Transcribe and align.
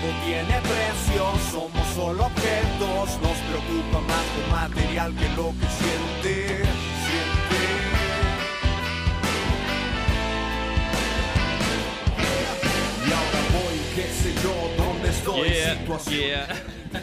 Todo 0.00 0.12
tiene 0.24 0.60
precio, 0.62 1.24
somos 1.50 1.86
solo 1.94 2.24
objetos, 2.24 3.20
nos 3.20 3.36
preocupa 3.48 4.00
más 4.00 4.24
lo 4.38 4.56
material 4.56 5.14
que 5.14 5.28
lo 5.36 5.48
que 5.58 5.66
siente, 5.78 6.56
siente. 6.56 7.60
Y 13.06 13.12
ahora 13.12 13.40
voy, 13.52 13.78
qué 13.94 14.06
sé 14.12 14.34
yo, 14.42 14.84
dónde 14.84 15.08
estoy, 15.10 15.48
Yeah, 15.50 15.78
situación. 15.78 16.20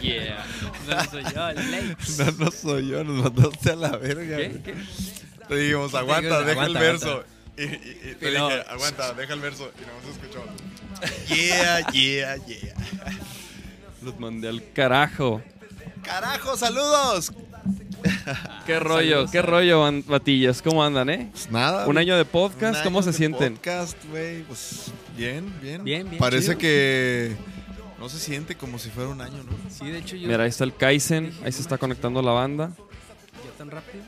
yeah. 0.00 0.46
No 0.88 1.04
soy 1.10 1.22
yo, 1.22 1.52
Lake. 1.52 1.96
No, 2.18 2.44
no 2.44 2.50
soy 2.50 2.88
yo, 2.88 3.04
nos 3.04 3.22
mandaste 3.24 3.70
a 3.70 3.76
la 3.76 3.96
verga. 3.96 4.36
¿Qué? 4.38 4.60
¿Qué? 4.64 4.74
Te 5.48 5.56
dijimos, 5.56 5.94
aguanta, 5.94 6.40
deja 6.42 6.62
aguanta, 6.62 6.66
el 6.66 6.86
verso. 6.92 7.24
Y, 7.58 7.62
y- 7.62 8.10
y 8.12 8.14
te 8.14 8.30
dije, 8.30 8.64
aguanta, 8.68 9.12
deja 9.14 9.34
el 9.34 9.40
verso. 9.40 9.70
Y 9.76 9.80
no 9.82 9.92
se 10.04 10.10
escuchó. 10.18 10.44
Yeah, 11.28 11.86
yeah, 11.92 12.36
yeah. 12.46 12.74
Los 14.02 14.18
mandé 14.20 14.48
al 14.48 14.62
carajo. 14.72 15.42
Carajo, 16.02 16.56
saludos. 16.56 17.32
¿Qué 18.64 18.78
rollo? 18.78 19.26
¿Qué 19.30 19.42
rollo, 19.42 19.84
batillas? 20.06 20.62
¿Cómo 20.62 20.84
andan, 20.84 21.10
eh? 21.10 21.28
Pues 21.32 21.50
nada. 21.50 21.86
Un 21.86 21.98
año 21.98 22.16
de 22.16 22.24
podcast, 22.24 22.78
Un 22.78 22.84
¿cómo 22.84 22.98
año 22.98 23.04
se 23.04 23.10
de 23.10 23.16
sienten? 23.16 23.54
Podcast, 23.56 23.96
güey, 24.08 24.42
pues 24.44 24.92
bien, 25.16 25.52
bien. 25.60 25.82
Bien, 25.84 26.08
bien, 26.08 26.18
Parece 26.18 26.48
chido. 26.50 26.58
que 26.58 27.36
no 27.98 28.08
se 28.08 28.18
siente 28.20 28.54
como 28.56 28.78
si 28.78 28.90
fuera 28.90 29.10
un 29.10 29.20
año, 29.20 29.42
¿no? 29.42 29.50
Sí, 29.70 29.86
de 29.90 29.98
hecho 29.98 30.14
yo. 30.14 30.28
Mira, 30.28 30.44
ahí 30.44 30.48
está 30.50 30.62
el 30.64 30.74
Kaizen, 30.76 31.32
ahí 31.44 31.50
se 31.50 31.60
está 31.60 31.76
conectando 31.76 32.22
la 32.22 32.30
banda. 32.32 32.70
¿Ya 33.44 33.50
tan 33.58 33.70
rápido? 33.70 34.04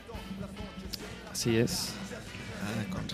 Así 1.31 1.57
es. 1.57 1.89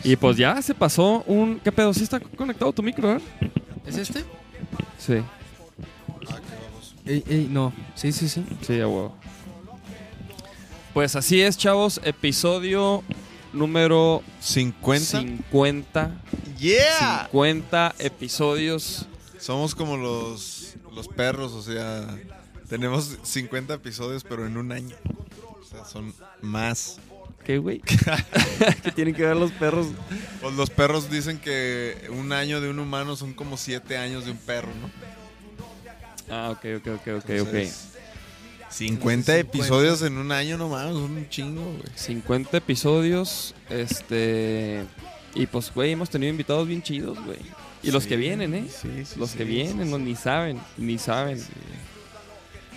Y 0.04 0.16
pues 0.16 0.38
ya 0.38 0.62
se 0.62 0.74
pasó 0.74 1.24
un... 1.28 1.60
¿Qué 1.60 1.72
pedo? 1.72 1.94
¿Sí 1.94 2.04
está 2.04 2.20
conectado 2.20 2.72
tu 2.74 2.84
micro, 2.84 3.16
eh? 3.16 3.22
¿Es 3.86 3.98
este? 3.98 4.24
Sí, 4.98 5.24
Ah. 6.30 6.40
Ey, 7.06 7.24
ey, 7.28 7.48
no. 7.50 7.74
Sí, 7.96 8.12
sí, 8.12 8.28
sí. 8.28 8.46
sí, 8.62 8.82
a 8.82 8.88
huevo. 8.88 9.16
Pues 10.94 11.16
así 11.16 11.42
es, 11.42 11.58
chavos. 11.58 12.02
Episodio 12.04 13.04
número 13.54 14.24
50. 14.42 15.22
50. 15.22 16.22
Yeah. 16.60 17.28
50 17.32 17.96
episodios. 18.00 19.08
Somos 19.40 19.74
como 19.76 19.96
los, 19.96 20.76
los 20.94 21.08
perros, 21.08 21.54
o 21.54 21.62
sea, 21.62 22.06
tenemos 22.68 23.18
50 23.24 23.76
episodios, 23.76 24.24
pero 24.24 24.46
en 24.46 24.58
un 24.58 24.72
año. 24.72 24.96
O 25.62 25.64
sea, 25.64 25.86
son 25.86 26.14
más. 26.42 27.00
¿Qué, 27.48 27.60
güey? 27.60 27.80
¿Qué 28.84 28.92
tienen 28.92 29.16
que 29.16 29.24
ver 29.24 29.38
los 29.38 29.52
perros? 29.54 29.88
Pues 30.42 30.54
los 30.56 30.70
perros 30.70 31.10
dicen 31.10 31.40
que 31.40 32.10
un 32.10 32.34
año 32.34 32.60
de 32.60 32.70
un 32.70 32.78
humano 32.78 33.16
son 33.16 33.34
como 33.34 33.56
7 33.56 33.98
años 33.98 34.26
de 34.26 34.32
un 34.32 34.38
perro, 34.38 34.68
¿no? 34.82 34.92
Ah, 36.30 36.50
ok, 36.52 36.66
ok, 36.80 36.88
ok, 36.88 37.08
ok, 37.08 37.24
ok. 37.24 37.30
Entonces, 37.30 37.88
50 38.70 39.38
episodios 39.38 40.02
en 40.02 40.18
un 40.18 40.34
año, 40.34 40.58
no 40.58 40.68
mames, 40.68 40.96
son 40.96 41.04
un 41.12 41.30
chingo, 41.30 41.64
güey. 41.64 41.84
50 41.96 42.58
episodios, 42.58 43.56
este... 43.70 44.84
Y 45.34 45.48
pues, 45.48 45.74
güey, 45.74 45.94
hemos 45.94 46.10
tenido 46.10 46.30
invitados 46.30 46.68
bien 46.68 46.82
chidos, 46.82 47.18
güey. 47.24 47.40
Y 47.82 47.92
los 47.92 48.04
Sí, 48.04 48.10
que 48.10 48.18
vienen, 48.18 48.56
¿eh? 48.56 48.66
sí, 48.70 49.06
sí, 49.06 49.18
los 49.18 49.32
que 49.32 49.46
vienen, 49.46 49.90
no, 49.90 49.98
ni 49.98 50.18
saben, 50.18 50.60
ni 50.76 50.98
saben. 50.98 51.42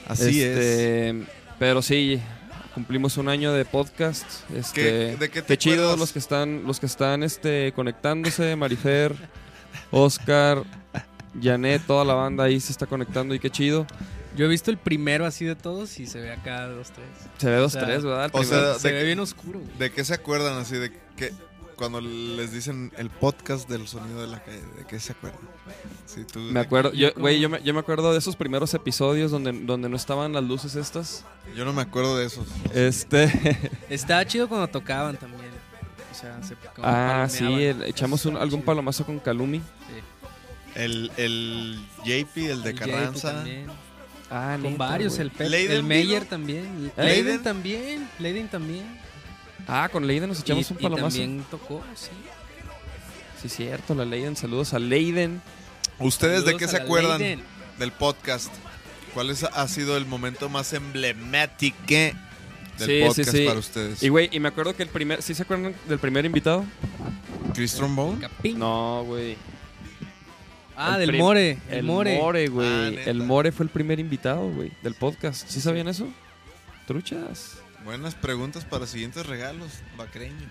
Así 0.06 0.40
es. 0.40 0.56
Este, 0.56 1.24
Pero 1.58 1.82
sí, 1.82 2.20
cumplimos 2.74 3.16
un 3.16 3.28
año 3.28 3.52
de 3.52 3.64
podcast. 3.64 4.24
Este, 4.54 4.82
¿Qué- 4.82 5.16
de 5.18 5.30
qué 5.30 5.42
te 5.42 5.58
chido 5.58 5.74
acuerdas? 5.76 5.98
los 5.98 6.12
que 6.12 6.18
están, 6.18 6.62
los 6.64 6.80
que 6.80 6.86
están 6.86 7.22
este, 7.22 7.72
conectándose, 7.72 8.54
Marifer, 8.56 9.14
Oscar, 9.90 10.62
Janet, 11.40 11.82
toda 11.86 12.04
la 12.04 12.14
banda 12.14 12.44
ahí 12.44 12.60
se 12.60 12.72
está 12.72 12.86
conectando 12.86 13.34
y 13.34 13.38
qué 13.38 13.50
chido. 13.50 13.86
Yo 14.36 14.46
he 14.46 14.48
visto 14.48 14.70
el 14.70 14.78
primero 14.78 15.26
así 15.26 15.44
de 15.44 15.56
todos 15.56 15.98
y 15.98 16.06
se 16.06 16.20
ve 16.20 16.32
acá 16.32 16.66
dos, 16.68 16.92
tres. 16.92 17.06
Se 17.38 17.50
ve 17.50 17.56
dos, 17.56 17.74
O 17.74 17.78
sea, 17.78 17.84
tres, 17.86 18.04
¿verdad? 18.04 18.24
El 18.26 18.30
o 18.32 18.38
primero. 18.40 18.72
sea, 18.72 18.78
se 18.78 18.92
ve 18.92 19.04
bien 19.04 19.18
oscuro, 19.20 19.58
güey. 19.58 19.78
¿De 19.78 19.90
qué 19.92 20.04
se 20.04 20.14
acuerdan 20.14 20.56
así? 20.58 20.76
De 20.76 20.92
que 21.16 21.32
cuando 21.80 22.00
les 22.00 22.52
dicen 22.52 22.92
el 22.98 23.10
podcast 23.10 23.68
del 23.68 23.88
sonido 23.88 24.20
de 24.20 24.26
la 24.28 24.44
calle, 24.44 24.60
¿de 24.78 24.84
qué 24.86 25.00
se 25.00 25.12
acuerdan? 25.12 25.40
Sí, 26.06 26.24
tú, 26.30 26.38
me 26.38 26.60
acuerdo, 26.60 26.92
yo, 26.92 27.08
güey, 27.16 27.40
yo 27.40 27.48
me, 27.48 27.62
yo 27.62 27.72
me 27.74 27.80
acuerdo 27.80 28.12
de 28.12 28.18
esos 28.18 28.36
primeros 28.36 28.72
episodios 28.74 29.30
donde, 29.30 29.50
donde 29.52 29.88
no 29.88 29.96
estaban 29.96 30.32
las 30.32 30.44
luces 30.44 30.76
estas. 30.76 31.24
Yo 31.56 31.64
no 31.64 31.72
me 31.72 31.82
acuerdo 31.82 32.16
de 32.18 32.26
esos. 32.26 32.46
Este, 32.74 33.70
Estaba 33.90 34.24
chido 34.26 34.48
cuando 34.48 34.68
tocaban 34.68 35.16
también. 35.16 35.50
O 36.12 36.14
sea, 36.14 36.42
se 36.42 36.54
como 36.54 36.86
ah, 36.86 37.26
sí, 37.28 37.44
el- 37.64 37.82
echamos 37.84 38.24
un- 38.26 38.36
algún 38.36 38.60
chido. 38.60 38.66
palomazo 38.66 39.04
con 39.06 39.18
Calumi. 39.18 39.58
Sí. 39.58 39.64
El, 40.74 41.10
el 41.16 41.80
JP, 42.04 42.36
el 42.36 42.62
de 42.62 42.70
El 42.70 42.78
Carranza. 42.78 43.32
también. 43.32 43.66
Ah, 44.30 44.56
Con 44.62 44.78
varios, 44.78 45.18
el 45.18 45.30
Pep, 45.32 45.52
el 45.52 45.82
Meyer 45.82 46.24
también. 46.24 46.92
Leiden 46.96 47.24
¿Leiden? 47.24 47.42
también. 47.42 48.08
Leiden 48.20 48.48
también. 48.48 49.00
Ah, 49.68 49.88
con 49.90 50.06
Leiden 50.06 50.28
nos 50.28 50.40
echamos 50.40 50.68
y, 50.70 50.72
un 50.74 50.78
y 50.80 50.82
palomazo. 50.82 51.18
también 51.18 51.44
tocó, 51.50 51.82
sí. 51.94 52.08
Sí, 53.42 53.48
cierto, 53.48 53.94
la 53.94 54.04
Leiden. 54.04 54.36
Saludos 54.36 54.74
a 54.74 54.78
Leiden. 54.78 55.40
¿Ustedes 55.98 56.44
de 56.44 56.56
qué 56.56 56.68
se 56.68 56.76
acuerdan 56.76 57.20
Leiden. 57.20 57.42
del 57.78 57.92
podcast? 57.92 58.52
¿Cuál 59.14 59.30
es- 59.30 59.44
ha 59.44 59.68
sido 59.68 59.96
el 59.96 60.06
momento 60.06 60.48
más 60.48 60.72
emblemático 60.72 61.76
del 61.86 62.14
Sí, 62.78 63.00
podcast 63.06 63.30
sí. 63.32 63.44
para 63.46 63.58
ustedes? 63.58 64.02
Y 64.02 64.08
güey, 64.08 64.28
y 64.32 64.40
me 64.40 64.48
acuerdo 64.48 64.74
que 64.76 64.82
el 64.82 64.88
primer, 64.88 65.22
¿sí 65.22 65.34
se 65.34 65.42
acuerdan 65.42 65.74
del 65.88 65.98
primer 65.98 66.24
invitado? 66.24 66.64
¿Chris 67.54 67.74
Trombone? 67.74 68.28
No, 68.56 69.04
güey. 69.06 69.36
Ah, 70.76 70.96
El 70.98 71.06
del 71.08 71.18
More. 71.18 71.50
El, 71.68 71.78
El 71.78 71.82
More. 71.82 72.16
More, 72.18 72.48
güey. 72.48 72.68
Ah, 72.98 73.02
el 73.06 73.22
More 73.22 73.52
fue 73.52 73.64
el 73.64 73.70
primer 73.70 74.00
invitado, 74.00 74.48
güey, 74.50 74.72
del 74.82 74.94
podcast. 74.94 75.46
¿Sí 75.48 75.60
sabían 75.60 75.88
eso? 75.88 76.08
Truchas. 76.86 77.56
Buenas 77.84 78.14
preguntas 78.14 78.64
para 78.64 78.86
siguientes 78.86 79.26
regalos 79.26 79.70
vacreños. 79.96 80.50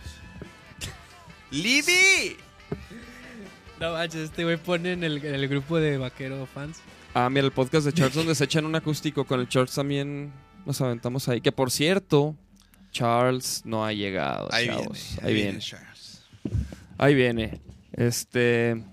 ¡Libby! 1.51 2.37
No 3.79 3.93
manches, 3.93 4.21
este 4.21 4.43
güey 4.43 4.57
pone 4.57 4.93
en 4.93 5.03
el, 5.03 5.23
en 5.23 5.35
el 5.35 5.47
grupo 5.47 5.77
de 5.77 5.97
vaquero 5.97 6.45
fans. 6.47 6.79
Ah, 7.13 7.29
mira, 7.29 7.45
el 7.45 7.51
podcast 7.51 7.85
de 7.85 7.93
Charles 7.93 8.15
donde 8.15 8.35
se 8.35 8.43
echan 8.43 8.65
un 8.65 8.75
acústico. 8.75 9.25
Con 9.25 9.39
el 9.39 9.47
Charles 9.47 9.73
también 9.73 10.31
nos 10.65 10.81
aventamos 10.81 11.27
ahí. 11.29 11.39
Que 11.41 11.51
por 11.51 11.71
cierto, 11.71 12.35
Charles 12.91 13.61
no 13.65 13.85
ha 13.85 13.93
llegado. 13.93 14.49
Ahí 14.51 14.67
chavos. 14.67 15.15
viene, 15.15 15.27
Ahí 15.27 15.33
viene. 15.33 15.59
Charles. 15.59 16.23
Ahí 16.97 17.15
viene. 17.15 17.61
Este. 17.93 18.83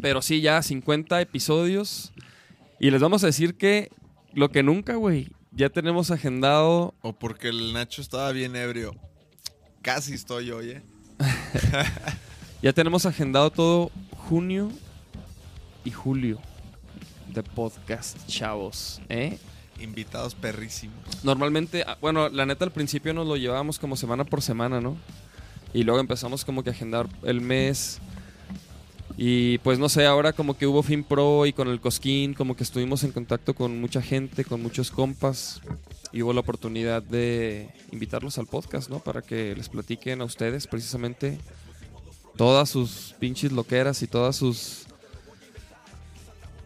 Pero 0.00 0.20
sí, 0.20 0.40
ya 0.40 0.62
50 0.62 1.20
episodios. 1.20 2.12
Y 2.80 2.90
les 2.90 3.00
vamos 3.00 3.22
a 3.22 3.26
decir 3.26 3.54
que 3.54 3.90
lo 4.32 4.50
que 4.50 4.62
nunca, 4.62 4.94
güey. 4.94 5.28
Ya 5.58 5.68
tenemos 5.68 6.12
agendado. 6.12 6.94
O 7.02 7.12
porque 7.12 7.48
el 7.48 7.72
Nacho 7.72 8.00
estaba 8.00 8.30
bien 8.30 8.54
ebrio. 8.54 8.94
Casi 9.82 10.14
estoy 10.14 10.52
hoy, 10.52 10.70
¿eh? 10.70 10.82
Ya 12.62 12.72
tenemos 12.72 13.06
agendado 13.06 13.50
todo 13.50 13.90
junio 14.28 14.70
y 15.84 15.90
julio 15.90 16.38
de 17.34 17.42
podcast, 17.42 18.24
chavos. 18.28 19.00
¿eh? 19.08 19.36
Invitados 19.80 20.36
perrísimos. 20.36 21.24
Normalmente, 21.24 21.82
ah, 21.84 21.98
bueno, 22.00 22.28
la 22.28 22.46
neta 22.46 22.64
al 22.64 22.70
principio 22.70 23.12
nos 23.12 23.26
lo 23.26 23.36
llevábamos 23.36 23.80
como 23.80 23.96
semana 23.96 24.22
por 24.22 24.42
semana, 24.42 24.80
¿no? 24.80 24.96
Y 25.74 25.82
luego 25.82 25.98
empezamos 25.98 26.44
como 26.44 26.62
que 26.62 26.70
a 26.70 26.72
agendar 26.72 27.08
el 27.24 27.40
mes. 27.40 27.98
Y 29.20 29.58
pues 29.58 29.80
no 29.80 29.88
sé, 29.88 30.06
ahora 30.06 30.32
como 30.32 30.56
que 30.56 30.68
hubo 30.68 30.80
Fin 30.84 31.02
Pro 31.02 31.44
y 31.44 31.52
con 31.52 31.66
el 31.66 31.80
Cosquín, 31.80 32.34
como 32.34 32.54
que 32.54 32.62
estuvimos 32.62 33.02
en 33.02 33.10
contacto 33.10 33.52
con 33.52 33.80
mucha 33.80 34.00
gente, 34.00 34.44
con 34.44 34.62
muchos 34.62 34.92
compas. 34.92 35.60
Y 36.12 36.22
hubo 36.22 36.32
la 36.32 36.38
oportunidad 36.40 37.02
de 37.02 37.68
invitarlos 37.90 38.38
al 38.38 38.46
podcast, 38.46 38.88
¿no? 38.88 39.00
Para 39.00 39.20
que 39.22 39.56
les 39.56 39.68
platiquen 39.68 40.20
a 40.20 40.24
ustedes 40.24 40.68
precisamente 40.68 41.40
todas 42.36 42.70
sus 42.70 43.16
pinches 43.18 43.50
loqueras 43.50 44.00
y 44.02 44.06
todas 44.06 44.36
sus. 44.36 44.86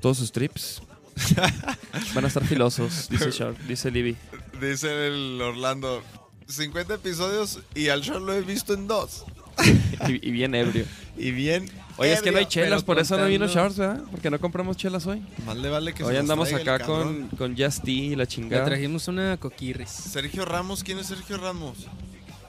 Todos 0.02 0.18
sus 0.18 0.30
trips. 0.30 0.82
Van 2.14 2.26
a 2.26 2.28
estar 2.28 2.44
filosos, 2.44 3.08
dice 3.08 3.30
Sharp, 3.32 3.58
dice 3.60 3.90
Libby. 3.90 4.14
Dice 4.60 5.06
el 5.06 5.40
Orlando. 5.40 6.02
50 6.48 6.94
episodios 6.94 7.60
y 7.74 7.88
al 7.88 8.02
show 8.02 8.20
lo 8.20 8.34
he 8.34 8.42
visto 8.42 8.74
en 8.74 8.86
dos. 8.86 9.24
y, 10.08 10.28
y 10.28 10.30
bien 10.30 10.54
ebrio. 10.54 10.84
Y 11.16 11.30
bien. 11.30 11.70
Oye, 11.98 12.12
es 12.12 12.22
que 12.22 12.32
no 12.32 12.38
hay 12.38 12.46
chelas, 12.46 12.82
por 12.82 12.98
eso 12.98 13.18
no 13.18 13.26
vino 13.26 13.46
Shorts, 13.46 13.76
¿verdad? 13.76 14.02
Porque 14.10 14.30
no 14.30 14.40
compramos 14.40 14.76
chelas 14.76 15.06
hoy. 15.06 15.22
Más 15.44 15.56
le 15.56 15.68
vale 15.68 15.92
que 15.92 15.98
se 16.02 16.08
Hoy 16.08 16.16
andamos 16.16 16.52
acá 16.52 16.78
con, 16.80 17.28
con 17.36 17.56
Just 17.56 17.86
y 17.86 18.10
la 18.16 18.24
Le 18.24 18.26
chingada. 18.26 18.64
trajimos 18.64 19.08
una 19.08 19.36
coquirris. 19.36 19.90
Sergio 19.90 20.44
Ramos, 20.44 20.82
¿quién 20.82 20.98
es 20.98 21.06
Sergio 21.06 21.36
Ramos? 21.36 21.76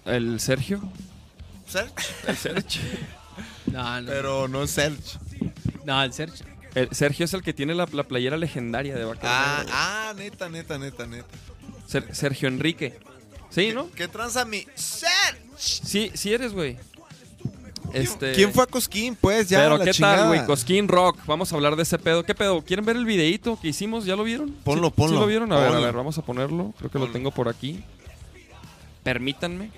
El 0.06 0.40
Sergio. 0.40 0.82
Sergio. 1.68 1.94
El 2.28 2.38
Sergio. 2.38 2.82
No, 3.66 4.02
no. 4.02 4.08
Pero 4.08 4.48
no 4.48 4.62
es 4.64 4.70
Sergio. 4.72 5.20
No, 5.86 6.04
el 6.04 6.14
Sergio. 6.14 6.46
El 6.76 6.90
Sergio 6.94 7.26
es 7.26 7.34
el 7.34 7.42
que 7.42 7.54
tiene 7.54 7.74
la, 7.74 7.88
la 7.92 8.04
playera 8.04 8.38
legendaria 8.38 8.94
de 8.96 9.04
Vaquero 9.04 9.28
Ah, 9.32 9.66
ah, 9.72 10.14
neta, 10.16 10.50
neta, 10.50 10.78
neta, 10.78 11.08
neta. 11.08 11.28
Ser- 11.88 12.14
Sergio 12.14 12.48
Enrique. 12.48 13.00
Sí, 13.50 13.72
¿no? 13.74 13.90
¿Qué 13.92 14.08
tranza 14.08 14.46
mi 14.46 14.68
Sergio? 14.76 15.42
Sí, 15.58 16.12
sí 16.14 16.34
eres, 16.34 16.54
güey. 16.54 16.78
Este... 17.94 18.34
¿Quién 18.34 18.52
fue 18.54 18.64
a 18.64 18.68
Cosquín? 18.68 19.16
Pues 19.20 19.50
ya. 19.50 19.60
Pero 19.60 19.78
la 19.78 19.86
qué 19.86 19.92
chingada. 19.92 20.18
tal, 20.18 20.28
güey, 20.28 20.46
Cosquín 20.46 20.88
Rock. 20.88 21.20
Vamos 21.26 21.52
a 21.52 21.56
hablar 21.56 21.76
de 21.76 21.84
ese 21.84 21.98
pedo. 22.00 22.24
¿Qué 22.24 22.34
pedo? 22.36 22.62
¿Quieren 22.64 22.86
ver 22.86 22.96
el 22.96 23.06
videíto 23.06 23.58
que 23.62 23.70
hicimos? 23.70 24.06
¿Ya 24.06 24.16
lo 24.16 24.24
vieron? 24.24 24.52
Ponlo, 24.64 24.88
¿Sí- 24.88 24.94
ponlo, 24.98 25.16
¿Sí 25.18 25.20
lo 25.22 25.28
vieron? 25.28 25.52
A 25.54 25.60
ver, 25.60 25.72
a 25.74 25.80
ver, 25.80 25.94
vamos 25.94 26.18
a 26.18 26.22
ponerlo. 26.24 26.74
Creo 26.78 26.90
que 26.92 27.00
lo 27.00 27.10
tengo 27.12 27.32
por 27.32 27.50
aquí. 27.50 27.84
Permítanme. 29.04 29.72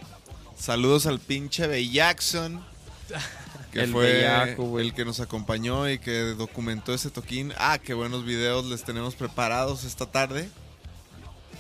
Saludos 0.58 1.06
al 1.06 1.20
pinche 1.20 1.68
Bellaxon. 1.68 2.64
Que 3.72 3.82
El 3.82 3.92
fue 3.92 4.06
bellaco, 4.14 4.80
el 4.80 4.94
que 4.94 5.04
nos 5.04 5.20
acompañó 5.20 5.90
y 5.90 6.00
que 6.00 6.18
documentó 6.38 6.94
ese 6.94 7.10
toquín. 7.10 7.52
Ah, 7.58 7.78
qué 7.78 7.94
buenos 7.94 8.24
videos 8.24 8.66
les 8.68 8.86
tenemos 8.86 9.16
preparados 9.16 9.84
esta 9.84 10.06
tarde. 10.06 10.48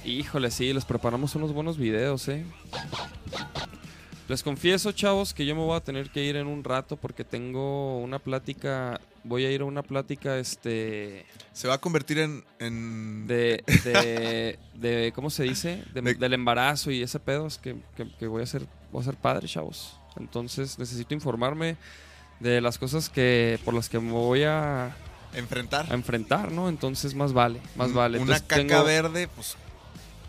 Híjole, 0.05 0.49
sí, 0.49 0.71
les 0.71 0.85
preparamos 0.85 1.35
unos 1.35 1.51
buenos 1.51 1.77
videos, 1.77 2.29
eh. 2.29 2.45
Les 4.27 4.41
confieso, 4.41 4.91
chavos, 4.91 5.35
que 5.35 5.45
yo 5.45 5.55
me 5.55 5.61
voy 5.61 5.77
a 5.77 5.81
tener 5.81 6.09
que 6.09 6.23
ir 6.23 6.35
en 6.35 6.47
un 6.47 6.63
rato 6.63 6.97
porque 6.97 7.23
tengo 7.23 7.99
una 7.99 8.17
plática. 8.17 8.99
Voy 9.23 9.45
a 9.45 9.51
ir 9.51 9.61
a 9.61 9.65
una 9.65 9.83
plática, 9.83 10.37
este. 10.39 11.25
Se 11.53 11.67
va 11.67 11.75
a 11.75 11.77
convertir 11.77 12.17
en. 12.17 12.43
en- 12.59 13.27
De. 13.27 13.63
de, 13.83 14.57
de- 14.73 15.11
¿Cómo 15.13 15.29
se 15.29 15.43
dice? 15.43 15.83
De- 15.93 16.01
De- 16.01 16.15
del 16.15 16.33
embarazo 16.33 16.89
y 16.89 17.03
ese 17.03 17.19
pedo. 17.19 17.45
Es 17.45 17.59
que, 17.59 17.75
que- 17.95 18.09
que 18.17 18.25
voy 18.27 18.41
a 18.41 18.47
ser. 18.47 18.65
Voy 18.91 19.01
a 19.01 19.05
ser 19.05 19.15
padre, 19.15 19.47
chavos. 19.47 19.99
Entonces 20.17 20.79
necesito 20.79 21.13
informarme 21.13 21.77
de 22.39 22.61
las 22.61 22.79
cosas 22.79 23.09
que. 23.09 23.59
por 23.63 23.75
las 23.75 23.89
que 23.89 23.99
me 23.99 24.11
voy 24.11 24.41
a, 24.43 24.95
enfrentar. 25.35 25.85
a 25.91 25.93
enfrentar, 25.93 26.51
¿no? 26.51 26.67
Entonces 26.67 27.13
más 27.13 27.31
vale. 27.31 27.59
Más 27.75 27.93
vale. 27.93 28.17
Una 28.17 28.37
Entonces, 28.37 28.47
caca 28.47 28.55
tengo- 28.79 28.83
verde, 28.85 29.27
pues. 29.27 29.55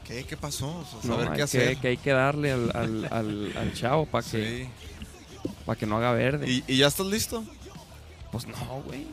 ¿Qué? 0.06 0.24
¿Qué 0.24 0.36
pasó? 0.36 0.68
O 0.68 0.84
sea, 0.84 1.00
No, 1.10 1.16
saber 1.16 1.36
qué 1.36 1.42
hacer. 1.42 1.76
que 1.78 1.88
hay 1.88 1.96
que 1.96 2.10
darle 2.12 2.52
al, 2.52 2.70
al, 2.74 3.08
al, 3.10 3.56
al 3.56 3.72
chavo 3.74 4.06
para 4.06 4.24
que, 4.28 4.64
Sí. 4.64 4.68
pa' 5.64 5.74
que 5.76 5.86
no 5.86 5.96
haga 5.96 6.12
verde. 6.12 6.48
¿Y, 6.50 6.64
y 6.66 6.76
ya 6.78 6.86
estás 6.86 7.06
listo? 7.06 7.42
Pues 8.30 8.46
no, 8.46 8.82
güey. 8.86 9.06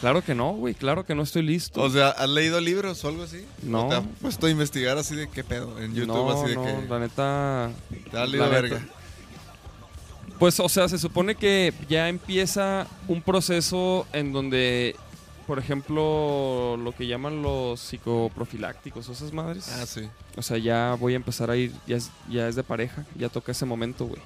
claro 0.00 0.22
que 0.22 0.34
no, 0.34 0.52
güey. 0.52 0.74
Claro 0.74 1.04
que 1.04 1.14
no 1.14 1.22
estoy 1.22 1.42
listo. 1.42 1.80
O 1.82 1.90
sea, 1.90 2.08
¿has 2.10 2.28
leído 2.28 2.60
libros 2.60 3.04
o 3.04 3.08
algo 3.08 3.22
así? 3.24 3.44
No. 3.62 3.86
¿O 3.86 3.88
¿Te 3.88 3.94
has 3.96 4.02
puesto 4.20 4.46
a 4.46 4.50
investigar 4.50 4.98
así 4.98 5.14
de 5.16 5.28
qué 5.28 5.44
pedo? 5.44 5.80
En 5.80 5.94
YouTube, 5.94 6.08
no, 6.16 6.30
así 6.30 6.50
de 6.50 6.54
no, 6.56 6.64
que. 6.64 6.88
la 6.88 6.98
neta. 6.98 7.70
Te 8.10 8.26
leído 8.26 8.50
verga. 8.50 8.78
neta. 8.80 8.92
Pues, 10.38 10.58
o 10.58 10.68
sea, 10.70 10.88
se 10.88 10.98
supone 10.98 11.34
que 11.34 11.74
ya 11.88 12.08
empieza 12.08 12.86
un 13.08 13.20
proceso 13.20 14.06
en 14.14 14.32
donde, 14.32 14.96
por 15.50 15.58
ejemplo, 15.58 16.76
lo 16.76 16.94
que 16.94 17.08
llaman 17.08 17.42
los 17.42 17.80
psicoprofilácticos, 17.80 19.08
o 19.08 19.12
esas 19.12 19.32
madres. 19.32 19.68
Ah, 19.70 19.84
sí. 19.84 20.08
O 20.36 20.42
sea, 20.42 20.58
ya 20.58 20.94
voy 20.94 21.14
a 21.14 21.16
empezar 21.16 21.50
a 21.50 21.56
ir, 21.56 21.72
ya 21.88 21.96
es, 21.96 22.12
ya 22.30 22.46
es 22.46 22.54
de 22.54 22.62
pareja, 22.62 23.04
ya 23.16 23.28
toca 23.28 23.50
ese 23.50 23.66
momento, 23.66 24.06
güey. 24.06 24.22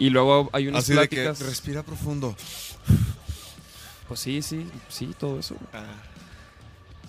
Y 0.00 0.10
luego 0.10 0.50
hay 0.52 0.66
unas 0.66 0.82
Así 0.82 0.94
de 0.94 1.08
que 1.08 1.22
pláticas. 1.22 1.46
respira 1.48 1.84
profundo. 1.84 2.34
Pues 4.08 4.18
sí, 4.18 4.42
sí, 4.42 4.66
sí, 4.88 5.14
todo 5.16 5.38
eso. 5.38 5.54
Ah. 5.72 5.84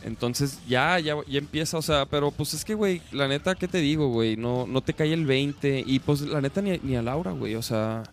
Entonces 0.03 0.59
ya, 0.67 0.99
ya, 0.99 1.15
ya 1.27 1.39
empieza, 1.39 1.79
o 1.79 1.81
sea, 1.81 2.05
pero 2.05 2.29
pues 2.29 2.53
es 2.53 2.63
que, 2.63 2.75
güey, 2.75 3.01
la 3.11 3.27
neta, 3.27 3.55
¿qué 3.55 3.67
te 3.67 3.79
digo, 3.79 4.09
güey? 4.09 4.37
No, 4.37 4.67
no 4.67 4.81
te 4.81 4.93
cae 4.93 5.11
el 5.11 5.25
20 5.25 5.85
y 5.87 5.97
pues 5.97 6.21
la 6.21 6.39
neta 6.39 6.61
ni, 6.61 6.77
ni 6.83 6.95
a 6.95 7.01
Laura, 7.01 7.31
güey, 7.31 7.55
o 7.55 7.63
sea... 7.63 8.03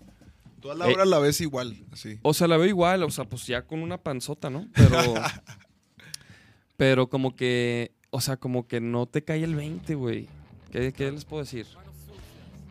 Tú 0.69 0.73
a 0.73 0.75
Laura 0.75 1.03
Eh, 1.03 1.06
la 1.06 1.19
ves 1.19 1.41
igual, 1.41 1.76
así. 1.93 2.19
O 2.23 2.35
sea, 2.35 2.47
la 2.47 2.59
veo 2.59 2.69
igual, 2.69 3.03
o 3.03 3.11
sea, 3.11 3.25
pues 3.25 3.47
ya 3.47 3.62
con 3.62 3.81
una 3.81 3.97
panzota, 3.97 4.50
¿no? 4.50 4.69
Pero... 4.75 5.15
pero 6.76 7.09
como 7.09 7.35
que, 7.35 7.93
o 8.11 8.20
sea, 8.20 8.37
como 8.37 8.69
que 8.69 8.81
no 8.81 9.06
te 9.06 9.25
cae 9.25 9.43
el 9.44 9.55
20, 9.55 9.94
güey. 9.94 10.29
¿Qué, 10.70 10.93
¿Qué 10.93 11.11
les 11.11 11.25
puedo 11.25 11.43
decir? 11.43 11.67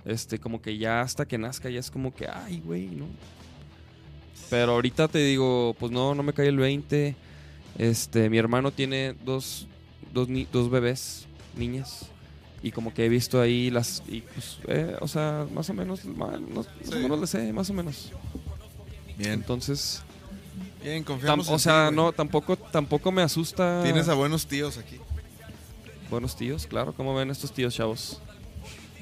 Este, 0.05 0.39
como 0.39 0.61
que 0.61 0.77
ya 0.77 1.01
hasta 1.01 1.27
que 1.27 1.37
nazca 1.37 1.69
ya 1.69 1.79
es 1.79 1.89
como 1.89 2.13
que, 2.13 2.27
ay, 2.27 2.61
güey, 2.63 2.87
¿no? 2.87 3.07
Pero 4.49 4.73
ahorita 4.73 5.07
te 5.07 5.19
digo, 5.19 5.75
pues 5.79 5.91
no, 5.91 6.15
no 6.15 6.23
me 6.23 6.33
cae 6.33 6.47
el 6.47 6.57
20. 6.57 7.15
Este, 7.77 8.29
mi 8.29 8.37
hermano 8.37 8.71
tiene 8.71 9.15
dos, 9.25 9.67
dos, 10.13 10.27
dos 10.51 10.69
bebés, 10.69 11.27
niñas. 11.55 12.09
Y 12.63 12.71
como 12.71 12.93
que 12.93 13.05
he 13.05 13.09
visto 13.09 13.39
ahí 13.39 13.69
las... 13.69 14.01
Y 14.07 14.21
pues, 14.21 14.57
eh, 14.67 14.95
o 14.99 15.07
sea, 15.07 15.45
más 15.53 15.69
o 15.69 15.73
menos, 15.73 16.03
ma- 16.05 16.37
no- 16.37 16.55
más 16.57 16.67
Sí. 16.83 16.93
o 16.95 16.99
menos 16.99 17.19
le 17.19 17.27
sé, 17.27 17.53
más 17.53 17.69
o 17.69 17.73
menos. 17.73 18.11
Bien, 19.17 19.33
Entonces, 19.33 20.01
bien, 20.83 21.03
confiamos 21.03 21.49
o 21.49 21.59
sea, 21.59 21.91
no, 21.91 22.11
tampoco, 22.11 22.55
tampoco 22.57 23.11
me 23.11 23.21
asusta. 23.21 23.81
Tienes 23.83 24.07
a 24.09 24.13
buenos 24.15 24.47
tíos 24.47 24.77
aquí. 24.77 24.97
Buenos 26.09 26.35
tíos, 26.35 26.65
claro. 26.67 26.93
¿Cómo 26.93 27.13
ven 27.15 27.29
estos 27.29 27.51
tíos, 27.53 27.75
chavos? 27.75 28.21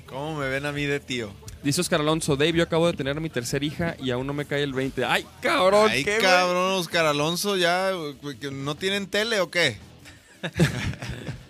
¿Cómo 0.07 0.37
me 0.39 0.49
ven 0.49 0.65
a 0.65 0.71
mí 0.71 0.83
de 0.85 0.99
tío? 0.99 1.29
Dice 1.63 1.81
Oscar 1.81 1.99
Alonso, 2.01 2.35
Dave, 2.35 2.53
yo 2.53 2.63
acabo 2.63 2.87
de 2.87 2.93
tener 2.93 3.17
a 3.17 3.19
mi 3.19 3.29
tercera 3.29 3.65
hija 3.65 3.95
y 3.99 4.11
aún 4.11 4.27
no 4.27 4.33
me 4.33 4.45
cae 4.45 4.63
el 4.63 4.73
20. 4.73 5.03
¡Ay, 5.05 5.25
cabrón! 5.41 5.89
Ay, 5.91 6.03
qué 6.03 6.17
cabrón, 6.19 6.73
Oscar 6.79 7.05
Alonso, 7.07 7.57
ya, 7.57 7.91
¿no 8.51 8.75
tienen 8.75 9.07
tele 9.07 9.39
o 9.39 9.49
qué? 9.49 9.77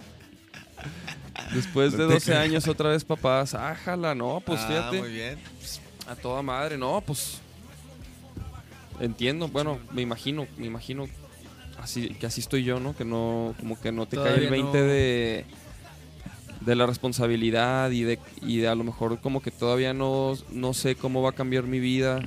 Después 1.53 1.91
de 1.93 1.99
No 1.99 2.07
te 2.07 2.13
12 2.15 2.25
creo. 2.31 2.39
años 2.41 2.67
otra 2.67 2.89
vez 2.89 3.03
papás. 3.05 3.53
Ájala, 3.53 4.15
no, 4.15 4.41
pues 4.45 4.59
ah, 4.61 4.67
fíjate. 4.67 4.99
muy 4.99 5.11
bien. 5.11 5.37
A 6.07 6.15
toda 6.15 6.41
madre, 6.41 6.77
no, 6.77 7.01
pues. 7.05 7.39
Entiendo, 8.99 9.47
bueno, 9.49 9.79
me 9.91 10.01
imagino, 10.01 10.47
me 10.57 10.67
imagino 10.67 11.05
así, 11.81 12.09
que 12.09 12.25
así 12.25 12.39
estoy 12.41 12.63
yo, 12.63 12.79
¿no? 12.79 12.95
Que 12.95 13.03
no, 13.05 13.53
como 13.59 13.79
que 13.79 13.91
no 13.91 14.05
te 14.07 14.15
cae 14.15 14.27
el 14.35 14.47
Todavía 14.47 14.49
20 14.51 14.77
no. 14.79 14.85
de, 14.85 15.45
de 16.61 16.75
la 16.75 16.85
responsabilidad 16.85 17.91
y 17.91 18.03
de, 18.03 18.19
y 18.41 18.57
de 18.59 18.67
a 18.69 18.75
lo 18.75 18.83
mejor 18.85 19.19
como 19.19 19.41
que 19.41 19.51
todavía 19.51 19.93
no, 19.93 20.33
no 20.51 20.73
sé 20.73 20.95
cómo 20.95 21.21
va 21.21 21.31
a 21.31 21.33
cambiar 21.33 21.63
mi 21.63 21.79
vida. 21.79 22.21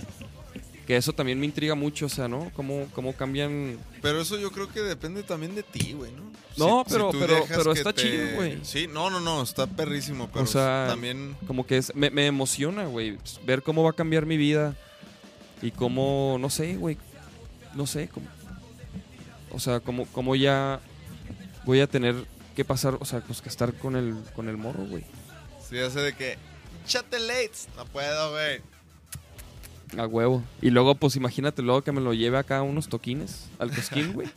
Que 0.89 0.97
eso 0.97 1.13
también 1.13 1.39
me 1.39 1.45
intriga 1.45 1.75
mucho, 1.75 2.07
o 2.07 2.09
sea, 2.09 2.29
¿no? 2.29 2.51
Cómo, 2.55 2.89
cómo 2.95 3.13
cambian 3.13 3.79
Pero 4.01 4.23
eso 4.23 4.39
yo 4.39 4.51
creo 4.51 4.71
que 4.73 4.81
depende 4.81 5.23
también 5.23 5.55
de 5.55 5.63
ti, 5.63 5.93
güey, 5.93 6.11
¿no? 6.13 6.23
No, 6.57 6.83
Si- 6.87 6.95
pero- 6.95 7.11
pero- 7.11 7.45
pero 7.47 7.73
está 7.73 7.95
chido, 7.95 8.37
güey. 8.37 8.59
Sí, 8.65 8.87
no, 8.87 9.11
no, 9.11 9.21
no, 9.21 9.43
está 9.43 9.67
perrísimo, 9.67 10.31
pero 10.33 10.45
O 10.45 10.47
sea, 10.47 10.87
también... 10.89 11.37
como 11.47 11.67
que 11.67 11.77
es, 11.77 11.95
me, 11.95 12.09
me 12.09 12.25
emociona, 12.27 12.87
güey, 12.87 13.19
pues, 13.19 13.39
ver 13.45 13.63
cómo 13.63 13.83
va 13.85 13.91
a 13.91 13.93
cambiar 13.93 14.25
mi 14.25 14.39
vida 14.39 14.75
y 15.61 15.73
cómo, 15.73 16.39
no 16.41 16.49
sé, 16.49 16.77
güey, 16.77 16.97
no 17.75 17.87
sé, 17.87 18.09
cómo, 18.09 18.27
o 19.51 19.61
sea, 19.61 19.81
cómo, 19.81 20.07
cómo 20.07 20.37
ya 20.37 20.81
voy 21.67 21.81
a 21.81 21.87
tener 21.87 22.15
que 22.57 22.65
pasar, 22.65 22.97
o 22.99 23.05
sea, 23.05 23.21
pues 23.21 23.43
que 23.43 23.51
estar 23.51 23.75
con 23.75 23.95
el, 23.95 24.17
con 24.35 24.49
el 24.49 24.57
morro, 24.57 24.85
güey, 24.87 25.05
Sí, 25.69 25.79
hace 25.79 26.01
de 26.01 26.15
que... 26.17 26.39
Chate 26.87 27.19
lates. 27.19 27.69
No 27.77 27.85
puedo, 27.85 28.31
güey. 28.31 28.63
A 29.97 30.07
huevo. 30.07 30.43
Y 30.61 30.71
luego, 30.71 30.95
pues 30.95 31.17
imagínate 31.17 31.63
luego 31.63 31.83
que 31.83 31.93
me 31.93 32.01
lo 32.01 32.13
lleve 32.15 32.39
acá 32.39 32.59
a 32.59 32.63
unos 32.63 32.89
toquines, 32.89 33.49
al 33.59 33.71
cosquín, 33.71 34.13
güey, 34.15 34.29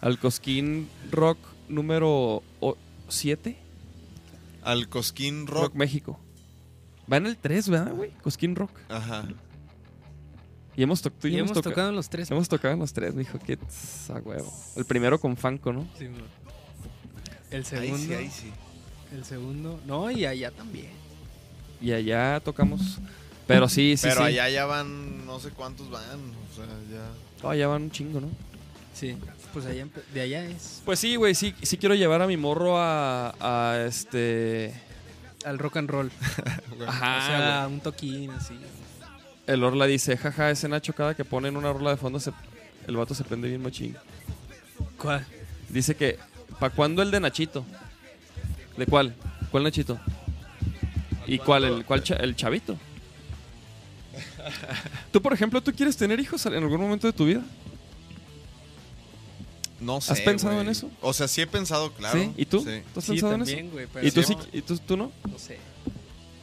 al 0.00 0.18
cosquín 0.18 0.88
rock 1.10 1.38
número 1.68 2.42
7, 3.08 3.56
Al 4.62 4.88
Cosquín 4.88 5.46
rock. 5.46 5.62
Rock. 5.64 5.74
México. 5.74 6.18
Va 7.10 7.16
en 7.16 7.26
el 7.26 7.36
3, 7.36 7.68
¿verdad, 7.68 7.94
güey? 7.94 8.10
Cosquín 8.22 8.54
Rock. 8.54 8.70
Ajá. 8.88 9.26
Y 10.76 10.82
hemos, 10.82 11.00
to- 11.02 11.10
y 11.24 11.28
Y 11.28 11.38
hemos 11.38 11.52
toca- 11.52 11.70
tocado 11.70 11.88
en 11.88 11.96
los 11.96 12.08
tres. 12.08 12.30
Hemos 12.30 12.48
tocado 12.48 12.74
en 12.74 12.80
los 12.80 12.92
tres, 12.92 13.16
dijo 13.16 13.38
que 13.40 13.58
a 14.10 14.18
huevo. 14.20 14.52
El 14.76 14.84
primero 14.84 15.18
con 15.18 15.36
Fanco, 15.36 15.72
¿no? 15.72 15.88
Sí, 15.98 16.04
el 17.50 17.58
Ahí 17.60 17.64
segundo. 17.64 17.98
sí, 17.98 18.12
ahí 18.14 18.30
sí. 18.30 18.52
El 19.12 19.24
segundo. 19.24 19.80
No, 19.86 20.08
y 20.10 20.24
allá 20.26 20.50
también. 20.50 20.90
Y 21.80 21.92
allá 21.92 22.38
tocamos. 22.40 22.98
Pero 23.48 23.68
sí, 23.68 23.96
sí, 23.96 24.06
Pero 24.08 24.20
sí. 24.20 24.26
allá 24.28 24.48
ya 24.48 24.64
van, 24.66 25.26
no 25.26 25.40
sé 25.40 25.50
cuántos 25.50 25.90
van, 25.90 26.02
o 26.04 26.54
sea, 26.54 26.66
ya... 26.92 27.08
Oh, 27.42 27.50
allá 27.50 27.66
van 27.66 27.82
un 27.82 27.90
chingo, 27.90 28.20
¿no? 28.20 28.28
Sí. 28.94 29.16
Pues 29.52 29.64
allá, 29.66 29.86
de 30.14 30.20
allá 30.20 30.44
es. 30.44 30.82
Pues 30.84 31.00
sí, 31.00 31.16
güey, 31.16 31.34
sí, 31.34 31.54
sí 31.62 31.76
quiero 31.78 31.94
llevar 31.96 32.20
a 32.22 32.26
mi 32.26 32.36
morro 32.36 32.78
a, 32.78 33.34
a 33.40 33.84
este... 33.86 34.72
Al 35.44 35.58
rock 35.58 35.78
and 35.78 35.88
roll. 35.90 36.10
Ajá, 36.86 37.18
o 37.18 37.26
sea, 37.26 37.66
un 37.68 37.80
toquín 37.80 38.30
así. 38.32 38.54
El 39.46 39.64
Orla 39.64 39.86
dice, 39.86 40.16
jaja, 40.16 40.50
ese 40.50 40.68
Nacho 40.68 40.92
cada 40.92 41.14
que 41.14 41.24
ponen 41.24 41.56
una 41.56 41.72
rola 41.72 41.90
de 41.90 41.96
fondo 41.96 42.20
se- 42.20 42.32
el 42.86 42.96
vato 42.96 43.14
se 43.14 43.24
prende 43.24 43.48
bien 43.48 43.62
machín. 43.62 43.96
¿Cuál? 45.00 45.24
Dice 45.70 45.94
que, 45.94 46.18
¿pa' 46.60 46.70
cuándo 46.70 47.00
el 47.02 47.10
de 47.10 47.20
Nachito? 47.20 47.64
¿De 48.76 48.84
cuál? 48.86 49.14
¿Cuál 49.50 49.62
Nachito? 49.64 49.98
¿Y 51.26 51.38
cuál? 51.38 51.64
¿El, 51.64 51.84
cuál 51.86 52.02
cha- 52.02 52.16
el 52.16 52.36
chavito? 52.36 52.76
Tú, 55.12 55.20
por 55.22 55.32
ejemplo, 55.32 55.60
¿tú 55.62 55.72
quieres 55.72 55.96
tener 55.96 56.18
hijos 56.20 56.44
en 56.46 56.54
algún 56.54 56.80
momento 56.80 57.06
de 57.06 57.12
tu 57.12 57.26
vida? 57.26 57.42
No 59.80 60.00
sé. 60.00 60.12
¿Has 60.12 60.20
pensado 60.20 60.54
güey. 60.54 60.64
en 60.66 60.70
eso? 60.72 60.90
O 61.00 61.12
sea, 61.12 61.28
sí 61.28 61.40
he 61.40 61.46
pensado, 61.46 61.92
claro. 61.92 62.18
¿Sí? 62.18 62.32
¿Y 62.36 62.46
tú? 62.46 62.60
Sí. 62.60 62.82
¿Tú 62.92 62.98
has 63.00 63.04
Sí, 63.04 63.12
pensado 63.12 63.32
en 63.34 63.38
también, 63.40 63.58
eso? 63.66 63.72
güey. 63.74 63.86
pero 63.92 64.06
¿Y 64.06 64.10
tú, 64.10 64.20
no, 64.20 64.26
sí, 64.26 64.34
¿Y 64.52 64.62
tú, 64.62 64.78
tú 64.78 64.96
no? 64.96 65.12
No 65.30 65.38
sé. 65.38 65.58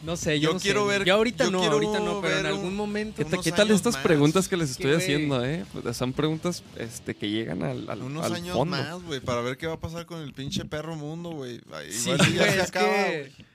No 0.04 0.16
sé, 0.16 0.40
yo, 0.40 0.50
Yo 0.50 0.54
no 0.54 0.60
quiero 0.60 0.82
sé. 0.84 1.00
ver- 1.00 1.06
Yo 1.08 1.16
ahorita 1.16 1.46
yo 1.46 1.52
no, 1.52 1.60
quiero 1.60 1.74
ahorita 1.74 2.00
no, 2.00 2.22
pero 2.22 2.40
en 2.40 2.46
algún 2.46 2.76
momento. 2.76 3.18
¿Qué, 3.42 3.52
tal- 3.52 3.72
estas 3.72 3.96
más. 3.96 4.04
preguntas 4.04 4.48
que 4.48 4.56
les 4.56 4.70
estoy 4.70 4.94
haciendo, 4.94 5.44
eh? 5.44 5.66
Pues 5.74 5.98
son 5.98 6.14
preguntas 6.14 6.62
este, 6.78 7.16
que 7.16 7.28
llegan 7.30 7.64
al, 7.64 7.90
al, 7.90 8.04
Unos 8.04 8.24
al 8.24 8.36
años 8.36 8.56
fondo. 8.56 8.78
más, 8.78 9.02
güey, 9.02 9.20
para 9.20 9.42
ver 9.42 9.58
qué 9.58 9.66
va 9.68 9.74
a 9.74 9.80
pasar 9.80 10.06
con 10.06 10.22
el 10.22 10.32
pinche 10.32 10.64
perro 10.64 10.96
mundo, 10.96 11.32
güey. 11.32 11.60
Ahí 11.74 11.92
Sí, 11.92 12.12
igual 12.12 12.34
ya 12.36 12.52
se 12.54 12.62
acaba, 12.62 12.88
que- 12.88 13.20
güey. 13.20 13.46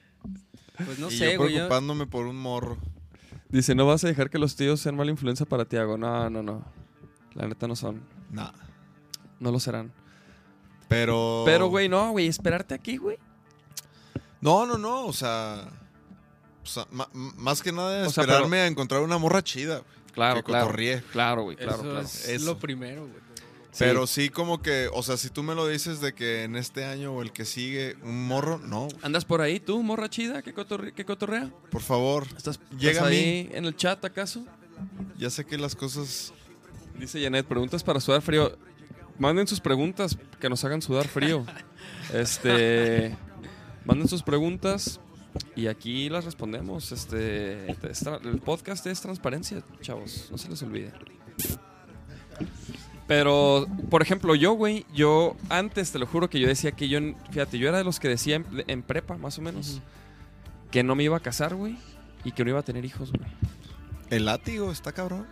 Pues 0.86 0.98
no 0.98 1.08
y 1.10 1.16
sé, 1.16 1.32
yo 1.34 1.38
güey. 1.38 1.50
yo- 1.52 1.56
preocupándome 1.58 2.06
por 2.06 2.26
un 2.26 2.36
morro. 2.36 2.78
Dice, 3.50 3.74
no 3.74 3.86
vas 3.86 4.04
a 4.04 4.08
dejar 4.08 4.30
que 4.30 4.38
los 4.38 4.54
tíos 4.56 4.80
sean 4.80 4.96
mala 4.96 5.10
influencia 5.10 5.44
para 5.44 5.64
Tiago. 5.64 5.96
No, 5.98 6.30
no, 6.30 6.42
no. 6.42 6.64
La 7.34 7.48
neta 7.48 7.66
no 7.66 7.76
son. 7.76 8.00
Nah. 8.30 8.52
No 9.40 9.50
lo 9.50 9.58
serán. 9.58 9.92
Pero. 10.88 11.42
Pero, 11.44 11.68
güey, 11.68 11.88
no, 11.88 12.10
güey. 12.12 12.26
Esperarte 12.26 12.74
aquí, 12.74 12.96
güey. 12.96 13.18
No, 14.40 14.66
no, 14.66 14.78
no. 14.78 15.06
O 15.06 15.12
sea. 15.12 15.64
o 16.62 16.66
sea, 16.66 16.86
más 17.12 17.62
que 17.62 17.72
nada 17.72 18.06
O 18.06 18.10
sea, 18.10 18.22
esperarme 18.22 18.60
a 18.60 18.66
encontrar 18.66 19.02
una 19.02 19.18
morra 19.18 19.42
chida, 19.42 19.78
güey. 19.78 20.00
Claro, 20.12 20.36
que 20.36 20.44
claro. 20.44 20.66
cotorríe. 20.66 21.02
Claro, 21.12 21.42
güey, 21.44 21.56
claro, 21.56 21.72
eso 21.74 21.82
claro. 21.82 22.00
es 22.00 22.28
Eso. 22.28 22.44
lo 22.46 22.58
primero, 22.58 23.02
güey. 23.02 23.29
Sí. 23.72 23.84
Pero 23.84 24.06
sí, 24.08 24.30
como 24.30 24.60
que, 24.62 24.88
o 24.92 25.02
sea, 25.02 25.16
si 25.16 25.30
tú 25.30 25.42
me 25.44 25.54
lo 25.54 25.66
dices 25.68 26.00
de 26.00 26.12
que 26.12 26.42
en 26.42 26.56
este 26.56 26.84
año 26.84 27.12
o 27.14 27.22
el 27.22 27.32
que 27.32 27.44
sigue, 27.44 27.96
un 28.02 28.26
morro, 28.26 28.58
no, 28.58 28.88
¿Andas 29.02 29.24
por 29.24 29.40
ahí 29.40 29.60
tú, 29.60 29.80
morra 29.82 30.10
chida? 30.10 30.42
¿Qué, 30.42 30.52
cotorre- 30.52 30.92
qué 30.92 31.04
cotorrea? 31.04 31.50
por 31.70 31.80
favor. 31.82 32.26
¿Estás, 32.36 32.58
Llega 32.76 32.92
estás 32.92 33.06
a 33.06 33.10
mí. 33.10 33.16
ahí 33.16 33.50
en 33.52 33.64
el 33.64 33.76
chat, 33.76 34.04
acaso? 34.04 34.44
Ya 35.18 35.30
sé 35.30 35.44
que 35.44 35.56
las 35.56 35.76
cosas. 35.76 36.32
Dice 36.98 37.22
Janet, 37.22 37.46
preguntas 37.46 37.84
para 37.84 38.00
sudar 38.00 38.22
frío. 38.22 38.56
Manden 39.18 39.46
sus 39.46 39.60
preguntas 39.60 40.16
que 40.40 40.48
nos 40.48 40.64
hagan 40.64 40.82
sudar 40.82 41.06
frío. 41.06 41.46
este. 42.14 43.16
Manden 43.84 44.08
sus 44.08 44.22
preguntas 44.22 44.98
y 45.54 45.68
aquí 45.68 46.08
las 46.08 46.24
respondemos. 46.24 46.90
Este. 46.92 47.70
el 47.70 48.40
podcast 48.44 48.84
es 48.86 49.00
transparencia, 49.00 49.62
chavos. 49.80 50.28
No 50.30 50.38
se 50.38 50.48
les 50.48 50.60
olvide. 50.62 50.92
Pero, 53.10 53.66
por 53.90 54.02
ejemplo, 54.02 54.36
yo, 54.36 54.52
güey, 54.52 54.86
yo 54.94 55.36
antes 55.48 55.90
te 55.90 55.98
lo 55.98 56.06
juro 56.06 56.30
que 56.30 56.38
yo 56.38 56.46
decía 56.46 56.70
que 56.70 56.88
yo, 56.88 57.00
fíjate, 57.32 57.58
yo 57.58 57.68
era 57.68 57.78
de 57.78 57.82
los 57.82 57.98
que 57.98 58.06
decía 58.06 58.36
en, 58.36 58.46
en 58.68 58.82
prepa, 58.84 59.16
más 59.18 59.36
o 59.36 59.42
menos, 59.42 59.80
que 60.70 60.84
no 60.84 60.94
me 60.94 61.02
iba 61.02 61.16
a 61.16 61.20
casar, 61.20 61.56
güey, 61.56 61.76
y 62.22 62.30
que 62.30 62.44
no 62.44 62.50
iba 62.50 62.60
a 62.60 62.62
tener 62.62 62.84
hijos, 62.84 63.10
güey. 63.10 63.28
El 64.10 64.26
látigo 64.26 64.70
está 64.70 64.92
cabrón. 64.92 65.26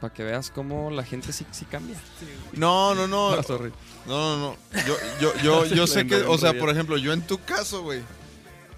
Para 0.00 0.14
que 0.14 0.22
veas 0.22 0.52
cómo 0.52 0.92
la 0.92 1.02
gente 1.02 1.32
sí, 1.32 1.44
sí 1.50 1.64
cambia. 1.64 1.96
No, 2.52 2.94
no, 2.94 3.08
no. 3.08 3.30
Ah, 3.36 3.42
sorry. 3.42 3.72
No, 4.06 4.36
no, 4.36 4.38
no. 4.38 4.56
Yo, 4.86 4.94
yo, 5.20 5.34
yo, 5.42 5.66
yo 5.74 5.86
sé 5.88 6.06
que, 6.06 6.14
o 6.14 6.38
sea, 6.38 6.56
por 6.56 6.70
ejemplo, 6.70 6.96
yo 6.96 7.12
en 7.12 7.22
tu 7.22 7.38
caso, 7.38 7.82
güey, 7.82 8.02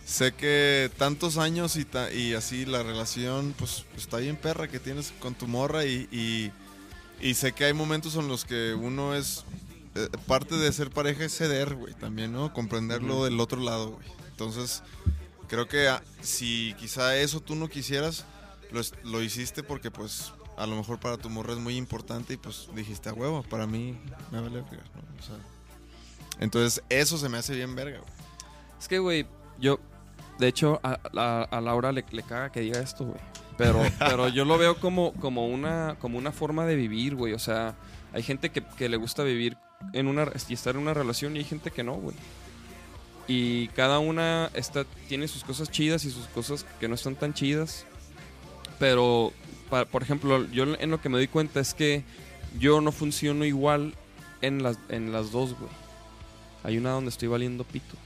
sé 0.06 0.32
que 0.32 0.90
tantos 0.96 1.36
años 1.36 1.76
y, 1.76 1.84
ta- 1.84 2.10
y 2.10 2.32
así 2.32 2.64
la 2.64 2.82
relación, 2.82 3.54
pues 3.58 3.84
está 3.94 4.16
bien 4.16 4.36
perra 4.36 4.68
que 4.68 4.78
tienes 4.80 5.12
con 5.18 5.34
tu 5.34 5.46
morra 5.46 5.84
y, 5.84 6.08
y, 6.10 6.50
y 7.25 7.35
sé 7.35 7.52
que 7.52 7.64
hay 7.64 7.73
momentos 7.73 8.14
en 8.16 8.28
los 8.28 8.45
que 8.45 8.75
uno 8.75 9.14
es, 9.14 9.45
eh, 9.95 10.09
parte 10.26 10.54
de 10.57 10.73
ser 10.73 10.90
pareja 10.90 11.25
es 11.25 11.37
ceder, 11.37 11.75
güey, 11.75 11.95
también, 11.95 12.33
¿no? 12.33 12.52
Comprenderlo 12.52 13.14
Ujú. 13.16 13.25
del 13.25 13.40
otro 13.40 13.61
lado, 13.61 13.93
güey. 13.93 14.07
Entonces, 14.31 14.83
creo 15.49 15.66
que 15.66 15.88
ah, 15.88 16.02
si 16.21 16.75
quizá 16.78 17.16
eso 17.16 17.40
tú 17.40 17.54
no 17.57 17.69
quisieras, 17.69 18.25
lo, 18.73 18.81
lo 19.04 19.23
hiciste 19.23 19.62
porque 19.62 19.90
pues 19.90 20.33
a 20.57 20.66
lo 20.66 20.76
mejor 20.76 21.00
para 21.00 21.16
tu 21.16 21.31
morra 21.31 21.52
es 21.54 21.59
muy 21.59 21.76
importante 21.76 22.35
y 22.35 22.37
pues 22.37 22.69
dijiste 22.75 23.09
a 23.09 23.12
huevo, 23.12 23.43
para 23.43 23.66
mí 23.66 23.99
me 24.31 24.40
vale 24.40 24.61
verga, 24.62 24.85
¿no? 24.95 25.19
O 25.19 25.23
sea, 25.23 25.37
entonces 26.40 26.83
eso 26.88 27.16
se 27.19 27.28
me 27.28 27.38
hace 27.38 27.54
bien 27.54 27.75
verga, 27.75 27.99
güey. 28.00 28.12
Es 28.81 28.88
que, 28.88 28.99
güey, 28.99 29.26
yo, 29.59 29.78
de 30.38 30.49
hecho, 30.49 30.81
a, 30.83 30.99
a- 31.16 31.43
a 31.45 31.61
Laura 31.61 31.90
le, 31.93 32.04
le 32.11 32.23
caga 32.23 32.50
que 32.52 32.61
diga 32.61 32.81
esto, 32.81 33.04
güey. 33.04 33.21
Pero, 33.56 33.82
pero 33.99 34.28
yo 34.28 34.44
lo 34.44 34.58
veo 34.58 34.76
como, 34.78 35.12
como, 35.14 35.46
una, 35.46 35.96
como 36.00 36.18
una 36.18 36.32
forma 36.32 36.66
de 36.66 36.76
vivir, 36.76 37.14
güey. 37.14 37.32
O 37.32 37.38
sea, 37.38 37.75
hay 38.12 38.23
gente 38.23 38.50
que, 38.50 38.62
que 38.76 38.88
le 38.88 38.96
gusta 38.96 39.23
vivir 39.23 39.56
en 39.92 40.06
una, 40.08 40.26
y 40.49 40.54
estar 40.54 40.75
en 40.75 40.82
una 40.82 40.94
relación 40.94 41.37
y 41.37 41.40
hay 41.40 41.44
gente 41.44 41.70
que 41.70 41.82
no, 41.84 41.94
güey. 41.94 42.16
Y 43.26 43.68
cada 43.68 44.00
una 44.00 44.50
está, 44.54 44.84
tiene 45.08 45.28
sus 45.28 45.44
cosas 45.44 45.70
chidas 45.70 46.04
y 46.04 46.11
sus 46.11 46.26
cosas 46.26 46.66
que 46.80 46.88
no 46.88 46.94
están 46.94 47.16
tan 47.16 47.32
chidas. 47.32 47.87
Pero, 48.78 49.32
pa- 49.70 49.84
por 49.87 50.02
ejemplo, 50.02 50.46
yo 50.50 50.64
en 50.78 50.90
lo 50.90 51.00
que 51.00 51.08
me 51.08 51.16
doy 51.18 51.28
cuenta 51.28 51.61
es 51.61 51.75
que 51.75 52.04
yo 52.58 52.80
no 52.80 52.92
funciono 52.92 53.44
igual 53.44 53.94
en 54.42 54.62
las, 54.62 54.78
en 54.88 55.11
las 55.12 55.30
dos, 55.32 55.54
güey. 55.58 55.70
Hay 56.64 56.76
una 56.76 56.90
donde 56.90 57.11
estoy 57.11 57.28
valiendo 57.28 57.64
pito. 57.64 57.96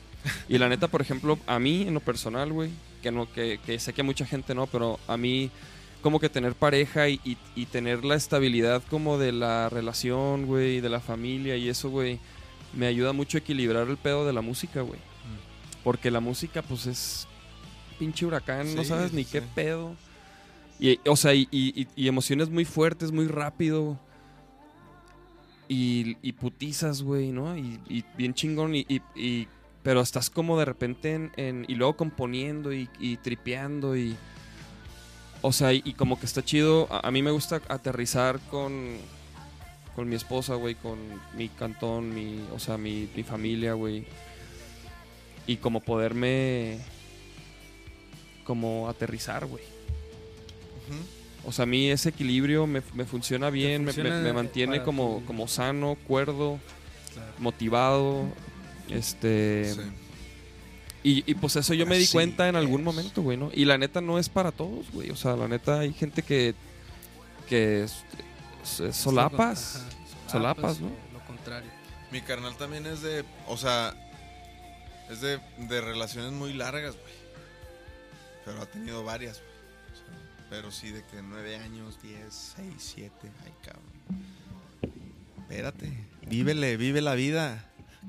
Y 0.49 0.59
la 0.59 0.69
neta, 0.69 0.89
por 0.89 1.01
ejemplo, 1.01 1.39
a 1.47 1.59
mí 1.59 1.83
en 1.83 1.95
lo 1.95 2.01
personal, 2.01 2.53
güey, 2.53 2.71
que 2.99 3.11
no, 3.11 3.31
que, 3.33 3.59
que 3.65 3.79
sé 3.79 3.93
que 3.93 4.03
mucha 4.03 4.27
gente 4.27 4.55
no, 4.55 4.67
pero 4.67 4.99
a 5.07 5.17
mí 5.17 5.51
como 6.03 6.21
que 6.21 6.29
tener 6.29 6.55
pareja 6.55 7.09
y, 7.09 7.21
y- 7.25 7.37
y 7.57 7.67
tener 7.67 8.05
la 8.05 8.15
estabilidad 8.15 8.83
como 8.89 9.19
de 9.19 9.33
la 9.33 9.69
relación, 9.69 10.47
güey, 10.47 10.81
de 10.81 10.89
la 10.89 11.01
familia 11.01 11.57
y 11.57 11.69
eso, 11.69 11.91
güey, 11.91 12.21
me 12.75 12.87
ayuda 12.87 13.13
mucho 13.13 13.37
a 13.39 13.41
equilibrar 13.41 13.89
el 13.89 13.97
pedo 13.97 14.27
de 14.27 14.33
la 14.33 14.41
música, 14.41 14.83
güey. 14.83 15.01
Porque 15.83 16.11
la 16.11 16.21
música, 16.21 16.63
pues 16.63 16.87
es 16.87 17.27
pinche 17.99 18.27
huracán, 18.27 18.75
no 18.75 18.85
sabes 18.85 19.13
ni 19.13 19.25
sí. 19.25 19.31
qué 19.33 19.43
pedo. 19.43 19.95
Y, 20.79 21.01
o 21.09 21.17
sea, 21.17 21.35
y, 21.35 21.49
y- 21.51 21.89
y- 21.97 22.07
emociones 22.09 22.49
muy 22.51 22.65
fuertes, 22.65 23.11
muy 23.11 23.27
rápido. 23.27 23.99
Y, 25.71 26.33
putizas, 26.33 27.03
güey, 27.03 27.31
¿no? 27.31 27.57
Y, 27.57 28.05
bien 28.17 28.33
chingón. 28.35 28.75
Y- 28.75 29.03
pero 29.89 30.03
estás 30.03 30.29
como 30.29 30.59
de 30.59 30.67
repente 30.67 31.15
en, 31.15 31.33
en- 31.39 31.65
y 31.67 31.75
luego 31.75 31.97
componiendo 31.97 32.75
y, 32.75 32.91
y 33.01 33.17
tripeando 33.17 33.97
y... 33.97 34.17
O 35.41 35.51
sea, 35.51 35.73
y, 35.73 35.81
y 35.83 35.95
como 35.95 36.21
que 36.21 36.27
está 36.27 36.45
chido. 36.45 36.89
A, 36.91 37.09
a 37.09 37.11
mí 37.11 37.23
me 37.23 37.31
gusta 37.31 37.63
aterrizar 37.71 38.39
con, 38.51 38.99
con 39.97 40.07
mi 40.07 40.15
esposa, 40.15 40.57
güey, 40.57 40.75
con 40.75 40.99
mi 41.39 41.49
cantón, 41.49 42.15
mi, 42.15 42.39
o 42.55 42.59
sea, 42.59 42.77
mi, 42.77 43.09
mi 43.17 43.23
familia, 43.23 43.73
güey. 43.73 44.05
Y 45.47 45.57
como 45.57 45.81
poderme... 45.81 46.81
Como 48.45 48.91
aterrizar, 48.91 49.47
güey. 49.47 49.65
O 51.47 51.51
sea, 51.53 51.63
a 51.63 51.67
mí 51.67 51.89
ese 51.91 52.11
equilibrio 52.11 52.67
me, 52.67 52.83
me 52.93 53.07
funciona 53.07 53.49
bien, 53.49 53.85
me- 53.87 53.93
funciona 53.95 54.19
me, 54.19 54.23
me 54.25 54.33
mantiene 54.35 54.83
como, 54.83 55.23
como 55.25 55.49
sano, 55.49 55.97
cuerdo, 56.07 56.59
Claro. 57.15 57.33
motivado. 57.39 58.25
Este. 58.91 59.73
Sí. 59.75 59.81
Y, 61.05 61.31
y 61.31 61.35
pues 61.35 61.55
eso 61.57 61.75
yo 61.75 61.87
me 61.87 61.97
di 61.99 62.07
cuenta 62.09 62.49
en 62.49 62.57
algún 62.57 62.81
es. 62.81 62.85
momento, 62.85 63.23
güey, 63.23 63.37
¿no? 63.37 63.51
Y 63.55 63.65
la 63.65 63.79
neta 63.79 64.01
no 64.01 64.19
es 64.19 64.29
para 64.29 64.51
todos, 64.53 64.91
güey. 64.93 65.11
O 65.11 65.17
sea, 65.17 65.37
la 65.37 65.49
neta 65.49 65.81
hay 65.81 65.93
gente 65.93 66.23
que. 66.23 66.55
que 67.49 67.85
es- 67.85 68.05
es- 68.81 68.97
solapas. 68.97 69.77
Ajá, 69.77 70.31
Solapas, 70.33 70.81
¿no? 70.81 70.89
o 70.89 71.13
Lo 71.15 71.25
contrario. 71.27 71.71
Mi 72.11 72.21
carnal 72.21 72.57
también 72.57 72.85
es 72.87 73.01
de, 73.01 73.25
o 73.47 73.57
sea, 73.57 73.95
es 75.11 75.21
de, 75.23 75.39
de 75.59 75.81
relaciones 75.81 76.33
muy 76.33 76.53
largas, 76.53 76.95
güey. 76.95 77.15
Pero 78.45 78.61
ha 78.63 78.67
tenido 78.67 79.05
varias, 79.05 79.39
güey. 79.41 79.49
O 79.93 79.97
sea, 79.97 80.49
pero 80.51 80.71
sí 80.71 80.91
de 80.91 81.03
que 81.05 81.23
nueve 81.23 81.57
años, 81.57 81.99
diez, 82.03 82.53
seis, 82.57 82.75
siete, 82.79 83.31
ay 83.45 83.53
cabrón. 83.63 83.85
Espérate, 85.43 85.91
vívele, 86.29 86.77
vive 86.77 87.01
la 87.01 87.15
vida. 87.15 87.68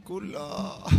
Culo. 0.10 0.84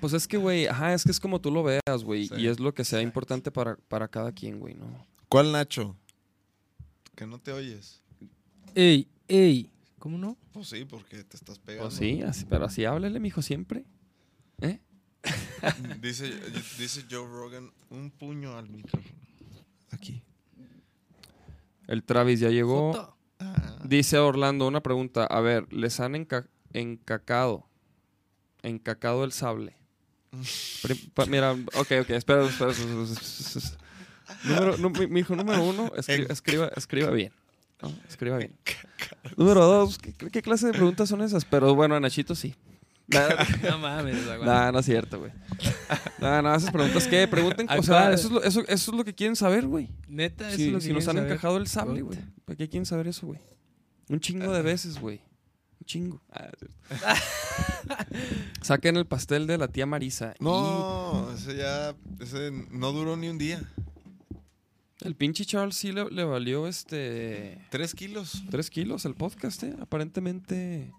Pues 0.00 0.12
es 0.12 0.28
que, 0.28 0.36
güey, 0.36 0.68
ajá, 0.68 0.94
es 0.94 1.02
que 1.02 1.10
es 1.10 1.18
como 1.18 1.40
tú 1.40 1.50
lo 1.50 1.64
veas, 1.64 2.04
güey. 2.04 2.28
Sí. 2.28 2.34
Y 2.36 2.46
es 2.46 2.60
lo 2.60 2.72
que 2.72 2.84
sea 2.84 3.02
importante 3.02 3.50
para, 3.50 3.74
para 3.88 4.06
cada 4.06 4.30
quien, 4.30 4.60
güey, 4.60 4.74
¿no? 4.74 4.86
¿Cuál 5.28 5.50
Nacho? 5.50 5.96
Que 7.16 7.26
no 7.26 7.40
te 7.40 7.50
oyes. 7.50 8.00
Ey, 8.76 9.08
ey. 9.26 9.72
¿Cómo 9.98 10.16
no? 10.16 10.36
Pues 10.52 10.68
sí, 10.68 10.84
porque 10.84 11.24
te 11.24 11.36
estás 11.36 11.58
pegando. 11.58 11.88
Pues 11.88 11.98
sí, 11.98 12.22
así, 12.22 12.44
pero 12.44 12.66
así 12.66 12.84
háblele, 12.84 13.18
mijo, 13.18 13.42
siempre. 13.42 13.84
¿Eh? 14.60 14.78
Dice, 16.00 16.32
dice 16.78 17.04
Joe 17.10 17.26
Rogan, 17.26 17.72
un 17.90 18.12
puño 18.12 18.56
al 18.56 18.68
micrófono. 18.68 19.16
Aquí. 19.90 20.22
El 21.88 22.04
Travis 22.04 22.38
ya 22.38 22.50
llegó. 22.50 23.16
Ah. 23.40 23.78
Dice 23.84 24.18
Orlando 24.18 24.68
una 24.68 24.80
pregunta. 24.80 25.24
A 25.24 25.40
ver, 25.40 25.72
¿les 25.72 25.98
han 25.98 26.14
enca- 26.14 26.48
encacado? 26.72 27.67
Encacado 28.68 29.24
el 29.24 29.32
sable. 29.32 29.74
Mira, 31.28 31.52
ok, 31.52 31.92
ok, 32.02 32.10
espera, 32.10 32.44
espera. 32.44 32.70
espera, 32.70 32.70
espera, 32.70 33.02
espera. 33.02 33.78
Número, 34.44 34.90
mi, 34.90 35.06
mi 35.06 35.20
hijo 35.20 35.34
número 35.34 35.62
uno, 35.64 35.90
escri- 35.92 36.30
escriba, 36.30 36.70
escriba 36.76 37.10
bien. 37.10 37.32
¿no? 37.80 37.90
Escriba 38.08 38.36
bien. 38.36 38.54
Número 39.36 39.64
dos, 39.64 39.96
¿qué, 39.98 40.12
qué 40.12 40.42
clase 40.42 40.66
de 40.66 40.72
preguntas 40.72 41.08
son 41.08 41.22
esas? 41.22 41.44
Pero 41.46 41.74
bueno, 41.74 41.94
a 41.96 42.00
Nachito 42.00 42.34
sí. 42.34 42.54
No 43.62 43.78
mames, 43.78 44.26
güey. 44.26 44.44
nah, 44.44 44.70
no 44.70 44.80
es 44.80 44.84
cierto, 44.86 45.18
güey. 45.18 45.32
No, 46.20 46.42
no, 46.42 46.54
esas 46.54 46.70
preguntas, 46.70 47.06
¿qué? 47.08 47.26
Pregunten, 47.26 47.66
o 47.70 47.82
sea, 47.82 48.12
eso 48.12 48.26
es, 48.26 48.32
lo, 48.32 48.42
eso, 48.42 48.60
eso 48.68 48.90
es 48.92 48.96
lo 48.96 49.02
que 49.02 49.14
quieren 49.14 49.34
saber, 49.34 49.66
güey. 49.66 49.88
Neta, 50.08 50.46
eso 50.48 50.56
Si, 50.58 50.66
es 50.66 50.72
lo 50.72 50.78
que 50.78 50.84
si 50.84 50.92
nos 50.92 51.08
han 51.08 51.16
saber. 51.16 51.32
encajado 51.32 51.56
el 51.56 51.66
sable, 51.68 52.02
güey. 52.02 52.18
¿Para 52.44 52.56
qué 52.58 52.68
quieren 52.68 52.84
saber 52.84 53.08
eso, 53.08 53.26
güey? 53.28 53.40
Un 54.10 54.20
chingo 54.20 54.52
de 54.52 54.60
veces, 54.60 55.00
güey. 55.00 55.22
Un 55.80 55.86
chingo. 55.86 56.20
Ah. 56.32 56.50
Saquen 58.62 58.96
el 58.96 59.06
pastel 59.06 59.46
de 59.46 59.58
la 59.58 59.68
tía 59.68 59.86
Marisa. 59.86 60.34
No, 60.40 61.30
ese 61.34 61.56
ya. 61.56 61.94
Ese 62.20 62.50
no 62.70 62.92
duró 62.92 63.16
ni 63.16 63.28
un 63.28 63.38
día. 63.38 63.62
El 65.00 65.14
pinche 65.14 65.44
Charles 65.44 65.76
sí 65.76 65.92
le, 65.92 66.10
le 66.10 66.24
valió 66.24 66.66
este. 66.66 67.64
Tres 67.70 67.94
kilos. 67.94 68.42
Tres 68.50 68.68
kilos 68.70 69.04
el 69.04 69.14
podcast, 69.14 69.62
¿eh? 69.62 69.74
Aparentemente. 69.80 70.92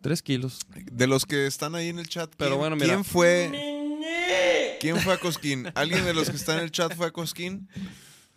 Tres 0.00 0.22
kilos. 0.22 0.60
De 0.92 1.06
los 1.08 1.26
que 1.26 1.46
están 1.46 1.74
ahí 1.74 1.88
en 1.88 1.98
el 1.98 2.08
chat. 2.08 2.32
Pero 2.36 2.50
¿quién- 2.52 2.60
bueno, 2.60 2.76
mira. 2.76 2.86
¿Quién 2.88 3.04
fue? 3.04 4.76
¿Quién 4.80 4.98
fue 4.98 5.14
a 5.14 5.18
Cosquín? 5.18 5.66
¿Alguien 5.74 6.04
de 6.04 6.14
los 6.14 6.30
que 6.30 6.36
está 6.36 6.54
en 6.56 6.60
el 6.62 6.70
chat 6.70 6.94
fue 6.94 7.06
a 7.06 7.10
Cosquín? 7.10 7.68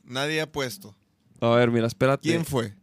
Nadie 0.03 0.41
ha 0.41 0.51
puesto. 0.51 0.95
A 1.41 1.49
ver, 1.51 1.69
mira, 1.69 1.85
espérate. 1.85 2.27
¿Quién 2.27 2.43
fue? 2.45 2.73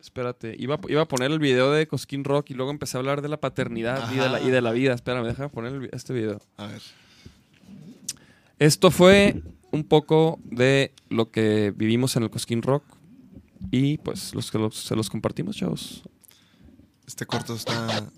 Espérate. 0.00 0.54
Iba, 0.58 0.76
a- 0.76 0.80
iba 0.90 1.02
a 1.02 1.08
poner 1.08 1.30
el 1.30 1.38
video 1.38 1.70
de 1.72 1.86
Cosquín 1.86 2.24
Rock 2.24 2.50
y 2.50 2.54
luego 2.54 2.70
empecé 2.70 2.96
a 2.96 3.00
hablar 3.00 3.20
de 3.22 3.28
la 3.28 3.38
paternidad 3.40 4.10
y 4.12 4.16
de 4.16 4.28
la, 4.28 4.40
y 4.40 4.50
de 4.50 4.60
la 4.62 4.72
vida. 4.72 4.94
Espérame, 4.94 5.26
déjame 5.26 5.48
poner 5.50 5.74
el 5.74 5.90
este 5.92 6.12
video. 6.12 6.40
A 6.56 6.66
ver. 6.66 6.82
Esto 8.58 8.90
fue 8.90 9.42
un 9.72 9.84
poco 9.84 10.38
de 10.44 10.92
lo 11.08 11.30
que 11.30 11.72
vivimos 11.76 12.16
en 12.16 12.22
el 12.24 12.30
Cosquín 12.30 12.62
Rock. 12.62 12.84
Y 13.70 13.98
pues 13.98 14.34
los 14.34 14.50
que 14.50 14.58
los- 14.58 14.74
se 14.76 14.96
los 14.96 15.10
compartimos, 15.10 15.56
chavos. 15.56 16.02
Este 17.06 17.26
corto 17.26 17.54
está. 17.54 18.10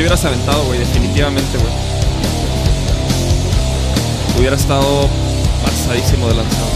Te 0.00 0.04
hubieras 0.04 0.24
aventado, 0.24 0.64
güey, 0.64 0.78
definitivamente, 0.78 1.58
güey. 1.58 1.72
Hubiera 4.38 4.56
estado 4.56 5.10
pasadísimo 5.62 6.26
de 6.26 6.36
lanzado. 6.36 6.70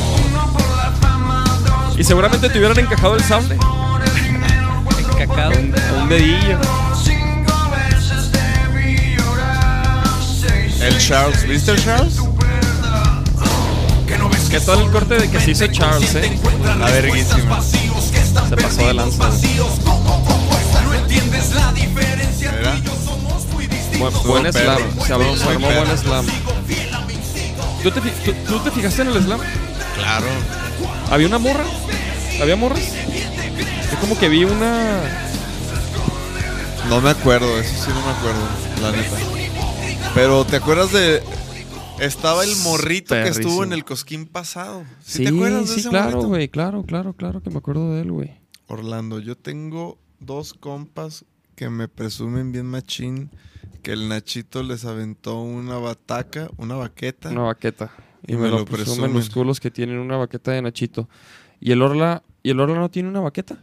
Y 1.96 2.04
seguramente 2.04 2.50
te 2.50 2.58
hubieran 2.58 2.78
encajado 2.78 3.14
el 3.14 3.24
sable. 3.24 3.56
Cacao. 5.16 5.52
Un, 5.52 5.74
un 6.02 6.08
dedillo. 6.10 6.58
El 10.82 10.98
Charles. 10.98 11.48
¿Viste 11.48 11.70
el 11.70 11.82
Charles? 11.82 12.20
Que 14.50 14.60
todo 14.60 14.82
el 14.82 14.90
corte 14.90 15.14
de 15.14 15.30
que 15.30 15.40
se 15.40 15.52
hizo 15.52 15.66
Charles, 15.68 16.14
eh. 16.16 16.38
La 16.78 16.90
verguísima. 16.90 17.62
Se 17.62 18.56
pasó 18.56 18.86
de 18.86 18.92
lanza. 18.92 19.30
Buen 23.98 24.52
slam. 24.52 24.78
Se 25.06 25.12
armó, 25.12 25.36
se 25.36 25.44
armó 25.48 25.66
buen 25.66 25.98
slam. 25.98 26.26
¿Tú 27.82 27.90
te, 27.90 28.00
tú- 28.00 28.34
tú 28.46 28.58
te 28.60 28.70
fijaste 28.70 29.02
en 29.02 29.08
el 29.08 29.22
slam? 29.22 29.40
Claro. 29.96 30.26
¿Había 31.10 31.26
una 31.26 31.38
morra? 31.38 31.64
¿Había 32.40 32.56
morras? 32.56 32.82
Yo 33.92 33.98
como 34.00 34.18
que 34.18 34.28
vi 34.28 34.44
una... 34.44 35.00
No 36.88 37.00
me 37.00 37.10
acuerdo, 37.10 37.58
eso 37.58 37.84
sí 37.84 37.90
no 37.90 38.02
me 38.04 38.10
acuerdo, 38.12 38.40
la 38.82 38.92
neta. 38.92 39.16
Pero 40.14 40.44
¿te 40.44 40.56
acuerdas 40.56 40.92
de 40.92 41.22
estaba 41.98 42.44
el 42.44 42.54
morrito 42.56 43.14
que 43.14 43.28
estuvo 43.28 43.64
en 43.64 43.72
el 43.72 43.84
Cosquín 43.84 44.26
pasado? 44.26 44.84
¿Sí, 45.02 45.18
Sí, 45.18 45.22
te 45.24 45.28
acuerdas 45.30 45.68
de 45.68 45.74
sí, 45.74 45.80
ese 45.80 45.88
claro, 45.88 46.22
güey, 46.24 46.48
claro, 46.48 46.82
claro, 46.84 47.14
claro 47.14 47.42
que 47.42 47.50
me 47.50 47.58
acuerdo 47.58 47.94
de 47.94 48.02
él, 48.02 48.12
güey. 48.12 48.32
Orlando, 48.66 49.18
yo 49.18 49.36
tengo 49.36 49.98
dos 50.20 50.52
compas 50.54 51.24
que 51.56 51.70
me 51.70 51.88
presumen 51.88 52.52
bien 52.52 52.66
machín 52.66 53.30
que 53.84 53.92
el 53.92 54.08
Nachito 54.08 54.62
les 54.64 54.84
aventó 54.84 55.40
una 55.40 55.78
bataca, 55.78 56.50
una 56.56 56.74
baqueta. 56.74 57.28
Una 57.30 57.42
baqueta. 57.42 57.92
Y, 58.26 58.32
Y 58.32 58.36
me, 58.36 58.42
me 58.44 58.48
lo 58.48 58.58
lo 58.60 58.64
presumen 58.64 58.86
presumen. 58.96 59.14
los 59.14 59.30
culos 59.30 59.60
que 59.60 59.70
tienen 59.70 59.98
una 59.98 60.16
baqueta 60.16 60.50
de 60.50 60.62
Nachito. 60.62 61.08
¿Y 61.60 61.70
el 61.70 61.82
Orla, 61.82 62.22
¿y 62.42 62.50
el 62.50 62.58
Orla 62.58 62.76
no 62.78 62.90
tiene 62.90 63.08
una 63.08 63.20
baqueta 63.20 63.62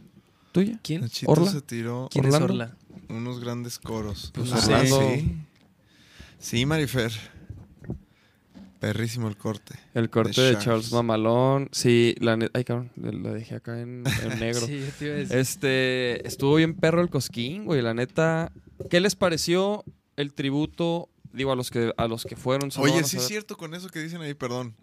tuya? 0.52 0.78
¿Quién? 0.82 1.02
Nachito 1.02 1.30
Orla. 1.30 1.50
se 1.50 1.60
tiró 1.60 2.08
¿Quién 2.10 2.24
Orlando. 2.26 2.46
es 2.46 2.50
Orla? 2.52 2.76
unos 3.10 3.40
grandes 3.40 3.78
coros. 3.78 4.30
Pues 4.34 4.50
Orlando. 4.52 5.00
sí. 5.14 5.36
Sí, 6.38 6.66
Marifer. 6.66 7.12
Perrísimo 8.80 9.28
el 9.28 9.36
corte. 9.36 9.76
El 9.94 10.10
corte 10.10 10.40
De 10.40 10.54
de, 10.56 10.58
Charles. 10.58 10.90
Mamalón. 10.92 11.68
Sí, 11.70 12.16
la 12.20 12.36
neta... 12.36 12.58
Ay, 12.58 12.64
cabrón, 12.64 12.90
la 12.96 13.32
dejé 13.32 13.54
acá 13.56 13.80
en, 13.80 14.02
en 14.24 14.38
negro. 14.40 14.66
Sí, 14.66 14.80
yo 14.80 14.86
te 14.98 15.04
iba 15.04 15.14
a 15.14 15.18
decir. 15.18 15.36
Este, 15.36 16.26
estuvo 16.26 16.56
bien 16.56 16.74
perro 16.74 17.00
el 17.00 17.08
cosquín, 17.10 17.64
güey, 17.64 17.80
la 17.80 17.94
neta. 17.94 18.50
¿Qué 18.90 19.00
les 19.00 19.14
pareció 19.14 19.84
el 20.16 20.32
tributo, 20.34 21.08
digo, 21.32 21.52
a 21.52 21.56
los 21.56 21.70
que 21.70 21.92
a 21.96 22.06
los 22.08 22.24
que 22.24 22.36
fueron? 22.36 22.70
Oye, 22.78 23.04
sí 23.04 23.16
es 23.16 23.26
cierto 23.26 23.56
con 23.56 23.74
eso 23.74 23.88
que 23.88 24.00
dicen 24.00 24.20
ahí, 24.22 24.34
perdón. 24.34 24.74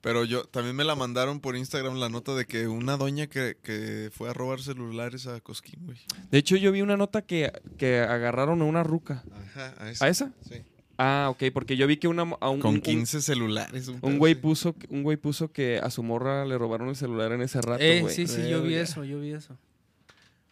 Pero 0.00 0.24
yo 0.24 0.44
también 0.44 0.76
me 0.76 0.84
la 0.84 0.94
mandaron 0.94 1.40
por 1.40 1.56
Instagram 1.56 1.96
la 1.98 2.08
nota 2.08 2.36
de 2.36 2.44
que 2.46 2.68
una 2.68 2.96
doña 2.96 3.26
que, 3.26 3.56
que 3.62 4.10
fue 4.12 4.30
a 4.30 4.32
robar 4.32 4.60
celulares 4.60 5.26
a 5.26 5.40
Cosquín, 5.40 5.80
güey. 5.86 5.98
De 6.30 6.38
hecho, 6.38 6.54
yo 6.54 6.70
vi 6.70 6.82
una 6.82 6.96
nota 6.96 7.22
que, 7.22 7.52
que 7.78 7.98
agarraron 7.98 8.62
a 8.62 8.64
una 8.64 8.84
ruca. 8.84 9.24
Ajá, 9.48 9.74
a 9.76 9.84
¿A 10.04 10.08
esa? 10.08 10.32
Sí. 10.48 10.62
Ah, 10.98 11.26
ok, 11.30 11.44
porque 11.52 11.76
yo 11.76 11.86
vi 11.88 11.96
que 11.96 12.06
una 12.06 12.22
a 12.40 12.48
un, 12.48 12.60
Con 12.60 12.74
un- 12.74 12.80
15 12.80 13.22
celulares. 13.22 13.88
Un, 13.88 13.98
un 14.02 14.18
güey 14.18 14.36
puso 14.36 14.76
un 14.88 15.02
güey 15.02 15.16
puso 15.16 15.50
que 15.50 15.78
a 15.78 15.90
su 15.90 16.04
morra 16.04 16.44
le 16.44 16.56
robaron 16.58 16.88
el 16.88 16.96
celular 16.96 17.32
en 17.32 17.40
ese 17.42 17.60
rato, 17.60 17.82
Eh, 17.82 18.00
güey. 18.00 18.14
sí, 18.14 18.28
sí, 18.28 18.48
yo 18.48 18.62
vi 18.62 18.74
eso, 18.74 19.04
yo 19.04 19.20
vi 19.20 19.32
eso. 19.32 19.56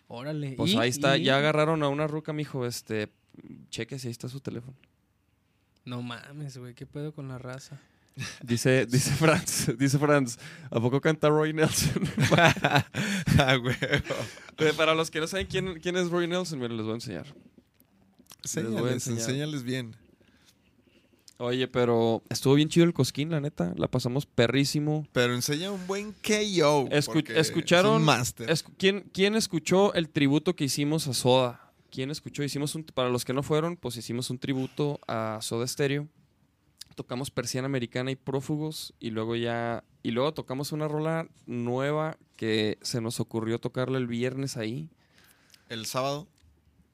Órale. 0.08 0.52
Pues 0.56 0.72
¿y? 0.72 0.78
ahí 0.78 0.90
está, 0.90 1.16
¿y? 1.16 1.24
ya 1.24 1.36
agarraron 1.38 1.82
a 1.82 1.88
una 1.88 2.06
ruca, 2.06 2.32
mijo, 2.32 2.66
este 2.66 3.10
cheque 3.70 3.98
si 3.98 4.08
ahí 4.08 4.12
está 4.12 4.28
su 4.28 4.40
teléfono. 4.40 4.76
No 5.84 6.02
mames, 6.02 6.58
güey, 6.58 6.74
¿qué 6.74 6.86
pedo 6.86 7.12
con 7.12 7.28
la 7.28 7.38
raza? 7.38 7.80
Dice, 8.42 8.86
dice 8.90 9.10
Franz, 9.12 9.76
dice 9.78 9.98
Franz, 9.98 10.38
¿a 10.70 10.80
poco 10.80 11.00
canta 11.00 11.28
Roy 11.28 11.52
Nelson? 11.52 12.02
ah, 13.38 13.56
güey. 13.56 13.76
Para 14.76 14.94
los 14.94 15.10
que 15.10 15.20
no 15.20 15.26
saben 15.26 15.46
quién, 15.46 15.78
quién 15.80 15.96
es 15.96 16.10
Roy 16.10 16.26
Nelson, 16.26 16.58
miren, 16.58 16.76
les 16.76 16.84
voy 16.84 16.92
a 16.92 16.96
enseñar. 16.96 17.26
voy 18.54 18.90
a 18.90 18.92
enseñar. 18.92 19.20
enséñales 19.20 19.62
bien. 19.62 19.94
Oye, 21.38 21.68
pero 21.68 22.22
estuvo 22.30 22.54
bien 22.54 22.68
chido 22.70 22.86
el 22.86 22.94
cosquín, 22.94 23.30
la 23.30 23.40
neta. 23.40 23.74
La 23.76 23.88
pasamos 23.88 24.24
perrísimo. 24.24 25.06
Pero 25.12 25.34
enseña 25.34 25.70
un 25.70 25.86
buen 25.86 26.12
KO. 26.12 26.88
Escu- 26.88 27.28
escucharon- 27.36 28.08
Es 28.08 28.40
un. 28.40 28.46
Escu- 28.48 28.74
¿quién, 28.78 29.10
¿Quién 29.12 29.34
escuchó 29.34 29.92
el 29.94 30.08
tributo 30.08 30.56
que 30.56 30.64
hicimos 30.64 31.06
a 31.08 31.12
Soda? 31.14 31.72
¿Quién 31.90 32.10
escuchó? 32.10 32.42
Hicimos 32.42 32.74
un, 32.74 32.84
para 32.84 33.10
los 33.10 33.24
que 33.24 33.32
no 33.34 33.42
fueron, 33.42 33.76
pues 33.76 33.96
hicimos 33.96 34.30
un 34.30 34.38
tributo 34.38 34.98
a 35.06 35.38
Soda 35.42 35.66
Stereo. 35.66 36.08
Tocamos 36.94 37.30
Persiana 37.30 37.66
Americana 37.66 38.10
y 38.10 38.16
Prófugos 38.16 38.94
y 38.98 39.10
luego 39.10 39.36
ya 39.36 39.84
y 40.02 40.12
luego 40.12 40.32
tocamos 40.32 40.72
una 40.72 40.88
rola 40.88 41.28
nueva 41.44 42.16
que 42.36 42.78
se 42.80 43.02
nos 43.02 43.20
ocurrió 43.20 43.58
tocarla 43.58 43.98
el 43.98 44.06
viernes 44.06 44.56
ahí. 44.56 44.88
¿El 45.68 45.84
sábado? 45.84 46.26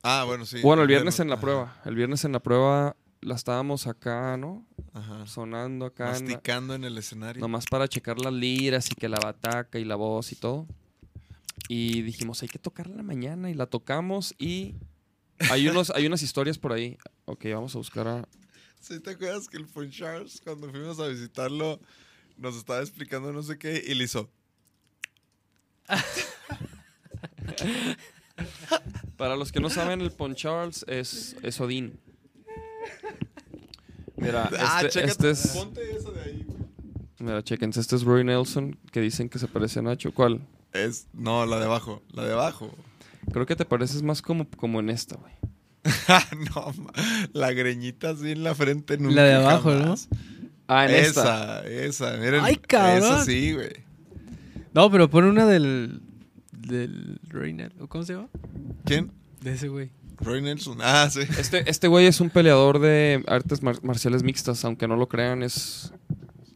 Ah, 0.03 0.25
bueno, 0.27 0.45
sí. 0.47 0.61
bueno, 0.63 0.83
el 0.83 0.89
viernes 0.89 1.21
en 1.21 1.31
la 1.31 1.39
prueba. 1.39 1.81
El 1.85 1.95
viernes 1.95 2.25
en 2.25 2.33
la 2.33 2.41
prueba 2.41 2.97
la 3.23 3.35
estábamos 3.35 3.87
acá, 3.87 4.37
¿no? 4.37 4.67
Ajá. 4.93 5.27
Sonando 5.27 5.87
acá. 5.87 6.07
Masticando 6.07 6.75
en 6.75 6.85
el 6.85 6.99
escenario. 6.99 7.41
Nomás 7.41 7.67
para 7.67 7.89
checar 7.89 8.19
las 8.19 8.33
liras 8.33 8.91
y 8.91 8.95
que 8.95 9.09
la 9.09 9.19
bataca 9.19 9.79
y 9.79 9.85
la 9.85 9.97
voz 9.97 10.33
y 10.33 10.37
todo. 10.37 10.67
Y 11.69 12.03
dijimos, 12.03 12.43
hay 12.43 12.49
que 12.49 12.59
tocarla 12.59 12.97
la 12.97 13.03
mañana 13.03 13.51
y 13.51 13.55
la 13.55 13.67
tocamos 13.67 14.35
y 14.39 14.75
hay, 15.51 15.69
unos, 15.69 15.91
hay 15.91 16.07
unas 16.07 16.23
historias 16.23 16.59
por 16.59 16.73
ahí. 16.73 16.99
Ok, 17.25 17.47
vamos 17.55 17.75
a 17.75 17.79
buscar 17.79 18.09
a... 18.09 18.29
¿Sí 18.81 19.01
te 19.01 19.11
acuerdas 19.11 19.49
que 19.49 19.57
el 19.57 19.67
Fun 19.67 19.91
Charles, 19.91 20.41
cuando 20.43 20.69
fuimos 20.71 20.99
a 20.99 21.07
visitarlo, 21.07 21.81
nos 22.37 22.57
estaba 22.57 22.81
explicando 22.81 23.33
no 23.33 23.43
sé 23.43 23.59
qué 23.59 23.83
y 23.87 23.95
le 23.95 24.05
hizo? 24.05 24.31
Para 29.17 29.37
los 29.37 29.53
que 29.53 29.61
no 29.61 29.71
saben, 29.71 30.01
el 30.01 30.11
Pon 30.11 30.35
Charles 30.35 30.85
es, 30.89 31.37
es 31.43 31.61
Odín. 31.61 32.01
Mira, 34.17 34.49
ah, 34.59 34.83
este, 34.85 35.05
este 35.05 35.31
es... 35.31 35.49
Ponte 35.49 35.81
eso 35.97 36.13
de 36.13 36.23
ahí, 36.23 36.45
güey. 36.47 36.63
Mira, 37.19 37.43
chequense, 37.43 37.81
este 37.81 37.97
es 37.97 38.03
Roy 38.03 38.25
Nelson, 38.25 38.77
que 38.91 39.01
dicen 39.01 39.29
que 39.29 39.39
se 39.39 39.49
parece 39.49 39.79
a 39.79 39.83
Nacho. 39.83 40.13
¿Cuál? 40.13 40.41
Es, 40.73 41.07
no, 41.13 41.47
la 41.47 41.59
de 41.59 41.67
abajo, 41.67 42.03
la 42.13 42.25
de 42.25 42.33
abajo. 42.33 42.75
Creo 43.33 43.47
que 43.47 43.57
te 43.57 43.65
pareces 43.65 44.03
más 44.03 44.23
como, 44.23 44.49
como 44.57 44.81
en 44.81 44.91
esta, 44.91 45.17
güey. 45.17 45.33
no, 46.55 46.73
la 47.33 47.53
greñita 47.53 48.11
así 48.11 48.33
en 48.33 48.45
la 48.45 48.55
frente 48.55 48.99
nunca. 48.99 49.17
La 49.17 49.25
de 49.25 49.35
abajo, 49.35 49.71
jamás. 49.71 50.09
Ah, 50.69 50.87
en 50.87 50.95
esta. 50.95 51.61
Esa, 51.61 52.13
esa, 52.13 52.17
miren. 52.17 52.41
Ay, 52.43 52.57
cabrón. 52.57 52.99
Esa 52.99 53.25
sí, 53.25 53.53
güey. 53.53 53.85
No, 54.73 54.91
pero 54.91 55.11
pon 55.11 55.25
una 55.25 55.47
del. 55.47 56.01
Del 56.53 57.21
Reynel. 57.29 57.73
¿o 57.81 57.89
¿Cómo 57.89 58.05
se 58.05 58.15
llama? 58.15 58.29
¿Quién? 58.85 59.11
De 59.41 59.53
ese 59.53 59.69
güey. 59.69 59.91
Roy 60.23 60.41
Nelson. 60.43 60.79
Ah, 60.81 61.09
sí. 61.11 61.21
Este, 61.39 61.69
este 61.69 61.89
güey 61.89 62.07
es 62.07 62.21
un 62.21 62.31
peleador 62.31 62.79
de 62.79 63.23
artes 63.27 63.63
mar- 63.63 63.83
marciales 63.83 64.23
mixtas, 64.23 64.65
aunque 64.65 64.87
no 64.89 64.97
lo 64.97 65.09
crean, 65.09 65.43
es... 65.43 65.93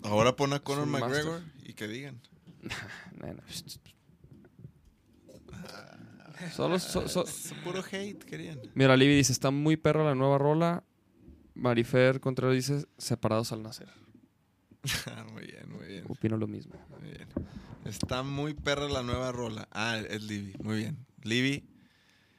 Ahora 0.03 0.37
pon 0.37 0.53
a 0.53 0.61
Conor 0.61 0.87
master. 0.87 1.09
McGregor 1.11 1.43
y 1.65 1.73
que 1.75 1.89
digan. 1.89 2.21
Pst. 3.49 3.79
Solo, 6.55 6.79
so- 6.79 7.09
so- 7.09 7.25
Es 7.27 7.55
puro 7.65 7.83
hate, 7.91 8.23
querían. 8.25 8.61
Mira, 8.75 8.97
Libby 8.97 9.17
dice, 9.17 9.33
está 9.33 9.51
muy 9.51 9.77
perra 9.77 10.05
la 10.05 10.15
nueva 10.15 10.39
rola. 10.39 10.85
Marifer 11.55 12.21
Contreras 12.21 12.55
dice, 12.55 12.87
separados 12.99 13.51
al 13.53 13.63
nacer. 13.63 13.89
muy 15.33 15.47
bien, 15.47 15.73
muy 15.73 15.87
bien, 15.87 16.05
Opino 16.09 16.37
lo 16.37 16.47
mismo. 16.47 16.75
muy 17.01 17.11
bien. 17.11 17.27
Está 17.85 18.23
muy 18.23 18.53
perra 18.55 18.89
la 18.89 19.03
nueva 19.03 19.33
rola. 19.33 19.69
Ah, 19.73 19.99
es 19.99 20.23
Libby, 20.23 20.55
muy 20.63 20.77
bien. 20.77 20.99
Libby, 21.23 21.65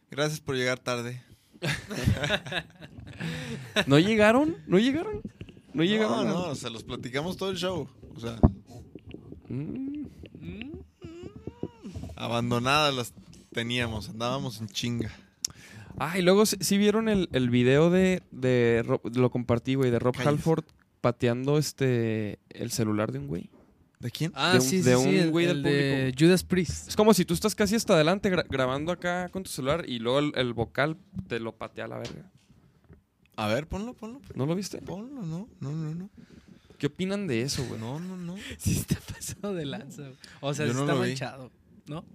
gracias 0.10 0.40
por 0.40 0.56
llegar 0.56 0.80
tarde. 0.80 1.22
¿No 3.88 4.00
llegaron? 4.00 4.58
¿No 4.68 4.80
llegaron? 4.80 5.22
¿No 5.74 5.74
No, 5.74 5.84
llegaron? 5.84 6.28
no, 6.28 6.56
se 6.56 6.70
los 6.70 6.84
platicamos 6.84 7.38
todo 7.38 7.50
el 7.52 7.58
show. 7.58 7.88
O 8.16 8.20
sea, 8.20 8.40
Mm, 9.50 10.04
abandonadas 12.18 12.94
las 12.94 13.14
teníamos, 13.54 14.10
andábamos 14.10 14.60
en 14.60 14.68
chinga. 14.68 15.10
Ah, 15.98 16.20
y 16.20 16.22
luego 16.22 16.46
si 16.46 16.78
vieron 16.78 17.08
el, 17.10 17.30
el 17.32 17.50
video 17.50 17.90
de, 17.90 18.22
de 18.32 18.84
Rob- 18.86 19.16
lo 19.16 19.30
compartí, 19.32 19.76
güey, 19.76 19.90
de 19.90 20.00
Rob. 20.00 20.16
Halford 20.20 20.66
pateando 21.02 21.58
este 21.58 22.40
el 22.50 22.72
celular 22.72 23.12
de 23.14 23.20
un 23.20 23.28
güey. 23.28 23.50
¿De 24.00 24.12
quién? 24.12 24.32
Ah, 24.36 24.52
de 24.54 24.60
un- 24.60 24.62
sí, 24.64 24.84
sí, 24.84 24.90
de 24.90 24.96
sí, 24.98 25.08
un 25.08 25.16
el, 25.16 25.32
güey 25.32 25.46
del 25.48 25.58
el 25.58 25.64
de 25.64 26.16
Judas 26.18 26.44
Priest. 26.44 26.90
Es 26.90 26.96
como 26.96 27.14
si 27.14 27.26
tú 27.26 27.34
estás 27.34 27.56
casi 27.56 27.76
hasta 27.76 27.94
adelante 27.96 28.32
gra- 28.32 28.46
grabando 28.48 28.92
acá 28.92 29.30
con 29.30 29.44
tu 29.44 29.50
celular 29.50 29.86
y 29.88 30.00
luego 30.00 30.20
el, 30.20 30.32
el 30.36 30.54
vocal 30.54 30.98
te 31.28 31.40
lo 31.40 31.56
patea 31.56 31.86
a 31.86 31.88
la 31.88 31.98
verga. 31.98 32.32
A 33.36 33.48
ver, 33.48 33.68
ponlo, 33.68 33.94
ponlo. 33.94 34.22
¿No 34.36 34.46
lo 34.46 34.56
viste? 34.56 34.80
Ponlo, 34.82 35.22
no, 35.24 35.48
no, 35.60 35.72
no, 35.72 35.96
no. 35.96 36.10
¿Qué 36.78 36.88
opinan 36.88 37.26
de 37.26 37.42
eso, 37.42 37.64
güey? 37.66 37.80
No, 37.80 38.00
no, 38.00 38.18
no. 38.18 38.36
Sí 38.60 38.78
está 38.78 38.98
pasado 39.14 39.56
de 39.56 39.66
lanza. 39.66 40.04
güey. 40.04 40.16
O 40.42 40.54
sea, 40.54 40.68
sí 40.68 40.74
no 40.74 40.82
está 40.82 40.94
vi. 40.94 41.00
manchado, 41.00 41.52
¿no? 41.88 42.06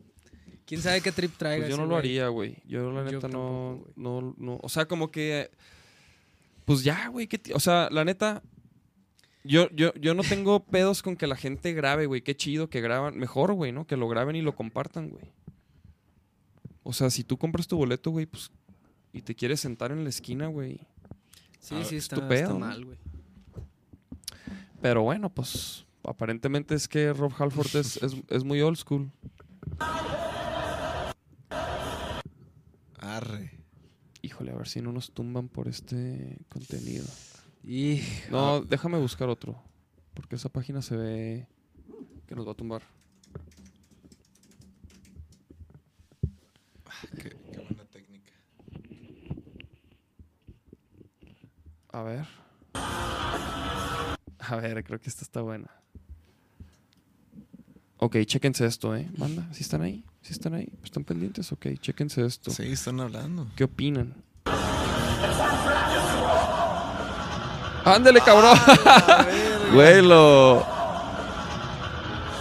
¿Quién 0.64 0.81
sabe 0.81 1.01
qué 1.01 1.11
trip 1.11 1.37
traiga 1.37 1.64
Pues 1.66 1.71
yo 1.71 1.75
ese 1.75 1.83
no 1.83 1.87
lo 1.88 1.95
güey? 1.97 1.99
haría, 1.99 2.29
güey. 2.29 2.57
Yo 2.66 2.92
la 2.92 3.03
neta 3.03 3.16
no, 3.29 3.81
tampoco, 3.83 3.92
no, 3.97 4.35
no, 4.38 4.61
o 4.62 4.68
sea, 4.68 4.87
como 4.87 5.11
que, 5.11 5.51
pues 6.64 6.85
ya, 6.85 7.09
güey, 7.09 7.27
¿qué 7.27 7.38
ti- 7.38 7.53
o 7.53 7.61
sea, 7.61 7.88
la 7.90 8.05
neta, 8.05 8.42
yo, 9.44 9.68
yo, 9.70 9.92
yo 9.94 10.14
no 10.14 10.22
tengo 10.22 10.64
pedos 10.64 11.02
con 11.02 11.16
que 11.16 11.26
la 11.26 11.37
gente 11.37 11.72
grabe, 11.72 12.07
güey, 12.07 12.22
qué 12.22 12.37
chido 12.37 12.68
que 12.70 12.81
graban, 12.81 13.18
mejor, 13.18 13.52
güey, 13.55 13.72
¿no? 13.72 13.87
Que 13.87 13.96
lo 13.96 14.09
graben 14.09 14.37
y 14.37 14.42
lo 14.42 14.55
compartan, 14.55 15.09
güey. 15.11 15.24
O 16.83 16.92
sea, 16.92 17.11
si 17.11 17.24
tú 17.24 17.37
compras 17.38 17.66
tu 17.68 17.76
boleto, 17.76 18.11
güey, 18.11 18.26
pues, 18.26 18.50
y 19.12 19.22
te 19.22 19.35
quieres 19.35 19.61
sentar 19.61 19.92
en 19.92 20.02
la 20.05 20.11
esquina, 20.11 20.46
güey. 20.48 20.81
Sí, 21.61 21.76
Ah, 21.78 21.85
sí, 21.85 21.96
es 21.96 22.05
está, 22.05 22.16
tu 22.16 22.28
pedo, 22.28 22.40
está 22.42 22.52
¿no? 22.55 22.59
mal, 22.61 22.85
güey. 22.85 22.98
Pero 24.81 25.02
bueno, 25.02 25.31
pues, 25.31 25.85
aparentemente 26.02 26.74
es 26.74 26.88
que 26.88 27.12
Rob 27.12 27.33
Halford 27.38 27.76
es, 27.76 28.02
es, 28.02 28.16
es 28.28 28.42
muy 28.44 28.61
old 28.61 28.76
school. 28.76 29.11
Arre. 32.98 33.59
Híjole, 34.22 34.52
a 34.52 34.57
ver 34.57 34.68
si 34.68 34.81
no 34.81 34.92
nos 34.92 35.12
tumban 35.12 35.48
por 35.48 35.68
este 35.68 36.38
contenido. 36.48 37.05
Y 37.64 38.01
No, 38.31 38.61
déjame 38.62 38.98
buscar 38.98 39.29
otro. 39.29 39.61
Porque 40.14 40.37
esa 40.37 40.48
página 40.48 40.83
se 40.83 40.96
ve 40.96 41.46
que 42.27 42.35
nos 42.35 42.46
va 42.46 42.53
a 42.53 42.55
tumbar. 42.55 42.83
Qué, 47.16 47.31
qué 47.53 47.59
buena 47.59 47.85
técnica. 47.87 48.33
A 51.90 52.03
ver. 52.03 52.27
A 54.38 54.57
ver, 54.57 54.85
creo 54.85 55.01
que 55.01 55.09
esta 55.09 55.22
está 55.22 55.40
buena. 55.40 55.70
Ok, 57.98 58.16
chéquense 58.25 58.66
esto, 58.66 58.96
¿eh? 58.96 59.09
Manda, 59.16 59.46
¿sí 59.55 59.62
están 59.62 59.83
ahí? 59.83 60.05
¿Sí 60.22 60.33
están 60.33 60.55
ahí? 60.55 60.72
¿Están 60.83 61.05
pendientes? 61.05 61.53
Ok, 61.53 61.66
chéquense 61.81 62.25
esto. 62.27 62.51
Sí, 62.51 62.64
están 62.64 62.98
hablando. 63.01 63.46
¿Qué 63.55 63.64
opinan? 63.64 64.14
¡Ándale, 67.85 68.21
cabrón! 68.21 68.57
Güey, 69.73 70.03
lo... 70.03 70.64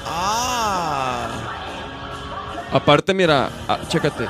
¡Ah! 0.06 1.28
Aparte, 2.72 3.14
mira, 3.14 3.50
ah, 3.68 3.80
chécate. 3.88 4.28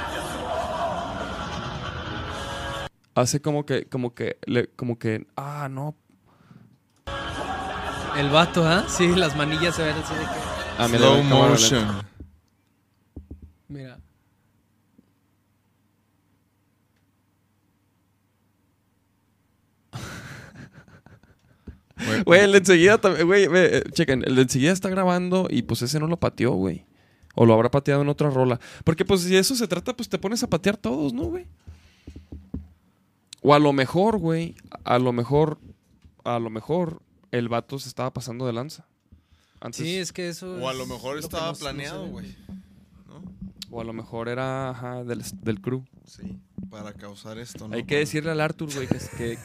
Hace 3.13 3.41
como 3.41 3.65
que, 3.65 3.85
como 3.89 4.13
que, 4.15 4.37
le- 4.45 4.67
como 4.67 4.97
que, 4.97 5.27
ah, 5.35 5.67
no. 5.69 5.95
el 8.17 8.29
vato, 8.29 8.65
¿ah? 8.65 8.85
Sí, 8.87 9.13
las 9.15 9.35
manillas 9.35 9.75
se 9.75 9.83
ven 9.83 9.95
así 9.97 10.13
de 10.13 10.21
que... 10.21 10.27
Ah, 10.77 10.87
mira, 10.87 10.99
Slow 10.99 11.23
motion. 11.23 12.01
Mira. 13.67 13.97
Güey, 22.25 22.41
el 22.41 22.51
de 22.51 22.57
enseguida 22.59 22.97
también, 22.99 23.27
güey, 23.27 23.47
ve, 23.47 23.77
eh, 23.77 23.83
chequen, 23.91 24.23
el 24.25 24.35
de 24.35 24.41
enseguida 24.43 24.71
está 24.71 24.89
grabando 24.89 25.47
y 25.49 25.61
pues 25.63 25.81
ese 25.81 25.99
no 25.99 26.07
lo 26.07 26.17
pateó, 26.17 26.51
güey. 26.53 26.85
O 27.35 27.45
lo 27.45 27.53
habrá 27.53 27.71
pateado 27.71 28.01
en 28.01 28.09
otra 28.09 28.29
rola. 28.29 28.59
Porque 28.83 29.05
pues 29.05 29.21
si 29.21 29.35
eso 29.35 29.55
se 29.55 29.67
trata, 29.67 29.95
pues 29.95 30.09
te 30.09 30.17
pones 30.17 30.43
a 30.43 30.49
patear 30.49 30.77
todos, 30.77 31.13
¿no, 31.13 31.23
güey? 31.23 31.45
O 33.41 33.53
a 33.53 33.59
lo 33.59 33.73
mejor, 33.73 34.17
güey, 34.17 34.55
a 34.83 34.99
lo 34.99 35.13
mejor, 35.13 35.59
a 36.23 36.37
lo 36.39 36.49
mejor 36.49 37.01
el 37.31 37.49
vato 37.49 37.79
se 37.79 37.87
estaba 37.89 38.11
pasando 38.13 38.45
de 38.45 38.53
lanza. 38.53 38.85
Antes, 39.59 39.81
Sí, 39.85 39.95
es 39.97 40.11
que 40.11 40.27
eso... 40.29 40.55
O 40.57 40.69
a 40.69 40.73
lo 40.73 40.85
mejor 40.85 41.13
lo 41.15 41.19
estaba 41.19 41.51
no- 41.51 41.57
planeado, 41.57 42.07
güey. 42.07 42.35
¿No? 43.07 43.23
O 43.71 43.81
a 43.81 43.83
lo 43.83 43.93
mejor 43.93 44.27
era 44.27 44.69
ajá, 44.71 45.03
del, 45.03 45.23
del 45.41 45.61
crew. 45.61 45.83
Sí, 46.05 46.37
para 46.69 46.93
causar 46.93 47.37
esto, 47.37 47.67
¿no? 47.67 47.75
Hay 47.75 47.83
que 47.85 47.97
decirle 47.97 48.31
al 48.31 48.41
Arthur, 48.41 48.73
güey, 48.73 48.87
que 49.17 49.37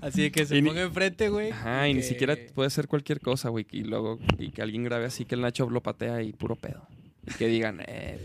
Así 0.00 0.22
de 0.22 0.32
que 0.32 0.46
se 0.46 0.56
Y 0.56 0.62
ni- 0.62 0.68
ponga 0.68 0.82
enfrente, 0.82 1.28
güey. 1.28 1.50
ajá, 1.50 1.88
y 1.88 1.94
ni 1.94 2.02
siquiera 2.02 2.36
puede 2.54 2.70
ser 2.70 2.88
cualquier 2.88 3.20
cosa, 3.20 3.48
güey. 3.48 3.66
Y 3.70 3.82
luego, 3.84 4.18
y 4.38 4.50
que 4.50 4.62
alguien 4.62 4.84
grabe 4.84 5.06
así 5.06 5.24
que 5.24 5.34
el 5.34 5.40
Nacho 5.42 5.68
lo 5.70 5.82
patea 5.82 6.22
y 6.22 6.32
puro 6.32 6.56
pedo. 6.56 6.86
Y 7.26 7.34
que 7.34 7.46
digan, 7.46 7.80
eh, 7.86 8.18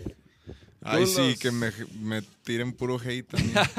Ay, 0.81 1.05
sí, 1.05 1.35
que 1.39 1.51
me, 1.51 1.71
me 1.99 2.21
tiren 2.43 2.73
puro 2.73 2.97
hate 2.99 3.27
también. 3.27 3.53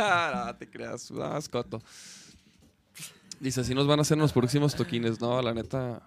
no 0.46 0.56
te 0.56 0.68
creas, 0.68 1.10
no, 1.10 1.38
Coto. 1.50 1.82
Dice, 3.40 3.60
así 3.62 3.74
nos 3.74 3.86
van 3.86 3.98
a 4.00 4.02
hacer 4.02 4.16
en 4.16 4.22
los 4.22 4.32
próximos 4.32 4.74
toquines. 4.74 5.20
No, 5.20 5.40
la 5.42 5.54
neta. 5.54 6.02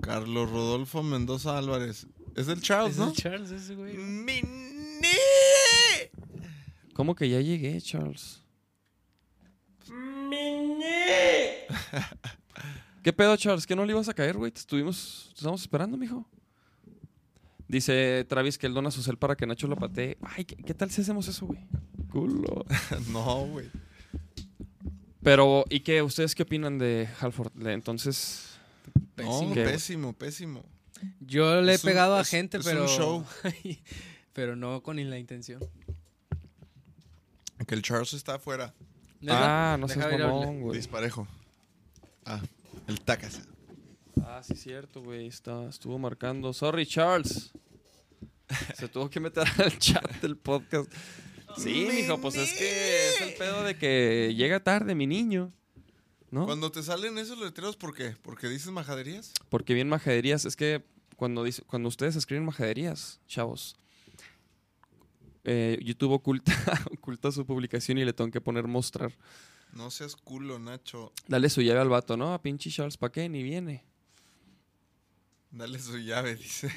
Carlos 0.00 0.50
Rodolfo 0.50 1.02
Mendoza 1.02 1.58
Álvarez. 1.58 2.06
Es 2.36 2.46
del 2.46 2.58
¿Es 2.58 2.64
Charles, 2.64 2.98
el 2.98 3.06
¿no? 3.06 3.12
Charles 3.12 3.50
ese, 3.50 3.74
güey? 3.74 3.96
¡Mi 3.96 4.40
¿Cómo 6.94 7.14
que 7.14 7.28
ya 7.28 7.40
llegué, 7.40 7.80
Charles? 7.80 8.42
¿Qué 13.02 13.12
pedo, 13.12 13.36
Charles? 13.36 13.66
¿Qué 13.66 13.74
no 13.76 13.84
le 13.84 13.92
ibas 13.92 14.08
a 14.08 14.14
caer, 14.14 14.36
güey? 14.36 14.50
Te 14.52 14.60
estuvimos, 14.60 15.26
te 15.30 15.36
estamos 15.38 15.60
esperando, 15.62 15.96
mijo. 15.96 16.26
Dice 17.68 18.24
Travis 18.28 18.58
que 18.58 18.66
él 18.66 18.74
dona 18.74 18.90
su 18.90 19.02
cel 19.02 19.16
para 19.18 19.36
que 19.36 19.46
Nacho 19.46 19.66
lo 19.68 19.76
patee. 19.76 20.16
Ay, 20.22 20.44
¿qué, 20.44 20.56
qué 20.56 20.74
tal 20.74 20.90
si 20.90 21.02
hacemos 21.02 21.28
eso, 21.28 21.46
güey? 21.46 21.60
Culo. 22.10 22.64
No, 23.12 23.46
güey. 23.46 23.68
Pero, 25.22 25.64
¿y 25.68 25.80
qué? 25.80 26.00
¿Ustedes 26.02 26.34
qué 26.34 26.44
opinan 26.44 26.78
de 26.78 27.08
Halford? 27.20 27.52
Entonces, 27.66 28.58
No, 29.16 29.52
¿Qué? 29.52 29.64
pésimo, 29.64 30.12
pésimo. 30.14 30.64
Yo 31.20 31.60
le 31.60 31.72
he 31.72 31.76
un- 31.76 31.82
pegado 31.82 32.16
a 32.16 32.22
es- 32.22 32.28
gente, 32.28 32.56
es 32.58 32.66
un 32.66 32.72
pero... 32.72 32.88
show. 32.88 33.24
pero 34.32 34.56
no 34.56 34.82
con 34.82 34.96
la 35.10 35.18
intención. 35.18 35.60
Que 37.66 37.74
el 37.74 37.82
Charles 37.82 38.14
está 38.14 38.36
afuera. 38.36 38.72
¿Neta? 39.20 39.74
ah, 39.74 39.76
no 39.76 39.88
seas 39.88 40.18
mamón, 40.18 40.60
güey. 40.60 40.76
Disparejo. 40.76 41.26
Ah, 42.24 42.40
el 42.86 43.00
Tacas. 43.00 43.42
Ah, 44.22 44.40
sí, 44.42 44.54
cierto, 44.54 45.02
güey. 45.02 45.26
Está, 45.26 45.68
estuvo 45.68 45.98
marcando. 45.98 46.52
Sorry, 46.52 46.86
Charles. 46.86 47.52
Se 48.76 48.88
tuvo 48.88 49.10
que 49.10 49.20
meter 49.20 49.46
al 49.58 49.78
chat 49.78 50.20
del 50.20 50.36
podcast. 50.36 50.90
Sí, 51.56 51.88
mijo, 51.90 52.20
pues 52.20 52.36
es 52.36 52.52
que 52.52 53.08
es 53.08 53.20
el 53.20 53.34
pedo 53.34 53.64
de 53.64 53.76
que 53.76 54.34
llega 54.36 54.60
tarde, 54.60 54.94
mi 54.94 55.06
niño. 55.06 55.52
¿No? 56.30 56.44
Cuando 56.44 56.70
te 56.70 56.82
salen 56.82 57.16
esos 57.16 57.38
letreros, 57.38 57.76
¿por 57.76 57.94
qué? 57.94 58.14
¿Porque 58.22 58.48
dices 58.48 58.70
majaderías? 58.70 59.32
Porque 59.48 59.72
bien 59.72 59.88
majaderías. 59.88 60.44
Es 60.44 60.56
que 60.56 60.84
cuando, 61.16 61.42
dice, 61.42 61.62
cuando 61.62 61.88
ustedes 61.88 62.16
escriben 62.16 62.44
majaderías, 62.44 63.20
chavos, 63.26 63.76
eh, 65.44 65.78
YouTube 65.82 66.12
oculta, 66.12 66.52
oculta 66.92 67.32
su 67.32 67.46
publicación 67.46 67.98
y 67.98 68.04
le 68.04 68.12
tengo 68.12 68.30
que 68.30 68.40
poner 68.40 68.66
mostrar. 68.66 69.12
No 69.72 69.90
seas 69.90 70.16
culo, 70.16 70.58
Nacho. 70.58 71.12
Dale 71.26 71.50
su 71.50 71.62
llave 71.62 71.80
al 71.80 71.88
vato, 71.88 72.16
¿no? 72.16 72.32
A 72.32 72.40
pinche 72.40 72.70
Charles, 72.70 72.96
¿pa' 72.96 73.12
qué? 73.12 73.28
Ni 73.28 73.42
viene. 73.42 73.84
Dale 75.50 75.78
su 75.78 75.98
llave, 75.98 76.34
dice. 76.36 76.70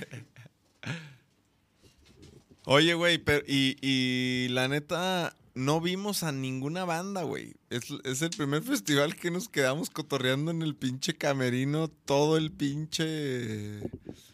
Oye, 2.66 2.94
güey, 2.94 3.18
pero 3.18 3.44
y, 3.48 3.78
y 3.82 4.50
la 4.50 4.68
neta, 4.68 5.36
no 5.56 5.82
vimos 5.82 6.24
a 6.24 6.32
ninguna 6.32 6.86
banda, 6.86 7.24
güey. 7.24 7.56
Es, 7.70 7.86
es 8.04 8.22
el 8.22 8.30
primer 8.30 8.62
festival 8.62 9.16
que 9.16 9.32
nos 9.32 9.50
quedamos 9.50 9.90
cotorreando 9.90 10.52
en 10.52 10.62
el 10.62 10.76
pinche 10.76 11.14
camerino 11.16 11.88
todo 11.90 12.38
el 12.38 12.52
pinche... 12.52 13.82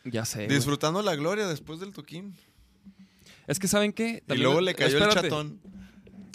Ya 0.04 0.26
sé. 0.26 0.48
Disfrutando 0.48 1.02
la 1.02 1.16
gloria 1.16 1.48
después 1.48 1.80
del 1.80 1.94
toquín. 1.94 2.36
Es 3.48 3.60
que, 3.60 3.68
¿saben 3.68 3.94
qué? 3.94 4.24
Y 4.28 4.36
luego 4.36 4.62
le 4.62 4.76
cayó 4.76 4.98
el 4.98 5.10
chatón. 5.10 5.60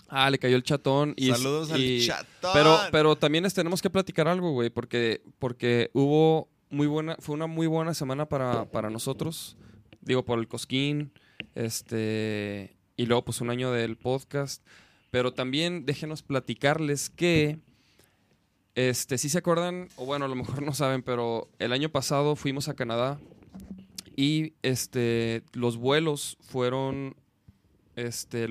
Ah, 0.09 0.29
le 0.31 0.39
cayó 0.39 0.57
el 0.57 0.63
chatón. 0.63 1.15
Y, 1.17 1.29
Saludos 1.31 1.71
al 1.73 1.81
y- 1.81 2.07
chatón. 2.07 2.51
Pero, 2.53 2.79
pero 2.91 3.17
también 3.17 3.45
les 3.45 3.55
tenemos 3.55 3.81
que 3.81 3.91
platicar 3.91 4.29
algo, 4.29 4.51
güey, 4.53 4.71
porque, 4.71 5.23
porque 5.39 5.91
hubo 5.95 6.49
muy 6.71 6.87
buena, 6.87 7.17
fue 7.21 7.35
una 7.35 7.47
muy 7.47 7.67
buena 7.67 7.95
semana 7.95 8.27
para, 8.27 8.65
para 8.71 8.91
nosotros. 8.91 9.57
Digo, 10.01 10.25
por 10.25 10.39
el 10.39 10.49
Cosquín, 10.49 11.13
este, 11.55 12.77
y 12.97 13.07
luego 13.07 13.25
pues 13.25 13.41
un 13.41 13.51
año 13.51 13.71
del 13.73 13.97
podcast. 13.97 14.63
Pero 15.11 15.33
también 15.33 15.85
déjenos 15.85 16.23
platicarles 16.23 17.11
que, 17.11 17.59
este, 18.75 19.19
si 19.19 19.29
se 19.29 19.39
acuerdan, 19.39 19.89
o 19.97 20.07
bueno, 20.07 20.25
a 20.25 20.29
lo 20.29 20.35
mejor 20.35 20.63
no 20.63 20.73
saben, 20.73 21.03
pero 21.03 21.49
el 21.59 21.73
año 21.73 21.91
pasado 21.91 22.37
fuimos 22.37 22.69
a 22.69 22.75
Canadá 22.75 23.19
y 24.17 24.55
este, 24.63 25.43
los 25.53 25.77
vuelos 25.77 26.37
fueron, 26.41 27.17
este, 27.97 28.49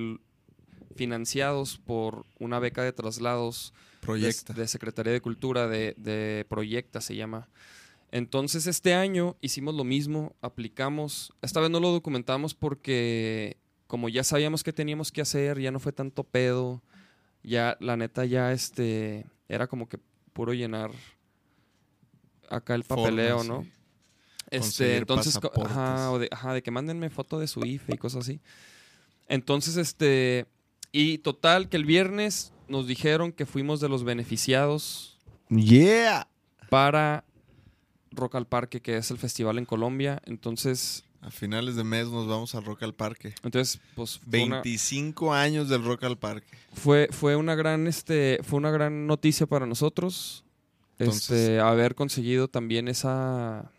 financiados 0.95 1.78
por 1.78 2.26
una 2.39 2.60
beca 2.60 2.84
de 2.84 2.93
traslados 2.93 3.74
Proyecta. 4.02 4.54
de, 4.54 4.62
de 4.62 4.67
Secretaría 4.67 5.13
de 5.13 5.21
Cultura, 5.21 5.67
de, 5.67 5.93
de 5.97 6.45
Proyecta 6.50 7.02
se 7.02 7.15
llama. 7.15 7.50
Entonces 8.12 8.67
este 8.67 8.93
año 8.93 9.38
hicimos 9.41 9.74
lo 9.74 9.84
mismo, 9.84 10.36
aplicamos, 10.41 11.34
esta 11.41 11.62
vez 11.62 11.69
no 11.69 11.80
lo 11.80 11.91
documentamos 11.91 12.54
porque 12.54 13.58
como 13.88 14.10
ya 14.10 14.24
sabíamos 14.24 14.63
qué 14.63 14.74
teníamos 14.74 15.12
que 15.12 15.21
hacer, 15.21 15.60
ya 15.60 15.71
no 15.71 15.80
fue 15.80 15.93
tanto 15.93 16.24
pedo, 16.24 16.82
ya 17.43 17.78
la 17.80 17.97
neta 17.97 18.26
ya 18.26 18.52
este 18.52 19.26
era 19.47 19.67
como 19.67 19.88
que 19.88 19.97
puro 20.34 20.54
llenar 20.54 20.91
acá 22.50 22.76
el 22.76 22.84
papeleo. 22.84 23.43
¿no? 23.43 23.65
Este, 24.52 24.98
entonces, 24.98 25.40
ajá, 25.66 26.12
o 26.12 26.20
de, 26.20 26.28
ajá, 26.32 26.54
de 26.54 26.62
que 26.62 26.72
mándenme 26.72 27.10
foto 27.10 27.40
de 27.40 27.48
su 27.48 27.66
IFE 27.66 27.96
y 27.96 27.98
cosas 27.98 28.26
así. 28.28 28.40
Entonces, 29.28 29.78
este, 29.78 30.46
y 30.92 31.20
total, 31.20 31.70
que 31.70 31.78
el 31.78 31.86
viernes 31.86 32.52
nos 32.68 32.86
dijeron 32.88 33.32
que 33.32 33.46
fuimos 33.46 33.80
de 33.80 33.90
los 33.90 34.04
beneficiados 34.04 35.18
Yeah. 35.50 36.28
para 36.70 37.24
Rock 38.12 38.36
al 38.36 38.46
Parque, 38.48 38.82
que 38.82 38.98
es 38.98 39.10
el 39.12 39.18
festival 39.18 39.58
en 39.58 39.66
Colombia. 39.66 40.22
Entonces, 40.26 41.04
A 41.22 41.30
finales 41.32 41.76
de 41.76 41.84
mes 41.84 42.08
nos 42.10 42.28
vamos 42.28 42.56
al 42.56 42.66
Rock 42.66 42.84
al 42.84 42.94
Parque. 42.94 43.34
entonces 43.44 43.80
pues 43.96 44.20
fue 44.20 44.44
una, 44.44 44.56
25 44.62 45.34
años 45.34 45.70
del 45.70 45.84
Rock 45.86 46.04
al 46.06 46.18
Parque. 46.18 46.58
fue, 46.74 47.08
fue 47.12 47.36
una 47.36 47.56
gran, 47.56 47.88
este, 47.88 48.40
fue 48.44 48.58
una 48.58 48.72
gran 48.72 49.08
noticia 49.08 49.46
para 49.46 49.66
nosotros. 49.66 50.44
Entonces- 51.00 51.30
este, 51.32 51.60
haber 51.60 51.96
conseguido 51.96 52.48
también 52.48 52.88
esa, 52.88 53.72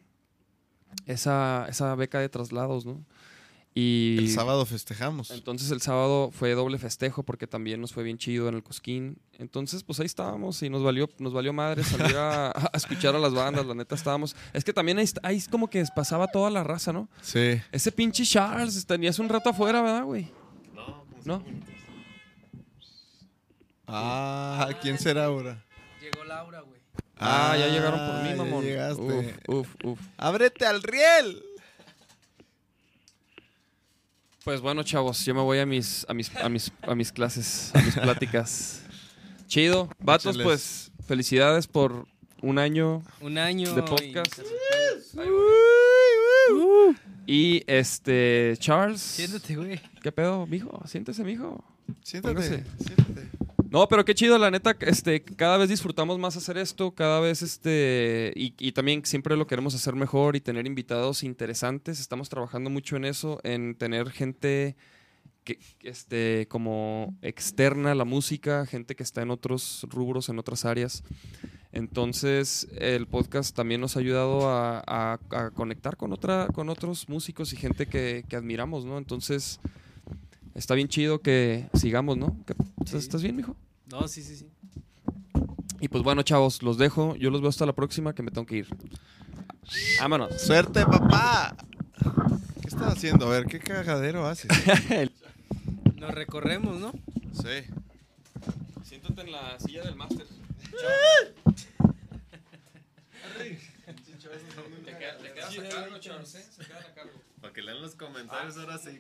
esa, 1.06 1.66
esa 1.68 1.94
beca 1.94 2.18
de 2.20 2.28
traslados, 2.28 2.86
¿no? 2.86 3.04
Y 3.74 4.18
El 4.18 4.28
sábado 4.28 4.66
festejamos. 4.66 5.30
Entonces 5.30 5.70
el 5.70 5.80
sábado 5.80 6.30
fue 6.30 6.52
doble 6.52 6.76
festejo 6.78 7.22
porque 7.22 7.46
también 7.46 7.80
nos 7.80 7.94
fue 7.94 8.02
bien 8.02 8.18
chido 8.18 8.48
en 8.48 8.54
el 8.54 8.62
Cosquín. 8.62 9.16
Entonces, 9.38 9.82
pues 9.82 9.98
ahí 9.98 10.04
estábamos 10.04 10.62
y 10.62 10.68
nos 10.68 10.82
valió, 10.82 11.08
nos 11.18 11.32
valió 11.32 11.54
madre 11.54 11.82
salir 11.82 12.14
a, 12.16 12.50
a 12.72 12.76
escuchar 12.76 13.16
a 13.16 13.18
las 13.18 13.32
bandas, 13.32 13.64
la 13.64 13.74
neta 13.74 13.94
estábamos. 13.94 14.36
Es 14.52 14.62
que 14.62 14.74
también 14.74 14.98
ahí, 14.98 15.08
ahí 15.22 15.42
como 15.50 15.70
que 15.70 15.82
pasaba 15.96 16.26
toda 16.26 16.50
la 16.50 16.62
raza, 16.62 16.92
¿no? 16.92 17.08
Sí. 17.22 17.62
Ese 17.72 17.90
pinche 17.90 18.24
Charles, 18.26 18.84
tenías 18.84 19.18
un 19.18 19.30
rato 19.30 19.48
afuera, 19.48 19.80
¿verdad, 19.80 20.04
güey? 20.04 20.30
No, 20.74 21.06
¿No? 21.24 21.42
Ah, 23.86 24.68
¿quién 24.82 24.98
será 24.98 25.24
ahora? 25.26 25.64
Llegó 26.00 26.24
Laura, 26.24 26.60
güey. 26.60 26.81
Ah, 27.24 27.56
ya 27.58 27.68
llegaron 27.68 27.98
por 28.00 28.22
mí, 28.22 28.28
ya 28.30 28.36
mamón. 28.36 28.64
llegaste. 28.64 29.02
Uf, 29.02 29.48
uf, 29.48 29.74
uf. 29.84 30.00
¡Ábrete 30.16 30.66
al 30.66 30.82
riel! 30.82 31.42
Pues 34.44 34.60
bueno, 34.60 34.82
chavos, 34.82 35.24
yo 35.24 35.34
me 35.34 35.40
voy 35.40 35.58
a 35.60 35.66
mis, 35.66 36.04
a 36.08 36.14
mis, 36.14 36.34
a 36.36 36.48
mis, 36.48 36.72
a 36.82 36.94
mis 36.96 37.12
clases, 37.12 37.70
a 37.74 37.80
mis 37.80 37.94
pláticas. 37.94 38.82
Chido. 39.46 39.88
Vatos, 40.00 40.36
pues, 40.42 40.90
felicidades 41.06 41.68
por 41.68 42.06
un 42.40 42.58
año 42.58 43.02
Un 43.20 43.38
año. 43.38 43.72
De 43.72 43.80
y- 43.80 43.84
podcast. 43.84 44.40
Y 47.26 47.62
este, 47.68 48.54
Charles. 48.58 49.00
Siéntate, 49.00 49.54
güey. 49.54 49.80
¿Qué 50.02 50.10
pedo, 50.10 50.44
mijo? 50.46 50.82
Siéntese, 50.86 51.22
mijo. 51.22 51.64
Siéntate, 52.02 52.34
Póngase. 52.34 52.64
siéntate. 52.78 53.01
No, 53.72 53.88
pero 53.88 54.04
qué 54.04 54.14
chido, 54.14 54.36
la 54.36 54.50
neta, 54.50 54.76
este, 54.80 55.22
cada 55.24 55.56
vez 55.56 55.70
disfrutamos 55.70 56.18
más 56.18 56.36
hacer 56.36 56.58
esto, 56.58 56.90
cada 56.90 57.20
vez, 57.20 57.40
este, 57.40 58.30
y, 58.36 58.72
también 58.72 59.02
siempre 59.06 59.34
lo 59.34 59.46
queremos 59.46 59.74
hacer 59.74 59.94
mejor 59.94 60.36
y 60.36 60.42
tener 60.42 60.66
invitados 60.66 61.22
interesantes. 61.22 61.98
Estamos 61.98 62.28
trabajando 62.28 62.68
mucho 62.68 62.96
en 62.96 63.06
eso, 63.06 63.40
en 63.44 63.74
tener 63.74 64.10
gente 64.10 64.76
que, 65.42 65.58
este, 65.80 66.46
como 66.50 67.16
externa 67.22 67.92
a 67.92 67.94
la 67.94 68.04
música, 68.04 68.66
gente 68.66 68.94
que 68.94 69.04
está 69.04 69.22
en 69.22 69.30
otros 69.30 69.86
rubros, 69.88 70.28
en 70.28 70.38
otras 70.38 70.66
áreas. 70.66 71.02
Entonces, 71.72 72.68
el 72.76 73.06
podcast 73.06 73.56
también 73.56 73.80
nos 73.80 73.96
ha 73.96 74.00
ayudado 74.00 74.50
a, 74.50 75.18
conectar 75.54 75.96
con, 75.96 76.12
otra, 76.12 76.46
con 76.48 76.68
otros 76.68 77.08
músicos 77.08 77.54
y 77.54 77.56
gente 77.56 77.86
que 77.86 78.36
admiramos, 78.36 78.84
¿no? 78.84 78.98
Entonces, 78.98 79.60
está 80.54 80.74
bien 80.74 80.88
chido 80.88 81.20
que 81.20 81.68
sigamos, 81.74 82.16
¿no? 82.16 82.36
¿Qué- 82.46 82.54
¿Estás, 82.84 82.90
Sí. 82.90 82.96
estás 82.98 83.22
bien, 83.22 83.36
mijo? 83.36 83.56
No, 83.90 84.08
sí, 84.08 84.22
sí, 84.22 84.36
sí. 84.36 84.48
Y 85.80 85.88
pues 85.88 86.02
bueno, 86.04 86.22
chavos, 86.22 86.62
los 86.62 86.78
dejo. 86.78 87.16
Yo 87.16 87.30
los 87.30 87.40
veo 87.40 87.50
hasta 87.50 87.66
la 87.66 87.72
próxima 87.74 88.14
que 88.14 88.22
me 88.22 88.30
tengo 88.30 88.46
que 88.46 88.56
ir. 88.58 88.68
Vámonos. 90.00 90.40
¡Suerte, 90.40 90.84
papá! 90.84 91.56
¿Qué 92.60 92.68
estás 92.68 92.94
haciendo? 92.96 93.26
A 93.26 93.30
ver, 93.30 93.46
¿qué 93.46 93.58
cagadero 93.58 94.26
haces? 94.26 94.48
Nos 95.96 96.10
recorremos, 96.12 96.78
¿no? 96.80 96.92
sí. 97.32 97.66
Siéntate 98.84 99.22
en 99.22 99.32
la 99.32 99.58
silla 99.58 99.82
del 99.84 99.96
máster. 99.96 100.26
Te 104.84 105.32
quedas 105.34 105.58
a 105.58 105.68
cargo, 105.68 105.98
chavos, 105.98 106.28
Se 106.28 106.64
quedan 106.66 106.82
a 106.84 106.94
cargo. 106.94 107.12
Para 107.40 107.52
que 107.52 107.62
lean 107.62 107.80
los 107.80 107.94
comentarios 107.94 108.56
ahora 108.56 108.78
sí. 108.78 108.98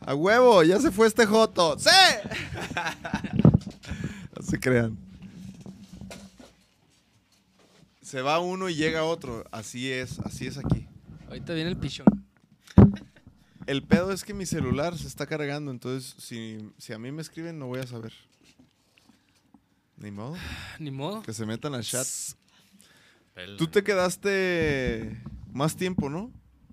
¡A 0.00 0.14
huevo! 0.14 0.62
¡Ya 0.62 0.80
se 0.80 0.90
fue 0.90 1.06
este 1.06 1.26
Joto! 1.26 1.78
¡Sí! 1.78 1.88
no 4.36 4.42
se 4.42 4.58
crean. 4.58 4.98
Se 8.02 8.22
va 8.22 8.40
uno 8.40 8.68
y 8.68 8.74
llega 8.74 9.04
otro. 9.04 9.44
Así 9.52 9.90
es, 9.90 10.18
así 10.20 10.46
es 10.46 10.58
aquí. 10.58 10.88
Ahorita 11.28 11.54
viene 11.54 11.70
el 11.70 11.76
pichón. 11.76 12.06
El 13.66 13.84
pedo 13.84 14.10
es 14.10 14.24
que 14.24 14.34
mi 14.34 14.46
celular 14.46 14.98
se 14.98 15.06
está 15.06 15.26
cargando, 15.26 15.70
entonces 15.70 16.16
si, 16.18 16.72
si 16.76 16.92
a 16.92 16.98
mí 16.98 17.12
me 17.12 17.22
escriben 17.22 17.58
no 17.58 17.66
voy 17.66 17.80
a 17.80 17.86
saber. 17.86 18.12
Ni 19.96 20.10
modo. 20.10 20.36
Ni 20.78 20.90
modo. 20.90 21.22
Que 21.22 21.32
se 21.32 21.46
metan 21.46 21.74
al 21.74 21.84
chat. 21.84 22.06
Pela. 23.34 23.56
Tú 23.58 23.68
te 23.68 23.84
quedaste 23.84 25.22
más 25.52 25.76
tiempo, 25.76 26.08
¿no? 26.08 26.32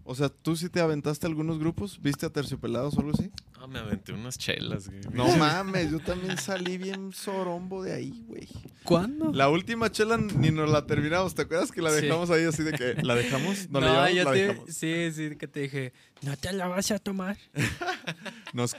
O 0.10 0.15
sea, 0.15 0.30
¿tú 0.30 0.56
sí 0.56 0.70
te 0.70 0.80
aventaste 0.80 1.28
algunos 1.28 1.60
grupos? 1.60 2.02
¿Viste 2.02 2.26
a 2.26 2.30
Terciopelados 2.30 2.96
o 2.96 3.02
algo 3.02 3.12
así? 3.12 3.30
Ah, 3.60 3.67
me 3.67 3.80
aventé 3.80 4.13
unas 4.13 4.38
chelas, 4.38 4.88
güey. 4.88 5.02
No 5.12 5.28
mames, 5.38 5.91
yo 5.91 6.00
también 6.00 6.38
salí 6.38 6.78
bien 6.78 7.12
sorombo 7.12 7.84
de 7.84 7.93
ahí, 7.93 8.24
güey. 8.26 8.48
¿Cuándo? 8.84 9.34
La 9.34 9.50
última 9.50 9.91
chela 9.91 10.15
ni 10.17 10.50
nos 10.50 10.70
la 10.70 10.86
terminamos. 10.86 11.36
¿Te 11.36 11.41
acuerdas 11.41 11.74
que 11.74 11.82
la 11.82 11.91
Sí. 11.91 12.04
dejamos 12.04 12.30
ahí 12.30 12.46
así 12.46 12.63
de 12.63 12.72
que 12.72 12.93
la 13.04 13.15
dejamos? 13.15 13.70
No, 13.70 13.82
No, 13.82 13.88
la 13.93 14.10
llevamos, 14.10 14.26
la 14.26 14.32
te. 14.32 14.48
dejamos. 14.48 14.74
Sí, 14.74 15.12
sí, 15.12 15.36
que 15.36 15.48
te 15.50 15.60
dije. 15.60 15.93
No 16.22 16.38
te 16.38 16.54
la 16.54 16.67
vas 16.70 16.89
a 16.91 17.00
tomar. 17.00 17.38
Nos 18.54 18.76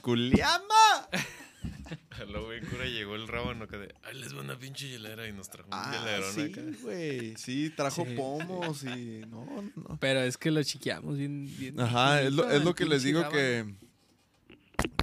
culiamos. 2.09 2.29
Luego, 2.31 2.45
güey, 2.47 2.61
cura 2.61 2.85
llegó 2.85 3.15
el 3.15 3.27
rábano 3.27 3.67
que 3.67 3.77
de. 3.77 3.95
Ahí 4.03 4.17
les 4.19 4.35
va 4.35 4.41
una 4.41 4.57
pinche 4.57 4.87
hielera 4.89 5.27
y 5.27 5.33
nos 5.33 5.49
trajo 5.49 5.67
un 5.67 5.73
Ah, 5.75 5.91
hielerón 5.93 6.33
sí, 6.33 6.41
acá. 6.41 6.61
güey. 6.81 7.35
Sí, 7.37 7.69
trajo 7.75 8.05
Sí. 8.05 8.15
pomos 8.15 8.83
y... 8.83 9.21
No, 9.29 9.45
no. 9.75 9.97
Pero 9.99 10.21
es 10.21 10.37
que 10.37 10.51
lo 10.51 10.63
chiqueamos 10.63 11.17
bien. 11.17 11.49
bien 11.57 11.79
Ajá, 11.79 12.21
es 12.21 12.33
lo, 12.33 12.49
es 12.49 12.63
lo 12.63 12.73
que 12.75 12.85
les 12.85 13.03
digo 13.03 13.27
que... 13.29 13.73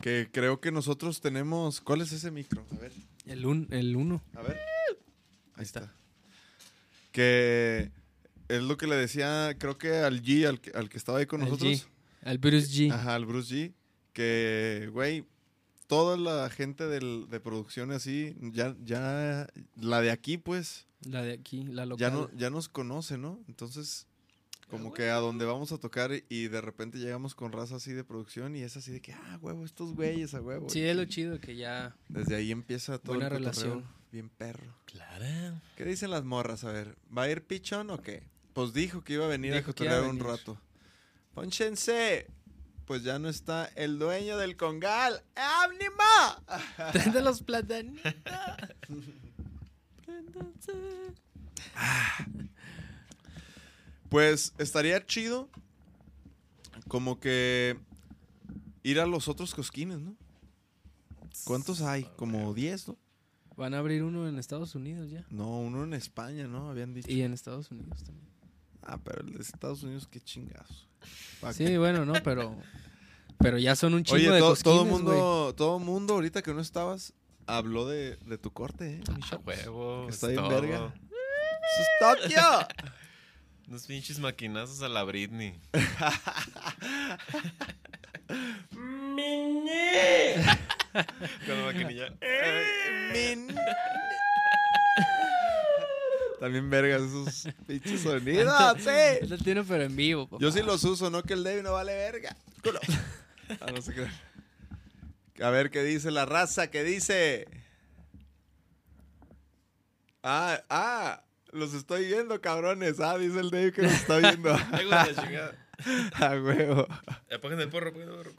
Que 0.01 0.29
creo 0.33 0.61
que 0.61 0.71
nosotros 0.73 1.21
tenemos... 1.21 1.81
¿Cuál 1.81 2.01
es 2.01 2.13
ese 2.13 2.31
micro? 2.31 2.65
A 2.73 2.79
ver. 2.79 2.93
El, 3.27 3.45
un, 3.45 3.67
el 3.71 3.95
uno. 3.97 4.23
A 4.35 4.43
ver. 4.43 4.59
Ahí 5.55 5.65
está. 5.65 5.93
Que 7.13 7.91
es 8.49 8.63
lo 8.63 8.77
que 8.77 8.87
le 8.87 8.95
decía, 8.97 9.57
creo 9.59 9.79
que 9.79 9.97
al 9.97 10.23
G, 10.23 10.47
al 10.47 10.61
que, 10.61 10.71
al 10.71 10.89
que 10.89 10.97
estaba 10.99 11.19
ahí 11.19 11.27
con 11.27 11.43
Al 11.43 11.49
nosotros. 11.49 11.87
G. 11.87 11.87
Al 12.23 12.39
Bruce 12.39 12.69
G. 12.69 12.93
Ajá, 12.93 13.15
al 13.15 13.27
Bruce 13.27 13.55
G. 13.55 13.73
Que, 14.13 14.89
güey, 14.93 15.25
toda 15.87 16.17
la 16.17 16.49
gente 16.51 16.87
del- 16.87 17.27
de 17.31 17.41
producción 17.41 17.91
así, 17.93 18.37
ya, 18.41 18.75
ya, 18.85 19.47
la 19.77 20.01
de 20.01 20.11
aquí, 20.11 20.37
pues, 20.39 20.87
La 21.09 21.23
de 21.23 21.33
aquí, 21.35 21.65
la 21.65 21.87
local. 21.87 21.99
ya, 22.01 22.11
no, 22.11 22.31
ya 22.37 22.51
nos 22.51 22.69
conoce, 22.69 23.19
¿no? 23.19 23.41
Entonces, 23.49 24.07
Como 24.69 24.93
que 24.93 25.11
a 25.11 25.17
donde 25.17 25.45
vamos 25.45 25.71
a 25.71 25.79
tocar 25.79 26.11
y- 26.29 26.49
de 26.49 26.61
repente 26.61 26.99
llegamos 26.99 27.37
con 27.37 27.53
raza 27.53 27.77
así 27.77 27.93
de 27.93 28.03
producción 28.03 28.57
y 28.57 28.63
es 28.63 28.77
así 28.77 28.91
de 28.91 29.01
que, 29.01 29.13
ah, 29.13 29.39
huevo, 29.41 29.65
estos 29.65 29.95
güeyes 29.95 30.35
a 30.35 30.41
huevo. 30.41 30.69
Sí, 30.69 30.81
es 30.83 30.97
lo 30.97 31.05
chido 31.05 31.41
que 31.41 31.55
ya. 31.55 31.95
Desde 32.09 32.35
ahí 32.35 32.51
empieza 32.51 32.99
todo 32.99 33.15
Buena 33.15 33.29
el 33.29 33.45
cotorreo 33.45 33.53
relación. 33.75 33.85
bien 34.11 34.29
perro. 34.29 34.75
Claro. 34.87 35.61
¿Qué 35.77 35.85
dicen 35.85 36.11
las 36.11 36.25
morras? 36.25 36.65
A 36.65 36.73
ver, 36.73 36.97
¿va 37.17 37.23
a 37.23 37.31
ir 37.31 37.45
pichón 37.45 37.91
o 37.91 38.03
qué? 38.03 38.25
Pues 38.55 38.73
dijo 38.73 39.05
que 39.05 39.13
iba 39.13 39.27
a 39.27 39.29
venir 39.29 39.53
a 39.53 39.59
Dijo 39.59 39.71
a 39.71 39.75
cotorrear 39.75 40.03
un 40.03 40.19
rato. 40.19 40.59
Pónchense. 41.35 42.27
Pues 42.87 43.03
ya 43.03 43.19
no 43.19 43.29
está 43.29 43.67
el 43.75 43.99
dueño 43.99 44.39
del 44.39 44.57
congal. 44.57 45.23
¡Ánima! 45.35 46.93
Tren 46.93 47.13
de 47.13 47.23
los 47.23 47.43
plátanitos. 47.43 48.15
Pues 54.09 54.55
estaría 54.59 55.05
chido 55.05 55.49
como 56.87 57.19
que 57.19 57.77
ir 58.85 59.01
a 59.01 59.07
los 59.07 59.27
otros 59.27 59.53
cosquines, 59.53 59.99
¿no? 59.99 60.15
¿Cuántos 61.45 61.83
hay? 61.83 62.05
Como 62.17 62.55
10, 62.55 62.89
¿no? 62.89 62.97
Van 63.57 63.75
a 63.75 63.79
abrir 63.79 64.03
uno 64.03 64.29
en 64.29 64.39
Estados 64.39 64.75
Unidos 64.75 65.11
ya. 65.11 65.27
No, 65.31 65.59
uno 65.59 65.83
en 65.85 65.93
España, 65.93 66.47
¿no? 66.47 66.71
Habían 66.71 66.95
dicho. 66.95 67.11
Y 67.11 67.23
en 67.23 67.33
Estados 67.33 67.71
Unidos 67.71 68.05
también. 68.05 68.29
Ah, 68.83 68.99
pero 69.03 69.23
el 69.23 69.33
de 69.33 69.43
Estados 69.43 69.83
Unidos, 69.83 70.07
qué 70.07 70.21
chingados. 70.21 70.89
¿Pa' 71.41 71.53
Sí, 71.53 71.77
bueno, 71.77 72.05
no, 72.05 72.15
pero. 72.23 72.57
Pero 73.39 73.59
ya 73.59 73.77
son 73.77 73.93
un 73.95 74.03
chingo 74.03 74.17
Oye, 74.17 74.31
de 74.31 74.41
to- 74.41 74.57
todo 74.57 74.85
mundo, 74.87 75.55
todo 75.57 75.79
mundo 75.79 76.15
ahorita 76.15 76.41
que 76.43 76.55
no 76.55 76.61
estabas 76.61 77.13
habló 77.47 77.87
de, 77.87 78.17
de 78.17 78.39
tu 78.39 78.51
corte, 78.53 78.95
¿eh? 78.95 79.01
mi 79.15 79.23
A 79.23 79.29
chavo? 79.29 79.43
huevo. 79.47 80.09
Está 80.09 80.29
bien 80.29 80.49
verga. 80.49 80.95
¡Eso 80.95 81.83
es 81.83 81.89
Tokio! 82.23 82.43
Unos 83.69 83.87
pinches 83.87 84.19
maquinazos 84.21 84.81
a 84.83 84.89
la 84.89 85.03
Britney. 85.05 85.61
Con 91.47 91.59
la 91.59 91.65
maquinilla. 91.67 92.13
Min. 93.13 93.49
También 96.41 96.69
vergas 96.69 97.03
esos 97.03 97.49
pinches 97.67 98.03
sonidos, 98.03 98.53
sí. 98.79 98.89
Él 99.23 99.31
lo 99.31 99.39
tiene, 99.39 99.65
pero 99.65 99.85
en 99.85 99.97
vivo, 99.97 100.27
papá. 100.29 100.43
Yo 100.43 100.53
sí 100.53 100.61
los 100.63 100.85
uso, 100.85 101.09
no 101.11 101.23
que 101.23 101.33
el 101.35 101.43
David 101.45 101.63
no 101.63 101.73
vale 101.73 101.95
verga. 101.95 102.37
Culo. 102.63 102.81
Ah, 103.61 103.71
no 103.73 103.81
sé 103.81 103.95
qué. 103.95 104.09
A 105.45 105.51
ver 105.51 105.71
qué 105.71 105.85
dice 105.85 106.11
la 106.11 106.27
raza, 106.27 106.67
qué 106.69 106.83
dice. 106.83 107.47
Ah, 110.23 110.61
ah, 110.69 111.23
los 111.53 111.73
estoy 111.75 112.07
viendo, 112.07 112.41
cabrones. 112.41 112.99
Ah, 112.99 113.17
dice 113.19 113.39
el 113.39 113.51
David 113.51 113.73
que 113.73 113.83
los 113.83 113.93
está 113.93 114.19
viendo. 114.19 114.53
A 116.15 116.31
huevo. 116.43 116.89
Apaguen 117.33 117.61
el 117.61 117.69
porro, 117.69 117.91
apaguen 117.91 118.09
el 118.09 118.15
porro. 118.17 118.33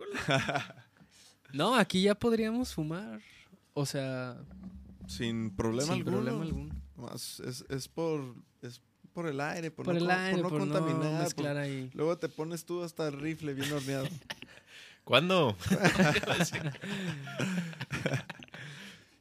No, 1.53 1.75
aquí 1.75 2.01
ya 2.01 2.15
podríamos 2.15 2.73
fumar. 2.73 3.21
O 3.73 3.85
sea, 3.85 4.35
Sin 5.07 5.55
problema 5.55 5.93
sin 5.93 6.01
alguno. 6.01 6.17
problema 6.17 6.43
alguno. 6.43 6.75
Más 6.97 7.39
es, 7.41 7.63
es 7.69 7.87
por 7.87 8.35
es 8.61 8.81
por 9.13 9.27
el 9.27 9.39
aire, 9.39 9.71
por, 9.71 9.85
Por 9.85 9.95
no, 9.95 9.99
el 10.01 10.05
co- 10.07 10.11
aire, 10.11 10.41
por 10.41 10.43
no 10.43 10.49
por 10.49 10.59
no 10.67 10.73
contaminar. 10.73 11.11
por- 11.11 11.21
mezclar 11.23 11.57
ahí. 11.57 11.89
Luego 11.93 12.17
te 12.17 12.27
pones 12.29 12.65
tú 12.65 12.83
hasta 12.83 13.07
el 13.07 13.19
rifle 13.19 13.53
bien 13.53 13.71
horneado. 13.71 14.07
¿Cuándo? 15.03 15.55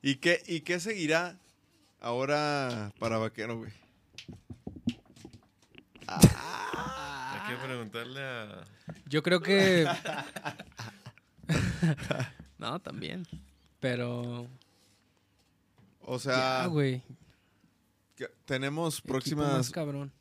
¿Y 0.02 0.16
qué, 0.16 0.42
¿Y 0.46 0.60
qué 0.60 0.80
seguirá 0.80 1.38
ahora 2.00 2.92
para 2.98 3.18
Vaquero, 3.18 3.58
güey? 3.58 3.72
Hay 6.08 7.50
que 7.50 7.56
preguntarle 7.64 8.20
a. 8.22 8.64
Yo 9.06 9.22
creo 9.22 9.40
que. 9.40 9.86
no, 12.58 12.78
también. 12.80 13.26
Pero. 13.80 14.46
O 16.00 16.18
sea, 16.18 16.62
ya, 16.62 16.66
güey. 16.66 17.02
Tenemos 18.44 18.94
más 18.94 19.00
próximas... 19.02 19.70
cabrón. 19.70 20.12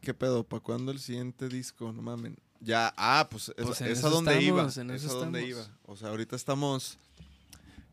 ¿Qué 0.00 0.14
pedo? 0.14 0.42
¿Para 0.44 0.60
cuándo 0.60 0.90
el 0.90 0.98
siguiente 0.98 1.48
disco? 1.48 1.92
No 1.92 2.02
mamen. 2.02 2.36
Ya, 2.60 2.92
ah, 2.96 3.28
pues, 3.30 3.52
es, 3.56 3.64
Pues 3.64 3.80
en 3.80 3.88
es 3.88 4.04
a 4.04 4.08
donde 4.08 4.42
iba. 4.42 4.66
estamos, 4.66 4.76
en 4.78 4.90
Es 4.90 5.08
a 5.08 5.14
donde 5.14 5.46
iba. 5.46 5.66
O 5.84 5.96
sea, 5.96 6.08
ahorita 6.08 6.36
estamos 6.36 6.98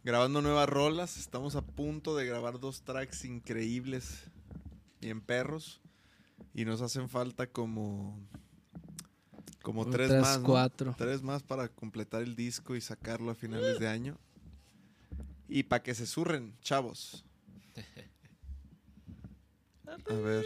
grabando 0.03 0.41
nuevas 0.41 0.67
rolas. 0.67 1.17
Estamos 1.17 1.55
a 1.55 1.61
punto 1.61 2.15
de 2.15 2.25
grabar 2.25 2.59
dos 2.59 2.81
tracks 2.81 3.25
increíbles. 3.25 4.23
Bien 5.01 5.21
perros. 5.21 5.81
Y 6.53 6.65
nos 6.65 6.81
hacen 6.81 7.09
falta 7.09 7.47
como... 7.47 8.19
Como 9.61 9.85
tres 9.87 10.09
Otras 10.09 10.21
más, 10.21 10.39
¿no? 10.39 10.45
cuatro. 10.45 10.95
Tres 10.97 11.21
más 11.21 11.43
para 11.43 11.67
completar 11.67 12.23
el 12.23 12.35
disco 12.35 12.75
y 12.75 12.81
sacarlo 12.81 13.29
a 13.29 13.35
finales 13.35 13.79
de 13.79 13.87
año. 13.87 14.17
Y 15.47 15.63
para 15.63 15.83
que 15.83 15.93
se 15.93 16.07
surren, 16.07 16.55
chavos. 16.61 17.23
A 20.09 20.13
ver. 20.13 20.45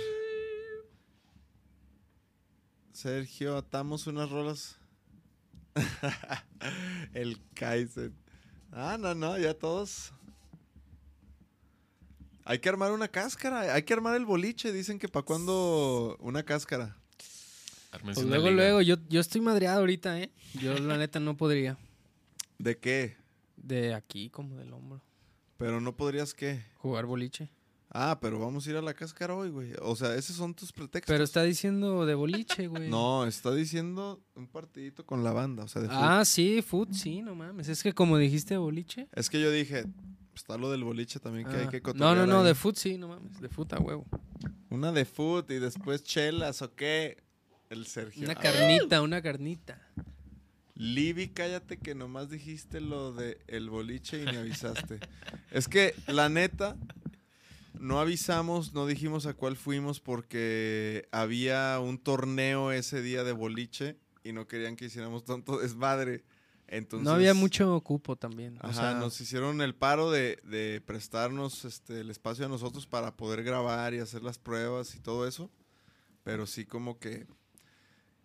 Sergio, 2.91 3.57
atamos 3.57 4.07
unas 4.07 4.29
rolas. 4.29 4.77
el 7.13 7.39
Kaizen. 7.53 8.15
Ah, 8.71 8.97
no, 8.99 9.13
no, 9.13 9.37
ya 9.37 9.53
todos. 9.53 10.13
Hay 12.45 12.59
que 12.59 12.69
armar 12.69 12.91
una 12.91 13.07
cáscara. 13.07 13.73
Hay 13.73 13.83
que 13.83 13.93
armar 13.93 14.15
el 14.15 14.25
boliche. 14.25 14.71
Dicen 14.71 14.99
que 14.99 15.07
para 15.07 15.25
cuando 15.25 16.17
una 16.19 16.43
cáscara. 16.43 16.97
Pues 18.01 18.17
una 18.17 18.27
luego, 18.27 18.49
liga. 18.49 18.55
luego, 18.55 18.81
yo, 18.81 18.95
yo 19.07 19.21
estoy 19.21 19.41
madreado 19.41 19.79
ahorita, 19.81 20.19
¿eh? 20.19 20.31
Yo 20.53 20.73
la 20.79 20.97
neta 20.97 21.19
no 21.19 21.37
podría. 21.37 21.77
¿De 22.57 22.77
qué? 22.77 23.17
De 23.55 23.93
aquí, 23.93 24.29
como 24.29 24.57
del 24.57 24.73
hombro. 24.73 25.01
Pero 25.57 25.79
no 25.79 25.95
podrías 25.95 26.33
qué. 26.33 26.63
Jugar 26.75 27.05
boliche. 27.05 27.49
Ah, 27.95 28.17
pero 28.19 28.39
vamos 28.39 28.65
a 28.65 28.71
ir 28.71 28.75
a 28.75 28.81
la 28.81 28.95
cáscara 28.95 29.35
hoy, 29.35 29.49
güey. 29.49 29.73
O 29.81 29.95
sea, 29.95 30.15
esos 30.15 30.35
son 30.35 30.55
tus 30.55 30.71
pretextos. 30.73 31.13
Pero 31.13 31.23
está 31.23 31.43
diciendo 31.43 32.07
de 32.07 32.15
boliche, 32.15 32.67
güey. 32.67 32.89
No, 32.89 33.25
está 33.27 33.53
diciendo 33.53 34.19
un 34.35 34.47
partidito 34.47 35.05
con 35.05 35.23
la 35.23 35.31
banda, 35.31 35.63
o 35.63 35.67
sea, 35.67 35.83
de. 35.83 35.89
Ah, 35.91 36.25
sí, 36.25 36.63
foot, 36.63 36.91
sí, 36.91 37.21
no 37.21 37.35
mames. 37.35 37.69
Es 37.69 37.83
que 37.83 37.93
como 37.93 38.17
dijiste 38.17 38.57
boliche. 38.57 39.07
Es 39.13 39.29
que 39.29 39.39
yo 39.39 39.51
dije, 39.51 39.85
está 40.35 40.57
lo 40.57 40.71
del 40.71 40.83
boliche 40.83 41.19
también 41.19 41.47
que 41.47 41.55
hay 41.55 41.65
Ah, 41.65 41.69
que 41.69 41.81
no, 41.93 42.15
no, 42.15 42.25
no, 42.25 42.39
ahí. 42.39 42.45
de 42.47 42.55
foot 42.55 42.75
sí, 42.77 42.97
no 42.97 43.09
mames. 43.09 43.39
De 43.39 43.47
foot 43.47 43.73
a 43.73 43.79
huevo. 43.79 44.07
Una 44.71 44.91
de 44.91 45.05
foot 45.05 45.51
y 45.51 45.59
después 45.59 46.03
chelas, 46.03 46.63
¿o 46.63 46.73
qué? 46.73 47.21
El 47.69 47.85
Sergio. 47.85 48.23
Una 48.25 48.33
carnita, 48.33 49.03
una 49.03 49.21
carnita. 49.21 49.79
Libby, 50.75 51.27
cállate 51.27 51.77
que 51.77 51.93
nomás 51.93 52.29
dijiste 52.31 52.81
lo 52.81 53.13
de 53.13 53.37
el 53.47 53.69
boliche 53.69 54.23
y 54.23 54.25
ni 54.25 54.35
avisaste. 54.35 54.99
es 55.51 55.67
que, 55.67 55.93
la 56.07 56.29
neta, 56.29 56.75
no 57.79 57.99
avisamos, 57.99 58.73
no 58.73 58.85
dijimos 58.85 59.25
a 59.25 59.33
cuál 59.33 59.55
fuimos 59.55 59.99
porque 59.99 61.07
había 61.11 61.79
un 61.79 61.97
torneo 61.97 62.71
ese 62.71 63.01
día 63.01 63.23
de 63.23 63.31
boliche 63.31 63.97
y 64.23 64.31
no 64.31 64.47
querían 64.47 64.75
que 64.75 64.85
hiciéramos 64.85 65.25
tanto 65.25 65.59
desmadre. 65.59 66.23
Entonces, 66.67 67.05
no 67.05 67.11
había 67.11 67.33
mucho 67.33 67.79
cupo 67.81 68.15
también. 68.15 68.57
o 68.63 68.73
sea, 68.73 68.95
nos 68.95 69.19
hicieron 69.19 69.61
el 69.61 69.75
paro 69.75 70.09
de, 70.09 70.39
de 70.43 70.81
prestarnos 70.85 71.65
este, 71.65 72.01
el 72.01 72.09
espacio 72.09 72.45
a 72.45 72.49
nosotros 72.49 72.87
para 72.87 73.15
poder 73.15 73.43
grabar 73.43 73.93
y 73.93 73.99
hacer 73.99 74.23
las 74.23 74.39
pruebas 74.39 74.95
y 74.95 74.99
todo 74.99 75.27
eso. 75.27 75.51
Pero 76.23 76.47
sí 76.47 76.65
como 76.65 76.99
que 76.99 77.27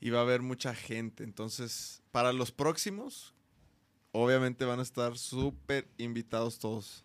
iba 0.00 0.18
a 0.18 0.22
haber 0.22 0.40
mucha 0.40 0.74
gente. 0.74 1.24
Entonces, 1.24 2.02
para 2.10 2.32
los 2.32 2.52
próximos, 2.52 3.34
obviamente 4.12 4.64
van 4.64 4.78
a 4.78 4.82
estar 4.82 5.18
súper 5.18 5.88
invitados 5.98 6.58
todos. 6.58 7.04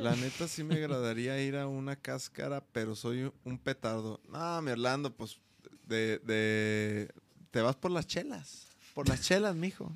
La 0.00 0.14
neta 0.16 0.48
sí 0.48 0.62
me 0.64 0.76
agradaría 0.76 1.40
ir 1.42 1.56
a 1.56 1.66
una 1.66 1.96
cáscara, 1.96 2.62
pero 2.72 2.94
soy 2.94 3.32
un 3.44 3.58
petardo. 3.58 4.20
No, 4.28 4.62
mi 4.62 4.70
Orlando, 4.72 5.14
pues 5.14 5.38
de, 5.86 6.18
de- 6.20 7.12
te 7.50 7.60
vas 7.62 7.76
por 7.76 7.90
las 7.90 8.06
chelas. 8.06 8.66
Por 8.94 9.08
las 9.08 9.20
chelas, 9.22 9.54
mijo. 9.54 9.92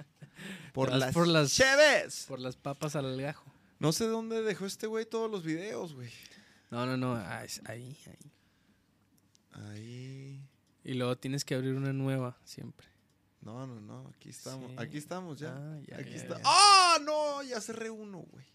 Por 0.72 0.92
las, 0.92 1.12
por 1.14 1.26
las- 1.28 1.52
cheves. 1.52 2.24
por 2.28 2.38
las 2.40 2.56
papas 2.56 2.96
al 2.96 3.20
gajo. 3.20 3.44
No 3.78 3.92
sé 3.92 4.06
dónde 4.06 4.42
dejó 4.42 4.66
este 4.66 4.86
güey 4.86 5.04
todos 5.06 5.30
los 5.30 5.42
videos, 5.42 5.94
güey. 5.94 6.10
No, 6.70 6.86
no, 6.86 6.96
no. 6.96 7.14
ah, 7.14 7.44
Ahí, 7.66 7.96
ahí. 8.06 8.32
Ahí. 9.52 10.40
Y 10.84 10.94
luego 10.94 11.16
tienes 11.18 11.44
que 11.44 11.54
abrir 11.54 11.74
una 11.74 11.92
nueva 11.92 12.38
siempre. 12.44 12.86
No, 13.40 13.66
no, 13.66 13.80
no. 13.80 14.08
Aquí 14.16 14.30
estamos. 14.30 14.70
Sí. 14.70 14.76
Aquí 14.78 14.98
estamos 14.98 15.38
ya. 15.38 15.54
Ah, 15.56 15.78
ya, 15.86 15.96
aquí 15.98 16.10
ya, 16.10 16.16
está. 16.16 16.40
¡Ah, 16.44 16.98
no! 17.02 17.42
Ya 17.42 17.60
cerré 17.60 17.90
uno, 17.90 18.18
güey. 18.30 18.46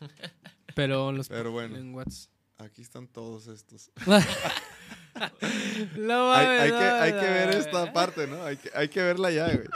Pero 0.74 1.12
los 1.12 1.28
Pero 1.28 1.50
bueno. 1.52 1.76
en 1.76 1.94
Whats. 1.94 2.30
Aquí 2.58 2.82
están 2.82 3.08
todos 3.08 3.46
estos. 3.48 3.90
No 5.96 6.32
hay, 6.32 6.70
que, 6.70 6.74
no, 6.74 6.78
hay 7.00 7.12
que 7.12 7.18
ver 7.20 7.50
esta 7.50 7.92
parte, 7.92 8.26
¿no? 8.26 8.42
Hay 8.44 8.56
que, 8.56 8.70
hay 8.74 8.88
que 8.88 9.02
verla 9.02 9.30
ya, 9.30 9.44
güey. 9.46 9.66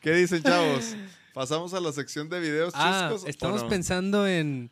¿Qué 0.00 0.12
dicen, 0.12 0.42
chavos? 0.42 0.94
¿Pasamos 1.32 1.72
a 1.74 1.80
la 1.80 1.90
sección 1.92 2.28
de 2.28 2.38
videos 2.38 2.74
Ah, 2.76 3.08
chuscos? 3.10 3.28
estamos 3.28 3.64
pensando 3.64 4.26
en, 4.26 4.70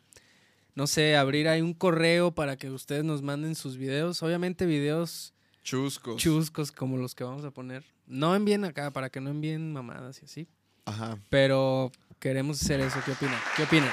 no 0.74 0.86
sé, 0.86 1.16
abrir 1.16 1.48
ahí 1.48 1.62
un 1.62 1.72
correo 1.74 2.30
para 2.32 2.56
que 2.56 2.70
ustedes 2.70 3.04
nos 3.04 3.22
manden 3.22 3.54
sus 3.54 3.76
videos. 3.78 4.22
Obviamente 4.22 4.66
videos 4.66 5.32
Chuscos. 5.64 6.18
chuscos 6.18 6.72
como 6.72 6.98
los 6.98 7.14
que 7.14 7.24
vamos 7.24 7.44
a 7.44 7.50
poner. 7.50 7.82
No 8.06 8.36
envíen 8.36 8.64
acá, 8.66 8.90
para 8.92 9.08
que 9.08 9.20
no 9.20 9.30
envíen 9.30 9.72
mamadas 9.72 10.20
y 10.20 10.26
así. 10.26 10.48
Ajá. 10.84 11.18
Pero 11.30 11.90
queremos 12.18 12.60
hacer 12.62 12.80
eso. 12.80 12.98
¿Qué 13.04 13.12
opinan? 13.12 13.40
¿Qué 13.56 13.62
opinan? 13.62 13.90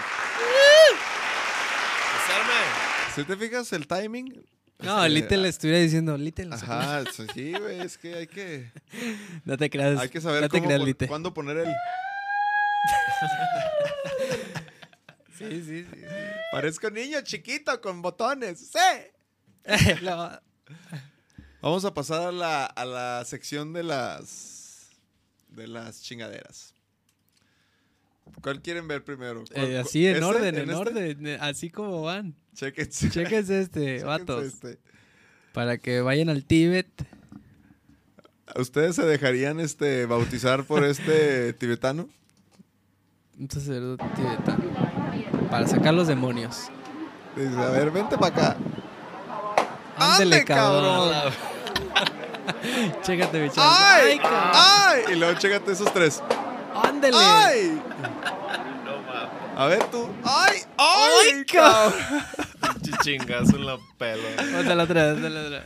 Si 3.15 3.23
te 3.23 3.35
fijas 3.37 3.71
el 3.73 3.87
timing. 3.87 4.45
No, 4.79 5.03
este, 5.03 5.09
Little 5.09 5.37
le 5.37 5.49
estuviera 5.49 5.79
diciendo, 5.79 6.17
Little. 6.17 6.53
Ajá, 6.53 7.03
sí, 7.33 7.51
güey, 7.51 7.81
es 7.81 7.97
que 7.97 8.15
hay 8.15 8.27
que, 8.27 8.71
No 9.45 9.57
te 9.57 9.69
creas. 9.69 9.99
hay 9.99 10.07
que 10.09 10.21
saber 10.21 10.43
no 10.43 10.49
cómo 10.49 10.67
creas, 10.67 10.95
cuándo 11.07 11.33
poner 11.33 11.57
el... 11.57 11.67
Sí, 15.37 15.63
sí, 15.63 15.85
sí. 15.85 16.01
Parezco 16.51 16.89
niño 16.89 17.21
chiquito 17.21 17.79
con 17.79 18.01
botones. 18.01 18.59
¡Sí! 18.59 18.79
sí. 19.77 19.93
No, 20.03 20.37
Vamos 21.61 21.85
a 21.85 21.93
pasar 21.93 22.21
a 22.27 22.31
la, 22.31 22.65
a 22.65 22.85
la 22.85 23.23
sección 23.25 23.71
de 23.73 23.83
las... 23.83 24.89
De 25.47 25.67
las 25.67 26.01
chingaderas. 26.01 26.73
¿Cuál 28.41 28.61
quieren 28.61 28.87
ver 28.87 29.03
primero? 29.03 29.43
¿Cuál- 29.53 29.71
eh, 29.71 29.79
así 29.79 30.05
en 30.07 30.13
este? 30.15 30.25
orden, 30.25 30.55
en, 30.55 30.61
este? 30.61 30.73
orden, 30.75 31.27
eh, 31.27 31.37
así 31.41 31.69
como 31.69 32.01
van. 32.03 32.35
Chéquense. 32.55 33.09
Chéquense 33.09 33.61
este, 33.61 33.79
Chéquense 33.81 34.05
vatos. 34.05 34.43
este. 34.45 34.79
Para 35.53 35.77
que 35.77 36.01
vayan 36.01 36.29
al 36.29 36.45
Tíbet. 36.45 36.87
¿Ustedes 38.55 38.95
se 38.95 39.03
dejarían 39.05 39.59
este 39.59 40.05
bautizar 40.05 40.63
por 40.63 40.83
este 40.83 41.53
tibetano? 41.59 42.09
Un 43.39 43.49
sacerdote 43.49 44.03
tibetano. 44.15 44.63
Para 45.49 45.67
sacar 45.67 45.93
los 45.93 46.07
demonios. 46.07 46.69
Dice, 47.35 47.55
a 47.57 47.69
ver, 47.69 47.91
vente 47.91 48.17
para 48.17 48.33
acá. 48.35 48.57
Ándele, 49.97 50.35
¡Ande, 50.37 50.45
cabrón. 50.45 51.09
cabrón! 51.11 51.33
Chécate, 53.03 53.41
mi 53.43 53.49
chavo. 53.49 53.67
¡Ay! 53.71 54.17
cabrón. 54.19 54.51
¡Ay! 54.53 55.01
Y 55.13 55.15
luego 55.15 55.37
chécate 55.39 55.71
esos 55.71 55.93
tres. 55.93 56.21
Ándele. 56.83 57.17
¡Ay! 57.19 57.81
No 58.85 58.91
mames. 59.01 59.29
A 59.57 59.65
ver 59.67 59.83
tú. 59.85 60.07
¡Ay! 60.23 60.57
¡Ay! 60.77 61.45
cabrón! 61.45 61.93
Pinche 62.81 62.91
chingazo 63.01 63.55
en 63.57 63.65
la 63.65 63.77
pelo. 63.97 64.23
Otra, 64.59 64.75
la 64.75 64.83
otra, 64.83 65.13
otra, 65.13 65.29
la 65.29 65.41
otra. 65.41 65.63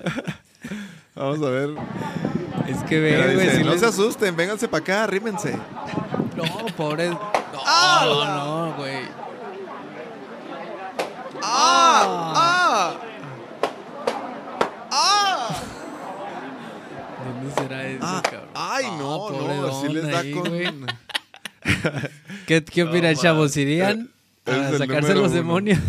Vamos 1.15 1.41
a 1.45 1.49
ver. 1.49 1.69
Es 2.67 2.77
que 2.83 2.99
Mira, 2.99 3.25
ve, 3.27 3.35
güey. 3.35 3.49
si 3.51 3.63
no 3.63 3.71
les- 3.71 3.79
se 3.81 3.85
asusten, 3.87 4.35
vénganse 4.35 4.67
para 4.67 4.81
acá, 4.81 5.03
arrímense. 5.03 5.57
No, 6.35 6.43
pobre. 6.77 7.09
No, 7.09 7.19
Ah. 7.65 8.01
no, 8.05 8.25
no, 8.69 8.73
güey. 8.77 9.03
¡Ah! 11.41 12.33
¡Ah! 12.35 12.93
¡Ah! 14.91 15.49
¿Dónde 17.25 17.53
será 17.61 17.83
eso, 17.87 17.99
Ah, 18.05 18.21
cabrón? 18.23 18.42
¡Ay, 18.55 18.85
Ah, 18.87 18.95
no! 18.99 19.29
No, 19.31 19.67
así 19.67 19.93
les 19.93 20.03
da 20.07 20.23
con... 20.31 20.51
¿Qué, 22.47 22.63
qué 22.63 22.83
opinan, 22.83 23.13
No, 23.13 23.21
chavos? 23.21 23.55
¿Irían 23.57 24.09
a 24.45 24.77
sacarse 24.77 25.13
los 25.15 25.31
demonios? 25.31 25.79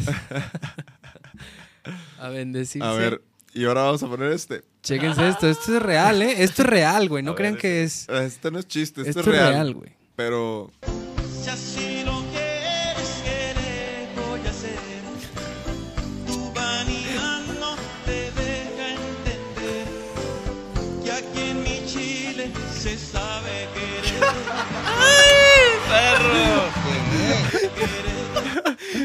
a 2.21 2.29
bendecirse. 2.29 2.87
A 2.87 2.93
ver, 2.93 3.23
y 3.53 3.65
ahora 3.65 3.83
vamos 3.83 4.03
a 4.03 4.09
poner 4.09 4.33
este. 4.33 4.63
Chéquense 4.83 5.29
esto. 5.29 5.49
Esto 5.49 5.77
es 5.77 5.83
real, 5.83 6.23
¿eh? 6.23 6.43
Esto 6.43 6.63
es 6.63 6.69
real, 6.69 7.09
güey. 7.09 7.23
No 7.23 7.33
A 7.33 7.35
crean 7.37 7.55
ver, 7.55 7.63
que 7.63 7.83
es. 7.85 8.09
Este 8.09 8.51
no 8.51 8.59
es 8.59 8.69
chiste, 8.69 9.01
este 9.01 9.11
Esto 9.11 9.21
es 9.23 9.27
es 9.27 9.33
real. 9.33 9.53
real, 9.53 9.75
güey. 9.75 9.91
Pero 10.17 10.71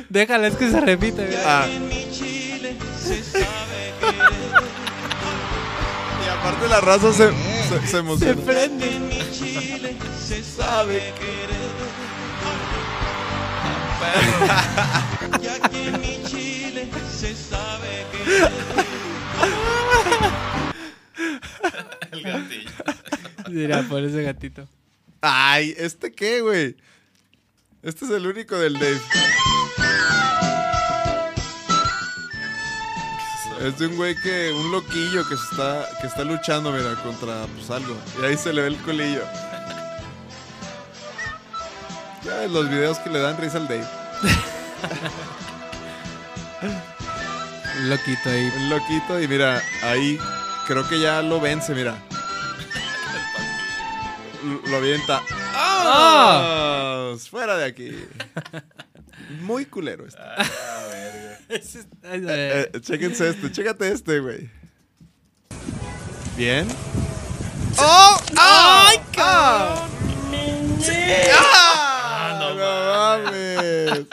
Déjala, 0.10 0.48
es 0.48 0.56
que 0.56 0.70
se 0.72 0.82
repite, 0.82 1.26
güey. 1.26 1.38
Ah. 1.46 1.68
En 1.70 1.88
mi 1.88 2.10
Chile 2.12 2.76
se 3.00 3.24
sabe 3.24 3.94
querer. 4.00 4.64
Y 6.26 6.30
aparte 6.30 6.68
la 6.68 6.82
raza 6.82 7.14
se, 7.14 7.32
se, 7.32 7.80
se 7.82 7.88
Se 7.88 7.98
emociona. 8.00 8.42
prende. 8.42 8.96
En 8.96 9.08
mi 9.08 9.32
Chile 9.32 9.96
se 10.28 10.44
sabe 10.44 11.14
querer. 11.20 11.60
Y 15.42 15.48
aquí 15.48 15.88
en 15.88 16.02
mi 16.02 16.24
Chile 16.26 16.88
se 17.16 17.36
sabe 17.36 18.06
querer. 18.12 18.52
El 22.12 22.24
gatillo. 22.24 22.70
Mira, 23.50 23.84
por 23.84 24.04
ese 24.04 24.24
gatito. 24.24 24.68
Ay, 25.22 25.76
¿este 25.78 26.12
qué, 26.14 26.42
güey? 26.42 26.76
Este 27.84 28.06
es 28.06 28.12
el 28.12 28.26
único 28.26 28.58
del 28.58 28.74
Dave. 28.74 29.00
Es 33.62 33.78
de 33.78 33.88
un 33.88 33.98
güey 33.98 34.16
que, 34.16 34.52
un 34.54 34.72
loquillo 34.72 35.28
que 35.28 35.36
se 35.36 35.44
está, 35.52 35.86
que 36.00 36.08
está 36.08 36.24
luchando, 36.24 36.72
mira, 36.72 36.96
contra 37.04 37.46
pues 37.58 37.70
algo. 37.70 37.96
Y 38.22 38.26
ahí 38.26 38.38
se 38.38 38.54
le 38.54 38.62
ve 38.62 38.68
el 38.70 38.78
colillo. 38.78 39.22
Ya 42.24 42.48
los 42.48 42.70
videos 42.70 42.98
que 43.00 43.10
le 43.10 43.20
dan 43.20 43.38
risa 43.38 43.58
al 43.58 43.68
Dave. 43.68 43.86
Un 47.80 47.90
loquito 47.90 48.30
ahí. 48.30 48.52
Un 48.58 48.70
loquito 48.70 49.20
y 49.22 49.28
mira, 49.28 49.62
ahí 49.84 50.18
creo 50.66 50.88
que 50.88 51.00
ya 51.02 51.22
lo 51.22 51.42
vence, 51.42 51.74
mira. 51.76 51.98
L- 54.44 54.62
Lo 54.72 54.78
avienta. 54.78 55.22
¡Ah! 55.54 57.14
Fuera 57.30 57.58
de 57.58 57.66
aquí. 57.66 57.92
Muy 59.42 59.66
culero 59.66 60.06
este. 60.08 60.20
Ay, 60.22 60.46
ay. 62.04 62.26
Eh, 62.28 62.70
eh, 62.74 62.82
chéquense 62.82 63.30
este, 63.30 63.52
chécate 63.52 63.92
este, 63.92 64.20
güey. 64.20 64.50
Bien. 66.38 66.68
¡Oh! 67.78 68.18
¡Ay, 68.38 68.98
cabrón! 69.14 69.90
¡Ah! 71.36 72.38
no 72.40 72.56
mames. 72.56 74.06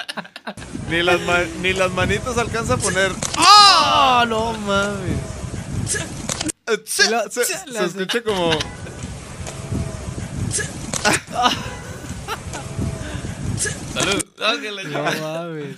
Ni 0.91 1.03
las, 1.03 1.21
ni 1.61 1.73
las 1.73 1.91
manitas 1.93 2.37
alcanza 2.39 2.75
a 2.75 2.77
poner. 2.77 3.12
¡Ah, 3.37 4.25
no 4.29 4.53
mames! 4.55 5.19
Eh, 6.69 6.83
Se, 6.85 7.05
se- 7.45 7.85
escucha 7.85 8.23
como. 8.23 8.51
Salud. 13.59 14.25
Ah, 14.41 14.55
No 14.85 15.03
mames. 15.23 15.77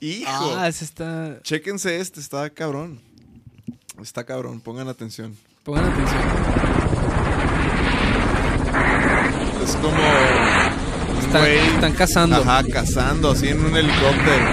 ¡Hijo! 0.00 0.54
Ah, 0.56 0.68
ese 0.68 0.84
está. 0.84 1.40
Chéquense 1.42 1.98
este, 2.00 2.20
está 2.20 2.48
cabrón. 2.50 3.00
Está 4.00 4.24
cabrón, 4.24 4.60
pongan 4.60 4.88
atención. 4.88 5.36
Pongan 5.64 5.84
atención. 5.86 6.22
Es 9.64 9.76
como. 9.76 11.18
Están, 11.20 11.42
güey- 11.42 11.74
están 11.74 11.92
cazando. 11.94 12.36
Ajá, 12.36 12.62
cazando 12.72 13.30
así 13.32 13.48
en 13.48 13.64
un 13.64 13.76
helicóptero. 13.76 14.44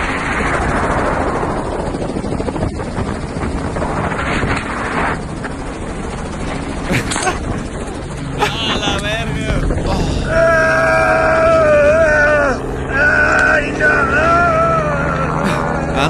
¡A 8.39 8.77
la 8.77 8.97
verga! 9.01 9.55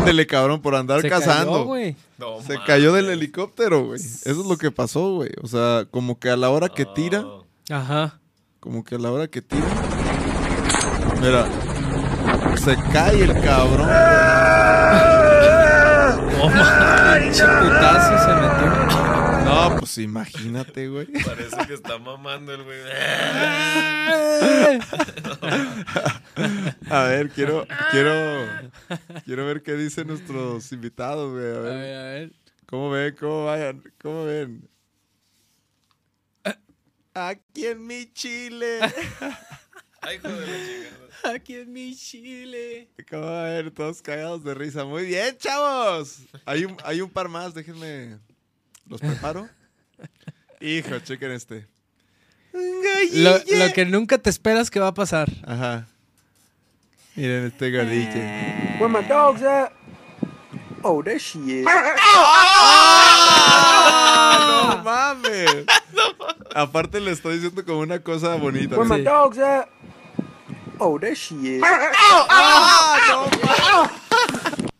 Ándele, 0.05 0.27
cabrón, 0.27 0.61
por 0.61 0.75
andar 0.75 1.01
Se 1.01 1.09
cazando. 1.09 1.51
cayó, 1.53 1.63
güey. 1.65 1.95
No, 2.17 2.41
Se 2.41 2.57
cayó 2.65 2.93
del 2.93 3.09
helicóptero, 3.09 3.85
güey. 3.87 3.99
Eso 3.99 4.29
es 4.29 4.37
lo 4.37 4.57
que 4.57 4.71
pasó, 4.71 5.15
güey. 5.15 5.31
O 5.41 5.47
sea, 5.47 5.85
como 5.91 6.17
que 6.19 6.29
a 6.29 6.37
la 6.37 6.49
hora 6.49 6.69
que 6.69 6.85
tira, 6.85 7.21
Oh. 7.25 7.43
Ajá. 7.71 8.19
como 8.59 8.83
que 8.83 8.95
a 8.95 8.99
la 8.99 9.11
hora 9.11 9.27
que 9.27 9.41
tira. 9.41 9.65
Mira, 11.21 11.45
se 12.57 12.75
cae 12.93 13.23
el 13.23 13.33
cabrón. 13.41 13.89
No 16.37 16.49
mames. 16.49 17.23
Pinche 17.23 17.45
putazo 17.45 18.17
se 18.19 18.33
metió. 18.35 18.69
No, 19.45 19.75
pues 19.79 19.97
imagínate, 19.97 20.87
güey. 20.89 21.07
Parece 21.25 21.57
que 21.67 21.73
está 21.73 21.97
mamando 21.97 22.53
el 22.53 22.63
güey. 22.63 22.77
A 26.89 27.03
ver, 27.03 27.29
quiero, 27.29 27.65
quiero, 27.91 28.45
quiero 29.25 29.45
ver 29.45 29.63
qué 29.63 29.73
dicen 29.73 30.07
nuestros 30.07 30.71
invitados, 30.71 31.31
güey. 31.33 31.45
A 31.45 31.57
A 31.57 31.59
ver, 31.59 31.97
a 31.97 32.03
ver. 32.03 32.33
cómo 32.65 32.89
ven, 32.89 33.15
cómo 33.19 33.45
vayan, 33.45 33.83
cómo 34.01 34.25
ven. 34.25 34.67
Aquí 37.13 37.65
en 37.67 37.87
mi 37.87 38.11
Chile. 38.11 38.79
Ay, 40.01 40.17
hijo 40.17 40.27
de 40.27 40.45
la 40.45 40.53
chingada. 40.57 41.33
Aquí 41.35 41.55
en 41.55 41.71
mi 41.71 41.95
Chile. 41.95 42.89
¿Cómo 43.09 43.23
va 43.23 43.45
a 43.45 43.49
ver? 43.49 43.71
Todos 43.71 44.01
cagados 44.01 44.43
de 44.43 44.53
risa. 44.53 44.83
Muy 44.83 45.05
bien, 45.05 45.37
chavos. 45.37 46.17
Hay 46.45 46.65
un, 46.65 46.75
hay 46.83 46.99
un 47.01 47.09
par 47.09 47.29
más, 47.29 47.53
déjenme. 47.53 48.17
Los 48.87 48.99
preparo. 49.01 49.49
Hijo, 50.59 50.99
chequen 50.99 51.31
este. 51.31 51.67
Lo, 53.13 53.37
lo 53.37 53.73
que 53.73 53.85
nunca 53.85 54.17
te 54.17 54.29
esperas 54.29 54.69
que 54.69 54.79
va 54.79 54.87
a 54.89 54.93
pasar. 54.93 55.29
Ajá. 55.45 55.87
Miren 57.15 57.45
este 57.45 57.71
gordillo. 57.71 58.11
Where 58.79 58.89
my 58.89 59.01
dogs 59.07 59.41
at? 59.41 59.71
Oh, 60.83 61.01
there 61.01 61.17
she 61.17 61.39
is. 61.61 61.65
¡Ah! 61.67 61.95
¡No 64.75 64.83
mames! 64.83 65.65
Aparte 66.53 66.99
le 66.99 67.11
estoy 67.11 67.35
diciendo 67.35 67.63
como 67.65 67.79
una 67.79 67.99
cosa 67.99 68.35
bonita. 68.35 68.75
Where 68.77 68.87
my 68.89 69.01
dogs 69.01 69.37
at? 69.39 69.69
Oh, 70.79 70.99
there 70.99 71.15
she 71.15 71.55
is. 71.55 71.63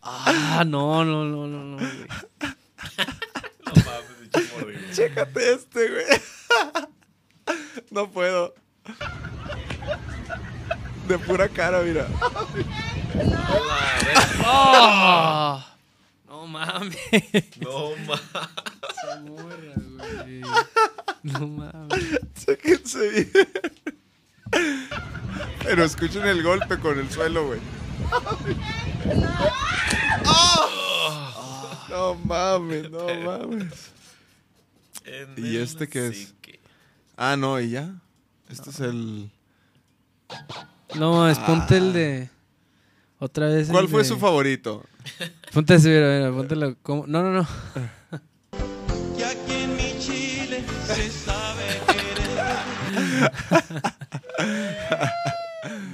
Ah, 0.02 0.62
no, 0.66 1.04
no, 1.04 1.24
no, 1.24 1.46
no, 1.46 1.64
no. 1.64 1.78
güey. 1.78 2.06
No 3.64 3.72
mames. 3.84 4.94
Chécate 4.94 5.52
este, 5.54 5.88
güey. 5.88 6.04
No 7.90 8.10
puedo. 8.10 8.52
De 11.06 11.18
pura 11.18 11.48
cara, 11.48 11.82
mira. 11.82 12.06
Ah, 14.44 15.74
no 16.28 16.46
mames. 16.46 16.96
No 17.60 17.90
mames. 18.06 18.22
Esa 18.90 19.20
morra, 19.20 19.74
güey. 19.76 20.40
No 21.22 21.46
mames. 21.46 22.20
Chéquense 22.34 23.08
bien. 23.10 23.30
Pero 25.62 25.84
escuchen 25.84 26.26
el 26.26 26.42
golpe 26.42 26.78
con 26.78 26.98
el 26.98 27.10
suelo, 27.10 27.46
güey. 27.46 27.60
¡Ah! 30.24 31.86
No 31.88 32.14
mames, 32.14 32.90
no 32.90 33.06
mames. 33.24 33.90
¿Y 35.36 35.56
este 35.56 35.88
qué 35.88 36.08
es? 36.08 36.34
Ah, 37.16 37.36
no, 37.36 37.60
y 37.60 37.70
ya. 37.70 37.94
Este 38.48 38.70
es 38.70 38.80
el. 38.80 39.30
No, 40.94 41.28
es 41.28 41.38
ponte 41.40 41.76
el 41.76 41.92
de. 41.92 42.30
Otra 43.18 43.48
vez. 43.48 43.68
¿Cuál 43.68 43.88
fue 43.88 44.02
de- 44.02 44.08
su 44.08 44.18
favorito? 44.18 44.84
Ponte 45.52 45.74
ese, 45.74 45.88
mira, 45.88 46.16
mira, 46.18 46.32
póntelo. 46.32 46.76
como- 46.82 47.06
No, 47.06 47.22
no, 47.22 47.32
no. 47.32 47.46
Y 49.18 49.22
aquí 49.22 49.52
en 49.54 49.76
mi 49.76 49.98
Chile 49.98 50.64
se 50.86 51.10
sabe 51.10 51.64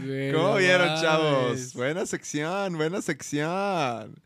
Güey, 0.04 0.32
¿Cómo 0.32 0.56
vieron, 0.56 1.00
chavos? 1.00 1.72
Buena 1.74 2.04
sección, 2.06 2.76
buena 2.76 3.00
sección. 3.02 4.20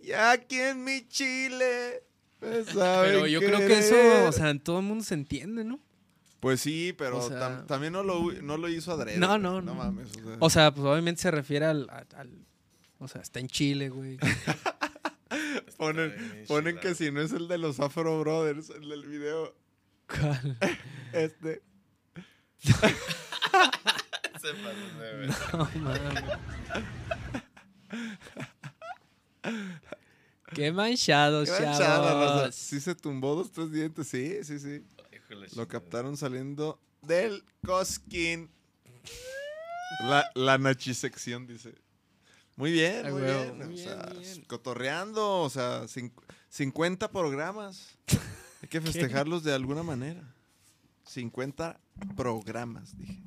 Y 0.00 0.12
aquí 0.12 0.58
en 0.60 0.84
mi 0.84 1.06
Chile. 1.08 2.02
me 2.40 2.64
saben 2.64 3.10
Pero 3.12 3.26
yo 3.26 3.40
creo 3.40 3.58
que 3.58 3.66
querer. 3.66 3.78
eso, 3.82 4.28
o 4.28 4.32
sea, 4.32 4.50
en 4.50 4.60
todo 4.60 4.78
el 4.78 4.84
mundo 4.86 5.04
se 5.04 5.14
entiende, 5.14 5.64
¿no? 5.64 5.80
Pues 6.40 6.60
sí, 6.60 6.94
pero 6.96 7.18
o 7.18 7.28
sea- 7.28 7.40
tam- 7.40 7.66
también 7.66 7.92
no 7.92 8.02
lo, 8.04 8.32
no 8.42 8.56
lo 8.56 8.68
hizo 8.68 8.92
adrede. 8.92 9.18
No, 9.18 9.38
no, 9.38 9.60
No 9.60 9.72
no. 9.72 9.74
mames. 9.74 10.08
O 10.16 10.20
sea, 10.20 10.36
O 10.40 10.50
sea, 10.50 10.74
pues 10.74 10.86
obviamente 10.86 11.20
se 11.22 11.30
refiere 11.30 11.66
al. 11.66 11.88
al- 11.90 12.06
al- 12.16 12.46
o 13.00 13.08
sea, 13.08 13.20
está 13.22 13.40
en 13.40 13.48
Chile, 13.48 13.88
güey. 13.90 14.18
ponen, 15.78 16.44
ponen 16.48 16.78
que 16.78 16.94
si 16.94 17.10
no 17.10 17.20
es 17.20 17.32
el 17.32 17.48
de 17.48 17.58
los 17.58 17.80
Afro 17.80 18.20
Brothers, 18.20 18.70
el 18.70 18.88
del 18.88 19.06
video. 19.06 19.54
¿Cuál? 20.08 20.56
Este. 21.12 21.62
Se 22.62 22.72
pasó. 24.54 25.68
No 25.78 25.80
mames. 25.82 26.24
Qué 30.54 30.72
manchados, 30.72 31.48
Qué 31.50 31.64
manchada, 31.64 31.98
raza. 32.14 32.38
chavos. 32.38 32.54
Sí 32.54 32.80
se 32.80 32.94
tumbó 32.94 33.34
dos, 33.34 33.52
tres 33.52 33.70
dientes. 33.70 34.08
Sí, 34.08 34.38
sí, 34.44 34.58
sí. 34.58 34.82
Lo 35.56 35.66
captaron 35.68 36.16
saliendo 36.16 36.80
del 37.02 37.44
Cosquín. 37.64 38.50
La, 40.04 40.30
la 40.34 40.58
nachisección, 40.58 41.46
dice. 41.46 41.74
Muy 42.56 42.72
bien, 42.72 43.06
Ay, 43.06 43.12
muy 43.12 43.22
bien. 43.22 43.56
muy 43.56 43.66
o 43.66 43.68
bien, 43.68 43.84
sea, 43.84 44.06
bien. 44.18 44.44
cotorreando, 44.44 45.40
o 45.42 45.48
sea, 45.50 45.82
cincu- 45.84 46.22
50 46.50 47.10
programas. 47.10 47.96
Hay 48.62 48.68
que 48.68 48.80
festejarlos 48.80 49.44
de 49.44 49.54
alguna 49.54 49.82
manera. 49.82 50.22
50 51.04 51.80
programas, 52.16 52.96
dije. 52.98 53.22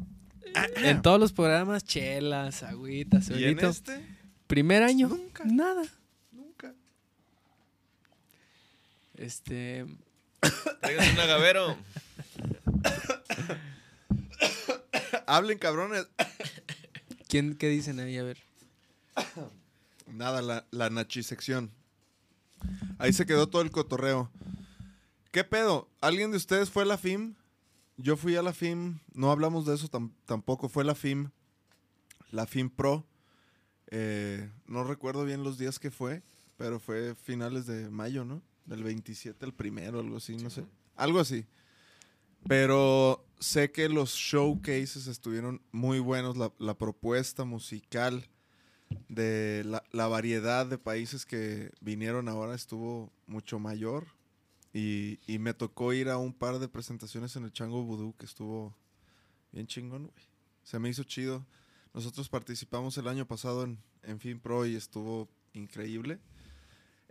En 0.75 1.01
todos 1.01 1.19
los 1.19 1.31
programas, 1.31 1.83
chelas, 1.85 2.61
agüitas, 2.63 3.29
¿Y 3.29 3.45
en 3.45 3.59
este? 3.59 4.05
Primer 4.47 4.83
año, 4.83 5.07
Nunca. 5.07 5.45
nada. 5.45 5.83
Nunca. 6.31 6.73
Este. 9.15 9.85
Tráiganse 10.81 11.13
un 11.13 11.19
agavero. 11.19 11.77
Hablen, 15.27 15.57
cabrones. 15.57 16.07
¿Quién, 17.27 17.55
¿Qué 17.55 17.69
dicen 17.69 17.99
ahí? 17.99 18.17
A 18.17 18.23
ver. 18.23 18.37
Nada, 20.07 20.41
la, 20.41 20.65
la 20.71 20.89
nachisección. 20.89 21.71
Ahí 22.99 23.13
se 23.13 23.25
quedó 23.25 23.47
todo 23.47 23.61
el 23.61 23.71
cotorreo. 23.71 24.29
¿Qué 25.31 25.43
pedo? 25.43 25.87
¿Alguien 26.01 26.31
de 26.31 26.37
ustedes 26.37 26.69
fue 26.69 26.83
a 26.83 26.85
la 26.85 26.97
FIM? 26.97 27.35
Yo 27.97 28.17
fui 28.17 28.35
a 28.35 28.41
la 28.41 28.51
FIM, 28.53 28.99
no 29.13 29.31
hablamos 29.31 29.65
de 29.65 29.75
eso 29.75 29.87
tam- 29.87 30.11
tampoco, 30.25 30.69
fue 30.69 30.83
la 30.83 30.95
FIM, 30.95 31.29
la 32.31 32.47
FIM 32.47 32.69
Pro. 32.69 33.05
Eh, 33.91 34.49
no 34.65 34.83
recuerdo 34.83 35.23
bien 35.23 35.43
los 35.43 35.57
días 35.57 35.77
que 35.77 35.91
fue, 35.91 36.23
pero 36.57 36.79
fue 36.79 37.15
finales 37.15 37.67
de 37.67 37.89
mayo, 37.89 38.25
¿no? 38.25 38.41
Del 38.65 38.83
27 38.83 39.45
el 39.45 39.53
primero, 39.53 39.99
algo 39.99 40.17
así, 40.17 40.37
no 40.37 40.49
sé. 40.49 40.65
Algo 40.95 41.19
así. 41.19 41.45
Pero 42.47 43.25
sé 43.39 43.71
que 43.71 43.89
los 43.89 44.13
showcases 44.13 45.07
estuvieron 45.07 45.61
muy 45.71 45.99
buenos, 45.99 46.37
la, 46.37 46.51
la 46.57 46.77
propuesta 46.77 47.43
musical 47.43 48.27
de 49.09 49.63
la, 49.65 49.83
la 49.91 50.07
variedad 50.07 50.65
de 50.65 50.77
países 50.77 51.25
que 51.25 51.71
vinieron 51.81 52.27
ahora 52.29 52.55
estuvo 52.55 53.11
mucho 53.27 53.59
mayor. 53.59 54.07
Y, 54.73 55.19
y 55.27 55.37
me 55.39 55.53
tocó 55.53 55.91
ir 55.91 56.07
a 56.09 56.17
un 56.17 56.33
par 56.33 56.59
de 56.59 56.69
presentaciones 56.69 57.35
en 57.35 57.43
el 57.43 57.51
Chango 57.51 57.83
Vudú 57.83 58.15
que 58.15 58.25
estuvo 58.25 58.73
bien 59.51 59.67
chingón, 59.67 60.07
güey. 60.07 60.25
Se 60.63 60.79
me 60.79 60.89
hizo 60.89 61.03
chido. 61.03 61.45
Nosotros 61.93 62.29
participamos 62.29 62.97
el 62.97 63.07
año 63.07 63.27
pasado 63.27 63.63
en, 63.63 63.79
en 64.03 64.19
Fin 64.19 64.39
Pro 64.39 64.65
y 64.65 64.75
estuvo 64.75 65.29
increíble. 65.53 66.19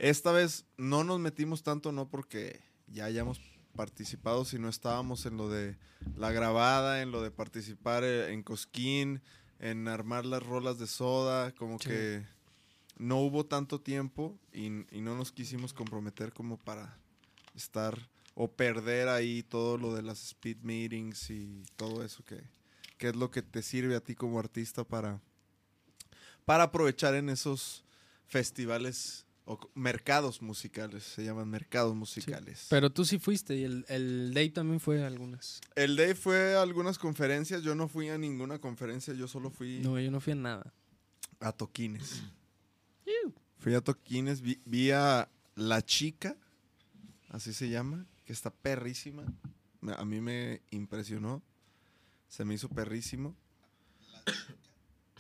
Esta 0.01 0.33
vez 0.33 0.65
no 0.79 1.05
nos 1.05 1.21
metimos 1.21 1.63
tanto, 1.63 1.93
no 1.93 2.09
porque 2.09 2.59
ya 2.87 3.05
hayamos 3.05 3.39
participado, 3.77 4.47
sino 4.47 4.71
estábamos 4.71 5.27
en 5.27 5.37
lo 5.37 5.51
de 5.51 5.77
la 6.17 6.33
grabada, 6.33 7.03
en 7.03 7.13
lo 7.13 7.23
de 7.23 7.31
participar 7.31 8.03
eh, 8.03 8.33
en 8.33 8.43
Cosquín, 8.43 9.21
en 9.59 9.87
armar 9.89 10.25
las 10.25 10.43
rolas 10.43 10.79
de 10.79 10.87
soda, 10.87 11.53
como 11.55 11.79
Sí. 11.79 11.89
que 11.91 12.27
no 12.97 13.19
hubo 13.21 13.45
tanto 13.45 13.79
tiempo 13.83 14.39
y, 14.55 14.67
y 14.97 15.03
no 15.03 15.17
nos 15.17 15.33
quisimos 15.33 15.75
comprometer 15.75 16.33
como 16.33 16.57
para 16.57 16.97
estar 17.55 18.09
o 18.35 18.51
perder 18.51 19.09
ahí 19.09 19.43
todo 19.43 19.77
lo 19.77 19.95
de 19.95 20.01
las 20.01 20.23
speed 20.23 20.59
meetings 20.63 21.29
y 21.29 21.63
todo 21.77 22.03
eso 22.03 22.25
que, 22.25 22.43
que 22.97 23.09
es 23.09 23.17
lo 23.17 23.31
que 23.31 23.43
te 23.43 23.61
sirve 23.63 23.97
a 23.97 24.01
ti 24.01 24.15
como 24.15 24.39
artista 24.39 24.83
para, 24.83 25.21
para 26.47 26.65
aprovechar 26.65 27.15
en 27.15 27.29
esos 27.29 27.85
festivales 28.27 29.27
o 29.53 29.59
mercados 29.75 30.43
musicales, 30.43 31.03
se 31.03 31.25
llaman 31.25 31.49
mercados 31.49 31.93
musicales. 31.97 32.67
Pero 32.71 32.91
tú 32.93 33.05
sí 33.05 33.19
fuiste 33.19 33.57
y 33.57 33.65
el, 33.65 33.85
el 33.89 34.33
Day 34.33 34.51
también 34.51 34.79
fue 34.79 35.03
a 35.03 35.09
algunas. 35.09 35.61
El 35.75 35.97
Day 35.97 36.15
fue 36.15 36.55
a 36.55 36.63
algunas 36.63 36.99
conferencias, 36.99 37.65
yo 37.65 37.75
no 37.75 37.89
fui 37.89 38.09
a 38.11 38.17
ninguna 38.17 38.61
conferencia, 38.61 39.13
yo 39.13 39.27
solo 39.27 39.51
fui 39.51 39.81
No, 39.83 39.99
yo 39.99 40.09
no 40.13 40.21
fui 40.21 40.35
a 40.35 40.37
nada. 40.37 40.73
a 41.41 41.51
toquines. 41.53 42.23
Fui 43.59 43.75
a 43.75 43.81
toquines, 43.83 44.41
vi, 44.41 44.59
vi 44.65 44.91
a 44.91 45.29
La 45.55 45.83
Chica, 45.85 46.35
así 47.29 47.53
se 47.53 47.69
llama, 47.69 48.07
que 48.25 48.33
está 48.33 48.51
perrísima. 48.51 49.25
A 49.99 50.05
mí 50.07 50.21
me 50.23 50.63
impresionó, 50.71 51.43
se 52.29 52.45
me 52.47 52.55
hizo 52.55 52.69
perrísimo. 52.71 53.37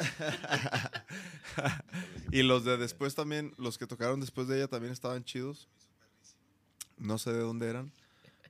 y 2.32 2.42
los 2.42 2.64
de 2.64 2.76
después 2.76 3.14
también, 3.14 3.54
los 3.58 3.78
que 3.78 3.86
tocaron 3.86 4.20
después 4.20 4.48
de 4.48 4.58
ella 4.58 4.68
también 4.68 4.92
estaban 4.92 5.24
chidos. 5.24 5.68
No 6.96 7.18
sé 7.18 7.32
de 7.32 7.40
dónde 7.40 7.68
eran, 7.68 7.92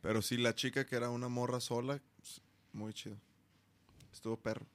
pero 0.03 0.23
sí, 0.23 0.37
La 0.37 0.55
Chica, 0.55 0.87
que 0.87 0.97
era 0.97 1.11
una 1.11 1.29
morra 1.29 1.61
sola, 1.61 2.01
muy 2.73 2.93
chido. 2.93 3.17
Estuvo 4.13 4.37
perro. 4.37 4.67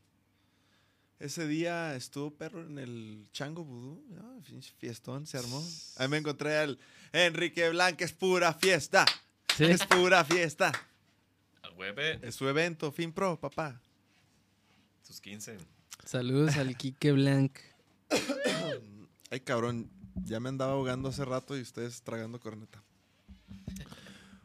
Ese 1.20 1.48
día 1.48 1.96
estuvo 1.96 2.32
perro 2.32 2.66
en 2.66 2.78
el 2.78 3.30
Chango 3.32 3.64
Vudú. 3.64 4.04
fiestón 4.80 5.26
se 5.26 5.38
armó. 5.38 5.66
Ahí 5.98 6.10
me 6.10 6.18
encontré 6.18 6.58
al 6.58 6.78
Enrique 7.14 7.70
Blanca. 7.70 8.04
Es 8.04 8.12
pura 8.12 8.54
fiesta. 8.54 9.06
Sí. 9.56 9.64
Es 9.64 9.86
pura 9.86 10.26
fiesta. 10.26 10.74
A 11.64 11.70
hueve. 11.72 12.20
Es 12.22 12.36
su 12.36 12.50
evento, 12.50 12.92
Fin 12.92 13.14
Pro, 13.14 13.40
papá. 13.40 13.80
Sus 15.04 15.22
15. 15.22 15.58
Saludos 16.04 16.58
al 16.58 16.76
Quique 16.78 17.12
Blanc. 17.12 17.58
Ay, 19.32 19.40
cabrón. 19.42 19.90
Ya 20.24 20.40
me 20.40 20.50
andaba 20.50 20.74
ahogando 20.74 21.10
hace 21.10 21.26
rato 21.26 21.58
y 21.58 21.62
ustedes 21.62 22.02
tragando 22.02 22.40
corneta. 22.40 22.82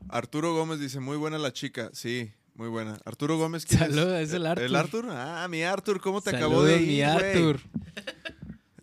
Arturo 0.09 0.55
Gómez 0.55 0.81
dice, 0.81 0.99
muy 1.01 1.17
buena 1.17 1.39
la 1.39 1.53
chica. 1.53 1.91
Sí, 1.93 2.33
muy 2.55 2.69
buena. 2.69 2.99
Arturo 3.05 3.39
Gómez, 3.39 3.65
¿quién 3.65 3.79
Saludos, 3.81 4.21
es 4.21 4.33
el 4.33 4.47
Arthur. 4.47 4.65
¿El 4.65 4.77
Arthur? 4.77 5.07
Ah, 5.11 5.47
mi 5.49 5.63
Arthur, 5.63 6.01
¿cómo 6.01 6.21
te 6.21 6.31
acabó 6.31 6.63
Saludos, 6.63 6.67
de 6.69 6.83
ir, 6.83 6.89
mi 6.89 6.95
güey? 6.97 7.03
Arthur. 7.05 7.61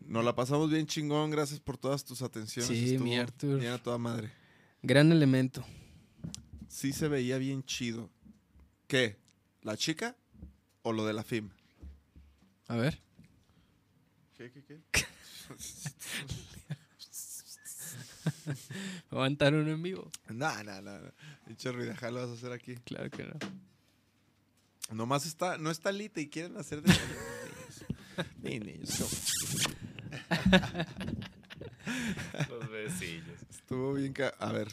Nos 0.05 0.23
la 0.23 0.33
pasamos 0.33 0.71
bien 0.71 0.87
chingón, 0.87 1.29
gracias 1.29 1.59
por 1.59 1.77
todas 1.77 2.05
tus 2.05 2.21
atenciones. 2.21 2.69
Sí, 2.69 2.91
Estuvo 2.93 3.03
mi 3.03 3.17
Arthur. 3.17 3.59
Bien 3.59 3.73
a 3.73 3.77
toda 3.77 3.97
madre. 3.97 4.31
Gran 4.81 5.11
elemento. 5.11 5.65
Sí 6.69 6.93
se 6.93 7.09
veía 7.09 7.37
bien 7.37 7.63
chido. 7.65 8.09
¿Qué? 8.87 9.17
¿La 9.61 9.75
chica 9.75 10.15
o 10.83 10.93
lo 10.93 11.05
de 11.05 11.11
la 11.11 11.23
FIM? 11.23 11.49
A 12.67 12.75
ver. 12.75 12.99
¿Qué, 14.37 14.51
qué, 14.51 14.63
qué? 14.63 14.79
¿Me 18.45 18.45
va 19.17 19.21
a 19.21 19.25
aventar 19.25 19.53
uno 19.53 19.71
en 19.71 19.81
vivo? 19.81 20.11
No, 20.29 20.63
no, 20.63 20.81
no. 20.81 20.99
no. 20.99 21.11
Pinche 21.45 21.71
ruidaja 21.71 22.11
lo 22.11 22.21
vas 22.21 22.29
a 22.29 22.33
hacer 22.33 22.51
aquí. 22.51 22.75
Claro 22.77 23.09
que 23.09 23.23
no. 23.23 23.33
Nomás 24.95 25.25
está, 25.25 25.57
no 25.57 25.71
está 25.71 25.91
Lita 25.91 26.21
y 26.21 26.29
quieren 26.29 26.57
hacer 26.57 26.81
de 26.81 26.93
Ni 28.41 28.59
niños. 28.59 28.99
Los 32.49 32.69
besillos. 32.69 33.41
Estuvo 33.49 33.93
bien 33.93 34.13
ca- 34.13 34.33
A 34.39 34.51
ver. 34.51 34.67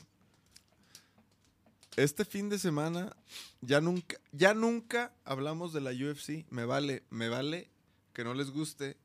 Este 1.96 2.24
fin 2.24 2.48
de 2.48 2.58
semana 2.58 3.14
ya 3.60 3.80
nunca, 3.80 4.16
ya 4.32 4.52
nunca 4.52 5.12
hablamos 5.24 5.72
de 5.72 5.80
la 5.80 5.90
UFC. 5.92 6.44
Me 6.50 6.64
vale, 6.64 7.04
me 7.10 7.28
vale 7.28 7.70
que 8.14 8.24
no 8.24 8.32
les 8.32 8.50
guste, 8.50 8.96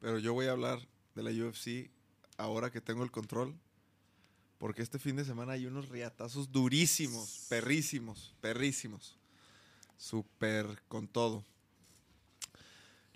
pero 0.00 0.18
yo 0.18 0.34
voy 0.34 0.46
a 0.46 0.52
hablar 0.52 0.80
de 1.14 1.22
la 1.22 1.30
UFC 1.30 1.90
ahora 2.36 2.70
que 2.70 2.80
tengo 2.80 3.04
el 3.04 3.10
control. 3.12 3.54
Porque 4.58 4.82
este 4.82 4.98
fin 4.98 5.16
de 5.16 5.24
semana 5.24 5.52
hay 5.52 5.66
unos 5.66 5.88
riatazos 5.90 6.50
durísimos, 6.50 7.46
perrísimos, 7.48 8.34
perrísimos. 8.40 9.16
Súper 9.96 10.82
con 10.88 11.06
todo. 11.06 11.44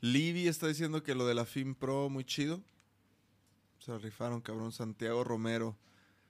Libby 0.00 0.46
está 0.46 0.68
diciendo 0.68 1.02
que 1.02 1.14
lo 1.14 1.26
de 1.26 1.34
la 1.34 1.44
FIM 1.44 1.74
Pro 1.74 2.08
muy 2.08 2.24
chido. 2.24 2.62
Se 3.78 3.90
la 3.90 3.98
rifaron, 3.98 4.40
cabrón. 4.40 4.72
Santiago 4.72 5.24
Romero. 5.24 5.76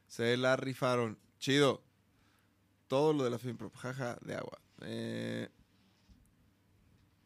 Se 0.06 0.36
la 0.36 0.56
rifaron. 0.56 1.18
Chido. 1.38 1.82
Todo 2.86 3.12
lo 3.12 3.24
de 3.24 3.30
la 3.30 3.38
FIMPRO. 3.38 3.70
Jaja, 3.70 4.18
de 4.22 4.34
agua. 4.34 4.58
Eh, 4.82 5.48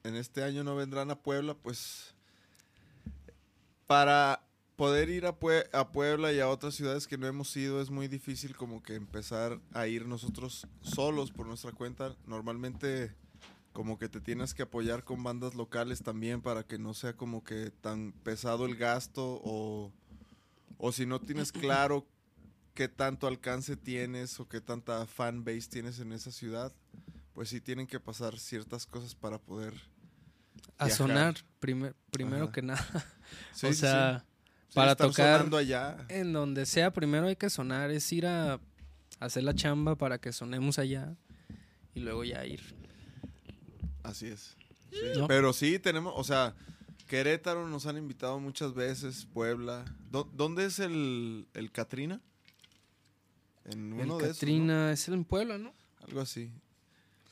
en 0.05 0.17
este 0.17 0.43
año 0.43 0.65
no 0.65 0.75
vendrán 0.77 1.11
a 1.11 1.19
Puebla, 1.19 1.55
pues. 1.55 2.15
Para 3.87 4.43
poder 4.77 5.11
ir 5.11 5.27
a, 5.27 5.39
Pue- 5.39 5.69
a 5.73 5.93
Puebla 5.93 6.33
y 6.33 6.41
a 6.41 6.49
otras 6.49 6.75
ciudades 6.75 7.07
que 7.07 7.19
no 7.19 7.27
hemos 7.27 7.55
ido, 7.57 7.81
es 7.81 7.91
muy 7.91 8.09
difícil 8.09 8.57
como 8.57 8.83
que 8.83 8.95
empezar 8.95 9.61
a 9.75 9.87
ir 9.87 10.07
nosotros 10.07 10.67
solos 10.81 11.31
por 11.31 11.47
nuestra 11.47 11.73
cuenta. 11.73 12.17
Normalmente 12.27 13.15
como 13.73 13.99
que 13.99 14.09
te 14.09 14.21
tienes 14.21 14.55
que 14.55 14.63
apoyar 14.63 15.05
con 15.05 15.23
bandas 15.23 15.55
locales 15.55 16.03
también 16.03 16.43
para 16.43 16.63
que 16.63 16.79
no 16.79 16.95
sea 16.95 17.15
como 17.17 17.43
que 17.43 17.71
tan 17.71 18.13
pesado 18.23 18.67
el 18.67 18.77
gasto 18.77 19.41
o, 19.45 19.91
o 20.79 20.93
si 20.93 21.07
no 21.07 21.21
tienes 21.21 21.53
claro 21.53 22.07
qué 22.75 22.89
tanto 22.89 23.27
alcance 23.27 23.77
tienes 23.77 24.41
o 24.41 24.49
qué 24.49 24.61
tanta 24.61 25.07
fan 25.07 25.45
base 25.45 25.69
tienes 25.69 25.99
en 26.01 26.13
esa 26.13 26.31
ciudad, 26.33 26.73
pues 27.35 27.49
sí 27.49 27.61
tienen 27.61 27.87
que 27.87 27.99
pasar 28.01 28.39
ciertas 28.39 28.87
cosas 28.87 29.15
para 29.15 29.39
poder... 29.39 29.75
A 30.79 30.87
Viajar. 30.87 30.91
sonar, 30.99 31.35
primer- 31.61 31.95
primero 32.11 32.45
Ajá. 32.45 32.53
que 32.53 32.63
nada. 32.63 32.87
Sí, 33.55 33.67
o 33.67 33.73
sea, 33.73 34.25
Sí, 34.69 34.75
para 34.75 34.95
tocar 34.97 35.39
sonando 35.39 35.57
allá. 35.57 36.05
en 36.09 36.33
donde 36.33 36.67
sea, 36.67 36.93
primero 36.93 37.27
hay 37.27 37.37
que 37.37 37.49
sonar. 37.51 37.91
Es 37.91 38.11
ir 38.13 38.27
a 38.27 38.61
hacer 39.21 39.45
la 39.45 39.55
chamba 39.55 39.97
para 39.97 40.19
que 40.19 40.33
sonemos 40.33 40.79
allá 40.79 41.15
y 41.95 42.01
luego 42.01 42.25
ya 42.25 42.45
ir. 42.47 42.75
Así 44.03 44.27
es. 44.27 44.57
¿no? 45.17 45.27
Pero 45.29 45.53
sí 45.53 45.79
tenemos, 45.79 46.13
o 46.17 46.25
sea, 46.25 46.55
Querétaro 47.07 47.69
nos 47.69 47.87
han 47.87 47.97
invitado 47.99 48.39
muchas 48.41 48.75
veces, 48.75 49.27
Puebla. 49.33 49.85
¿Dó- 50.11 50.31
¿Dónde 50.33 50.65
es 50.67 50.79
el, 50.79 51.47
el 51.55 51.71
Catrina? 51.71 52.21
En 53.65 53.93
El 53.93 54.01
uno 54.07 54.19
de 54.19 54.25
esos, 54.25 54.29
¿no? 54.29 54.33
Catrina 54.35 54.93
es 54.93 55.09
en 55.09 55.25
Puebla, 55.25 55.59
¿no? 55.59 55.73
Algo 56.07 56.21
así. 56.21 56.51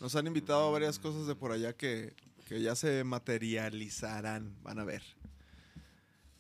Nos 0.01 0.16
han 0.16 0.26
invitado 0.26 0.68
a 0.68 0.70
varias 0.70 0.98
cosas 0.98 1.26
de 1.26 1.34
por 1.34 1.53
allá 1.53 1.74
que, 1.74 2.14
que 2.48 2.61
ya 2.62 2.74
se 2.74 3.05
materializarán. 3.05 4.55
Van 4.62 4.78
a 4.78 4.84
ver. 4.84 5.03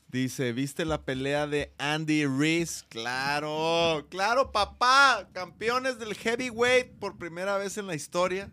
Dice, 0.08 0.52
¿viste 0.52 0.84
la 0.84 1.02
pelea 1.04 1.46
de 1.46 1.72
Andy 1.78 2.26
Reese? 2.26 2.84
Claro, 2.88 4.06
claro, 4.10 4.50
papá. 4.50 5.28
Campeones 5.32 5.98
del 6.00 6.14
heavyweight 6.14 6.92
por 6.98 7.16
primera 7.16 7.58
vez 7.58 7.78
en 7.78 7.86
la 7.86 7.94
historia. 7.94 8.50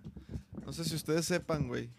No 0.65 0.71
sé 0.73 0.85
si 0.85 0.93
ustedes 0.95 1.25
sepan, 1.25 1.67
güey. 1.67 1.89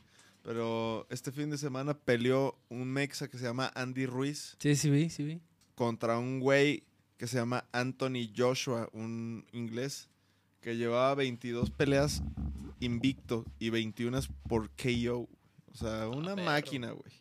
Pero 0.43 1.07
este 1.11 1.33
fin 1.33 1.51
de 1.51 1.59
semana 1.59 1.95
peleó 1.95 2.57
un 2.69 2.87
mexa 2.93 3.29
que 3.29 3.37
se 3.37 3.45
llama 3.45 3.71
Andy 3.75 4.07
Ruiz 4.07 4.57
Sí, 4.61 4.77
sí 4.77 4.89
vi, 4.89 5.11
sí 5.11 5.25
vi. 5.25 5.41
contra 5.75 6.19
un 6.19 6.41
güey 6.41 6.85
que 7.19 7.27
se 7.27 7.37
llama 7.37 7.65
Anthony 7.73 8.31
Joshua, 8.35 8.89
un 8.93 9.45
inglés, 9.53 10.09
que 10.61 10.77
llevaba 10.77 11.17
22 11.17 11.71
peleas 11.71 12.23
invicto 12.81 13.45
y 13.59 13.71
21 13.71 14.21
por 14.49 14.71
KO. 14.71 15.29
O 15.71 15.75
sea, 15.75 16.09
una 16.09 16.35
perro. 16.35 16.47
máquina, 16.47 16.91
güey. 16.93 17.13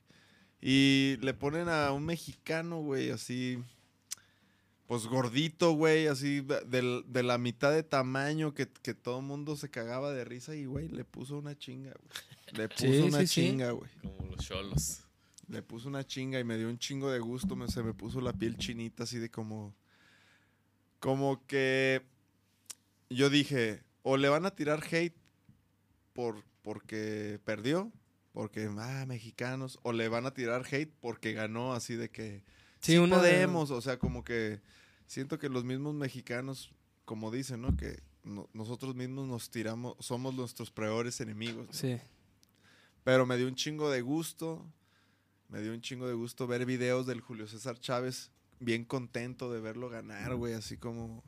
Y 0.62 1.18
le 1.22 1.34
ponen 1.34 1.70
a 1.70 1.92
un 1.92 2.06
mexicano, 2.06 2.82
güey, 2.82 3.12
así, 3.12 3.60
pues 4.88 5.06
gordito, 5.06 5.74
güey, 5.74 6.08
así 6.08 6.42
de, 6.42 7.24
la 7.24 7.38
mitad 7.38 7.72
de 7.72 7.84
tamaño 7.84 8.54
que, 8.54 8.68
que 8.68 8.94
todo 8.94 9.20
el 9.20 9.26
mundo 9.26 9.56
se 9.56 9.70
cagaba 9.70 10.12
de 10.14 10.24
risa 10.26 10.56
y, 10.56 10.66
güey, 10.66 10.88
le 10.88 11.06
puso 11.06 11.38
una 11.38 11.58
chinga, 11.58 11.94
güey. 11.94 12.58
Le 12.58 12.70
puso 12.70 12.86
Sí, 12.86 13.00
una 13.00 13.20
sí, 13.20 13.28
chinga, 13.28 13.72
güey. 13.72 13.92
Como 14.02 14.32
los 14.32 14.46
cholos. 14.46 15.04
Le 15.50 15.62
puso 15.62 15.88
una 15.90 16.06
chinga 16.06 16.40
y 16.40 16.44
me 16.44 16.58
dio 16.58 16.70
un 16.70 16.80
chingo 16.80 17.12
de 17.12 17.20
gusto. 17.20 17.56
Me, 17.56 17.68
se 17.68 17.84
me 17.84 17.94
puso 17.94 18.22
la 18.22 18.34
piel 18.34 18.58
chinita 18.58 19.04
así 19.04 19.20
de 19.20 19.30
como... 19.30 19.76
Como 21.00 21.46
que... 21.46 22.02
Yo 23.10 23.30
dije, 23.30 23.84
o 24.04 24.18
le 24.18 24.30
van 24.30 24.46
a 24.46 24.52
tirar 24.52 24.84
hate 24.90 25.17
por, 26.18 26.44
porque 26.64 27.40
perdió, 27.46 27.92
porque, 28.34 28.68
ah, 28.80 29.06
mexicanos, 29.08 29.78
o 29.84 29.94
le 29.94 30.10
van 30.10 30.26
a 30.26 30.34
tirar 30.34 30.66
hate 30.66 30.92
porque 31.00 31.34
ganó 31.34 31.74
así 31.74 31.96
de 31.96 32.10
que... 32.10 32.44
Sí, 32.80 32.94
Sí, 32.94 32.98
una 32.98 33.22
de- 33.22 33.32
podemos, 33.34 33.70
o 33.70 33.82
sea, 33.82 34.00
como 34.00 34.24
que 34.24 34.60
siento 35.06 35.38
que 35.38 35.48
los 35.48 35.64
mismos 35.64 35.94
mexicanos, 35.94 36.72
como 37.06 37.30
dicen, 37.30 37.62
¿no? 37.62 37.78
Que 37.78 38.00
no- 38.24 38.50
nosotros 38.54 38.96
mismos 38.96 39.28
nos 39.28 39.52
tiramos, 39.52 39.96
somos 40.00 40.34
nuestros 40.34 40.72
peores 40.72 41.22
enemigos. 41.22 41.68
¿no? 41.68 41.74
Sí. 41.74 42.00
Pero 43.04 43.28
me 43.28 43.38
dio 43.38 43.48
un 43.48 43.56
chingo 43.56 43.92
de 43.92 44.02
gusto. 44.02 44.66
Me 45.50 45.62
dio 45.62 45.72
un 45.72 45.82
chingo 45.82 46.08
de 46.08 46.16
gusto 46.16 46.48
ver 46.48 46.66
videos 46.66 47.06
del 47.06 47.22
Julio 47.22 47.48
César 47.48 47.80
Chávez. 47.80 48.32
Bien 48.60 48.84
contento 48.86 49.54
de 49.54 49.62
verlo 49.62 49.88
ganar, 49.90 50.34
güey. 50.36 50.54
Así 50.56 50.78
como. 50.78 51.24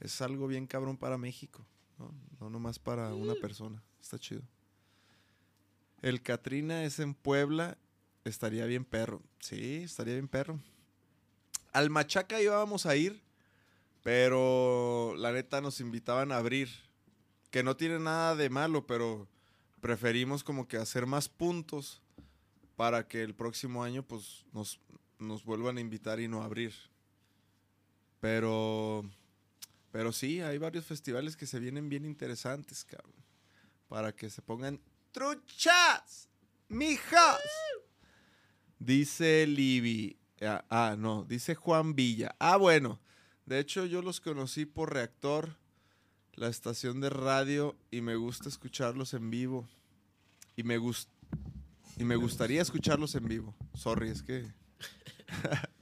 Es 0.00 0.20
algo 0.22 0.46
bien 0.48 0.66
cabrón 0.66 0.96
para 0.96 1.18
México. 1.18 1.64
No, 1.98 2.14
no 2.40 2.50
nomás 2.50 2.78
para 2.78 3.12
una 3.14 3.34
persona. 3.34 3.82
Está 4.00 4.18
chido. 4.18 4.42
El 6.00 6.22
Catrina 6.22 6.84
es 6.84 6.98
en 7.00 7.14
Puebla. 7.14 7.76
Estaría 8.24 8.66
bien 8.66 8.84
perro. 8.84 9.22
Sí, 9.40 9.82
estaría 9.82 10.14
bien 10.14 10.28
perro. 10.28 10.60
Al 11.72 11.90
Machaca 11.90 12.40
íbamos 12.40 12.86
a 12.86 12.96
ir. 12.96 13.20
Pero 14.02 15.14
la 15.16 15.32
neta 15.32 15.60
nos 15.60 15.80
invitaban 15.80 16.32
a 16.32 16.36
abrir. 16.36 16.68
Que 17.50 17.62
no 17.62 17.76
tiene 17.76 17.98
nada 17.98 18.36
de 18.36 18.48
malo, 18.48 18.86
pero 18.86 19.28
preferimos 19.80 20.44
como 20.44 20.68
que 20.68 20.76
hacer 20.76 21.06
más 21.06 21.28
puntos 21.28 22.02
para 22.76 23.08
que 23.08 23.22
el 23.22 23.34
próximo 23.34 23.82
año 23.82 24.02
pues 24.02 24.44
nos, 24.52 24.80
nos 25.18 25.44
vuelvan 25.44 25.78
a 25.78 25.80
invitar 25.80 26.20
y 26.20 26.28
no 26.28 26.42
abrir. 26.42 26.74
Pero 28.20 29.04
pero 29.90 30.12
sí, 30.12 30.40
hay 30.40 30.58
varios 30.58 30.84
festivales 30.84 31.36
que 31.36 31.46
se 31.46 31.58
vienen 31.60 31.88
bien 31.88 32.04
interesantes, 32.04 32.84
cabrón. 32.84 33.14
Para 33.88 34.14
que 34.14 34.28
se 34.28 34.42
pongan 34.42 34.80
truchas, 35.12 36.28
mijas. 36.68 37.40
Dice 38.78 39.46
Libby. 39.46 40.16
Ah, 40.40 40.64
ah, 40.68 40.96
no, 40.98 41.24
dice 41.24 41.54
Juan 41.54 41.94
Villa. 41.94 42.36
Ah, 42.38 42.56
bueno. 42.56 43.00
De 43.46 43.58
hecho, 43.58 43.86
yo 43.86 44.02
los 44.02 44.20
conocí 44.20 44.66
por 44.66 44.92
Reactor, 44.92 45.56
la 46.34 46.48
estación 46.48 47.00
de 47.00 47.08
radio, 47.10 47.76
y 47.90 48.02
me 48.02 48.14
gusta 48.16 48.48
escucharlos 48.48 49.14
en 49.14 49.30
vivo. 49.30 49.66
Y 50.54 50.64
me, 50.64 50.76
gus- 50.78 51.08
y 51.96 52.04
me 52.04 52.16
gustaría 52.16 52.60
escucharlos 52.60 53.14
en 53.14 53.26
vivo. 53.26 53.54
Sorry, 53.74 54.10
es 54.10 54.22
que... 54.22 54.44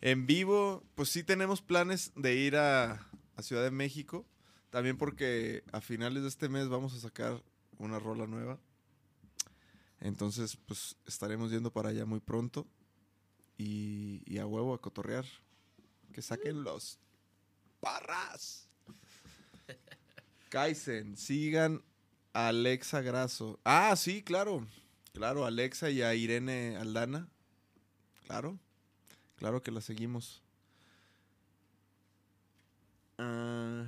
en 0.00 0.26
vivo, 0.26 0.84
pues 0.94 1.08
sí 1.08 1.22
tenemos 1.22 1.62
planes 1.62 2.12
de 2.14 2.34
ir 2.34 2.56
a, 2.56 3.06
a 3.36 3.42
Ciudad 3.42 3.62
de 3.62 3.70
México. 3.70 4.26
También 4.70 4.98
porque 4.98 5.64
a 5.72 5.80
finales 5.80 6.22
de 6.22 6.28
este 6.28 6.48
mes 6.48 6.68
vamos 6.68 6.94
a 6.94 7.00
sacar 7.00 7.42
una 7.78 7.98
rola 7.98 8.26
nueva. 8.26 8.58
Entonces, 10.00 10.56
pues 10.66 10.96
estaremos 11.06 11.50
yendo 11.50 11.72
para 11.72 11.88
allá 11.88 12.04
muy 12.04 12.20
pronto. 12.20 12.66
Y, 13.56 14.22
y 14.26 14.38
a 14.38 14.46
huevo 14.46 14.74
a 14.74 14.80
cotorrear. 14.80 15.24
Que 16.12 16.22
saquen 16.22 16.62
los 16.62 16.98
parras. 17.80 18.68
Kaizen, 20.48 21.16
sigan 21.16 21.82
a 22.32 22.48
Alexa 22.48 23.00
Grasso. 23.00 23.58
Ah, 23.64 23.94
sí, 23.96 24.22
claro. 24.22 24.66
Claro, 25.12 25.44
Alexa 25.44 25.90
y 25.90 26.02
a 26.02 26.14
Irene 26.14 26.76
Aldana. 26.76 27.28
Claro. 28.26 28.58
Claro 29.38 29.62
que 29.62 29.70
la 29.70 29.80
seguimos. 29.80 30.42
Ah, 33.18 33.84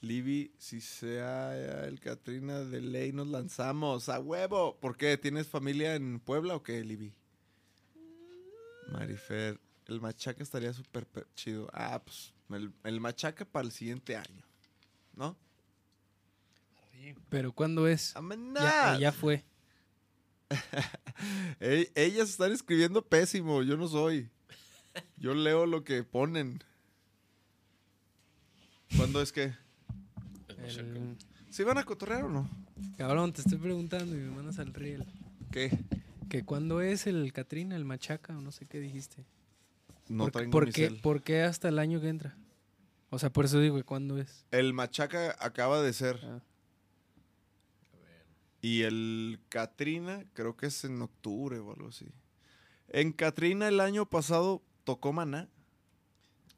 Libby, 0.00 0.52
si 0.58 0.80
sea 0.80 1.86
el 1.86 2.00
Katrina 2.00 2.60
de 2.60 2.80
ley, 2.80 3.12
nos 3.12 3.26
lanzamos. 3.28 4.08
¡A 4.08 4.20
huevo! 4.20 4.76
¿Por 4.80 4.96
qué? 4.96 5.16
¿Tienes 5.18 5.48
familia 5.48 5.94
en 5.96 6.20
Puebla 6.20 6.54
o 6.56 6.62
qué, 6.62 6.84
Libby? 6.84 7.12
Marifer, 8.92 9.60
el 9.86 10.00
machaca 10.00 10.42
estaría 10.42 10.72
súper 10.72 11.04
pe- 11.06 11.26
chido. 11.34 11.68
Ah, 11.72 12.00
pues 12.02 12.32
el, 12.50 12.72
el 12.84 13.00
machaca 13.00 13.44
para 13.44 13.66
el 13.66 13.72
siguiente 13.72 14.16
año. 14.16 14.44
¿No? 15.14 15.36
Pero 17.28 17.52
¿cuándo 17.52 17.86
es? 17.88 18.14
Ya, 18.62 18.98
ya 19.00 19.12
fue. 19.12 19.44
Ellas 21.60 22.30
están 22.30 22.52
escribiendo 22.52 23.02
pésimo, 23.02 23.62
yo 23.62 23.76
no 23.76 23.88
soy. 23.88 24.30
Yo 25.16 25.34
leo 25.34 25.66
lo 25.66 25.84
que 25.84 26.02
ponen. 26.02 26.62
¿Cuándo 28.96 29.20
es 29.20 29.32
que? 29.32 29.54
El 30.64 31.16
¿Se 31.50 31.64
van 31.64 31.78
a 31.78 31.84
cotorrear 31.84 32.24
o 32.24 32.28
no? 32.28 32.48
Cabrón, 32.96 33.32
te 33.32 33.40
estoy 33.40 33.58
preguntando 33.58 34.14
y 34.14 34.18
me 34.18 34.30
mandas 34.30 34.58
al 34.58 34.72
riel. 34.72 35.04
¿Qué? 35.50 35.76
¿Que 36.28 36.44
cuándo 36.44 36.80
es 36.80 37.06
el 37.06 37.32
Katrina, 37.32 37.76
el 37.76 37.84
machaca 37.84 38.36
o 38.36 38.40
no 38.40 38.52
sé 38.52 38.66
qué 38.66 38.80
dijiste? 38.80 39.24
No 40.08 40.24
¿Por, 40.24 40.32
traigo 40.32 40.50
por 40.50 40.66
mi 40.66 40.72
qué, 40.72 40.88
cel. 40.88 41.00
¿Por 41.00 41.22
qué 41.22 41.42
hasta 41.42 41.68
el 41.68 41.78
año 41.78 42.00
que 42.00 42.08
entra? 42.08 42.36
O 43.10 43.18
sea, 43.18 43.30
por 43.30 43.44
eso 43.46 43.60
digo 43.60 43.76
que 43.76 43.84
cuándo 43.84 44.18
es. 44.18 44.44
El 44.50 44.74
machaca 44.74 45.36
acaba 45.38 45.80
de 45.80 45.92
ser. 45.92 46.20
Ah. 46.22 46.40
Y 48.60 48.82
el 48.82 49.40
Katrina, 49.48 50.24
creo 50.34 50.56
que 50.56 50.66
es 50.66 50.84
en 50.84 51.00
octubre 51.00 51.58
o 51.58 51.72
algo 51.72 51.88
así. 51.88 52.06
En 52.88 53.12
Katrina 53.12 53.68
el 53.68 53.80
año 53.80 54.06
pasado 54.06 54.62
tocó 54.84 55.12
Maná. 55.12 55.48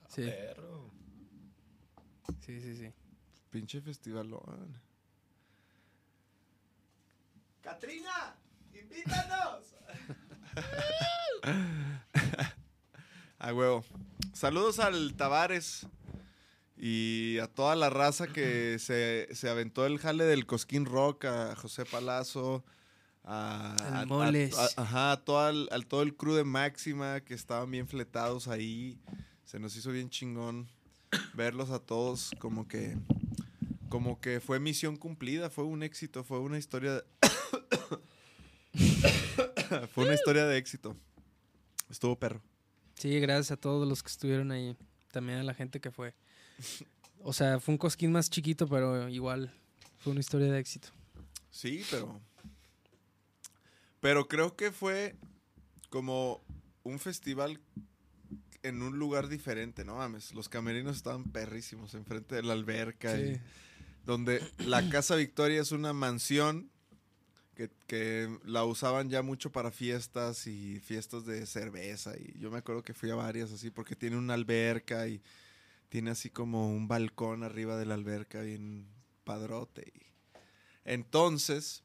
Sí, 0.08 0.22
Perro. 0.22 0.90
sí, 2.40 2.60
sí, 2.60 2.76
sí. 2.76 2.92
Pinche 3.50 3.80
festivalón. 3.80 4.80
¡Katrina! 7.60 8.36
¡Invítanos! 8.72 9.74
A 13.38 13.54
huevo. 13.54 13.84
Saludos 14.32 14.78
al 14.78 15.14
Tavares 15.14 15.86
y 16.82 17.38
a 17.38 17.46
toda 17.46 17.76
la 17.76 17.90
raza 17.90 18.26
que 18.28 18.78
se, 18.78 19.28
se 19.34 19.48
aventó 19.50 19.84
el 19.86 19.98
jale 19.98 20.24
del 20.24 20.46
Cosquín 20.46 20.86
Rock, 20.86 21.26
a 21.26 21.54
José 21.54 21.84
Palazzo, 21.84 22.64
a, 23.22 23.76
Al 23.88 23.94
a- 24.02 24.06
Moles. 24.06 24.56
a- 24.56 24.82
ajá, 24.82 25.12
a 25.12 25.24
todo 25.24 25.48
el, 25.50 25.68
al 25.72 25.86
todo 25.86 26.02
el 26.02 26.16
crew 26.16 26.34
de 26.34 26.44
Máxima 26.44 27.20
que 27.20 27.34
estaban 27.34 27.70
bien 27.70 27.86
fletados 27.86 28.48
ahí. 28.48 28.98
Se 29.44 29.58
nos 29.58 29.76
hizo 29.76 29.90
bien 29.92 30.08
chingón 30.08 30.68
verlos 31.34 31.70
a 31.70 31.80
todos 31.80 32.30
como 32.38 32.66
que 32.68 32.96
como 33.88 34.20
que 34.20 34.38
fue 34.40 34.60
misión 34.60 34.96
cumplida, 34.96 35.50
fue 35.50 35.64
un 35.64 35.82
éxito, 35.82 36.22
fue 36.24 36.38
una 36.38 36.56
historia 36.58 36.94
de- 36.94 37.04
fue 39.92 40.04
una 40.04 40.14
historia 40.14 40.46
de 40.46 40.56
éxito. 40.56 40.96
Estuvo 41.90 42.16
perro. 42.18 42.40
Sí, 42.94 43.18
gracias 43.18 43.50
a 43.50 43.56
todos 43.56 43.88
los 43.88 44.02
que 44.02 44.08
estuvieron 44.10 44.52
ahí. 44.52 44.76
También 45.10 45.38
a 45.38 45.42
la 45.42 45.54
gente 45.54 45.80
que 45.80 45.90
fue. 45.90 46.14
O 47.22 47.32
sea, 47.32 47.60
fue 47.60 47.72
un 47.74 47.78
cosquín 47.78 48.12
más 48.12 48.30
chiquito, 48.30 48.66
pero 48.68 49.08
igual 49.08 49.52
fue 49.98 50.12
una 50.12 50.20
historia 50.20 50.50
de 50.50 50.58
éxito. 50.58 50.88
Sí, 51.50 51.84
pero 51.90 52.20
pero 54.00 54.28
creo 54.28 54.56
que 54.56 54.72
fue 54.72 55.16
como 55.90 56.42
un 56.84 56.98
festival 56.98 57.60
en 58.62 58.82
un 58.82 58.98
lugar 58.98 59.28
diferente, 59.28 59.84
no 59.84 59.96
mames. 59.96 60.32
Los 60.34 60.48
camerinos 60.48 60.96
estaban 60.96 61.24
perrísimos 61.24 61.94
enfrente 61.94 62.36
de 62.36 62.42
la 62.42 62.52
alberca 62.54 63.18
y- 63.18 63.34
Sí. 63.34 63.40
donde 64.06 64.40
la 64.58 64.88
Casa 64.88 65.14
Victoria 65.16 65.60
es 65.60 65.72
una 65.72 65.92
mansión 65.92 66.70
que, 67.54 67.70
que 67.86 68.34
la 68.44 68.64
usaban 68.64 69.10
ya 69.10 69.20
mucho 69.22 69.52
para 69.52 69.70
fiestas 69.70 70.46
y 70.46 70.80
fiestas 70.80 71.26
de 71.26 71.44
cerveza. 71.46 72.16
Y 72.16 72.38
yo 72.38 72.50
me 72.50 72.58
acuerdo 72.58 72.82
que 72.82 72.94
fui 72.94 73.10
a 73.10 73.14
varias 73.14 73.52
así 73.52 73.70
porque 73.70 73.94
tiene 73.96 74.16
una 74.16 74.32
alberca 74.34 75.06
y 75.08 75.20
tiene 75.90 76.10
así 76.12 76.30
como 76.30 76.70
un 76.70 76.88
balcón 76.88 77.42
arriba 77.42 77.76
de 77.76 77.84
la 77.84 77.94
alberca 77.94 78.40
bien 78.40 78.88
padrote. 79.24 79.92
Y 79.94 80.06
entonces 80.84 81.82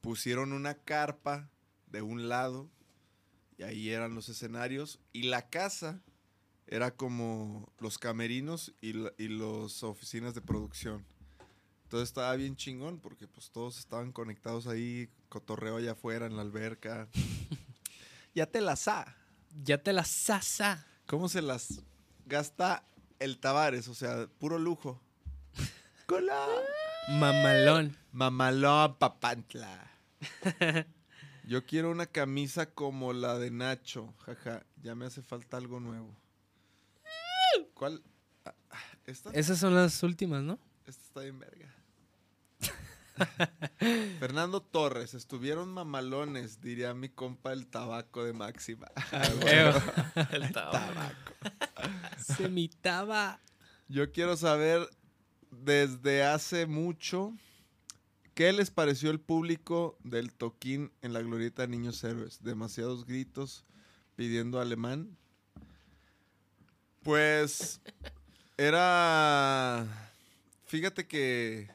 pusieron 0.00 0.52
una 0.52 0.74
carpa 0.74 1.48
de 1.86 2.02
un 2.02 2.28
lado 2.28 2.68
y 3.58 3.62
ahí 3.62 3.90
eran 3.90 4.14
los 4.14 4.28
escenarios 4.28 4.98
y 5.12 5.22
la 5.24 5.48
casa 5.48 6.02
era 6.66 6.90
como 6.96 7.72
los 7.78 7.98
camerinos 7.98 8.74
y, 8.80 8.94
la- 8.94 9.12
y 9.18 9.28
las 9.28 9.82
oficinas 9.82 10.34
de 10.34 10.40
producción. 10.42 11.04
Entonces 11.84 12.08
estaba 12.08 12.34
bien 12.34 12.56
chingón 12.56 12.98
porque 12.98 13.28
pues 13.28 13.50
todos 13.52 13.78
estaban 13.78 14.10
conectados 14.12 14.66
ahí, 14.66 15.08
cotorreo 15.28 15.76
allá 15.76 15.92
afuera 15.92 16.26
en 16.26 16.34
la 16.36 16.42
alberca. 16.42 17.08
ya 18.34 18.46
te 18.46 18.60
la 18.60 18.74
sa. 18.76 19.14
Ya 19.62 19.80
te 19.82 19.92
la 19.92 20.04
sasa. 20.04 20.84
¿Cómo 21.06 21.28
se 21.28 21.40
las 21.42 21.80
gasta 22.26 22.82
el 23.18 23.38
Tavares? 23.38 23.88
O 23.88 23.94
sea, 23.94 24.26
puro 24.38 24.58
lujo. 24.58 25.00
¡Cola! 26.06 26.46
Mamalón. 27.08 27.96
Mamalón 28.12 28.96
papantla. 28.96 29.90
Yo 31.46 31.64
quiero 31.64 31.90
una 31.90 32.06
camisa 32.06 32.66
como 32.66 33.12
la 33.12 33.38
de 33.38 33.50
Nacho. 33.50 34.12
Jaja, 34.24 34.66
ya 34.82 34.94
me 34.96 35.06
hace 35.06 35.22
falta 35.22 35.56
algo 35.56 35.78
nuevo. 35.78 36.16
¿Cuál? 37.74 38.02
Ah, 38.44 38.54
ah, 38.70 38.78
¿Esta? 39.04 39.30
Esas 39.30 39.58
son 39.58 39.74
las 39.74 40.02
últimas, 40.02 40.42
¿no? 40.42 40.58
Esta 40.86 41.02
está 41.02 41.20
bien 41.20 41.38
verga. 41.38 41.72
Fernando 44.20 44.60
Torres, 44.62 45.14
estuvieron 45.14 45.68
mamalones, 45.68 46.60
diría 46.60 46.94
mi 46.94 47.08
compa 47.08 47.52
el 47.52 47.66
tabaco 47.66 48.24
de 48.24 48.32
Máxima. 48.32 48.88
El 50.32 50.52
tabaco. 50.52 51.32
Se 52.18 52.44
imitaba. 52.44 53.40
Yo 53.88 54.10
quiero 54.12 54.36
saber 54.36 54.88
desde 55.50 56.24
hace 56.24 56.66
mucho 56.66 57.32
qué 58.34 58.52
les 58.52 58.70
pareció 58.70 59.10
el 59.10 59.20
público 59.20 59.96
del 60.02 60.32
toquín 60.32 60.92
en 61.02 61.12
la 61.12 61.22
glorieta 61.22 61.62
de 61.62 61.68
Niños 61.68 62.02
Héroes. 62.04 62.42
Demasiados 62.42 63.06
gritos 63.06 63.64
pidiendo 64.16 64.60
alemán. 64.60 65.16
Pues 67.02 67.80
era... 68.56 69.86
Fíjate 70.64 71.06
que 71.06 71.70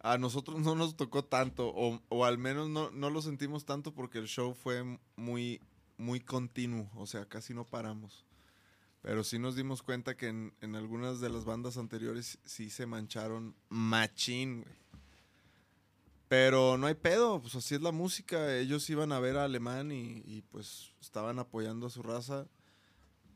a 0.00 0.18
nosotros 0.18 0.60
no 0.60 0.74
nos 0.74 0.96
tocó 0.96 1.24
tanto, 1.24 1.68
o, 1.68 2.00
o 2.08 2.24
al 2.24 2.38
menos 2.38 2.68
no, 2.68 2.90
no 2.90 3.10
lo 3.10 3.22
sentimos 3.22 3.64
tanto 3.64 3.92
porque 3.92 4.18
el 4.18 4.26
show 4.26 4.54
fue 4.54 4.98
muy, 5.16 5.60
muy 5.98 6.20
continuo, 6.20 6.90
o 6.96 7.06
sea, 7.06 7.26
casi 7.26 7.54
no 7.54 7.64
paramos. 7.64 8.24
Pero 9.02 9.24
sí 9.24 9.38
nos 9.38 9.56
dimos 9.56 9.82
cuenta 9.82 10.16
que 10.16 10.28
en, 10.28 10.54
en 10.60 10.76
algunas 10.76 11.20
de 11.20 11.30
las 11.30 11.44
bandas 11.44 11.78
anteriores 11.78 12.38
sí 12.44 12.68
se 12.70 12.86
mancharon 12.86 13.54
machín, 13.68 14.62
güey. 14.62 14.80
Pero 16.28 16.78
no 16.78 16.86
hay 16.86 16.94
pedo, 16.94 17.40
pues 17.40 17.56
así 17.56 17.74
es 17.74 17.80
la 17.80 17.90
música. 17.90 18.56
Ellos 18.56 18.88
iban 18.88 19.10
a 19.10 19.18
ver 19.18 19.36
a 19.36 19.44
Alemán 19.44 19.90
y, 19.90 20.22
y, 20.24 20.42
pues 20.42 20.92
estaban 21.00 21.40
apoyando 21.40 21.88
a 21.88 21.90
su 21.90 22.04
raza. 22.04 22.46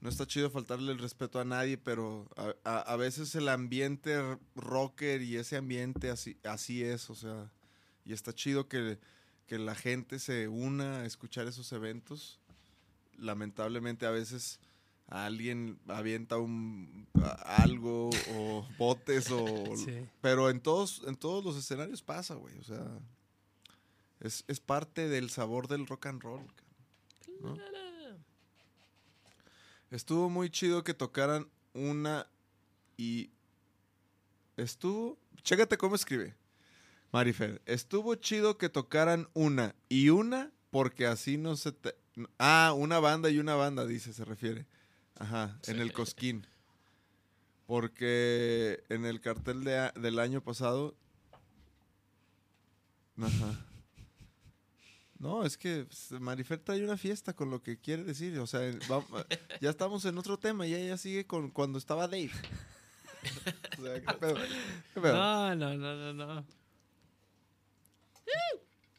No 0.05 0.11
está 0.11 0.27
chido 0.27 0.51
faltarle 0.51 0.93
el 0.93 0.99
respeto 0.99 1.41
a 1.41 1.45
nadie, 1.47 1.79
pero 1.79 2.29
a, 2.37 2.55
a- 2.63 2.81
a 2.93 2.97
veces 2.97 3.35
el 3.37 3.49
ambiente 3.49 4.15
rocker 4.55 5.23
y 5.23 5.37
ese 5.39 5.57
ambiente 5.57 6.11
así, 6.11 6.37
así 6.45 6.85
es, 6.85 7.09
o 7.09 7.15
sea, 7.15 7.51
y 8.05 8.13
está 8.13 8.35
chido 8.35 8.69
que, 8.69 8.99
que 9.47 9.59
la 9.59 9.75
gente 9.75 10.19
se 10.19 10.47
una 10.49 10.99
a 11.01 11.07
escuchar 11.07 11.47
esos 11.47 11.73
eventos. 11.73 12.39
Lamentablemente 13.17 14.05
a 14.05 14.11
veces 14.11 14.61
alguien 15.09 15.79
avienta 15.89 16.37
un 16.37 17.09
a- 17.15 17.63
algo 17.63 18.11
o 18.35 18.69
botes 18.77 19.31
o 19.31 19.47
Sí. 19.87 20.07
pero 20.21 20.51
en 20.51 20.61
todos 20.61 21.03
en 21.07 21.17
todos 21.17 21.45
los 21.45 21.57
escenarios 21.57 22.03
pasa 22.03 22.35
güey 22.35 22.57
o 22.59 22.65
sea 22.65 22.87
es, 24.21 24.45
es 24.49 24.61
parte 24.61 25.09
del 25.09 25.29
sabor 25.31 25.69
del 25.69 25.87
rock 25.87 26.07
and 26.07 26.23
roll. 26.23 26.47
Estuvo 29.95 30.29
muy 30.31 30.51
chido 30.51 30.85
que 30.85 30.95
tocaran 30.95 31.49
una 31.73 32.27
y 32.97 33.31
estuvo 34.57 35.19
chécate 35.43 35.77
cómo 35.77 35.95
escribe 35.95 36.35
Marifer 37.13 37.61
estuvo 37.67 38.15
chido 38.15 38.59
que 38.59 38.69
tocaran 38.69 39.29
una 39.35 39.75
y 39.89 40.11
una 40.11 40.53
porque 40.71 41.07
así 41.07 41.37
no 41.37 41.57
se 41.57 41.73
te 41.73 41.95
ah 42.39 42.73
una 42.77 42.99
banda 42.99 43.31
y 43.31 43.39
una 43.39 43.55
banda 43.55 43.87
dice 43.87 44.13
se 44.13 44.25
refiere 44.25 44.67
Ajá, 45.19 45.59
en 45.67 45.81
el. 45.81 45.93
Cosquín. 45.93 46.47
Porque 47.67 48.85
en 48.89 49.05
el 49.05 49.21
cartel 49.21 49.65
de 49.65 49.91
del 49.95 50.19
año 50.19 50.41
pasado. 50.43 50.95
Ajá. 53.21 53.65
No, 55.25 55.43
es 55.47 55.57
que 55.57 55.87
pues, 55.87 56.21
Marifer 56.21 56.59
trae 56.59 56.85
una 56.85 56.99
fiesta 56.99 57.33
con 57.33 57.49
lo 57.51 57.63
que 57.63 57.79
quiere 57.79 58.05
decir. 58.05 58.39
O 58.39 58.47
sea, 58.47 58.61
va- 58.91 59.05
ya 59.63 59.71
estamos 59.71 60.05
en 60.05 60.19
otro 60.19 60.39
tema 60.39 60.67
y 60.67 60.75
ella 60.75 60.99
sigue 60.99 61.27
con 61.27 61.51
cuando 61.51 61.79
estaba 61.79 62.07
Dave. 62.07 62.31
O 63.79 63.83
sea, 63.83 64.01
¿qué 64.03 64.15
pedo? 64.21 64.35
¿Qué 64.93 65.01
pedo? 65.01 65.15
No, 65.15 65.55
no, 65.57 65.75
no, 65.79 66.13
no, 66.13 66.27
no. 66.37 66.47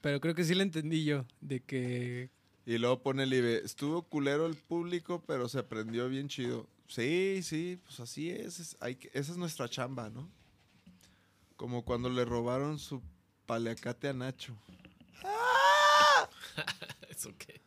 Pero 0.01 0.19
creo 0.19 0.33
que 0.33 0.43
sí 0.43 0.53
le 0.55 0.63
entendí 0.63 1.03
yo, 1.03 1.25
de 1.41 1.61
que... 1.61 2.29
Y 2.65 2.77
luego 2.79 3.01
pone 3.03 3.23
el 3.23 3.33
IBE, 3.33 3.61
estuvo 3.63 4.01
culero 4.03 4.45
el 4.47 4.55
público, 4.55 5.23
pero 5.27 5.47
se 5.47 5.59
aprendió 5.59 6.09
bien 6.09 6.27
chido. 6.27 6.67
Sí, 6.87 7.41
sí, 7.43 7.79
pues 7.83 7.99
así 7.99 8.29
es, 8.31 8.59
es- 8.59 8.77
hay 8.79 8.95
que- 8.95 9.09
esa 9.13 9.31
es 9.31 9.37
nuestra 9.37 9.69
chamba, 9.69 10.09
¿no? 10.09 10.27
Como 11.55 11.85
cuando 11.85 12.09
le 12.09 12.25
robaron 12.25 12.77
su 12.79 13.01
paleacate 13.45 14.07
a 14.09 14.13
Nacho. 14.13 14.55
¿Eso 17.09 17.33
qué? 17.37 17.61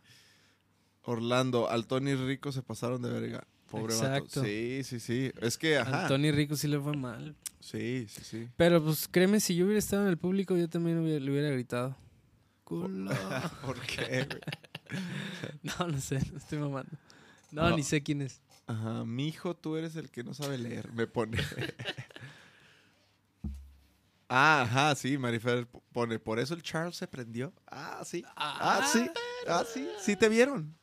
Orlando, 1.03 1.69
al 1.71 1.87
Tony 1.87 2.15
Rico 2.15 2.53
se 2.53 2.63
pasaron 2.63 3.01
de 3.03 3.11
verga. 3.11 3.47
Pobre 3.71 3.95
vato. 3.95 4.07
Exacto. 4.07 4.45
Sí, 4.45 4.81
sí, 4.85 5.01
sí. 5.01 5.31
Es 5.41 5.59
que, 5.59 5.79
ajá. 5.79 6.05
A 6.07 6.09
Tony 6.09 6.31
Rico 6.31 6.57
sí 6.57 6.69
le 6.69 6.79
fue 6.81 6.97
mal. 6.97 7.35
Sí, 7.61 8.07
sí, 8.09 8.23
sí. 8.25 8.49
Pero 8.57 8.83
pues 8.83 9.09
créeme, 9.09 9.41
si 9.41 9.55
yo 9.57 9.65
hubiera 9.65 9.79
estado 9.79 10.03
en 10.03 10.09
el 10.09 10.17
público, 10.19 10.57
yo 10.57 10.69
también 10.69 10.99
hubiera- 10.99 11.21
le 11.25 11.31
hubiera 11.31 11.51
gritado. 11.51 11.97
Culo. 12.65 13.11
¿Por 13.65 13.81
qué? 13.81 14.27
güey? 14.27 14.41
No, 15.63 15.87
no 15.89 16.01
sé, 16.01 16.19
no 16.33 16.39
estoy 16.39 16.59
mamando. 16.59 16.91
No, 17.51 17.69
No. 17.71 17.77
ni 17.77 17.83
sé 17.83 18.03
quién 18.03 18.23
es. 18.23 18.41
Ajá, 18.67 19.05
mijo, 19.05 19.55
tú 19.55 19.77
eres 19.77 19.97
el 19.97 20.11
que 20.11 20.25
no 20.25 20.33
sabe 20.35 20.57
leer, 20.59 20.91
me 20.93 21.07
pone. 21.07 21.39
Ah, 24.29 24.63
ajá, 24.63 24.95
sí, 24.95 25.19
Marifer 25.19 25.67
pone, 25.93 26.19
por 26.19 26.39
eso 26.39 26.55
el 26.55 26.63
Charles 26.63 26.97
se 26.97 27.07
prendió. 27.07 27.53
Ah, 27.67 28.03
sí. 28.05 28.25
Ah, 28.37 28.89
sí. 28.93 29.09
Ah, 29.47 29.65
sí, 29.73 29.89
sí 30.01 30.17
te 30.17 30.29
vieron. 30.29 30.77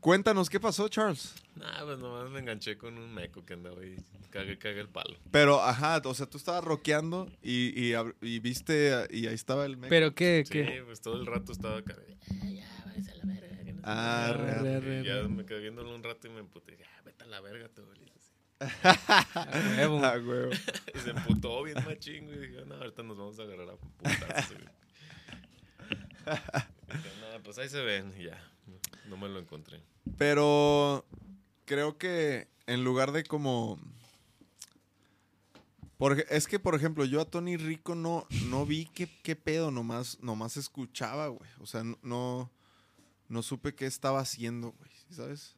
Cuéntanos 0.00 0.48
qué 0.48 0.60
pasó, 0.60 0.88
Charles. 0.88 1.34
Nah, 1.56 1.84
pues 1.84 1.98
nomás 1.98 2.30
me 2.30 2.38
enganché 2.38 2.78
con 2.78 2.96
un 2.98 3.12
meco 3.12 3.44
que 3.44 3.54
andaba 3.54 3.80
ahí. 3.80 3.96
Cague, 4.30 4.58
cague 4.58 4.80
el 4.80 4.88
palo. 4.88 5.18
Pero, 5.30 5.60
ajá, 5.62 6.00
o 6.04 6.14
sea, 6.14 6.26
tú 6.26 6.38
estabas 6.38 6.62
rockeando 6.62 7.26
y, 7.42 7.72
y, 7.74 7.94
y 8.20 8.38
viste, 8.38 9.06
y 9.10 9.26
ahí 9.26 9.34
estaba 9.34 9.64
el 9.66 9.76
meco. 9.76 9.90
¿Pero 9.90 10.14
qué? 10.14 10.44
Sí, 10.46 10.52
¿Qué? 10.52 10.82
pues 10.86 11.00
todo 11.00 11.16
el 11.16 11.26
rato 11.26 11.50
estaba 11.52 11.78
acá. 11.78 11.94
de, 11.94 12.16
"Ah, 12.42 12.48
ya, 12.48 12.82
váyase 12.86 13.10
a 13.10 13.14
la 13.16 13.24
verga. 13.24 13.64
que 13.64 13.72
no 13.72 13.80
sé 13.80 13.86
Ah, 13.88 14.28
qué". 14.30 14.38
re, 14.42 14.50
Arre, 14.52 14.70
Y 14.72 14.76
arre, 14.76 15.04
ya 15.04 15.28
me 15.28 15.44
quedé 15.46 15.60
viéndolo 15.60 15.94
un 15.94 16.02
rato 16.02 16.28
y 16.28 16.30
me 16.30 16.40
emputé. 16.40 16.72
Dije, 16.72 16.84
ah, 16.96 17.02
vete 17.04 17.24
a 17.24 17.26
la 17.26 17.40
verga, 17.40 17.68
tú. 17.68 17.82
A 18.60 19.46
huevo. 19.76 19.98
Huevo. 20.00 20.50
Y 20.94 20.98
se 20.98 21.10
emputó 21.10 21.62
bien 21.62 21.76
machín, 21.84 22.26
güey. 22.26 22.38
Y 22.38 22.46
dije, 22.48 22.64
no, 22.66 22.74
ahorita 22.76 23.02
nos 23.02 23.16
vamos 23.18 23.38
a 23.38 23.42
agarrar 23.42 23.70
a 23.70 23.76
putazos, 23.76 24.52
güey. 24.56 24.68
Y 26.88 26.92
dije, 26.96 27.10
no, 27.20 27.42
pues 27.42 27.58
ahí 27.58 27.68
se 27.68 27.80
ven. 27.82 28.12
Y 28.18 28.24
ya, 28.24 28.42
no 29.08 29.16
me 29.16 29.28
lo 29.28 29.38
encontré. 29.38 29.82
Pero 30.16 31.04
creo 31.64 31.98
que 31.98 32.48
en 32.66 32.82
lugar 32.84 33.12
de 33.12 33.24
como... 33.24 33.78
Porque 35.98 36.24
es 36.30 36.46
que, 36.46 36.58
por 36.60 36.74
ejemplo, 36.76 37.04
yo 37.04 37.20
a 37.20 37.24
Tony 37.24 37.56
Rico 37.56 37.94
no, 37.96 38.26
no 38.46 38.64
vi 38.64 38.86
qué, 38.86 39.08
qué 39.22 39.34
pedo, 39.34 39.70
nomás, 39.72 40.18
nomás 40.22 40.56
escuchaba, 40.56 41.26
güey. 41.28 41.50
O 41.60 41.66
sea, 41.66 41.82
no- 42.02 42.50
no, 43.28 43.42
supe 43.42 43.74
qué 43.74 43.86
estaba 43.86 44.20
haciendo, 44.20 44.70
güey, 44.72 44.90
¿sí 45.08 45.14
¿sabes? 45.14 45.56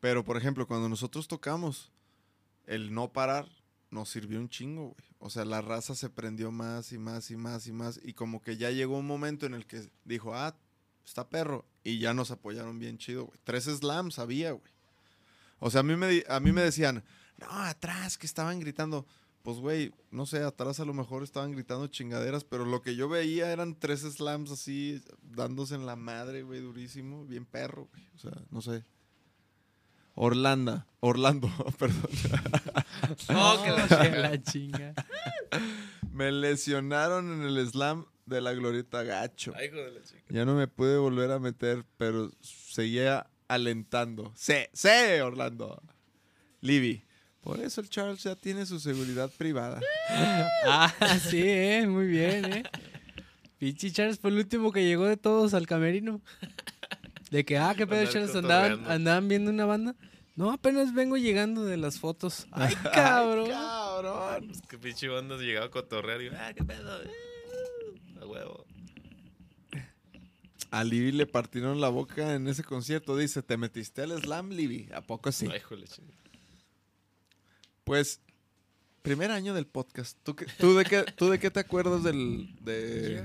Pero, 0.00 0.24
por 0.24 0.36
ejemplo, 0.36 0.66
cuando 0.66 0.88
nosotros 0.88 1.28
tocamos, 1.28 1.91
el 2.66 2.92
no 2.92 3.12
parar 3.12 3.48
nos 3.90 4.08
sirvió 4.08 4.38
un 4.38 4.48
chingo, 4.48 4.88
güey. 4.88 5.08
O 5.18 5.30
sea, 5.30 5.44
la 5.44 5.60
raza 5.60 5.94
se 5.94 6.08
prendió 6.08 6.50
más 6.50 6.92
y 6.92 6.98
más 6.98 7.30
y 7.30 7.36
más 7.36 7.66
y 7.66 7.72
más. 7.72 8.00
Y 8.02 8.14
como 8.14 8.42
que 8.42 8.56
ya 8.56 8.70
llegó 8.70 8.98
un 8.98 9.06
momento 9.06 9.46
en 9.46 9.54
el 9.54 9.66
que 9.66 9.88
dijo, 10.04 10.34
ah, 10.34 10.56
está 11.04 11.28
perro. 11.28 11.64
Y 11.84 11.98
ya 11.98 12.14
nos 12.14 12.30
apoyaron 12.30 12.78
bien 12.78 12.98
chido, 12.98 13.26
güey. 13.26 13.38
Tres 13.44 13.64
slams 13.64 14.18
había, 14.18 14.52
güey. 14.52 14.72
O 15.58 15.70
sea, 15.70 15.80
a 15.80 15.84
mí 15.84 15.94
me, 15.94 16.24
a 16.28 16.40
mí 16.40 16.52
me 16.52 16.62
decían, 16.62 17.04
no, 17.38 17.48
atrás, 17.50 18.18
que 18.18 18.26
estaban 18.26 18.58
gritando. 18.58 19.06
Pues, 19.42 19.58
güey, 19.58 19.92
no 20.10 20.24
sé, 20.24 20.42
atrás 20.42 20.80
a 20.80 20.84
lo 20.84 20.94
mejor 20.94 21.22
estaban 21.22 21.52
gritando 21.52 21.86
chingaderas, 21.88 22.44
pero 22.44 22.64
lo 22.64 22.80
que 22.80 22.96
yo 22.96 23.08
veía 23.08 23.52
eran 23.52 23.78
tres 23.78 24.00
slams 24.00 24.50
así, 24.52 25.02
dándose 25.22 25.74
en 25.74 25.84
la 25.84 25.96
madre, 25.96 26.42
güey, 26.42 26.60
durísimo, 26.60 27.26
bien 27.26 27.44
perro, 27.44 27.88
güey. 27.92 28.08
O 28.14 28.18
sea, 28.18 28.32
no 28.50 28.62
sé. 28.62 28.84
Orlando, 30.14 30.84
Orlando, 31.00 31.48
perdón. 31.78 32.10
Oh, 33.28 33.62
que 33.64 33.70
la 33.70 33.88
chinga. 33.88 34.18
la 34.18 34.42
chinga. 34.42 34.94
Me 36.12 36.30
lesionaron 36.30 37.32
en 37.32 37.42
el 37.42 37.68
slam 37.68 38.06
de 38.26 38.40
la 38.40 38.52
glorieta 38.52 39.02
gacho. 39.02 39.52
Ay, 39.56 39.66
hijo 39.66 39.76
de 39.76 39.90
la 39.90 40.02
chica. 40.02 40.22
Ya 40.28 40.44
no 40.44 40.54
me 40.54 40.68
pude 40.68 40.96
volver 40.98 41.30
a 41.32 41.38
meter, 41.38 41.84
pero 41.96 42.30
seguía 42.40 43.26
alentando. 43.48 44.32
Sí, 44.36 44.54
sí, 44.72 44.88
Orlando. 45.22 45.82
Libby. 46.60 47.02
Por 47.40 47.58
eso 47.60 47.80
el 47.80 47.90
Charles 47.90 48.22
ya 48.22 48.36
tiene 48.36 48.64
su 48.66 48.78
seguridad 48.78 49.28
privada. 49.36 49.80
Ah, 50.64 50.92
sí, 51.20 51.42
eh, 51.42 51.86
muy 51.88 52.06
bien, 52.06 52.52
eh. 52.52 52.62
Pinche 53.58 53.90
Charles 53.90 54.18
fue 54.20 54.30
el 54.30 54.38
último 54.38 54.70
que 54.70 54.84
llegó 54.84 55.06
de 55.06 55.16
todos 55.16 55.52
al 55.54 55.66
camerino. 55.66 56.20
De 57.32 57.44
que, 57.46 57.56
ah, 57.56 57.74
qué 57.74 57.86
pedo, 57.86 58.04
Charles, 58.10 58.36
andaban, 58.36 58.84
andaban 58.90 59.26
viendo 59.26 59.50
una 59.50 59.64
banda. 59.64 59.96
No, 60.36 60.50
apenas 60.52 60.92
vengo 60.94 61.16
llegando 61.16 61.64
de 61.64 61.78
las 61.78 61.98
fotos. 61.98 62.46
Ay, 62.52 62.74
cabrón. 62.92 63.48
cabrón. 63.48 64.46
Pues 64.48 64.60
que 64.68 64.78
pinche 64.78 65.08
banda 65.08 65.36
llegaba 65.38 65.66
a 65.66 65.70
cotorrear 65.70 66.20
y 66.22 66.28
ah, 66.28 66.52
qué 66.54 66.62
pedo. 66.62 67.02
eh, 67.02 67.10
A 68.20 68.26
huevo. 68.26 68.66
A 70.70 70.84
Libby 70.84 71.12
le 71.12 71.26
partieron 71.26 71.80
la 71.80 71.88
boca 71.88 72.34
en 72.34 72.48
ese 72.48 72.64
concierto. 72.64 73.16
Dice, 73.16 73.42
¿te 73.42 73.56
metiste 73.56 74.02
al 74.02 74.12
slam, 74.22 74.50
Libby? 74.50 74.88
¿A 74.94 75.00
poco 75.02 75.32
sí? 75.32 75.46
Ay, 75.50 75.60
chingada. 75.86 76.18
Pues, 77.84 78.20
primer 79.02 79.30
año 79.30 79.52
del 79.54 79.66
podcast. 79.66 80.16
¿Tú, 80.22 80.34
qué- 80.36 80.46
tú, 80.58 80.74
de, 80.74 80.84
qué, 80.84 81.02
¿Tú 81.16 81.28
de 81.30 81.38
qué 81.38 81.50
te 81.50 81.60
acuerdas 81.60 82.02
del... 82.04 82.54
De, 82.60 83.24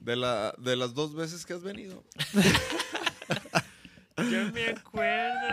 de, 0.00 0.16
la, 0.16 0.54
de 0.58 0.76
las 0.76 0.94
dos 0.94 1.14
veces 1.14 1.44
que 1.46 1.52
has 1.54 1.62
venido? 1.62 2.04
Yo 4.16 4.52
me 4.52 4.68
acuerdo. 4.70 5.48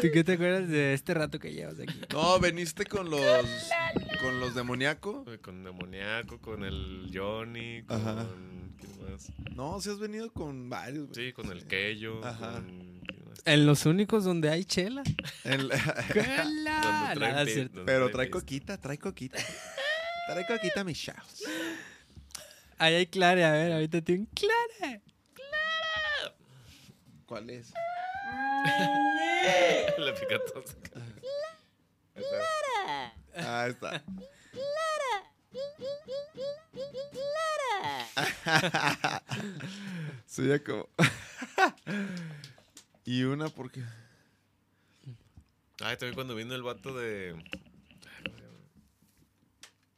¿Tú 0.00 0.08
qué 0.12 0.24
te 0.24 0.32
acuerdas 0.32 0.68
de 0.68 0.92
este 0.92 1.14
rato 1.14 1.38
que 1.38 1.52
llevas 1.52 1.80
aquí? 1.80 1.98
No, 2.12 2.38
veniste 2.38 2.84
con 2.84 3.08
los 3.10 3.20
con 4.20 4.40
los 4.40 4.54
demoníaco. 4.54 5.24
Con 5.42 5.64
Demoniaco, 5.64 6.38
con 6.40 6.64
el 6.64 7.10
Johnny, 7.14 7.82
con. 7.84 7.96
Ajá. 8.00 8.26
¿Quién 8.78 9.10
más? 9.10 9.32
No, 9.54 9.80
sí 9.80 9.88
has 9.90 9.98
venido 9.98 10.30
con 10.32 10.68
varios. 10.68 11.08
Sí, 11.14 11.32
con 11.32 11.50
el 11.50 11.66
Keyo. 11.66 12.22
Ajá. 12.24 12.52
Con, 12.54 13.00
¿quién 13.06 13.24
más? 13.28 13.42
En 13.46 13.64
los 13.66 13.86
únicos 13.86 14.24
donde 14.24 14.50
hay 14.50 14.64
chela. 14.64 15.02
En 15.44 15.68
la- 15.68 15.76
¡Chela! 16.12 17.12
Donde 17.14 17.26
Nada, 17.26 17.44
donde 17.44 17.70
pero 17.86 18.10
trae 18.10 18.28
coquita, 18.30 18.78
trae 18.78 18.98
coquita. 18.98 19.38
Trae 20.26 20.46
coquita, 20.46 20.84
mi 20.84 20.94
Charles. 20.94 21.42
Ahí 22.78 22.94
hay 22.94 23.06
Clare, 23.06 23.44
a 23.44 23.52
ver, 23.52 23.72
ahorita 23.72 24.00
tiene 24.02 24.22
un 24.22 24.26
Clare. 24.26 25.02
¿Cuál 27.26 27.50
es? 27.50 27.72
La 29.98 30.14
picatosa. 30.14 30.76
Ah, 33.36 33.66
está. 33.68 34.02
Soy 40.26 40.48
ya 40.48 40.62
como. 40.62 40.88
y 43.04 43.24
una 43.24 43.48
porque. 43.48 43.82
Ay, 45.80 45.96
también 45.96 46.14
cuando 46.14 46.34
vino 46.34 46.54
el 46.54 46.62
vato 46.62 46.94
de. 46.94 47.36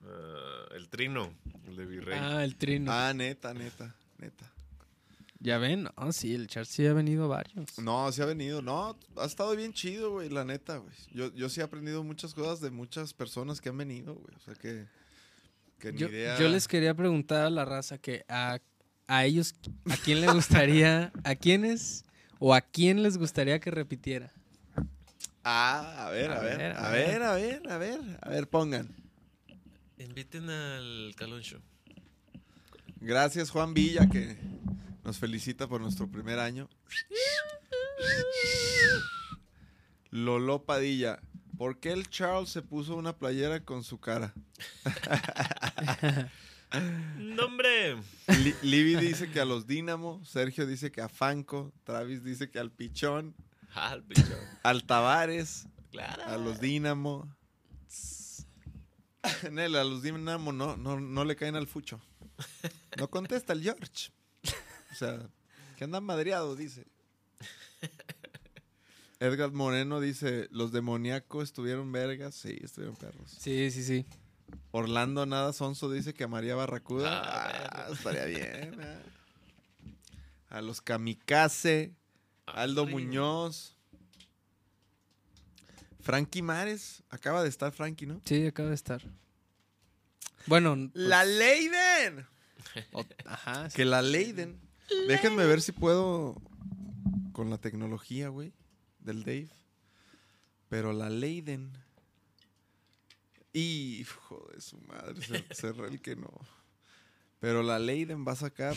Ah, 0.09 0.74
el 0.74 0.88
trino, 0.88 1.32
el 1.66 1.76
de 1.76 1.86
Virrey. 1.86 2.18
Ah, 2.20 2.42
el 2.44 2.56
trino. 2.56 2.90
Ah, 2.92 3.12
neta, 3.14 3.52
neta, 3.54 3.94
neta. 4.18 4.50
Ya 5.40 5.59
ven, 5.59 5.84
no, 5.84 6.12
sí, 6.12 6.34
el 6.34 6.48
Charles 6.48 6.68
sí 6.68 6.84
ha 6.86 6.92
venido 6.92 7.28
varios. 7.28 7.78
No, 7.78 8.11
sí 8.11 8.20
ha 8.22 8.24
venido. 8.24 8.61
No, 8.61 8.98
ha 9.16 9.24
estado 9.24 9.54
bien 9.54 9.72
chido, 9.72 10.11
güey, 10.11 10.28
la 10.30 10.44
neta, 10.44 10.78
güey. 10.78 10.92
Yo, 11.12 11.32
yo 11.34 11.48
sí 11.48 11.61
he 11.61 11.62
aprendido 11.62 12.02
muchas 12.02 12.34
cosas 12.34 12.61
de 12.61 12.70
muchas 12.70 13.14
personas 13.14 13.61
que 13.61 13.68
han 13.68 13.78
venido, 13.78 14.14
güey. 14.14 14.34
O 14.36 14.40
sea 14.40 14.54
que. 14.54 14.86
Que 15.78 15.92
ni 15.92 15.98
Yo, 16.00 16.09
idea. 16.09 16.36
yo 16.40 16.48
les 16.48 16.66
quería 16.66 16.92
preguntar 16.94 17.42
a 17.46 17.50
la 17.50 17.64
raza 17.64 17.98
que 17.98 18.24
a, 18.28 18.59
a 19.06 19.24
ellos, 19.26 19.54
¿a 19.88 19.96
quién 19.96 20.20
les 20.22 20.32
gustaría, 20.34 21.12
a 21.22 21.36
quiénes 21.36 22.04
o 22.40 22.52
a 22.52 22.61
quién 22.61 23.04
les 23.04 23.16
gustaría 23.16 23.61
que 23.61 23.70
repitiera? 23.70 24.32
Ah, 25.44 26.06
a 26.06 26.11
ver, 26.11 26.32
a, 26.32 26.38
A 26.38 26.40
ver, 26.42 26.59
ver, 26.59 26.72
a 26.72 26.88
a 26.88 26.90
ver, 26.90 27.06
ver. 27.09 27.22
a 27.22 27.34
ver, 27.34 27.62
a 27.70 27.78
ver, 27.78 28.00
a 28.22 28.28
ver, 28.28 28.48
pongan. 28.48 28.88
Inviten 29.99 30.49
al 30.51 31.12
Calón 31.16 31.40
Show. 31.42 31.61
Gracias, 33.01 33.51
Juan 33.51 33.74
Villa, 33.74 34.09
que 34.09 34.36
nos 35.05 35.18
felicita 35.18 35.68
por 35.68 35.80
nuestro 35.80 36.09
primer 36.11 36.38
año. 36.38 36.68
Lolo 40.11 40.64
Padilla. 40.64 41.20
¿Por 41.57 41.80
qué 41.80 41.92
el 41.92 42.09
Charles 42.09 42.51
se 42.51 42.62
puso 42.62 42.94
una 42.96 43.16
playera 43.16 43.64
con 43.64 43.82
su 43.82 43.99
cara? 43.99 44.32
¡No, 47.18 47.46
hombre! 47.46 47.96
Li- 48.28 48.55
Libby 48.62 48.94
dice 48.96 49.30
que 49.30 49.40
a 49.40 49.44
los 49.44 49.66
Dínamo. 49.66 50.24
Sergio 50.24 50.66
dice 50.66 50.92
que 50.92 51.01
a 51.01 51.09
Fanco. 51.09 51.72
Travis 51.84 52.22
dice 52.22 52.51
que 52.51 52.59
al 52.61 52.70
Pichón. 52.70 53.34
Ah, 53.74 53.94
el 53.94 54.03
pichón. 54.05 54.38
Al 54.62 54.84
Tavares. 54.84 55.66
Claro. 55.90 56.24
A 56.26 56.36
los 56.36 56.61
Dínamo. 56.61 57.28
Nel, 59.50 59.76
a 59.76 59.84
los 59.84 60.02
Dínamo 60.02 60.52
no, 60.52 60.76
no, 60.76 61.00
no 61.00 61.24
le 61.24 61.36
caen 61.36 61.56
al 61.56 61.66
fucho. 61.66 62.00
No 62.98 63.08
contesta 63.08 63.52
el 63.52 63.62
George. 63.62 64.10
O 64.92 64.94
sea, 64.94 65.18
que 65.76 65.84
andan 65.84 66.04
madreados, 66.04 66.56
dice. 66.58 66.86
Edgar 69.20 69.50
Moreno 69.52 70.00
dice, 70.00 70.46
los 70.52 70.70
demoníacos 70.72 71.44
estuvieron 71.44 71.90
vergas. 71.90 72.34
Sí, 72.34 72.56
estuvieron 72.62 72.96
perros. 72.96 73.30
Sí, 73.38 73.70
sí, 73.72 73.82
sí. 73.82 74.06
Orlando 74.70 75.26
Nada 75.26 75.52
Sonso 75.52 75.90
dice 75.90 76.14
que 76.14 76.24
a 76.24 76.28
María 76.28 76.54
Barracuda. 76.54 77.20
Ah, 77.24 77.70
Ah, 77.72 77.86
estaría 77.92 78.24
bien. 78.26 78.78
ah. 78.80 78.98
A 80.56 80.60
los 80.62 80.80
Kamikaze. 80.80 81.94
Aldo 82.46 82.82
Arre. 82.84 82.92
Muñoz. 82.92 83.76
Frankie 86.09 86.40
Mares. 86.40 87.02
Acaba 87.11 87.42
de 87.42 87.50
estar 87.50 87.70
Frankie, 87.70 88.06
¿no? 88.06 88.22
Sí, 88.24 88.46
acaba 88.46 88.70
de 88.70 88.74
estar. 88.74 89.02
Bueno, 90.46 90.74
pues, 90.74 90.90
La 90.94 91.22
Leiden. 91.22 92.26
o- 92.92 93.04
ajá. 93.26 93.68
sí. 93.68 93.76
Que 93.76 93.84
la 93.84 94.00
Leiden. 94.00 94.59
Déjenme 95.06 95.44
ver 95.44 95.61
si 95.61 95.72
puedo 95.72 96.40
con 97.32 97.50
la 97.50 97.59
tecnología, 97.59 98.28
güey, 98.30 98.54
del 99.00 99.22
Dave. 99.22 99.50
Pero 100.70 100.94
la 100.94 101.11
Leiden. 101.11 101.72
Hijo 103.52 104.48
de 104.54 104.62
su 104.62 104.78
madre, 104.80 105.20
se- 105.20 105.44
cerró 105.54 105.86
el 105.86 106.00
que 106.00 106.16
no. 106.16 106.30
Pero 107.38 107.62
la 107.62 107.78
Leiden 107.78 108.24
va 108.26 108.32
a 108.32 108.36
sacar 108.36 108.74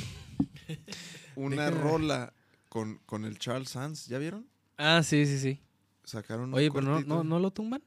una 1.35 1.69
Déjame- 1.69 1.81
rola 1.81 2.33
con, 2.67 2.97
con 3.05 3.23
el 3.23 3.39
Charles 3.39 3.69
Sands. 3.69 4.07
¿Ya 4.07 4.17
vieron? 4.17 4.45
Ah, 4.77 5.01
sí, 5.01 5.25
sí, 5.25 5.39
sí. 5.39 5.61
Sacaron 6.03 6.49
un 6.49 6.53
Oye, 6.55 6.71
pero 6.71 6.81
no, 6.85 7.01
no, 7.01 7.23
no 7.23 7.39
lo 7.39 7.51
tumban. 7.51 7.81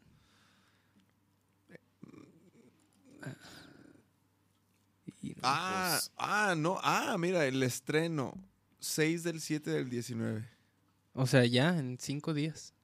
Y 5.23 5.35
Ah, 5.43 5.91
pues, 5.95 6.13
ah, 6.17 6.55
no. 6.57 6.79
Ah, 6.83 7.17
mira, 7.19 7.47
el 7.47 7.63
estreno. 7.63 8.35
6 8.81 9.23
del 9.23 9.41
7 9.41 9.71
del 9.71 9.89
19. 9.89 10.47
o 11.15 11.27
sea, 11.27 11.47
ya 11.47 11.79
en 11.79 11.97
cinco 11.99 12.35
días. 12.35 12.75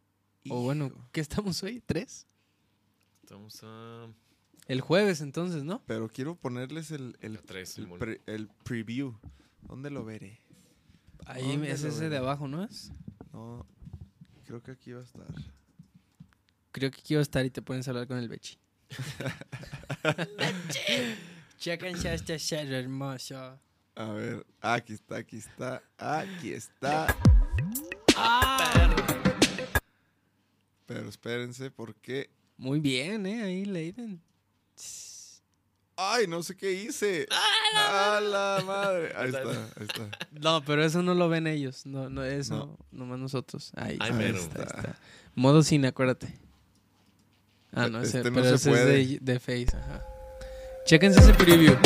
O 0.49 0.63
bueno. 0.63 0.91
¿qué 1.13 1.21
estamos 1.21 1.63
hoy? 1.63 1.83
¿Tres? 1.85 2.27
Estamos 3.23 3.61
a. 3.63 4.09
El 4.67 4.81
jueves 4.81 5.21
entonces, 5.21 5.65
¿no? 5.65 5.83
Pero 5.87 6.09
quiero 6.09 6.37
ponerles 6.37 6.91
el, 6.93 7.17
el, 7.21 7.39
tres, 7.43 7.77
el, 7.77 7.85
Simón. 7.85 7.99
pre- 7.99 8.21
el 8.27 8.49
preview. 8.65 9.15
¿Dónde 9.63 9.91
lo 9.91 10.05
veré? 10.05 10.41
Ahí 11.27 11.47
¿Dónde 11.49 11.71
es 11.73 11.83
lo 11.83 11.89
ese 11.89 12.09
de 12.09 12.17
abajo, 12.17 12.49
¿no 12.49 12.65
es? 12.65 12.93
No, 13.33 13.67
creo 14.51 14.63
que 14.65 14.73
aquí 14.73 14.91
va 14.91 15.01
a 15.01 15.05
estar. 15.05 15.27
Creo 16.73 16.91
que 16.91 17.01
quiero 17.03 17.23
estar 17.23 17.47
y 17.47 17.51
te 17.51 17.63
pones 17.63 17.87
a 17.87 17.93
hablar 17.93 18.09
con 18.09 18.19
el 18.19 18.29
Bechi. 18.29 18.59
Chequen 21.59 21.95
este 22.05 22.37
ser 22.41 22.73
hermoso. 22.73 23.61
A 23.95 24.05
ver, 24.07 24.45
aquí 24.61 24.95
está, 24.95 25.19
aquí 25.19 25.37
está, 25.37 25.81
aquí 25.99 26.53
está. 26.53 27.17
Pero 30.87 31.09
espérense, 31.09 31.71
porque. 31.71 32.29
Muy 32.57 32.81
bien, 32.81 33.27
¿eh? 33.27 33.45
Ahí, 33.45 33.65
Leiden. 33.65 34.21
¡Ay, 36.03 36.27
no 36.27 36.43
sé 36.43 36.57
qué 36.57 36.73
hice! 36.73 37.27
¡A 37.77 38.21
la 38.23 38.63
madre! 38.67 39.13
Ahí 39.17 39.29
está, 39.29 39.41
ahí 39.51 39.87
está. 39.87 40.09
No, 40.41 40.65
pero 40.65 40.83
eso 40.83 41.03
no 41.03 41.13
lo 41.15 41.29
ven 41.29 41.47
ellos. 41.47 41.85
No, 41.85 42.09
no, 42.09 42.25
eso 42.25 42.55
No. 42.57 42.79
nomás 42.99 43.19
nosotros. 43.19 43.71
Ahí, 43.77 43.99
Ay, 44.01 44.11
ahí 44.11 44.13
mero. 44.17 44.39
está, 44.39 44.61
ahí 44.63 44.67
está. 44.77 44.97
Modo 45.35 45.63
cine, 45.63 45.89
acuérdate. 45.89 46.39
Ah, 47.73 47.89
no, 47.89 48.01
ese, 48.01 48.19
Este 48.19 48.31
no 48.31 48.37
pero 48.37 48.49
se 48.49 48.55
ese 48.57 48.71
puede. 48.71 49.01
es 49.03 49.09
de, 49.11 49.19
de 49.33 49.41
Face. 49.41 49.77
Ajá. 49.77 50.03
Chéquense 50.87 51.21
ese 51.21 51.35
preview. 51.35 51.77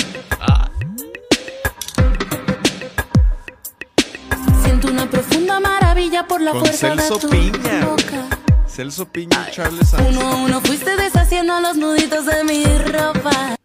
Siento 4.62 4.88
una 4.88 5.10
profunda 5.10 5.60
maravilla 5.60 6.26
por 6.26 6.40
la 6.40 6.52
Con 6.52 6.60
fuerza 6.60 6.88
Celso 6.94 7.14
de 7.14 7.20
tu 7.20 7.30
Piña. 7.30 7.84
boca. 7.86 8.28
Celso 8.68 9.06
Piña 9.10 9.46
y 9.48 9.52
Charles 9.52 9.88
Sanz. 9.88 10.08
Uno 10.08 10.20
a 10.22 10.36
uno 10.44 10.60
fuiste 10.60 10.96
deshaciendo 10.96 11.60
los 11.60 11.76
nuditos 11.76 12.26
de 12.26 12.44
mi 12.44 12.64
ropa. 12.64 13.56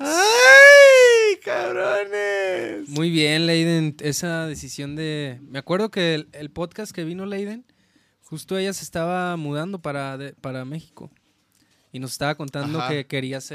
¡Ay, 0.00 1.36
cabrones! 1.44 2.88
Muy 2.88 3.10
bien, 3.10 3.46
Leiden. 3.46 3.96
Esa 4.00 4.46
decisión 4.46 4.96
de. 4.96 5.38
Me 5.42 5.58
acuerdo 5.58 5.90
que 5.90 6.14
el, 6.14 6.28
el 6.32 6.50
podcast 6.50 6.92
que 6.92 7.04
vino 7.04 7.26
Leiden, 7.26 7.64
justo 8.24 8.56
ella 8.56 8.72
se 8.72 8.82
estaba 8.84 9.36
mudando 9.36 9.80
para, 9.82 10.16
de- 10.16 10.32
para 10.32 10.64
México. 10.64 11.10
Y 11.92 11.98
nos 11.98 12.12
estaba 12.12 12.34
contando 12.34 12.78
Ajá. 12.80 12.88
que 12.88 13.06
quería. 13.06 13.40
Sí, 13.42 13.54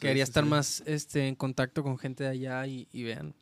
quería 0.00 0.24
sí, 0.24 0.30
estar 0.30 0.44
sí. 0.44 0.50
más 0.50 0.82
este, 0.86 1.26
en 1.26 1.34
contacto 1.34 1.82
con 1.82 1.98
gente 1.98 2.22
de 2.24 2.30
allá 2.30 2.66
y, 2.66 2.86
y 2.92 3.02
vean 3.02 3.34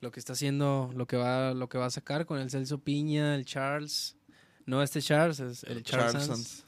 lo 0.00 0.10
que 0.10 0.20
está 0.20 0.34
haciendo, 0.34 0.90
lo 0.94 1.06
que 1.06 1.16
va, 1.16 1.54
lo 1.54 1.70
que 1.70 1.78
va 1.78 1.86
a 1.86 1.90
sacar 1.90 2.26
con 2.26 2.38
el 2.38 2.50
Celso 2.50 2.78
Piña, 2.78 3.34
el 3.34 3.46
Charles. 3.46 4.16
No 4.66 4.82
este 4.82 5.00
Charles, 5.00 5.40
es 5.40 5.64
el 5.64 5.82
Charles, 5.82 6.12
Charles 6.12 6.26
Sanz. 6.26 6.48
Sanz. 6.48 6.64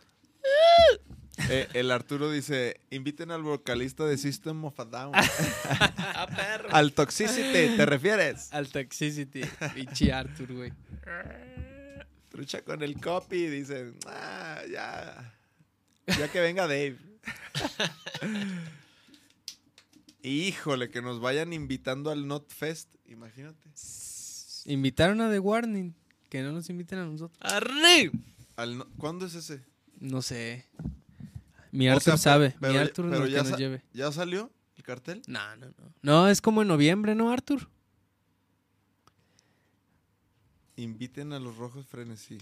Eh, 1.50 1.68
el 1.74 1.90
Arturo 1.90 2.30
dice: 2.30 2.80
inviten 2.90 3.30
al 3.30 3.42
vocalista 3.42 4.04
de 4.06 4.16
System 4.18 4.64
of 4.64 4.78
a 4.80 4.84
Down. 4.86 5.12
¡Ah, 5.64 6.26
perro! 6.34 6.68
al 6.72 6.92
Toxicity, 6.92 7.76
¿te 7.76 7.86
refieres? 7.86 8.52
Al 8.52 8.68
Toxicity. 8.68 9.42
Pinche 9.74 10.12
Arthur, 10.12 10.52
güey. 10.52 10.72
Trucha 12.30 12.62
con 12.62 12.82
el 12.82 13.00
copy, 13.00 13.46
dicen, 13.48 13.96
ah, 14.06 14.60
ya. 14.70 15.34
Ya 16.18 16.30
que 16.30 16.40
venga 16.40 16.62
Dave. 16.66 16.96
Híjole, 20.22 20.90
que 20.90 21.02
nos 21.02 21.20
vayan 21.20 21.52
invitando 21.52 22.10
al 22.10 22.26
Not 22.26 22.50
Fest, 22.52 22.88
imagínate. 23.06 23.68
Invitaron 24.64 25.20
a 25.20 25.30
The 25.30 25.38
Warning. 25.38 25.94
Que 26.28 26.42
no 26.42 26.50
nos 26.52 26.68
inviten 26.70 26.98
a 26.98 27.04
nosotros. 27.06 27.38
¡Arre! 27.40 28.10
Al 28.56 28.78
no- 28.78 28.88
¿Cuándo 28.98 29.26
es 29.26 29.34
ese? 29.34 29.62
No 30.00 30.22
sé. 30.22 30.64
Mi 31.76 31.88
O 31.88 31.92
Arthur 31.92 32.04
sea, 32.04 32.16
sabe. 32.16 32.56
pero 32.60 32.72
Mi 32.72 32.78
ya- 32.78 32.82
Arthur 32.84 33.10
pero 33.10 33.26
ya 33.26 33.36
que 33.38 33.42
nos 33.42 33.48
sa- 33.50 33.56
lleve. 33.56 33.82
¿Ya 33.92 34.10
salió 34.12 34.50
el 34.76 34.82
cartel? 34.82 35.22
No, 35.26 35.56
no, 35.56 35.66
no. 35.66 35.94
No, 36.02 36.28
es 36.28 36.40
como 36.40 36.62
en 36.62 36.68
noviembre, 36.68 37.14
¿no, 37.14 37.30
Arthur? 37.30 37.68
Inviten 40.76 41.32
a 41.32 41.38
los 41.40 41.56
Rojos 41.56 41.86
Frenesí. 41.86 42.38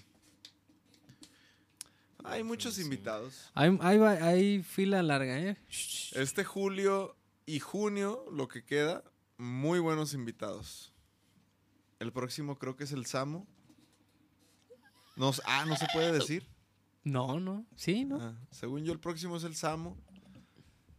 Hay 2.24 2.42
muchos 2.42 2.78
invitados. 2.78 3.50
Hay, 3.54 3.76
hay, 3.80 4.62
fila 4.62 5.02
larga, 5.02 5.38
¿eh? 5.38 5.56
Este 6.12 6.42
julio 6.44 7.16
y 7.46 7.60
junio, 7.60 8.24
lo 8.32 8.48
que 8.48 8.64
queda, 8.64 9.04
muy 9.36 9.78
buenos 9.78 10.14
invitados. 10.14 10.92
El 11.98 12.12
próximo 12.12 12.58
creo 12.58 12.76
que 12.76 12.84
es 12.84 12.92
el 12.92 13.06
Samo. 13.06 13.46
Ah, 15.44 15.64
no 15.66 15.76
se 15.76 15.86
puede 15.92 16.12
decir. 16.12 16.46
No, 17.04 17.38
no. 17.38 17.66
Sí, 17.76 18.04
¿no? 18.04 18.18
Ah, 18.20 18.34
según 18.50 18.84
yo, 18.84 18.92
el 18.92 18.98
próximo 18.98 19.36
es 19.36 19.44
el 19.44 19.54
Samo. 19.54 19.96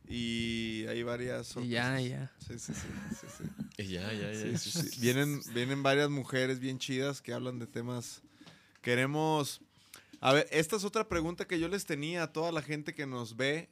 Y 0.07 0.85
hay 0.87 1.01
varias. 1.03 1.55
Y 1.57 1.69
ya, 1.69 1.99
ya. 1.99 2.31
Sí, 2.39 2.59
sí, 2.59 2.73
sí. 2.73 2.87
sí, 3.19 3.27
sí. 3.37 3.43
Y 3.77 3.87
ya, 3.87 4.13
ya, 4.13 4.31
ya. 4.31 4.57
Sí, 4.57 4.71
sí, 4.71 4.89
sí. 4.89 4.99
Vienen, 5.01 5.41
vienen 5.53 5.83
varias 5.83 6.09
mujeres 6.09 6.59
bien 6.59 6.79
chidas 6.79 7.21
que 7.21 7.33
hablan 7.33 7.59
de 7.59 7.67
temas. 7.67 8.21
Queremos. 8.81 9.61
A 10.21 10.31
ver, 10.31 10.47
esta 10.51 10.75
es 10.75 10.85
otra 10.85 11.09
pregunta 11.09 11.45
que 11.45 11.59
yo 11.59 11.67
les 11.67 11.85
tenía 11.85 12.23
a 12.23 12.31
toda 12.31 12.51
la 12.51 12.61
gente 12.61 12.93
que 12.93 13.05
nos 13.05 13.35
ve. 13.35 13.69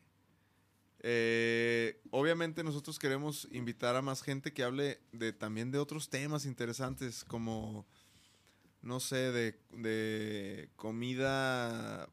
Eh, 1.05 2.01
obviamente 2.11 2.63
nosotros 2.63 2.97
queremos 2.97 3.47
invitar 3.51 3.95
a 3.95 4.01
más 4.01 4.21
gente 4.21 4.53
que 4.53 4.63
hable 4.63 5.01
de 5.11 5.33
también 5.33 5.69
de 5.69 5.77
otros 5.77 6.09
temas 6.09 6.45
interesantes 6.45 7.25
como 7.25 7.85
no 8.81 9.01
sé 9.01 9.33
de, 9.33 9.59
de 9.71 10.69
comida 10.77 12.09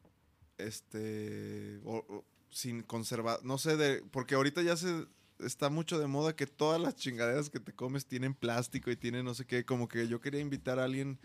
este 0.67 1.79
o- 1.83 2.05
o 2.07 2.25
sin 2.49 2.83
conservar 2.83 3.39
no 3.43 3.57
sé 3.57 3.77
de 3.77 4.01
porque 4.11 4.35
ahorita 4.35 4.61
ya 4.61 4.75
se 4.75 5.05
está 5.39 5.69
mucho 5.69 5.99
de 5.99 6.07
moda 6.07 6.35
que 6.35 6.47
todas 6.47 6.79
las 6.81 6.95
chingaderas 6.95 7.49
que 7.49 7.59
te 7.59 7.73
comes 7.73 8.05
tienen 8.05 8.33
plástico 8.33 8.91
y 8.91 8.95
tienen 8.95 9.25
no 9.25 9.33
sé 9.33 9.45
qué 9.45 9.65
como 9.65 9.87
que 9.87 10.07
yo 10.07 10.19
quería 10.21 10.39
invitar 10.41 10.79
a 10.79 10.83
alguien 10.83 11.17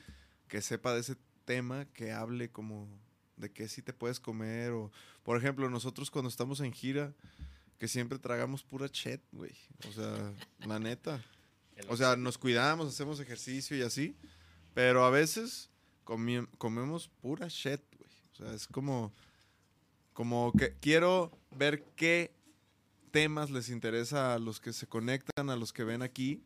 que 0.48 0.62
sepa 0.62 0.94
de 0.94 1.00
ese 1.00 1.16
tema 1.44 1.84
que 1.92 2.12
hable 2.12 2.50
como 2.50 2.88
de 3.36 3.50
qué 3.52 3.68
sí 3.68 3.82
te 3.82 3.92
puedes 3.92 4.20
comer 4.20 4.70
o 4.72 4.90
por 5.22 5.36
ejemplo 5.36 5.68
nosotros 5.68 6.10
cuando 6.10 6.28
estamos 6.28 6.60
en 6.60 6.72
gira 6.72 7.12
que 7.78 7.88
siempre 7.88 8.18
tragamos 8.18 8.62
pura 8.64 8.88
chet, 8.88 9.20
güey. 9.32 9.52
O 9.86 9.92
sea, 9.92 10.32
la 10.66 10.78
neta. 10.78 11.22
O 11.90 11.96
sea, 11.98 12.16
nos 12.16 12.38
cuidamos, 12.38 12.88
hacemos 12.88 13.20
ejercicio 13.20 13.76
y 13.76 13.82
así. 13.82 14.16
Pero 14.72 15.04
a 15.04 15.10
veces 15.10 15.68
comemos 16.56 17.08
pura 17.20 17.48
shit. 17.48 17.82
O 18.36 18.44
sea, 18.44 18.52
es 18.52 18.66
como, 18.66 19.12
como 20.12 20.52
que 20.52 20.74
quiero 20.80 21.30
ver 21.50 21.82
qué 21.96 22.34
temas 23.12 23.50
les 23.50 23.70
interesa 23.70 24.34
a 24.34 24.38
los 24.38 24.60
que 24.60 24.74
se 24.74 24.86
conectan, 24.86 25.48
a 25.48 25.56
los 25.56 25.72
que 25.72 25.84
ven 25.84 26.02
aquí. 26.02 26.42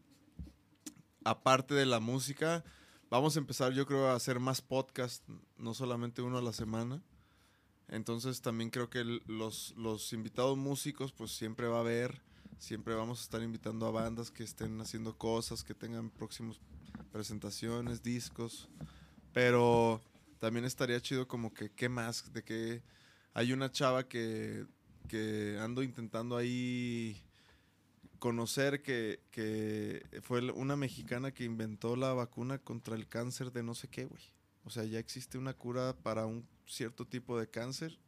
Aparte 1.24 1.74
de 1.74 1.86
la 1.86 1.98
música, 1.98 2.62
vamos 3.10 3.34
a 3.34 3.40
empezar 3.40 3.72
yo 3.72 3.86
creo 3.86 4.06
a 4.06 4.14
hacer 4.14 4.38
más 4.38 4.62
podcast, 4.62 5.28
no 5.56 5.74
solamente 5.74 6.22
uno 6.22 6.38
a 6.38 6.42
la 6.42 6.52
semana. 6.52 7.02
Entonces 7.88 8.40
también 8.40 8.70
creo 8.70 8.88
que 8.88 9.02
los, 9.26 9.74
los 9.76 10.12
invitados 10.12 10.56
músicos 10.56 11.10
pues 11.10 11.32
siempre 11.32 11.66
va 11.66 11.78
a 11.78 11.80
haber, 11.80 12.22
siempre 12.58 12.94
vamos 12.94 13.18
a 13.18 13.22
estar 13.24 13.42
invitando 13.42 13.86
a 13.86 13.90
bandas 13.90 14.30
que 14.30 14.44
estén 14.44 14.80
haciendo 14.80 15.18
cosas, 15.18 15.64
que 15.64 15.74
tengan 15.74 16.08
próximos 16.10 16.60
presentaciones, 17.10 18.04
discos. 18.04 18.68
Pero 19.32 20.00
también 20.40 20.64
estaría 20.64 21.00
chido 21.00 21.28
como 21.28 21.54
que, 21.54 21.70
¿qué 21.70 21.88
más? 21.88 22.32
De 22.32 22.42
que 22.42 22.82
hay 23.34 23.52
una 23.52 23.70
chava 23.70 24.08
que, 24.08 24.66
que 25.06 25.56
ando 25.60 25.82
intentando 25.84 26.36
ahí 26.36 27.22
conocer 28.18 28.82
que, 28.82 29.20
que 29.30 30.04
fue 30.22 30.50
una 30.52 30.76
mexicana 30.76 31.32
que 31.32 31.44
inventó 31.44 31.96
la 31.96 32.12
vacuna 32.12 32.58
contra 32.58 32.96
el 32.96 33.08
cáncer 33.08 33.52
de 33.52 33.62
no 33.62 33.74
sé 33.74 33.88
qué, 33.88 34.04
güey. 34.04 34.22
O 34.64 34.70
sea, 34.70 34.84
ya 34.84 34.98
existe 34.98 35.38
una 35.38 35.54
cura 35.54 35.96
para 36.02 36.26
un 36.26 36.46
cierto 36.66 37.06
tipo 37.06 37.38
de 37.38 37.48
cáncer 37.48 37.98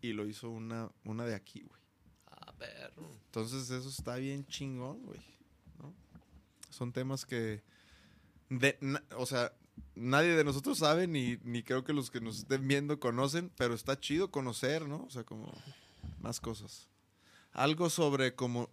y 0.00 0.12
lo 0.12 0.26
hizo 0.26 0.50
una, 0.50 0.90
una 1.04 1.24
de 1.24 1.34
aquí, 1.34 1.62
güey. 1.62 1.80
Ah, 2.26 2.52
perro. 2.58 3.16
Entonces 3.26 3.70
eso 3.70 3.88
está 3.88 4.16
bien 4.16 4.44
chingón, 4.46 5.02
güey. 5.04 5.20
¿no? 5.78 5.94
Son 6.70 6.92
temas 6.92 7.24
que, 7.24 7.62
de, 8.48 8.76
na- 8.80 9.04
o 9.16 9.24
sea, 9.26 9.52
nadie 9.94 10.36
de 10.36 10.44
nosotros 10.44 10.78
sabe 10.78 11.06
ni, 11.06 11.38
ni 11.44 11.62
creo 11.62 11.84
que 11.84 11.92
los 11.92 12.10
que 12.10 12.20
nos 12.20 12.38
estén 12.38 12.66
viendo 12.68 12.98
conocen, 13.00 13.50
pero 13.56 13.74
está 13.74 13.98
chido 13.98 14.30
conocer, 14.30 14.88
¿no? 14.88 15.04
O 15.04 15.10
sea, 15.10 15.24
como 15.24 15.52
más 16.20 16.40
cosas. 16.40 16.88
Algo 17.52 17.90
sobre 17.90 18.34
como, 18.34 18.68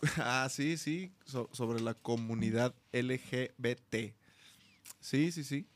ah, 0.18 0.48
sí, 0.50 0.76
sí, 0.76 1.12
so- 1.24 1.48
sobre 1.52 1.80
la 1.80 1.94
comunidad 1.94 2.74
LGBT. 2.92 4.14
Sí, 5.00 5.32
sí, 5.32 5.44
sí. 5.44 5.66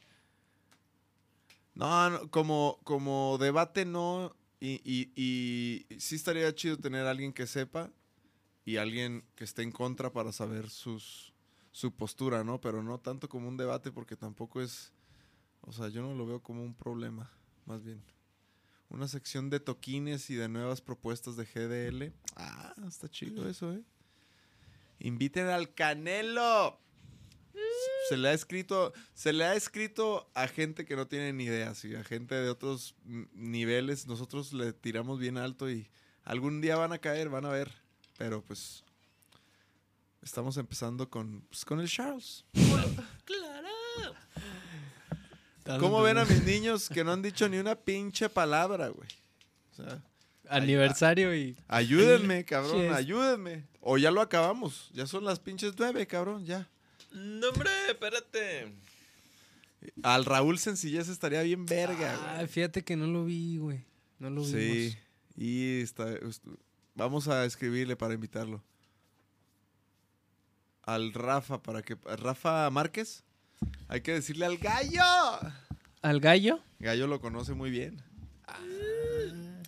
No, 1.74 2.10
no, 2.10 2.30
como, 2.30 2.78
como 2.84 3.38
debate 3.38 3.84
no, 3.84 4.34
y, 4.60 4.80
y, 5.16 5.86
sí 5.98 6.14
estaría 6.16 6.54
chido 6.54 6.76
tener 6.76 7.06
alguien 7.06 7.32
que 7.32 7.46
sepa 7.46 7.90
y 8.64 8.76
alguien 8.76 9.24
que 9.34 9.44
esté 9.44 9.62
en 9.62 9.72
contra 9.72 10.12
para 10.12 10.32
saber 10.32 10.70
sus, 10.70 11.31
su 11.72 11.92
postura, 11.92 12.44
¿no? 12.44 12.60
Pero 12.60 12.82
no 12.82 13.00
tanto 13.00 13.28
como 13.28 13.48
un 13.48 13.56
debate 13.56 13.90
porque 13.90 14.14
tampoco 14.14 14.60
es, 14.60 14.92
o 15.62 15.72
sea, 15.72 15.88
yo 15.88 16.02
no 16.02 16.14
lo 16.14 16.26
veo 16.26 16.40
como 16.40 16.62
un 16.62 16.74
problema, 16.74 17.30
más 17.66 17.82
bien. 17.82 18.02
Una 18.90 19.08
sección 19.08 19.48
de 19.48 19.58
toquines 19.58 20.28
y 20.28 20.34
de 20.34 20.48
nuevas 20.48 20.82
propuestas 20.82 21.36
de 21.36 21.46
GDL. 21.46 22.12
Ah, 22.36 22.74
está 22.86 23.08
chido 23.08 23.48
eso, 23.48 23.72
¿eh? 23.72 23.82
Inviten 25.00 25.48
al 25.48 25.74
Canelo. 25.74 26.78
Se 28.08 28.16
le 28.16 28.28
ha 28.28 28.32
escrito, 28.34 28.92
se 29.14 29.32
le 29.32 29.44
ha 29.44 29.54
escrito 29.54 30.30
a 30.34 30.46
gente 30.48 30.84
que 30.84 30.96
no 30.96 31.06
tiene 31.06 31.32
ni 31.32 31.44
idea, 31.44 31.74
sí, 31.74 31.94
a 31.94 32.04
gente 32.04 32.34
de 32.34 32.50
otros 32.50 32.94
niveles. 33.32 34.06
Nosotros 34.06 34.52
le 34.52 34.72
tiramos 34.72 35.18
bien 35.18 35.38
alto 35.38 35.70
y 35.70 35.88
algún 36.24 36.60
día 36.60 36.76
van 36.76 36.92
a 36.92 36.98
caer, 36.98 37.30
van 37.30 37.46
a 37.46 37.50
ver. 37.50 37.72
Pero 38.18 38.42
pues 38.42 38.84
estamos 40.22 40.56
empezando 40.56 41.08
con, 41.10 41.42
pues, 41.50 41.64
con 41.64 41.80
el 41.80 41.88
Charles. 41.88 42.44
¿Cómo 45.78 46.02
ven 46.02 46.18
a 46.18 46.24
mis 46.24 46.42
niños 46.44 46.88
que 46.88 47.04
no 47.04 47.12
han 47.12 47.22
dicho 47.22 47.48
ni 47.48 47.58
una 47.58 47.74
pinche 47.76 48.28
palabra, 48.28 48.88
güey? 48.88 49.08
O 49.72 49.74
sea, 49.76 50.02
Aniversario 50.48 51.34
y. 51.34 51.56
ayúdenme, 51.68 52.44
cabrón, 52.48 52.82
Yes. 52.82 52.92
ayúdenme. 52.92 53.64
O 53.80 53.96
ya 53.98 54.10
lo 54.10 54.20
acabamos, 54.20 54.90
ya 54.92 55.06
son 55.06 55.24
las 55.24 55.38
pinches 55.40 55.74
nueve, 55.78 56.06
cabrón, 56.06 56.44
ya. 56.44 56.68
No, 57.12 57.48
hombre, 57.48 57.70
espérate. 57.88 58.72
Al 60.02 60.24
Raúl 60.24 60.58
Sencillez 60.58 61.08
estaría 61.08 61.42
bien 61.42 61.66
verga, 61.66 62.16
güey. 62.16 62.44
Ah, 62.44 62.46
fíjate 62.46 62.82
que 62.84 62.96
no 62.96 63.06
lo 63.06 63.24
vi, 63.24 63.56
güey. 63.58 63.84
No 64.18 64.30
lo 64.30 64.44
Sí, 64.44 64.54
vimos. 64.54 64.96
y 65.36 65.80
está, 65.80 66.12
est- 66.12 66.44
vamos 66.94 67.26
a 67.28 67.44
escribirle 67.44 67.96
para 67.96 68.14
invitarlo. 68.14 68.62
Al 70.82 71.12
Rafa, 71.12 71.62
para 71.62 71.82
que... 71.82 71.96
Rafa 72.04 72.68
Márquez, 72.70 73.24
hay 73.88 74.00
que 74.00 74.12
decirle 74.12 74.46
al 74.46 74.58
gallo. 74.58 75.02
¿Al 76.02 76.20
gallo? 76.20 76.60
Gallo 76.80 77.06
lo 77.06 77.20
conoce 77.20 77.54
muy 77.54 77.70
bien. 77.70 78.02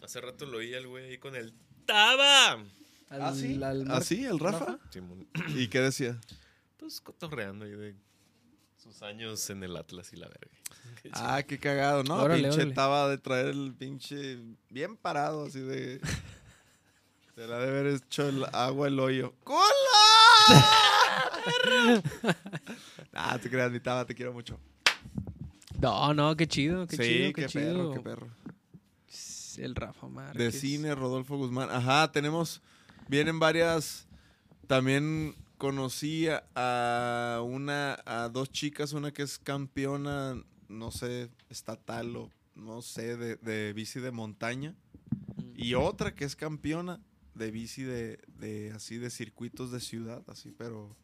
Hace 0.02 0.20
rato 0.20 0.44
lo 0.46 0.58
oí 0.58 0.74
al 0.74 0.86
güey 0.86 1.10
ahí 1.10 1.18
con 1.18 1.36
el 1.36 1.54
Taba. 1.86 2.52
Al, 3.10 3.22
¿Ah, 3.22 3.34
sí? 3.34 3.62
al 3.62 3.90
¿Ah, 3.90 4.00
sí, 4.00 4.24
el 4.24 4.38
Rafa? 4.38 4.78
¿Y 5.48 5.68
qué 5.68 5.80
decía? 5.80 6.20
Pues 6.76 7.00
cotorreando 7.00 7.64
ahí 7.64 7.70
de 7.70 7.94
sus 8.76 9.02
años 9.02 9.48
en 9.50 9.62
el 9.62 9.76
Atlas 9.76 10.12
y 10.12 10.16
la 10.16 10.26
verga. 10.26 10.58
Qué. 11.02 11.10
Ah, 11.12 11.42
qué 11.42 11.58
cagado, 11.58 12.02
¿no? 12.02 12.16
Órale, 12.16 12.42
pinche 12.42 12.56
órale. 12.60 12.74
Taba 12.74 13.08
de 13.08 13.18
traer 13.18 13.46
el 13.46 13.74
pinche 13.74 14.38
bien 14.68 14.96
parado, 14.96 15.46
así 15.46 15.60
de... 15.60 16.00
Se 17.34 17.46
la 17.46 17.58
debe 17.58 17.80
haber 17.80 17.94
hecho 17.94 18.28
el 18.28 18.44
agua 18.52 18.88
el 18.88 19.00
hoyo. 19.00 19.34
¡Culo! 19.44 19.58
Ah, 23.14 23.38
te 23.42 23.50
creas, 23.50 23.70
mi 23.72 23.80
Taba, 23.80 24.04
te 24.06 24.14
quiero 24.14 24.32
mucho. 24.32 24.58
No, 25.80 26.14
no, 26.14 26.36
qué 26.36 26.46
chido, 26.46 26.86
qué 26.86 26.96
sí, 26.96 27.02
chido, 27.02 27.26
qué, 27.32 27.42
qué 27.42 27.46
chido. 27.48 27.74
perro, 27.74 27.92
qué 27.94 28.00
perro. 28.00 28.28
El 29.58 29.74
Rafa 29.74 30.08
Márquez. 30.08 30.52
De 30.52 30.58
cine, 30.58 30.94
Rodolfo 30.94 31.36
Guzmán. 31.36 31.70
Ajá, 31.70 32.10
tenemos, 32.10 32.60
vienen 33.08 33.38
varias, 33.38 34.06
también 34.66 35.36
conocí 35.58 36.26
a- 36.28 36.42
a 37.36 37.40
una, 37.42 37.98
a 38.04 38.28
dos 38.28 38.50
chicas, 38.50 38.92
una 38.92 39.12
que 39.12 39.22
es 39.22 39.38
campeona, 39.38 40.42
no 40.68 40.90
sé, 40.90 41.28
estatal 41.50 42.16
o 42.16 42.30
no 42.56 42.82
sé, 42.82 43.16
de, 43.16 43.36
de 43.36 43.72
bici 43.72 44.00
de 44.00 44.10
montaña, 44.10 44.74
y 45.54 45.74
otra 45.74 46.14
que 46.14 46.24
es 46.24 46.34
campeona 46.36 47.00
de 47.34 47.50
bici 47.50 47.82
de, 47.82 48.18
de 48.38 48.72
así, 48.72 48.98
de 48.98 49.10
circuitos 49.10 49.70
de 49.70 49.80
ciudad, 49.80 50.22
así, 50.28 50.52
pero 50.56 50.96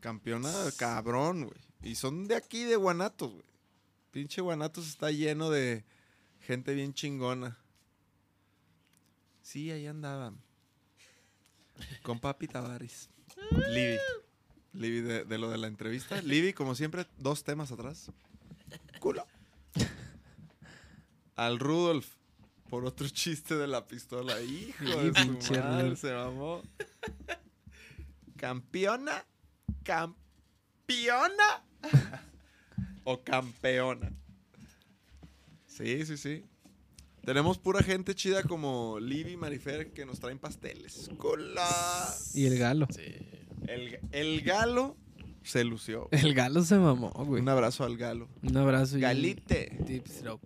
campeona 0.00 0.52
cabrón, 0.76 1.46
güey. 1.46 1.60
Y 1.82 1.94
son 1.94 2.26
de 2.26 2.36
aquí, 2.36 2.64
de 2.64 2.76
Guanatos, 2.76 3.32
güey. 3.32 3.44
Pinche 4.10 4.40
Guanatos 4.40 4.88
está 4.88 5.10
lleno 5.10 5.50
de 5.50 5.84
gente 6.40 6.74
bien 6.74 6.94
chingona. 6.94 7.58
Sí, 9.42 9.70
ahí 9.70 9.86
andaban. 9.86 10.40
Con 12.02 12.18
Papi 12.18 12.48
Tavares. 12.48 13.10
Libby. 13.50 13.98
Libby 14.72 15.00
de, 15.00 15.38
lo 15.38 15.50
de 15.50 15.58
la 15.58 15.66
entrevista. 15.68 16.20
Libby, 16.22 16.52
como 16.52 16.74
siempre, 16.74 17.06
dos 17.16 17.44
temas 17.44 17.72
atrás. 17.72 18.10
Culo. 19.00 19.26
Al 21.36 21.58
Rudolf. 21.58 22.17
Por 22.68 22.84
otro 22.84 23.08
chiste 23.08 23.56
de 23.56 23.66
la 23.66 23.86
pistola. 23.86 24.40
Hijo 24.42 24.84
de 24.84 25.40
su 25.40 25.54
madre, 25.54 25.96
se 25.96 26.12
mamó. 26.12 26.62
Campeona. 28.36 29.24
Campeona. 29.82 31.64
o 33.04 33.22
campeona. 33.22 34.12
Sí, 35.66 36.04
sí, 36.04 36.16
sí. 36.16 36.44
Tenemos 37.24 37.58
pura 37.58 37.82
gente 37.82 38.14
chida 38.14 38.42
como 38.42 38.98
Libby 39.00 39.32
y 39.32 39.36
Marifer 39.36 39.92
que 39.92 40.04
nos 40.06 40.18
traen 40.20 40.38
pasteles. 40.38 41.10
¡Cola! 41.18 41.68
Y 42.34 42.46
el 42.46 42.58
galo. 42.58 42.86
Sí. 42.90 43.02
El, 43.66 43.98
el 44.12 44.40
galo 44.42 44.96
se 45.42 45.64
lució. 45.64 46.08
El 46.10 46.34
galo 46.34 46.62
se 46.62 46.76
mamó, 46.76 47.10
güey. 47.10 47.42
Un 47.42 47.48
abrazo 47.48 47.84
al 47.84 47.96
galo. 47.96 48.28
Un 48.42 48.56
abrazo 48.56 48.98
y 48.98 49.00
Galite. 49.00 49.76
deep 49.86 50.06
stroke. 50.08 50.42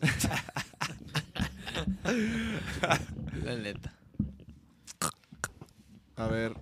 La 3.42 3.56
neta. 3.56 3.94
A 6.16 6.26
ver, 6.28 6.54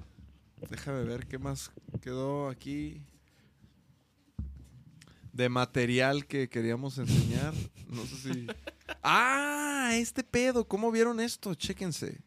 déjame 0.71 1.03
ver 1.05 1.27
qué 1.27 1.39
más 1.39 1.71
quedó 2.01 2.49
aquí. 2.49 3.03
De 5.33 5.49
material 5.49 6.27
que 6.27 6.49
queríamos 6.49 6.99
enseñar. 6.99 7.55
No 7.89 8.05
sé 8.07 8.17
si. 8.17 8.47
¡Ah! 9.03 9.91
Este 9.95 10.23
pedo. 10.23 10.67
¿Cómo 10.67 10.91
vieron 10.91 11.21
esto? 11.21 11.55
Chéquense. 11.55 12.21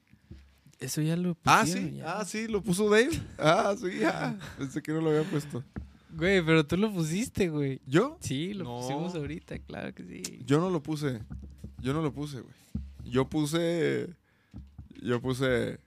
Eso 0.80 1.02
ya 1.02 1.16
lo 1.16 1.38
Ah, 1.46 1.62
pusieron, 1.62 1.90
sí. 1.92 1.96
ya. 1.98 2.20
Ah, 2.20 2.26
sí, 2.26 2.48
lo 2.48 2.62
puso 2.62 2.90
Dave. 2.90 3.22
Ah, 3.38 3.76
sí, 3.80 4.04
ah. 4.04 4.36
Pensé 4.58 4.82
que 4.82 4.92
no 4.92 5.02
lo 5.02 5.10
había 5.10 5.24
puesto. 5.24 5.64
Güey, 6.16 6.42
pero 6.46 6.66
tú 6.66 6.78
lo 6.78 6.92
pusiste, 6.92 7.50
güey. 7.50 7.82
¿Yo? 7.86 8.18
Sí, 8.22 8.54
lo 8.54 8.64
No. 8.64 8.80
pusimos 8.80 9.14
ahorita, 9.16 9.60
claro 9.60 9.94
que 9.94 10.04
sí. 10.04 10.40
Yo 10.46 10.60
no 10.60 10.70
lo 10.70 10.82
puse. 10.82 11.20
Yo 11.82 11.94
no 11.94 12.02
lo 12.02 12.14
puse, 12.14 12.40
güey. 12.40 12.56
Yo 13.04 13.30
puse. 13.30 14.08
Yo 15.02 15.22
puse. 15.22 15.80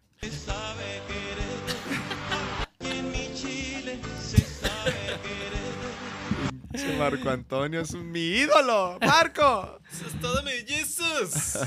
Marco 6.99 7.31
Antonio 7.31 7.81
es 7.81 7.95
mi 7.95 8.21
ídolo. 8.21 8.99
¡Marco! 9.01 9.81
¡Eso 9.91 10.07
es 10.07 10.21
todo, 10.21 10.43
mi 10.43 10.51
Jesus! 10.67 11.59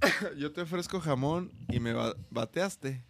Yo 0.38 0.52
te 0.52 0.60
ofrezco 0.60 1.00
jamón 1.00 1.50
y 1.68 1.80
me 1.80 1.92
ba- 1.92 2.14
bateaste. 2.30 3.02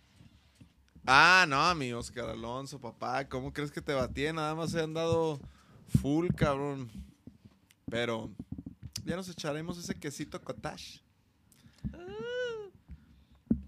Ah, 1.07 1.47
no, 1.49 1.73
mi 1.77 1.93
Oscar 1.93 2.31
Alonso, 2.31 2.81
papá. 2.81 3.29
¿Cómo 3.29 3.53
crees 3.53 3.71
que 3.71 3.81
te 3.81 3.95
batí? 3.95 4.25
Nada 4.33 4.57
más 4.57 4.75
he 4.75 4.83
andado 4.83 5.39
full, 6.01 6.29
cabrón. 6.35 6.91
Pero 7.89 8.29
ya 9.05 9.15
nos 9.15 9.29
echaremos 9.29 9.79
ese 9.79 9.95
quesito 9.95 10.43
cottage. 10.43 11.01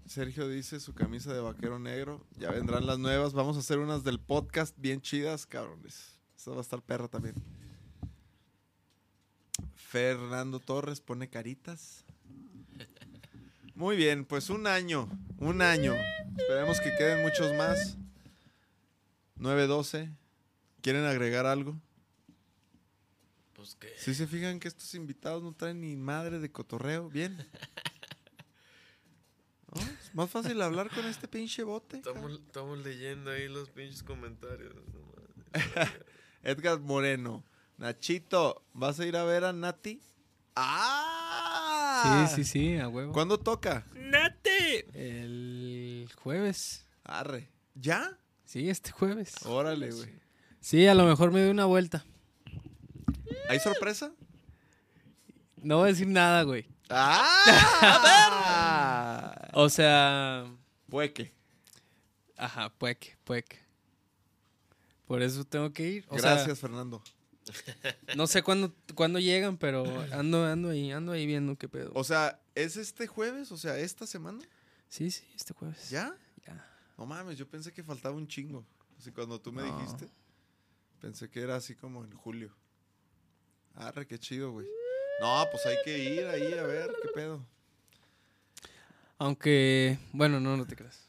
Sergio 0.05 0.49
dice 0.49 0.81
su 0.81 0.93
camisa 0.93 1.33
de 1.33 1.39
vaquero 1.39 1.79
negro. 1.79 2.25
Ya 2.37 2.51
vendrán 2.51 2.85
las 2.85 2.99
nuevas. 2.99 3.33
Vamos 3.33 3.55
a 3.55 3.59
hacer 3.61 3.79
unas 3.79 4.03
del 4.03 4.19
podcast 4.19 4.75
bien 4.77 5.01
chidas, 5.01 5.45
cabrones. 5.45 6.19
Esta 6.35 6.51
va 6.51 6.57
a 6.57 6.61
estar 6.61 6.81
perra 6.81 7.07
también. 7.07 7.35
Fernando 9.75 10.59
Torres 10.59 10.99
pone 10.99 11.29
caritas. 11.29 12.03
Muy 13.79 13.95
bien, 13.95 14.25
pues 14.25 14.49
un 14.49 14.67
año, 14.67 15.07
un 15.37 15.61
año. 15.61 15.93
Esperemos 16.37 16.81
que 16.81 16.93
queden 16.97 17.23
muchos 17.23 17.55
más. 17.55 17.97
9-12. 19.37 20.13
¿Quieren 20.81 21.05
agregar 21.05 21.45
algo? 21.45 21.79
Pues 23.53 23.75
que. 23.75 23.87
Si 23.97 24.13
se 24.13 24.27
fijan 24.27 24.59
que 24.59 24.67
estos 24.67 24.93
invitados 24.95 25.43
no 25.43 25.53
traen 25.53 25.79
ni 25.79 25.95
madre 25.95 26.39
de 26.39 26.51
cotorreo, 26.51 27.09
bien. 27.09 27.37
¿No? 29.73 29.81
Es 29.81 30.13
más 30.13 30.29
fácil 30.29 30.61
hablar 30.61 30.89
con 30.89 31.05
este 31.05 31.29
pinche 31.29 31.63
bote. 31.63 31.99
Estamos, 31.99 32.33
estamos 32.33 32.79
leyendo 32.79 33.31
ahí 33.31 33.47
los 33.47 33.69
pinches 33.69 34.03
comentarios. 34.03 34.75
Edgar 36.43 36.81
Moreno. 36.81 37.45
Nachito, 37.77 38.61
¿vas 38.73 38.99
a 38.99 39.05
ir 39.05 39.15
a 39.15 39.23
ver 39.23 39.45
a 39.45 39.53
Nati? 39.53 40.01
¡Ah! 40.57 41.68
Sí, 42.03 42.35
sí, 42.35 42.43
sí, 42.43 42.77
a 42.77 42.87
huevo. 42.87 43.11
¿Cuándo 43.13 43.39
toca? 43.39 43.85
El 44.93 46.09
jueves. 46.15 46.85
Arre. 47.03 47.49
¿Ya? 47.75 48.17
Sí, 48.45 48.69
este 48.69 48.91
jueves. 48.91 49.35
Órale, 49.45 49.91
güey. 49.91 50.13
Sí, 50.59 50.87
a 50.87 50.95
lo 50.95 51.05
mejor 51.05 51.31
me 51.31 51.41
doy 51.41 51.49
una 51.51 51.65
vuelta. 51.65 52.05
¿Hay 53.47 53.59
sorpresa? 53.59 54.11
No 55.57 55.77
voy 55.77 55.85
a 55.85 55.91
decir 55.91 56.07
nada, 56.07 56.43
güey. 56.43 56.67
¡Ah! 56.89 58.29
O 59.53 59.69
sea, 59.69 60.45
Pueque. 60.89 61.31
ajá, 62.37 62.69
pueque, 62.69 63.17
pueque. 63.23 63.59
Por 65.05 65.21
eso 65.21 65.43
tengo 65.43 65.71
que 65.73 65.87
ir. 65.87 66.05
O 66.09 66.15
Gracias, 66.15 66.59
Fernando. 66.59 67.01
No 68.15 68.27
sé 68.27 68.43
cuándo, 68.43 68.73
cuándo 68.95 69.19
llegan, 69.19 69.57
pero 69.57 69.83
ando, 70.11 70.45
ando 70.45 70.69
ahí, 70.69 70.91
ando 70.91 71.11
ahí 71.11 71.25
viendo 71.25 71.55
qué 71.57 71.67
pedo. 71.69 71.91
O 71.95 72.03
sea, 72.03 72.39
¿es 72.55 72.77
este 72.77 73.07
jueves? 73.07 73.51
O 73.51 73.57
sea, 73.57 73.77
¿esta 73.77 74.05
semana? 74.07 74.39
Sí, 74.87 75.11
sí, 75.11 75.23
este 75.35 75.53
jueves. 75.53 75.89
¿Ya? 75.89 76.15
Ya. 76.45 76.65
No 76.97 77.05
mames, 77.05 77.37
yo 77.37 77.47
pensé 77.47 77.71
que 77.73 77.83
faltaba 77.83 78.15
un 78.15 78.27
chingo. 78.27 78.65
Así 78.97 79.11
cuando 79.11 79.39
tú 79.39 79.51
me 79.51 79.61
No. 79.63 79.77
dijiste, 79.79 80.09
pensé 80.99 81.29
que 81.29 81.41
era 81.41 81.55
así 81.55 81.75
como 81.75 82.03
en 82.03 82.11
julio. 82.11 82.55
Arre, 83.75 84.05
qué 84.07 84.19
chido, 84.19 84.51
güey. 84.51 84.67
No, 85.21 85.45
pues 85.51 85.65
hay 85.65 85.77
que 85.85 85.97
ir 85.99 86.25
ahí 86.27 86.53
a 86.53 86.63
ver 86.63 86.91
qué 87.01 87.09
pedo. 87.13 87.45
Aunque, 89.17 89.99
bueno, 90.13 90.39
no, 90.39 90.55
no 90.57 90.65
te 90.65 90.75
creas. 90.75 91.07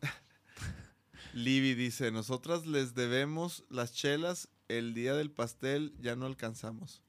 Libby 1.34 1.74
dice, 1.74 2.10
nosotras 2.10 2.66
les 2.66 2.94
debemos 2.94 3.64
las 3.68 3.92
chelas, 3.92 4.48
el 4.68 4.94
día 4.94 5.14
del 5.14 5.30
pastel 5.30 5.94
ya 6.00 6.16
no 6.16 6.26
alcanzamos. 6.26 7.02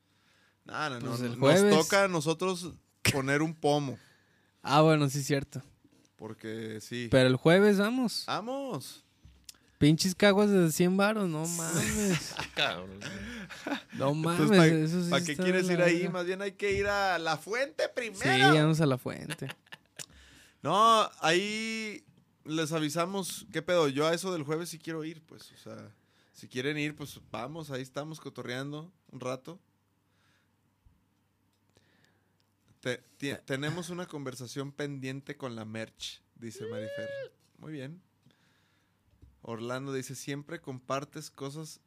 No, 0.66 0.90
no, 0.90 1.00
no, 1.00 1.10
Pues 1.10 1.22
el 1.22 1.30
nos 1.32 1.38
jueves. 1.40 1.76
toca 1.76 2.04
a 2.06 2.08
nosotros 2.08 2.74
poner 3.14 3.42
un 3.42 3.54
pomo, 3.54 3.98
Ah, 4.62 4.82
bueno, 4.82 5.08
sí 5.10 5.20
es 5.20 5.28
cierto. 5.28 5.62
porque 6.16 6.80
sí. 6.82 7.08
Pero 7.12 7.28
el 7.28 7.36
jueves 7.36 7.78
vamos. 7.78 8.24
¡Vamos! 8.26 9.04
Pinches 9.78 10.16
caguas 10.16 10.50
de 10.50 10.72
100 10.72 10.96
varos, 10.98 11.30
no 11.30 11.46
mames. 11.46 12.34
Cabrón. 12.56 13.00
No 13.94 14.14
mames, 14.16 14.50
Entonces, 14.50 15.10
¿para 15.10 15.24
sí 15.24 15.36
qué 15.36 15.44
quieres 15.44 15.70
ir 15.70 15.82
ahí? 15.82 16.08
Más 16.08 16.26
bien 16.26 16.42
hay 16.42 16.54
que 16.54 16.72
ir 16.72 16.88
a 16.88 17.20
la 17.20 17.38
fuente 17.38 17.84
Sí, 17.84 17.92
primero. 17.96 18.54
vamos 18.56 18.80
a 18.82 18.86
la 18.86 18.98
fuente. 18.98 19.50
No, 20.64 21.10
ahí 21.20 22.04
les 22.46 22.72
avisamos, 22.72 23.46
¿qué 23.52 23.62
pedo? 23.62 23.88
Yo 23.90 24.08
a 24.08 24.14
eso 24.14 24.32
del 24.34 24.44
jueves 24.44 24.70
sí 24.70 24.80
quiero 24.80 25.04
ir, 25.04 25.22
pues, 25.26 25.52
o 25.52 25.58
sea, 25.58 25.92
si 26.36 26.48
quieren 26.50 26.78
ir, 26.78 26.96
pues 26.96 27.20
vamos, 27.32 27.72
ahí 27.72 27.82
estamos 27.82 28.20
cotorreando 28.20 28.92
un 29.12 29.20
rato. 29.20 29.60
Te- 32.82 33.04
ti- 33.18 33.32
tenemos 33.46 33.90
una 33.90 34.06
conversación 34.06 34.72
pendiente 34.72 35.38
con 35.38 35.56
la 35.56 35.66
merch, 35.66 36.22
dice 36.36 36.66
Marifer. 36.68 37.10
Muy 37.58 37.72
bien. 37.72 38.02
Orlando 39.42 39.94
dice, 39.94 40.14
siempre 40.16 40.60
compartes 40.60 41.32
cosas 41.32 41.80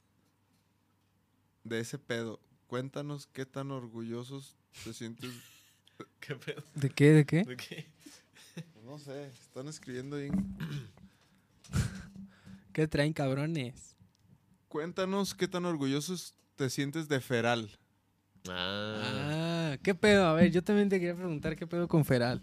de 1.65 1.81
ese 1.81 1.99
pedo. 1.99 2.41
Cuéntanos 2.67 3.27
qué 3.27 3.47
tan 3.47 3.71
orgullosos 3.71 4.57
te 4.83 4.93
sientes. 4.95 5.31
¿Qué 6.21 6.35
pedo? 6.37 6.63
¿De 6.75 6.91
qué? 6.91 7.13
¿De 7.13 7.25
qué? 7.27 7.45
¿De 7.45 7.57
qué? 7.57 7.87
No 8.85 8.99
sé, 8.99 9.27
están 9.29 9.69
escribiendo 9.69 10.17
bien 10.17 10.57
¿Qué 12.73 12.89
traen 12.89 13.13
cabrones? 13.13 13.95
Cuéntanos 14.69 15.35
qué 15.35 15.49
tan 15.49 15.65
orgullosos 15.65 16.35
te 16.57 16.69
sientes 16.71 17.09
de 17.09 17.21
Feral. 17.21 17.71
Ah. 18.49 19.73
Ah, 19.73 19.77
¿qué 19.83 19.95
pedo? 19.95 20.27
A 20.27 20.35
ver, 20.35 20.51
yo 20.51 20.63
también 20.63 20.89
te 20.89 20.99
quería 20.99 21.15
preguntar 21.17 21.57
qué 21.57 21.67
pedo 21.67 21.89
con 21.89 22.05
Feral. 22.05 22.43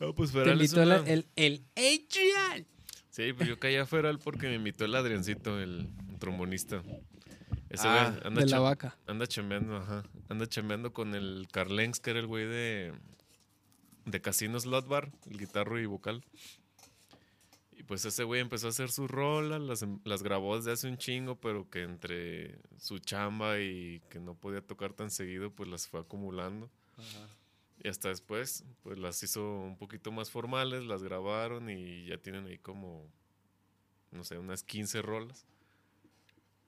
Ah, 0.00 0.10
pues 0.14 0.30
Te 0.32 0.38
Feral 0.38 0.60
es 0.60 0.72
invitó 0.72 0.84
la- 0.84 1.00
una- 1.00 1.10
el, 1.10 1.26
el 1.36 1.64
Adrian. 1.76 2.66
Sí, 3.10 3.32
pues 3.32 3.48
yo 3.48 3.58
caí 3.58 3.76
a 3.76 3.86
Feral 3.86 4.18
porque 4.18 4.48
me 4.48 4.54
invitó 4.56 4.84
el 4.84 4.94
Adriancito, 4.94 5.60
el 5.60 5.88
trombonista. 6.18 6.82
Ese 7.70 7.86
Ah, 7.88 8.10
güey 8.10 8.20
anda, 8.26 8.40
de 8.42 8.46
la 8.48 8.58
vaca. 8.58 8.96
anda 9.06 9.26
chambeando, 9.26 9.76
ajá. 9.76 10.02
Anda 10.28 10.48
chambeando 10.48 10.92
con 10.92 11.14
el 11.14 11.46
Carlenx, 11.52 12.00
que 12.00 12.10
era 12.10 12.20
el 12.20 12.26
güey 12.26 12.46
de, 12.46 12.92
de 14.04 14.20
Casino 14.20 14.58
Slot 14.58 14.88
Bar, 14.88 15.10
el 15.30 15.38
guitarro 15.38 15.80
y 15.80 15.86
vocal. 15.86 16.24
Y 17.76 17.82
pues 17.82 18.04
ese 18.04 18.24
güey 18.24 18.40
empezó 18.40 18.68
a 18.68 18.70
hacer 18.70 18.90
sus 18.90 19.10
rolas, 19.10 19.60
las, 19.60 19.82
em- 19.82 20.00
las 20.04 20.22
grabó 20.22 20.56
desde 20.56 20.72
hace 20.72 20.88
un 20.88 20.96
chingo, 20.96 21.36
pero 21.40 21.68
que 21.68 21.82
entre 21.82 22.58
su 22.78 22.98
chamba 22.98 23.60
y 23.60 24.00
que 24.10 24.20
no 24.20 24.34
podía 24.34 24.60
tocar 24.60 24.92
tan 24.92 25.10
seguido, 25.10 25.50
pues 25.50 25.68
las 25.68 25.88
fue 25.88 26.00
acumulando. 26.00 26.70
Y 27.82 27.88
hasta 27.88 28.08
después, 28.08 28.64
pues 28.82 28.98
las 28.98 29.20
hizo 29.22 29.42
un 29.44 29.76
poquito 29.76 30.12
más 30.12 30.30
formales, 30.30 30.84
las 30.84 31.02
grabaron 31.02 31.68
y 31.68 32.06
ya 32.06 32.16
tienen 32.18 32.46
ahí 32.46 32.58
como, 32.58 33.06
no 34.12 34.22
sé, 34.24 34.38
unas 34.38 34.62
15 34.62 35.02
rolas. 35.02 35.44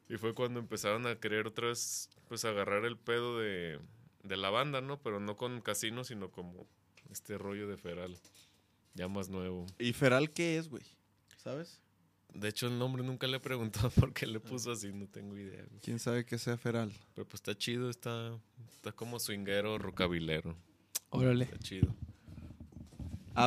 Y 0.09 0.16
fue 0.19 0.35
cuando 0.35 0.61
empezaron 0.61 1.07
a 1.07 1.19
querer 1.19 1.47
otra 1.47 1.69
vez, 1.69 2.11
pues 2.28 2.45
agarrar 2.45 2.85
el 2.85 2.97
pedo 2.97 3.39
de, 3.39 3.78
de 4.24 4.37
la 4.37 4.51
banda, 4.51 4.81
¿no? 4.81 4.99
Pero 5.01 5.20
no 5.20 5.37
con 5.37 5.61
casino, 5.61 6.05
sino 6.05 6.31
como 6.31 6.66
este 7.11 7.39
rollo 7.39 7.69
de 7.69 7.77
Feral, 7.77 8.19
ya 8.97 9.09
más 9.09 9.28
nuevo. 9.28 9.66
¿Y 9.78 9.93
Feral 9.93 10.32
qué 10.32 10.59
es, 10.59 10.68
güey? 10.68 10.82
¿Sabes? 11.36 11.81
De 12.32 12.48
hecho, 12.48 12.66
el 12.66 12.78
nombre 12.78 13.02
nunca 13.02 13.27
le 13.27 13.36
he 13.36 13.40
preguntado 13.40 13.90
por 14.01 14.12
qué 14.12 14.27
le 14.27 14.40
puso 14.40 14.73
así, 14.73 14.93
no 14.93 15.06
tengo 15.06 15.36
idea. 15.36 15.64
güey. 15.68 15.81
¿Quién 15.82 15.98
sabe 15.98 16.24
qué 16.24 16.39
sea 16.39 16.56
Feral? 16.56 16.93
Pero 17.14 17.28
pues 17.28 17.36
está 17.36 17.56
chido, 17.56 17.89
está, 17.89 18.36
está 18.74 18.93
como 18.93 19.20
swinguero, 19.20 19.78
rockabilero. 19.78 20.56
Órale. 21.10 21.44
Está 21.44 21.59
chido. 21.59 21.94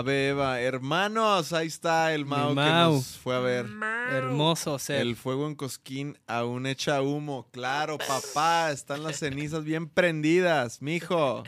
Eva, 0.07 0.61
hermanos, 0.61 1.51
ahí 1.51 1.65
está 1.65 2.13
el 2.13 2.23
Mau, 2.25 2.49
que 2.49 2.61
nos 2.61 3.17
fue 3.17 3.35
a 3.35 3.39
ver. 3.39 3.65
Hermoso 4.11 4.77
ser. 4.77 5.01
El 5.01 5.15
fuego 5.15 5.47
en 5.47 5.55
Cosquín 5.55 6.17
aún 6.27 6.67
echa 6.67 7.01
humo. 7.01 7.47
Claro, 7.51 7.97
papá, 7.97 8.71
están 8.71 9.01
las 9.03 9.17
cenizas 9.17 9.63
bien 9.63 9.89
prendidas, 9.89 10.81
mijo. 10.83 11.43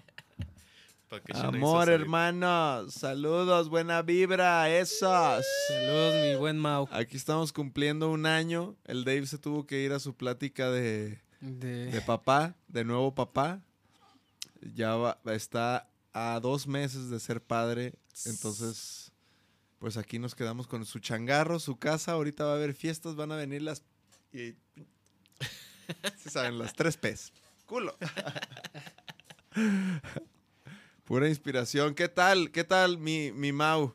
Que 1.20 1.34
Amor, 1.38 1.88
su 1.88 1.92
hermanos. 1.92 2.94
Saludos, 2.94 3.68
buena 3.68 4.02
vibra, 4.02 4.70
esos. 4.70 5.46
Saludos, 5.68 6.16
mi 6.26 6.36
buen 6.40 6.58
Mau. 6.58 6.88
Aquí 6.90 7.18
estamos 7.18 7.52
cumpliendo 7.52 8.10
un 8.10 8.26
año. 8.26 8.78
El 8.86 9.04
Dave 9.04 9.26
se 9.28 9.38
tuvo 9.38 9.68
que 9.68 9.82
ir 9.82 9.92
a 9.92 10.00
su 10.00 10.16
plática 10.16 10.72
de, 10.72 11.22
De... 11.42 11.88
de 11.88 12.02
papá, 12.02 12.56
de 12.70 12.86
nuevo 12.86 13.14
papá. 13.14 13.60
Ya 14.74 14.96
va- 14.96 15.20
está 15.26 15.90
a 16.14 16.40
dos 16.42 16.66
meses 16.66 17.10
de 17.10 17.20
ser 17.20 17.44
padre. 17.44 17.94
Entonces, 18.26 19.12
pues 19.80 19.98
aquí 19.98 20.18
nos 20.18 20.34
quedamos 20.34 20.66
con 20.66 20.86
su 20.86 21.00
changarro, 21.00 21.60
su 21.60 21.76
casa. 21.78 22.14
Ahorita 22.14 22.46
va 22.46 22.54
a 22.54 22.56
haber 22.56 22.74
fiestas, 22.74 23.16
van 23.18 23.34
a 23.34 23.36
venir 23.36 23.64
las... 23.64 23.84
Y, 24.32 24.54
se 26.24 26.30
saben, 26.30 26.58
las 26.58 26.74
tres 26.74 26.96
P's. 26.96 27.34
Culo. 27.66 27.94
Pura 31.12 31.28
inspiración. 31.28 31.94
¿Qué 31.94 32.08
tal? 32.08 32.52
¿Qué 32.52 32.64
tal, 32.64 32.98
mi, 32.98 33.34
mi 33.34 33.52
Mau? 33.52 33.94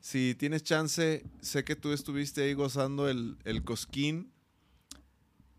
Si 0.00 0.34
tienes 0.34 0.62
chance, 0.62 1.24
sé 1.40 1.64
que 1.64 1.76
tú 1.76 1.92
estuviste 1.94 2.42
ahí 2.42 2.52
gozando 2.52 3.08
el, 3.08 3.38
el 3.44 3.64
cosquín. 3.64 4.30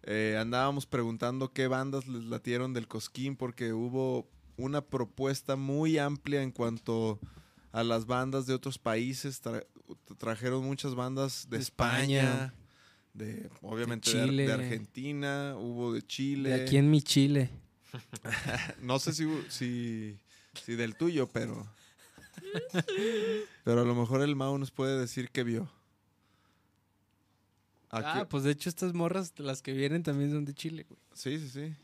Eh, 0.03 0.37
andábamos 0.39 0.85
preguntando 0.85 1.51
qué 1.51 1.65
bandas 1.65 2.07
les 2.07 2.25
latieron 2.25 2.73
del 2.73 2.87
Cosquín 2.87 3.35
porque 3.35 3.73
hubo 3.73 4.29
una 4.55 4.81
propuesta 4.85 5.55
muy 5.55 5.97
amplia 5.97 6.43
en 6.43 6.51
cuanto 6.51 7.19
a 7.71 7.83
las 7.83 8.05
bandas 8.05 8.45
de 8.45 8.53
otros 8.53 8.77
países. 8.77 9.41
Tra- 9.43 9.65
trajeron 10.19 10.63
muchas 10.63 10.93
bandas 10.93 11.47
de, 11.49 11.57
De 11.57 11.63
España, 11.63 12.21
España. 12.21 12.53
de 13.15 13.49
obviamente 13.63 14.11
de 14.13 14.21
Ar- 14.21 14.29
Chile. 14.29 14.45
de, 14.45 14.53
Argentina, 14.53 15.55
hubo 15.57 15.91
de 15.91 16.03
Chile. 16.03 16.49
De 16.49 16.61
aquí 16.61 16.77
en 16.77 16.91
mi 16.91 17.01
Chile. 17.01 17.49
No 18.79 18.99
sé 18.99 19.11
si, 19.13 19.27
si, 19.49 20.19
si 20.53 20.75
del 20.75 20.95
tuyo, 20.95 21.27
pero. 21.27 21.67
Pero 23.63 23.81
a 23.81 23.85
lo 23.85 23.95
mejor 23.95 24.21
el 24.21 24.35
Mau 24.35 24.57
nos 24.57 24.71
puede 24.71 24.99
decir 24.99 25.29
que 25.29 25.43
vio. 25.43 25.69
Aquí- 27.89 28.05
Ah, 28.07 28.27
pues 28.29 28.43
de 28.43 28.51
hecho 28.51 28.69
estas 28.69 28.93
morras, 28.93 29.33
las 29.37 29.61
que 29.61 29.71
vienen 29.73 30.01
también 30.03 30.31
son 30.31 30.45
de 30.45 30.53
Chile, 30.53 30.85
güey. 30.89 30.99
Sí, 31.13 31.39
sí, 31.39 31.49
sí. 31.49 31.75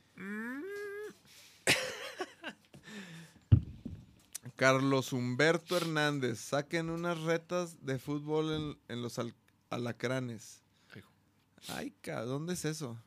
Carlos 4.55 5.13
Humberto 5.13 5.77
Hernández, 5.77 6.39
saquen 6.39 6.89
unas 6.89 7.19
retas 7.21 7.85
de 7.85 7.97
fútbol 7.97 8.51
en, 8.51 8.77
en 8.95 9.01
los 9.01 9.17
al- 9.19 9.35
alacranes. 9.69 10.61
Ay, 11.67 11.93
ca- 12.01 12.23
¿dónde 12.23 12.53
es 12.53 12.65
eso? 12.65 12.97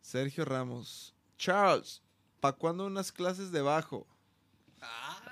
Sergio 0.00 0.44
Ramos. 0.44 1.14
Charles, 1.36 2.00
¿pa' 2.42 2.52
cuándo 2.54 2.84
unas 2.86 3.12
clases 3.12 3.52
de 3.52 3.62
bajo? 3.62 4.04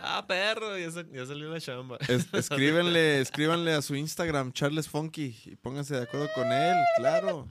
Ah, 0.02 0.24
perro, 0.28 0.78
ya, 0.78 0.90
sa- 0.92 1.04
ya 1.12 1.26
salió 1.26 1.50
la 1.52 1.60
chamba. 1.60 1.98
Es- 2.08 2.28
escríbenle, 2.32 3.20
escríbanle 3.20 3.74
a 3.74 3.82
su 3.82 3.96
Instagram, 3.96 4.52
Charles 4.52 4.88
Funky, 4.88 5.36
y 5.44 5.56
pónganse 5.56 5.96
de 5.96 6.02
acuerdo 6.04 6.28
con 6.34 6.50
él, 6.52 6.76
claro. 6.96 7.48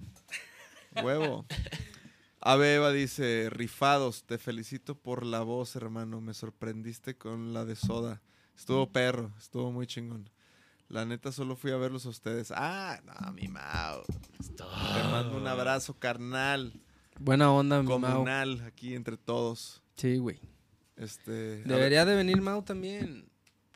Huevo. 1.04 1.46
Ave 2.40 2.76
Eva 2.76 2.92
dice, 2.92 3.50
rifados, 3.52 4.24
te 4.24 4.38
felicito 4.38 4.96
por 4.96 5.26
la 5.26 5.42
voz, 5.42 5.76
hermano. 5.76 6.22
Me 6.22 6.34
sorprendiste 6.34 7.18
con 7.18 7.54
la 7.54 7.66
de 7.66 7.76
soda. 7.76 8.22
Estuvo 8.58 8.90
perro, 8.92 9.32
estuvo 9.38 9.72
muy 9.74 9.86
chingón. 9.88 10.30
La 10.88 11.06
neta 11.06 11.32
solo 11.34 11.56
fui 11.58 11.72
a 11.72 11.78
verlos 11.78 12.06
a 12.06 12.10
ustedes. 12.10 12.52
Ah, 12.56 13.00
no, 13.06 13.34
mi 13.34 13.48
Mao. 13.50 14.04
Te 14.58 15.04
mando 15.12 15.38
un 15.38 15.48
abrazo 15.48 15.94
carnal, 16.00 16.74
Buena 17.20 17.52
onda, 17.52 17.84
Mau. 17.84 18.00
comunal, 18.00 18.62
aquí 18.62 18.96
entre 18.96 19.18
todos. 19.18 19.82
Sí, 19.96 20.18
güey. 20.18 20.40
Este, 20.96 21.64
Debería 21.64 22.06
de 22.06 22.16
venir 22.16 22.42
Mau 22.42 22.62
también. 22.64 23.30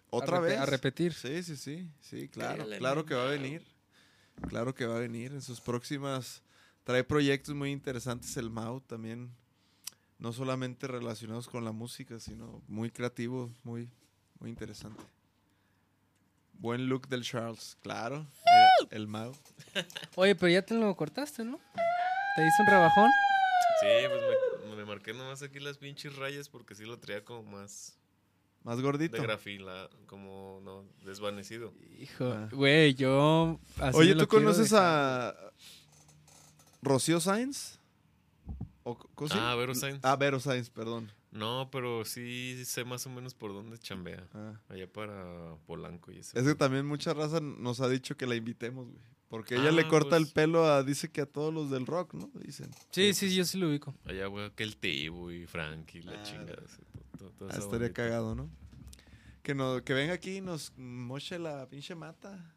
¿Otra 0.10 0.38
a 0.38 0.40
vez? 0.40 0.58
a 0.58 0.66
repetir. 0.66 1.14
Sí, 1.14 1.44
sí, 1.44 1.58
sí, 1.58 1.90
sí, 2.00 2.30
claro, 2.30 2.66
claro 2.78 3.06
que 3.06 3.16
va 3.16 3.24
a 3.24 3.32
venir. 3.32 3.66
Claro 4.48 4.74
que 4.74 4.86
va 4.86 4.96
a 4.96 5.00
venir 5.00 5.32
en 5.34 5.42
sus 5.42 5.60
próximas 5.62 6.42
trae 6.84 7.04
proyectos 7.04 7.56
muy 7.56 7.72
interesantes 7.72 8.36
el 8.38 8.50
Mau 8.50 8.82
también 8.82 9.32
no 10.20 10.34
solamente 10.34 10.88
relacionados 10.88 11.48
con 11.48 11.64
la 11.66 11.72
música, 11.72 12.20
sino 12.20 12.62
muy 12.68 12.92
creativos, 12.92 13.52
muy 13.64 13.90
muy 14.40 14.50
interesante. 14.50 15.04
Buen 16.54 16.88
look 16.88 17.08
del 17.08 17.24
Charles, 17.24 17.78
claro, 17.82 18.26
el, 18.82 18.98
el 19.02 19.08
Mau. 19.08 19.34
Oye, 20.16 20.36
pero 20.36 20.52
ya 20.52 20.62
te 20.62 20.74
lo 20.76 20.96
cortaste, 20.96 21.44
¿no? 21.44 21.60
¿Te 22.36 22.48
hizo 22.48 22.64
un 22.64 22.68
rebajón? 22.68 23.10
Sí, 23.82 23.88
pues 24.10 24.22
me, 24.70 24.76
me 24.76 24.86
marqué 24.86 25.14
nomás 25.14 25.42
aquí 25.44 25.60
las 25.60 25.78
pinches 25.78 26.16
rayas 26.16 26.50
porque 26.50 26.76
sí 26.76 26.86
lo 26.86 26.98
traía 27.00 27.24
como 27.24 27.44
más 27.44 27.98
Más 28.64 28.78
de 28.78 28.84
gordito. 28.84 29.22
grafila, 29.22 29.90
como 30.08 30.60
no, 30.64 30.86
desvanecido. 31.06 31.74
Hijo, 32.00 32.26
Ah. 32.26 32.50
güey, 32.52 32.96
yo... 32.96 33.60
así 33.80 33.98
Oye, 33.98 34.16
¿tú 34.16 34.28
conoces 34.28 34.72
dejar. 34.72 34.84
a 35.36 35.52
Rocío 36.82 37.20
Sainz? 37.20 37.80
¿O 38.84 38.96
c- 38.96 39.08
cómo 39.16 39.28
se 39.30 39.36
Ah, 39.36 39.38
llama? 39.38 39.56
Vero 39.56 39.76
Sainz. 39.76 40.00
Ah, 40.04 40.16
Vero 40.16 40.40
Sainz, 40.40 40.70
perdón. 40.70 41.12
No, 41.32 41.70
pero 41.72 42.04
sí 42.06 42.64
sé 42.66 42.84
más 42.84 43.06
o 43.08 43.10
menos 43.10 43.34
por 43.34 43.54
dónde 43.54 43.78
chambea. 43.80 44.28
Ah. 44.34 44.54
Allá 44.70 44.92
para 44.92 45.56
Polanco 45.66 46.12
y 46.12 46.20
eso. 46.20 46.38
Es 46.38 46.46
que 46.46 46.56
también 46.56 46.86
mucha 46.86 47.14
raza 47.14 47.40
nos 47.42 47.80
ha 47.82 47.90
dicho 47.90 48.16
que 48.18 48.26
la 48.28 48.36
invitemos, 48.36 48.88
güey. 48.90 49.04
Porque 49.34 49.56
ella 49.56 49.72
le 49.72 49.82
Ah, 49.82 49.88
corta 49.88 50.16
el 50.16 50.26
pues. 50.26 50.34
pelo 50.34 50.66
a, 50.68 50.84
dice 50.84 51.10
que 51.10 51.22
a 51.22 51.26
todos 51.26 51.52
los 51.52 51.72
del 51.72 51.88
rock, 51.88 52.14
¿no? 52.14 52.30
Dicen. 52.36 52.70
Sí, 52.92 53.16
sí, 53.16 53.34
yo 53.36 53.44
sí 53.46 53.58
lo 53.58 53.68
ubico. 53.68 53.96
Allá, 54.06 54.28
güey, 54.28 54.52
que 54.52 54.62
el 54.62 54.78
Tibu 54.78 55.32
y 55.32 55.48
Frankie, 55.48 56.04
la 56.04 56.20
Ah, 56.20 56.24
chingada. 56.24 56.62
sí, 56.68 56.84
to- 57.18 57.18
to- 57.18 57.30
toda 57.32 57.52
Ah, 57.56 57.58
estaría 57.58 57.92
cagado, 57.92 58.36
¿no? 58.36 58.48
Que, 59.42 59.56
no, 59.56 59.84
que 59.84 59.96
venga 59.96 60.14
aquí 60.14 60.38
y 60.38 60.42
nos 60.42 60.72
moche 60.78 61.40
la 61.40 61.68
pinche 61.68 61.96
mata. 61.96 62.54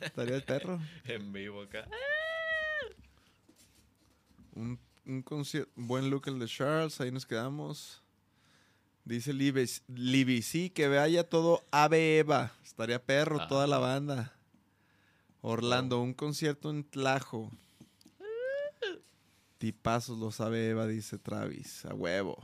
Estaría 0.00 0.36
el 0.36 0.44
perro. 0.44 0.78
En 1.06 1.32
vivo 1.32 1.62
acá. 1.62 1.88
Un, 4.54 4.78
un 5.06 5.22
concierto, 5.22 5.72
buen 5.74 6.08
look 6.08 6.28
el 6.28 6.38
de 6.38 6.46
Charles, 6.46 7.00
ahí 7.00 7.10
nos 7.10 7.26
quedamos. 7.26 8.00
Dice 9.04 9.32
Libby, 9.32 9.68
Libby, 9.88 10.40
sí, 10.42 10.70
que 10.70 10.86
vaya 10.88 11.28
todo 11.28 11.64
Ave 11.72 12.18
Eva. 12.20 12.52
Estaría 12.64 13.04
perro 13.04 13.38
Ah. 13.40 13.48
toda 13.48 13.66
la 13.66 13.78
banda. 13.78 14.33
Orlando, 15.46 16.00
un 16.00 16.14
concierto 16.14 16.70
en 16.70 16.84
Tlajo. 16.84 17.52
Tipazos 19.58 20.18
los 20.18 20.40
Ave 20.40 20.70
Eva, 20.70 20.86
dice 20.86 21.18
Travis. 21.18 21.84
A 21.84 21.92
huevo. 21.94 22.38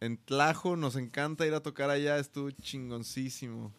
En 0.00 0.18
Tlajo 0.18 0.76
nos 0.76 0.96
encanta 0.96 1.46
ir 1.46 1.54
a 1.54 1.62
tocar 1.62 1.88
allá, 1.88 2.18
estuvo 2.18 2.50
chingoncísimo. 2.50 3.72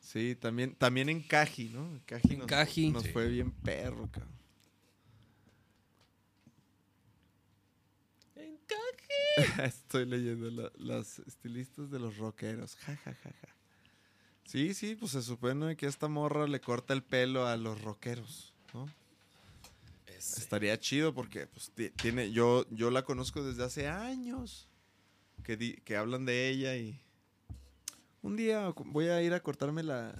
Sí, 0.00 0.34
también, 0.34 0.74
también 0.74 1.08
en 1.08 1.22
Caji, 1.22 1.68
¿no? 1.68 1.86
En 1.86 2.00
Caji 2.00 2.32
En 2.32 2.38
nos, 2.40 2.46
Caji. 2.48 2.90
nos 2.90 3.02
Sí. 3.04 3.08
fue 3.12 3.28
bien 3.28 3.52
perro, 3.52 4.08
cabrón. 4.10 4.34
Estoy 9.64 10.06
leyendo 10.06 10.50
la- 10.50 10.72
las 10.76 11.18
estilistas 11.20 11.90
de 11.90 11.98
los 11.98 12.16
rockeros. 12.18 12.76
Ja, 12.76 12.96
ja, 12.96 13.14
ja, 13.14 13.30
ja. 13.30 13.48
Sí, 14.44 14.74
sí, 14.74 14.94
pues 14.94 15.12
se 15.12 15.22
supone 15.22 15.76
que 15.76 15.86
esta 15.86 16.08
morra 16.08 16.46
le 16.46 16.60
corta 16.60 16.94
el 16.94 17.02
pelo 17.02 17.46
a 17.46 17.56
los 17.56 17.80
rockeros, 17.82 18.52
¿no? 18.72 18.88
Estaría 20.16 20.78
chido 20.78 21.12
porque 21.14 21.46
pues, 21.46 21.70
ti- 21.70 21.90
tiene, 21.90 22.30
yo, 22.32 22.64
yo 22.70 22.90
la 22.90 23.02
conozco 23.04 23.42
desde 23.42 23.64
hace 23.64 23.88
años. 23.88 24.68
Que, 25.42 25.56
di- 25.56 25.74
que 25.84 25.96
hablan 25.96 26.24
de 26.24 26.48
ella 26.48 26.76
y. 26.76 26.98
Un 28.22 28.36
día 28.36 28.72
voy 28.86 29.08
a 29.08 29.20
ir 29.22 29.34
a 29.34 29.40
cortarme 29.40 29.82
la. 29.82 30.14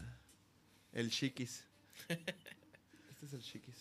El 0.92 1.10
chiquis. 1.10 1.64
Este 2.08 3.26
es 3.26 3.32
el 3.32 3.42
chiquis. 3.42 3.76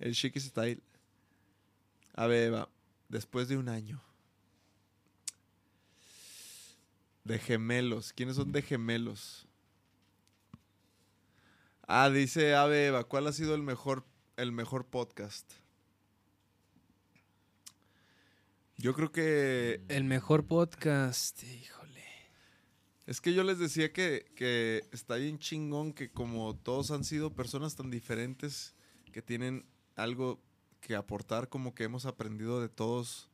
El 0.00 0.14
chiquis 0.14 0.44
style. 0.44 0.80
A 2.14 2.26
ver, 2.26 2.44
Eva, 2.44 2.68
después 3.10 3.48
de 3.48 3.58
un 3.58 3.68
año. 3.68 4.00
De 7.28 7.38
gemelos. 7.38 8.14
¿Quiénes 8.14 8.36
son 8.36 8.52
de 8.52 8.62
gemelos? 8.62 9.46
Ah, 11.86 12.08
dice 12.08 12.54
Ave 12.54 12.86
Eva, 12.86 13.04
¿cuál 13.04 13.26
ha 13.26 13.32
sido 13.34 13.54
el 13.54 13.62
mejor, 13.62 14.06
el 14.38 14.50
mejor 14.50 14.86
podcast? 14.86 15.52
Yo 18.78 18.94
creo 18.94 19.12
que 19.12 19.82
El 19.88 20.04
mejor 20.04 20.46
podcast, 20.46 21.42
híjole. 21.42 22.06
Es 23.04 23.20
que 23.20 23.34
yo 23.34 23.44
les 23.44 23.58
decía 23.58 23.92
que, 23.92 24.32
que 24.34 24.88
está 24.92 25.16
bien 25.16 25.38
chingón 25.38 25.92
que 25.92 26.10
como 26.10 26.56
todos 26.56 26.90
han 26.90 27.04
sido 27.04 27.34
personas 27.34 27.76
tan 27.76 27.90
diferentes 27.90 28.74
que 29.12 29.20
tienen 29.20 29.66
algo 29.96 30.40
que 30.80 30.96
aportar, 30.96 31.50
como 31.50 31.74
que 31.74 31.84
hemos 31.84 32.06
aprendido 32.06 32.62
de 32.62 32.70
todos 32.70 33.27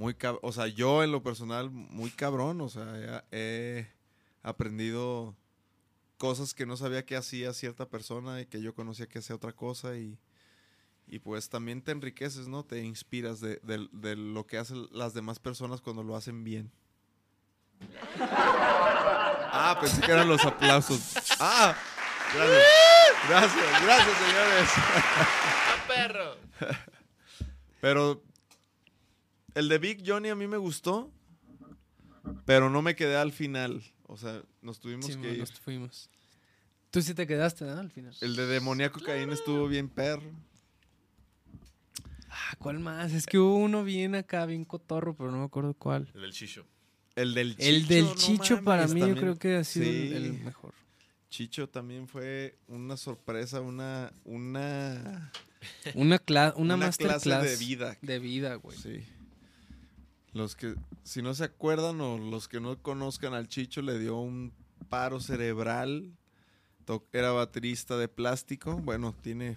muy 0.00 0.16
o 0.40 0.50
sea, 0.52 0.66
yo 0.66 1.04
en 1.04 1.12
lo 1.12 1.22
personal 1.22 1.68
muy 1.70 2.10
cabrón, 2.10 2.62
o 2.62 2.70
sea, 2.70 3.22
he, 3.30 3.86
aprendido 4.42 5.36
cosas 6.16 6.54
que 6.54 6.64
no 6.64 6.78
sabía 6.78 7.04
que 7.04 7.16
hacía 7.16 7.52
cierta 7.52 7.86
persona 7.86 8.40
y 8.40 8.46
que 8.46 8.62
yo 8.62 8.74
conocía 8.74 9.06
que 9.06 9.18
hacía 9.18 9.36
otra 9.36 9.52
cosa 9.52 9.98
y, 9.98 10.18
y 11.06 11.18
pues 11.18 11.50
también 11.50 11.82
te 11.82 11.92
enriqueces, 11.92 12.48
¿no? 12.48 12.64
Te 12.64 12.82
inspiras 12.82 13.40
de, 13.40 13.60
de- 13.62 13.90
de 13.92 14.16
lo 14.16 14.46
que 14.46 14.56
hacen 14.56 14.88
las 14.90 15.12
demás 15.12 15.38
personas 15.38 15.82
cuando 15.82 16.02
lo 16.02 16.16
hacen 16.16 16.44
bien. 16.44 16.72
Ah, 18.18 19.76
pensé 19.82 20.00
que 20.00 20.12
eran 20.12 20.28
los 20.30 20.42
aplausos. 20.46 21.14
Ah, 21.38 21.74
gracias. 22.34 22.62
Gracias, 23.28 23.82
gracias, 23.84 24.16
señores. 24.16 24.70
¡Ah, 24.76 25.84
perro! 25.86 26.36
Pero 27.82 28.22
el 29.54 29.68
de 29.68 29.78
Big 29.78 30.02
Johnny 30.06 30.28
a 30.28 30.34
mí 30.34 30.46
me 30.46 30.56
gustó, 30.56 31.10
pero 32.44 32.70
no 32.70 32.82
me 32.82 32.94
quedé 32.96 33.16
al 33.16 33.32
final. 33.32 33.82
O 34.06 34.16
sea, 34.16 34.42
nos 34.62 34.80
tuvimos 34.80 35.06
Sí, 35.06 35.12
que 35.12 35.18
bueno, 35.18 35.32
ir. 35.34 35.40
nos 35.40 35.52
fuimos. 35.60 36.10
Tú 36.90 37.00
sí 37.02 37.14
te 37.14 37.26
quedaste, 37.26 37.64
¿no? 37.64 37.78
Al 37.78 37.90
final. 37.90 38.14
El 38.20 38.34
de 38.34 38.46
Demoníaco 38.46 39.00
Caín 39.00 39.30
estuvo 39.30 39.68
bien 39.68 39.88
perro. 39.88 40.30
Ah, 42.28 42.54
¿cuál 42.58 42.78
más? 42.80 43.12
Es 43.12 43.26
que 43.26 43.38
hubo 43.38 43.56
uno 43.56 43.84
bien 43.84 44.14
acá, 44.14 44.46
bien 44.46 44.64
cotorro, 44.64 45.14
pero 45.16 45.30
no 45.30 45.38
me 45.38 45.44
acuerdo 45.44 45.74
cuál. 45.74 46.08
El 46.14 46.20
del 46.22 46.32
Chicho. 46.32 46.64
El 47.16 47.34
del 47.34 47.56
Chicho. 47.56 47.68
El 47.68 47.86
del 47.86 48.04
no 48.04 48.14
Chicho 48.14 48.64
para 48.64 48.82
mames, 48.86 48.94
mí 48.94 49.00
yo 49.00 49.16
creo 49.20 49.38
que 49.38 49.56
ha 49.56 49.64
sido 49.64 49.86
el- 49.86 50.08
Sí. 50.08 50.14
el 50.16 50.32
mejor. 50.44 50.74
Chicho 51.28 51.68
también 51.68 52.08
fue 52.08 52.56
una 52.66 52.96
sorpresa, 52.96 53.60
una, 53.60 54.12
una, 54.24 55.30
Una, 55.94 56.20
una, 56.26 56.54
una 56.56 56.76
masterclass 56.76 57.22
clase 57.22 57.50
de 57.50 57.56
vida. 57.56 57.96
De 58.02 58.18
vida, 58.18 58.54
güey. 58.56 58.76
Sí. 58.78 59.04
Los 60.32 60.54
que, 60.56 60.74
si 61.02 61.22
no 61.22 61.34
se 61.34 61.44
acuerdan 61.44 62.00
o 62.00 62.16
los 62.18 62.46
que 62.48 62.60
no 62.60 62.80
conozcan 62.80 63.34
al 63.34 63.48
Chicho, 63.48 63.82
le 63.82 63.98
dio 63.98 64.18
un 64.18 64.52
paro 64.88 65.20
cerebral. 65.20 66.12
Era 67.12 67.30
baterista 67.30 67.96
de 67.96 68.08
plástico. 68.08 68.76
Bueno, 68.78 69.14
tiene. 69.22 69.56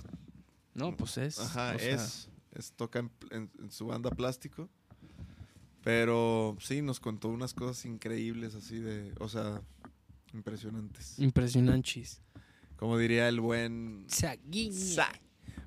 No, 0.76 0.96
pues 0.96 1.18
es. 1.18 1.40
Ajá, 1.40 1.74
es, 1.76 2.30
es. 2.54 2.72
Toca 2.74 3.00
en, 3.00 3.12
en- 3.32 3.52
en 3.60 3.72
su 3.72 3.88
banda 3.88 4.12
plástico. 4.12 4.70
Pero 5.84 6.56
sí, 6.60 6.82
nos 6.82 7.00
contó 7.00 7.28
unas 7.30 7.54
cosas 7.54 7.86
increíbles, 7.86 8.54
así 8.56 8.80
de. 8.80 9.14
O 9.20 9.28
sea, 9.30 9.62
impresionantes. 10.34 11.18
Impresionantes. 11.20 12.22
Como 12.78 12.98
diría 12.98 13.28
el 13.30 13.40
buen. 13.42 14.06
Saguiña. 14.08 15.08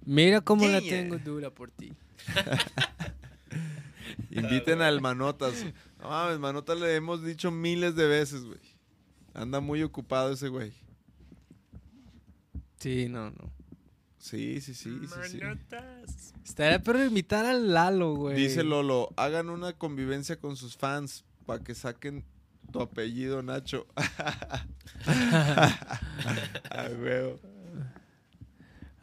Mira 0.05 0.41
cómo 0.41 0.67
la 0.69 0.81
tengo 0.81 1.19
dura 1.19 1.51
por 1.51 1.71
ti. 1.71 1.93
Inviten 4.31 4.83
al 4.83 5.01
Manotas. 5.01 5.65
No 6.01 6.09
mames, 6.11 6.39
Manotas 6.39 6.79
le 6.79 6.95
hemos 6.95 7.25
dicho 7.25 7.51
miles 7.51 7.97
de 7.97 8.07
veces, 8.07 8.45
güey. 8.45 8.61
Anda 9.35 9.61
muy 9.61 9.83
ocupado 9.83 10.33
ese 10.33 10.49
güey. 10.49 10.73
Sí, 12.79 13.09
no, 13.09 13.31
no. 13.31 13.53
Sí, 14.19 14.61
sí, 14.61 14.75
sí, 14.75 14.99
sí, 15.07 15.31
sí. 15.31 15.39
Manotas. 15.39 16.35
Estaría 16.45 16.83
perro 16.83 17.05
invitar 17.05 17.45
al 17.45 17.73
Lalo, 17.73 18.15
güey. 18.15 18.37
Dice 18.37 18.65
Lolo, 18.65 19.11
hagan 19.17 19.51
una 19.51 19.73
convivencia 19.73 20.39
con 20.39 20.57
sus 20.57 20.77
fans 20.77 21.25
para 21.45 21.63
que 21.63 21.75
saquen 21.75 22.25
tu 22.73 22.81
apellido, 22.81 23.43
Nacho. 23.43 23.87
Ay, 26.71 26.95
huevo. 26.95 27.41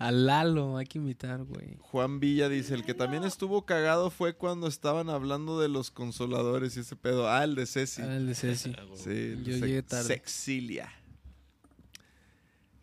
Al 0.04 0.26
Lalo, 0.26 0.76
hay 0.78 0.86
que 0.86 0.98
invitar, 0.98 1.44
güey. 1.46 1.78
Juan 1.80 2.20
Villa 2.20 2.50
dice, 2.50 2.74
el 2.74 2.84
que 2.84 2.94
también 2.94 3.24
estuvo 3.24 3.66
cagado 3.66 4.10
fue 4.10 4.36
cuando 4.36 4.68
estaban 4.68 5.10
hablando 5.10 5.62
de 5.62 5.70
los 5.70 5.92
consoladores 5.92 6.76
y 6.76 6.82
ese 6.82 6.98
pedo. 6.98 7.30
Ah, 7.30 7.44
el 7.46 7.56
de 7.56 7.66
Ceci. 7.66 8.02
Ah, 8.02 8.16
el 8.18 8.28
de 8.28 8.36
Ceci. 8.36 8.74
Ah. 8.78 8.84
Sí, 8.96 9.10
el 9.10 9.44
de 9.46 9.52
Yo 9.60 9.66
llegué 9.66 9.82
tarde. 9.84 10.04
Sexilia. 10.04 10.92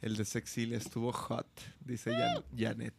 El 0.00 0.16
de 0.16 0.24
Sexilia 0.24 0.78
estuvo 0.78 1.12
hot, 1.12 1.46
dice 1.84 2.10
Jan- 2.10 2.42
Janet. 2.56 2.94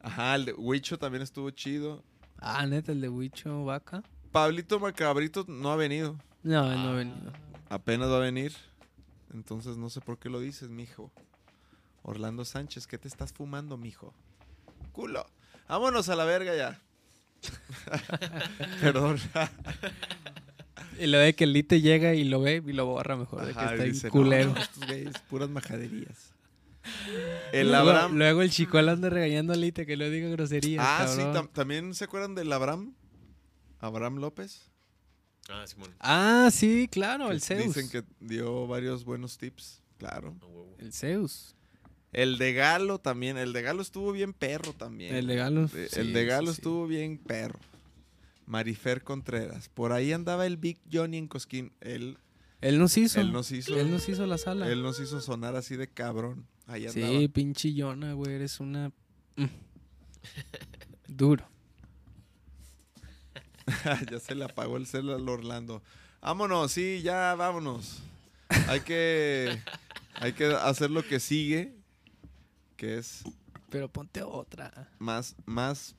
Ajá, 0.00 0.34
el 0.34 0.46
de 0.46 0.52
Huicho 0.54 0.98
también 0.98 1.22
estuvo 1.22 1.50
chido. 1.50 2.02
Ah, 2.38 2.66
neta, 2.66 2.90
el 2.90 3.00
de 3.00 3.08
Huicho 3.08 3.64
Vaca. 3.64 4.02
Pablito 4.32 4.80
Macabrito 4.80 5.44
no 5.46 5.70
ha 5.70 5.76
venido. 5.76 6.18
No, 6.42 6.72
él 6.72 6.82
no 6.82 6.88
ha 6.88 6.94
venido. 6.94 7.32
Apenas 7.68 8.08
va 8.10 8.16
a 8.16 8.20
venir. 8.20 8.52
Entonces 9.32 9.76
no 9.76 9.88
sé 9.88 10.00
por 10.00 10.18
qué 10.18 10.28
lo 10.28 10.40
dices, 10.40 10.68
mijo. 10.68 11.12
Orlando 12.02 12.44
Sánchez, 12.44 12.86
¿qué 12.86 12.98
te 12.98 13.08
estás 13.08 13.32
fumando, 13.32 13.76
mijo? 13.76 14.12
Culo. 14.92 15.26
Vámonos 15.68 16.08
a 16.08 16.16
la 16.16 16.24
verga 16.24 16.54
ya. 16.56 16.80
Perdón. 18.80 19.18
Y 20.98 21.06
lo 21.06 21.18
de 21.18 21.34
que 21.34 21.44
el 21.44 21.52
Lite 21.52 21.80
llega 21.80 22.14
y 22.14 22.24
lo 22.24 22.40
ve 22.40 22.62
y 22.64 22.72
lo 22.72 22.86
borra 22.86 23.16
mejor. 23.16 23.44
de 23.46 23.52
que 23.52 23.58
Ajá, 23.58 23.72
está 23.72 23.84
dice, 23.84 24.10
culero. 24.10 24.52
no, 24.52 24.60
estos 24.60 24.86
güeyes, 24.86 25.14
puras 25.30 25.48
majaderías. 25.48 26.30
El 27.52 27.68
luego, 27.68 27.90
Abraham. 27.90 28.16
luego 28.18 28.42
el 28.42 28.50
chicuelo 28.50 28.90
anda 28.90 29.08
regañando 29.08 29.52
a 29.52 29.56
Lite 29.56 29.86
que 29.86 29.96
no 29.96 30.04
diga 30.10 30.28
groserías. 30.30 30.84
Ah, 30.84 31.06
sí, 31.06 31.20
tam- 31.20 31.48
también 31.52 31.94
se 31.94 32.04
acuerdan 32.04 32.34
del 32.34 32.52
Abraham. 32.52 32.94
Abraham 33.78 34.16
López. 34.16 34.62
Ah, 35.48 35.64
Simón. 35.66 35.94
Ah, 36.00 36.48
sí, 36.52 36.88
claro, 36.90 37.28
que 37.28 37.34
el 37.34 37.40
Zeus. 37.40 37.74
Dicen 37.74 37.88
que 37.88 38.02
dio 38.18 38.66
varios 38.66 39.04
buenos 39.04 39.38
tips. 39.38 39.80
Claro. 39.98 40.34
El 40.78 40.92
Zeus. 40.92 41.54
El 42.12 42.38
de 42.38 42.52
Galo 42.52 42.98
también. 42.98 43.38
El 43.38 43.52
de 43.52 43.62
Galo 43.62 43.82
estuvo 43.82 44.12
bien 44.12 44.32
perro 44.32 44.72
también. 44.72 45.14
El 45.14 45.26
de 45.26 45.36
Galo, 45.36 45.68
sí, 45.68 45.78
el 45.96 46.12
de 46.12 46.24
Galo 46.24 46.48
sí, 46.48 46.56
sí. 46.56 46.60
estuvo 46.60 46.86
bien 46.86 47.18
perro. 47.18 47.58
Marifer 48.46 49.02
Contreras. 49.02 49.68
Por 49.68 49.92
ahí 49.92 50.12
andaba 50.12 50.46
el 50.46 50.56
Big 50.56 50.78
Johnny 50.92 51.16
en 51.16 51.28
Cosquín. 51.28 51.72
Él, 51.80 52.18
Él 52.60 52.78
nos 52.78 52.96
hizo. 52.96 53.20
él 53.20 53.32
nos 53.32 53.50
hizo. 53.50 53.78
Él 53.78 53.90
nos 53.90 54.08
hizo 54.08 54.26
la 54.26 54.36
sala. 54.36 54.70
él 54.70 54.82
nos 54.82 55.00
hizo 55.00 55.20
sonar 55.20 55.56
así 55.56 55.76
de 55.76 55.88
cabrón. 55.88 56.46
Ahí 56.66 56.86
andaba. 56.86 57.08
sí, 57.08 57.28
pinche 57.28 57.72
Yona, 57.72 58.12
güey. 58.12 58.34
Eres 58.34 58.60
una. 58.60 58.92
Mm. 59.36 59.46
Duro. 61.08 61.48
ya 64.10 64.20
se 64.20 64.34
le 64.34 64.44
apagó 64.44 64.76
el 64.76 64.86
celular 64.86 65.16
al 65.16 65.28
Orlando. 65.28 65.82
Vámonos, 66.20 66.72
sí, 66.72 67.00
ya 67.02 67.34
vámonos. 67.34 68.00
Hay 68.68 68.80
que, 68.80 69.58
hay 70.14 70.32
que 70.32 70.46
hacer 70.46 70.90
lo 70.90 71.02
que 71.02 71.20
sigue, 71.20 71.74
que 72.82 72.98
es 72.98 73.22
Pero 73.70 73.88
ponte 73.88 74.22
otra. 74.24 74.90
más, 74.98 75.36
más 75.46 75.94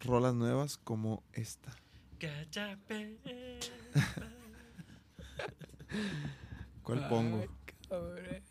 rolas 0.00 0.34
nuevas 0.34 0.78
como 0.78 1.22
esta. 1.34 1.76
¿Cuál 6.82 7.06
pongo? 7.10 7.44
Ay. 7.90 8.42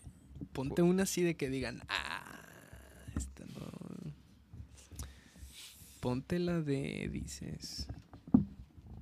Ponte 0.54 0.84
una 0.84 1.02
así 1.04 1.24
de 1.24 1.36
que 1.36 1.50
digan, 1.50 1.82
ah, 1.90 2.40
esta 3.16 3.46
no. 3.46 3.72
Ponte 6.02 6.38
la 6.38 6.62
de, 6.62 7.10
dices. 7.12 7.88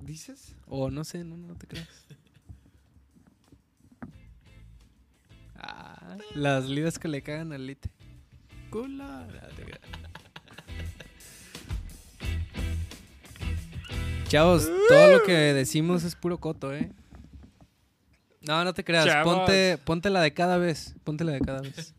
¿Dices? 0.00 0.56
O 0.68 0.90
no 0.90 1.04
sé, 1.04 1.22
no, 1.22 1.36
no 1.36 1.54
te 1.54 1.66
creas. 1.66 2.06
Ah, 5.62 6.16
las 6.34 6.70
lidas 6.70 6.98
que 6.98 7.06
le 7.06 7.22
cagan 7.22 7.52
al 7.52 7.66
Lite. 7.66 7.90
Creas. 8.70 9.80
Chavos, 14.28 14.70
todo 14.88 15.10
lo 15.10 15.24
que 15.24 15.32
decimos 15.32 16.04
es 16.04 16.14
puro 16.14 16.38
coto, 16.38 16.72
¿eh? 16.72 16.92
No, 18.42 18.64
no 18.64 18.72
te 18.72 18.84
creas. 18.84 19.04
Chavos. 19.06 19.38
Ponte, 19.38 19.78
ponte 19.78 20.08
la 20.08 20.20
de 20.20 20.32
cada 20.32 20.56
vez. 20.56 20.94
Ponte 21.02 21.24
la 21.24 21.32
de 21.32 21.40
cada 21.40 21.62
vez. 21.62 21.94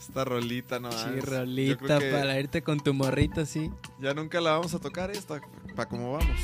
Esta 0.00 0.24
rolita, 0.24 0.80
no. 0.80 0.90
Sí, 0.90 1.20
rolita 1.20 1.98
para 1.98 2.40
irte 2.40 2.62
con 2.62 2.80
tu 2.80 2.94
morrita 2.94 3.42
así. 3.42 3.70
Ya 4.00 4.14
nunca 4.14 4.40
la 4.40 4.52
vamos 4.52 4.72
a 4.72 4.78
tocar 4.78 5.10
esta, 5.10 5.40
para 5.76 5.86
cómo 5.88 6.12
vamos. 6.12 6.40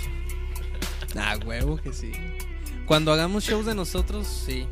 Ah, 1.16 1.38
huevo 1.46 1.78
que 1.78 1.94
sí. 1.94 2.12
Cuando 2.86 3.10
hagamos 3.10 3.44
shows 3.44 3.64
de 3.64 3.74
nosotros, 3.74 4.26
sí. 4.26 4.66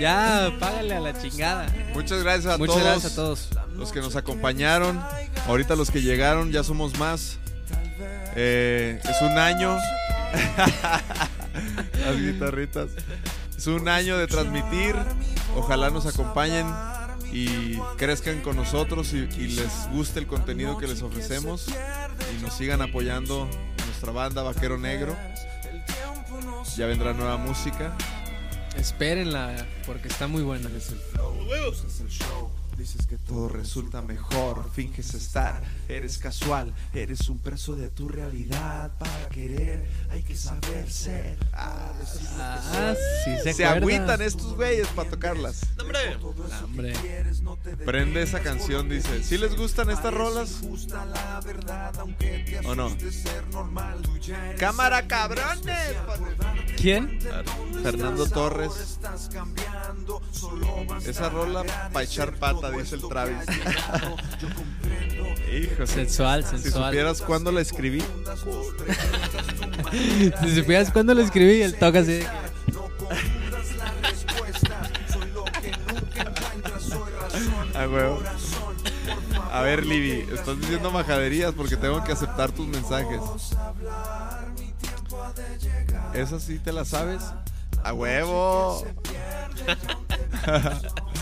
Ya, 0.00 0.52
págale 0.58 0.94
a 0.94 1.00
la 1.00 1.20
chingada. 1.20 1.66
Muchas 1.94 2.22
gracias 2.22 2.54
a 2.54 2.58
Muchas 2.58 2.76
todos. 2.76 2.86
gracias 2.88 3.12
a 3.12 3.16
todos. 3.16 3.48
Los 3.76 3.92
que 3.92 4.00
nos 4.00 4.16
acompañaron. 4.16 5.00
Ahorita 5.46 5.76
los 5.76 5.90
que 5.90 6.02
llegaron, 6.02 6.52
ya 6.52 6.62
somos 6.64 6.98
más. 6.98 7.38
Eh, 8.34 9.00
es 9.02 9.22
un 9.22 9.38
año. 9.38 9.76
Las 12.04 12.16
guitarritas. 12.16 12.90
Es 13.56 13.66
un 13.66 13.88
año 13.88 14.18
de 14.18 14.26
transmitir. 14.26 14.96
Ojalá 15.56 15.90
nos 15.90 16.06
acompañen 16.06 16.66
y 17.32 17.76
crezcan 17.96 18.40
con 18.40 18.56
nosotros 18.56 19.12
y, 19.12 19.18
y 19.38 19.48
les 19.48 19.88
guste 19.90 20.18
el 20.18 20.26
contenido 20.26 20.76
que 20.78 20.86
les 20.86 21.02
ofrecemos 21.02 21.66
y 22.36 22.42
nos 22.42 22.54
sigan 22.54 22.82
apoyando 22.82 23.48
nuestra 23.86 24.12
banda 24.12 24.42
Vaquero 24.42 24.78
Negro. 24.78 25.16
Ya 26.76 26.86
vendrá 26.86 27.12
nueva 27.12 27.36
música. 27.36 27.94
Espérenla, 28.76 29.66
porque 29.86 30.08
está 30.08 30.26
muy 30.26 30.42
buena. 30.42 30.70
Dices 32.76 33.06
que 33.06 33.16
Todo 33.18 33.48
resulta 33.48 34.02
mejor, 34.02 34.68
finges 34.72 35.14
estar, 35.14 35.62
eres 35.88 36.18
casual, 36.18 36.74
eres 36.92 37.28
un 37.28 37.38
preso 37.38 37.76
de 37.76 37.88
tu 37.88 38.08
realidad. 38.08 38.90
Para 38.98 39.28
querer 39.28 39.86
hay 40.10 40.22
que 40.22 40.34
saber 40.34 40.90
ser. 40.90 41.36
Ah, 41.52 41.92
sí 43.24 43.30
se, 43.42 43.52
se 43.52 43.64
acuerda. 43.64 43.96
agüitan 43.96 44.22
estos 44.22 44.54
güeyes 44.54 44.88
para 44.88 45.10
tocarlas. 45.10 45.60
¡Hombre! 45.80 45.98
Ah, 46.50 46.60
hombre. 46.64 46.94
Prende 47.84 48.22
esa 48.22 48.40
canción, 48.40 48.88
dice. 48.88 49.22
¿Sí 49.22 49.38
les 49.38 49.56
gustan 49.56 49.90
estas 49.90 50.12
rolas? 50.12 50.60
¿O 52.64 52.74
no? 52.74 52.90
¡Cámara 54.58 55.06
cabrones! 55.06 55.96
¿Quién? 56.76 57.18
Fernando 57.82 58.26
Torres. 58.28 58.98
Esa 61.06 61.28
rola 61.28 61.64
para 61.92 62.04
echar 62.04 62.34
dice 62.70 62.96
el 62.96 63.08
Travis. 63.08 63.36
Hijo, 65.52 65.86
si, 65.86 65.92
Sensual, 65.94 66.44
si 66.44 66.58
sensual. 66.58 66.90
supieras 66.90 67.22
cuándo 67.22 67.52
la 67.52 67.60
escribí. 67.60 68.02
si 70.42 70.56
supieras 70.56 70.90
cuándo 70.90 71.14
lo 71.14 71.22
escribí, 71.22 71.62
el 71.62 71.74
toca 71.78 72.00
así. 72.00 72.12
de 72.12 72.18
que- 72.20 72.26
A 77.78 77.88
huevo. 77.88 78.20
A 79.50 79.60
ver, 79.62 79.84
Libby, 79.84 80.26
estás 80.32 80.58
diciendo 80.60 80.90
majaderías 80.90 81.52
porque 81.52 81.76
tengo 81.76 82.02
que 82.04 82.12
aceptar 82.12 82.52
tus 82.52 82.66
mensajes. 82.68 83.20
¿Esa 86.14 86.40
sí 86.40 86.58
te 86.58 86.72
la 86.72 86.84
sabes? 86.84 87.22
¡A 87.84 87.92
huevo! 87.92 88.84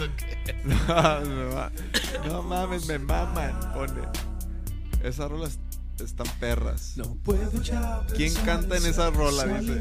no, 0.65 1.21
me 1.21 1.45
va- 1.55 1.73
no 2.27 2.43
mames, 2.43 2.87
me 2.89 2.99
maman, 2.99 3.55
pone. 3.75 4.03
Esas 5.03 5.31
rolas 5.31 5.59
están 6.01 6.27
perras. 6.39 6.93
No 6.97 7.15
puedo 7.23 7.63
ya. 7.63 8.03
¿Quién 8.17 8.35
canta 8.35 8.77
en 8.77 8.87
esa 8.87 9.11
rola? 9.11 9.45
Dice. 9.45 9.81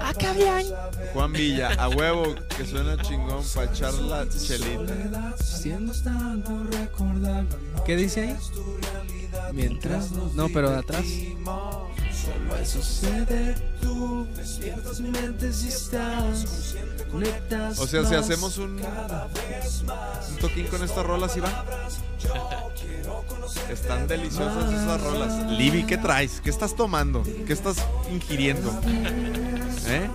Acá 0.00 0.32
bien. 0.32 0.66
Juan 1.12 1.32
Villa, 1.32 1.74
a 1.78 1.88
huevo, 1.88 2.34
que 2.56 2.66
suena 2.66 3.00
chingón 3.02 3.44
para 3.54 3.70
echar 3.70 3.94
la 3.94 4.28
chelita. 4.28 5.34
¿Qué 7.84 7.96
dice 7.96 8.20
ahí? 8.20 8.36
Mientras 9.52 10.10
no. 10.12 10.48
Pero 10.48 10.70
de 10.70 10.76
atrás. 10.76 11.04
Solo 11.04 12.56
eso 12.60 12.82
sucede 12.82 13.54
tú. 13.80 14.26
Despiertas 14.36 15.00
mi 15.00 15.10
mente 15.10 15.52
si 15.52 15.68
estás. 15.68 16.74
Conectas. 17.10 17.78
O 17.78 17.86
sea, 17.86 18.04
si 18.04 18.14
hacemos 18.14 18.58
un, 18.58 18.80
un 18.80 20.36
toquín 20.40 20.66
con 20.68 20.82
estas 20.82 21.04
rolas, 21.04 21.32
¿sí 21.32 21.40
va? 21.40 21.64
Están 23.70 24.06
deliciosas 24.06 24.72
esas 24.72 25.00
rolas. 25.02 25.50
Libby, 25.50 25.84
¿qué 25.84 25.96
traes? 25.96 26.40
¿Qué 26.40 26.50
estás 26.50 26.74
tomando? 26.76 27.22
¿Qué 27.46 27.52
estás 27.52 27.76
ingiriendo? 28.10 28.70
¿Eh? 29.86 30.08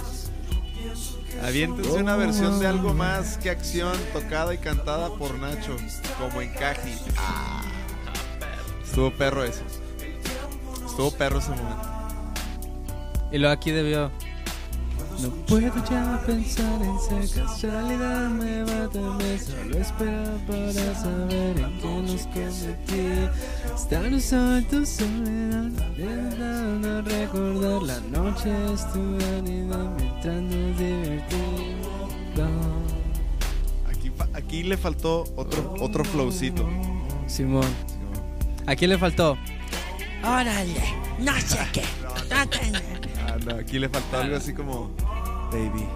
Aviéntense 1.44 1.92
una 1.92 2.16
versión 2.16 2.60
de 2.60 2.68
algo 2.68 2.94
más 2.94 3.38
que 3.38 3.50
acción 3.50 3.94
tocada 4.14 4.54
y 4.54 4.58
cantada 4.58 5.10
por 5.16 5.38
Nacho, 5.40 5.76
como 6.20 6.42
encaje. 6.42 6.98
Ah, 7.18 7.62
estuvo 8.84 9.12
perro 9.12 9.44
eso. 9.44 9.64
Estuvo 10.86 11.12
perro 11.12 11.40
ese 11.40 11.52
momento. 11.52 11.90
Y 13.32 13.38
luego 13.38 13.54
aquí 13.54 13.72
debió. 13.72 14.12
No 15.22 15.30
puedo 15.48 15.74
ya 15.90 16.22
pensar 16.26 16.82
en 16.82 17.22
esa 17.22 17.42
casualidad 17.42 18.30
me 18.30 18.64
mátame 18.64 19.38
Solo 19.38 19.78
espera 19.78 20.38
para 20.48 20.96
saber 20.96 21.60
en 21.60 21.80
qué 21.80 22.02
nos 22.08 22.22
convertí 22.28 23.30
Estar 23.76 24.22
solo 24.22 24.58
en 24.58 24.66
tu 24.66 24.86
soledad 24.86 25.72
Intentando 25.98 27.02
recordar. 27.02 27.82
La 27.84 28.00
noche 28.00 28.50
estuve 28.74 29.40
unida 29.40 29.78
mientras 29.98 30.42
nos 30.42 30.78
divertimos 30.78 32.10
Aquí, 33.90 34.12
aquí 34.34 34.64
le 34.64 34.78
faltó 34.78 35.26
otro, 35.36 35.74
otro 35.82 36.06
flowcito. 36.06 36.66
Simón. 37.28 37.68
¿A 38.66 38.76
quién 38.76 38.92
le 38.92 38.98
faltó? 38.98 39.38
Órale, 40.24 40.94
no 41.20 41.34
sé 41.42 41.58
qué. 41.74 41.84
Ah, 42.32 42.46
no, 42.72 43.09
aquí 43.58 43.80
le 43.80 43.90
faltó 43.90 44.18
algo 44.18 44.36
así 44.36 44.54
como... 44.54 44.92
Baby, 45.52 45.88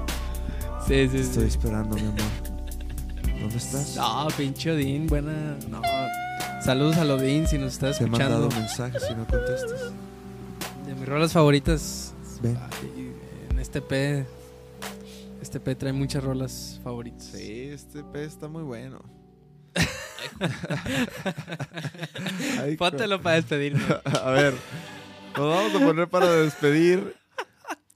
Sí, 0.87 1.07
sí, 1.09 1.23
sí 1.23 1.39
esperando, 1.41 1.95
mi 1.95 2.01
amor. 2.01 2.19
¿Dónde 3.39 3.57
estás? 3.57 3.95
No, 3.95 4.27
pinche 4.35 4.71
Odín, 4.71 5.07
buena. 5.07 5.57
No. 5.69 5.81
Saludos 6.63 6.97
a 6.97 7.03
Odín 7.03 7.47
si 7.47 7.57
nos 7.57 7.73
está 7.73 7.89
escuchando. 7.91 8.49
mensajes 8.49 9.03
y 9.09 9.15
no 9.15 9.25
contestas. 9.25 9.91
De 10.85 10.93
mis 10.95 11.07
rolas 11.07 11.31
favoritas. 11.31 12.13
Ven. 12.41 12.57
En 13.49 13.59
este 13.59 13.81
P. 13.81 14.25
Este 15.41 15.59
P 15.61 15.75
trae 15.75 15.93
muchas 15.93 16.21
rolas 16.23 16.81
favoritas. 16.83 17.23
Sí, 17.25 17.69
este 17.71 18.03
pez 18.03 18.27
está 18.33 18.47
muy 18.49 18.63
bueno. 18.63 19.01
Póntelo 22.77 23.21
para 23.21 23.37
despedirnos. 23.37 23.83
A 24.23 24.29
ver, 24.31 24.53
nos 25.37 25.55
vamos 25.55 25.81
a 25.81 25.85
poner 25.85 26.07
para 26.09 26.29
despedir 26.29 27.15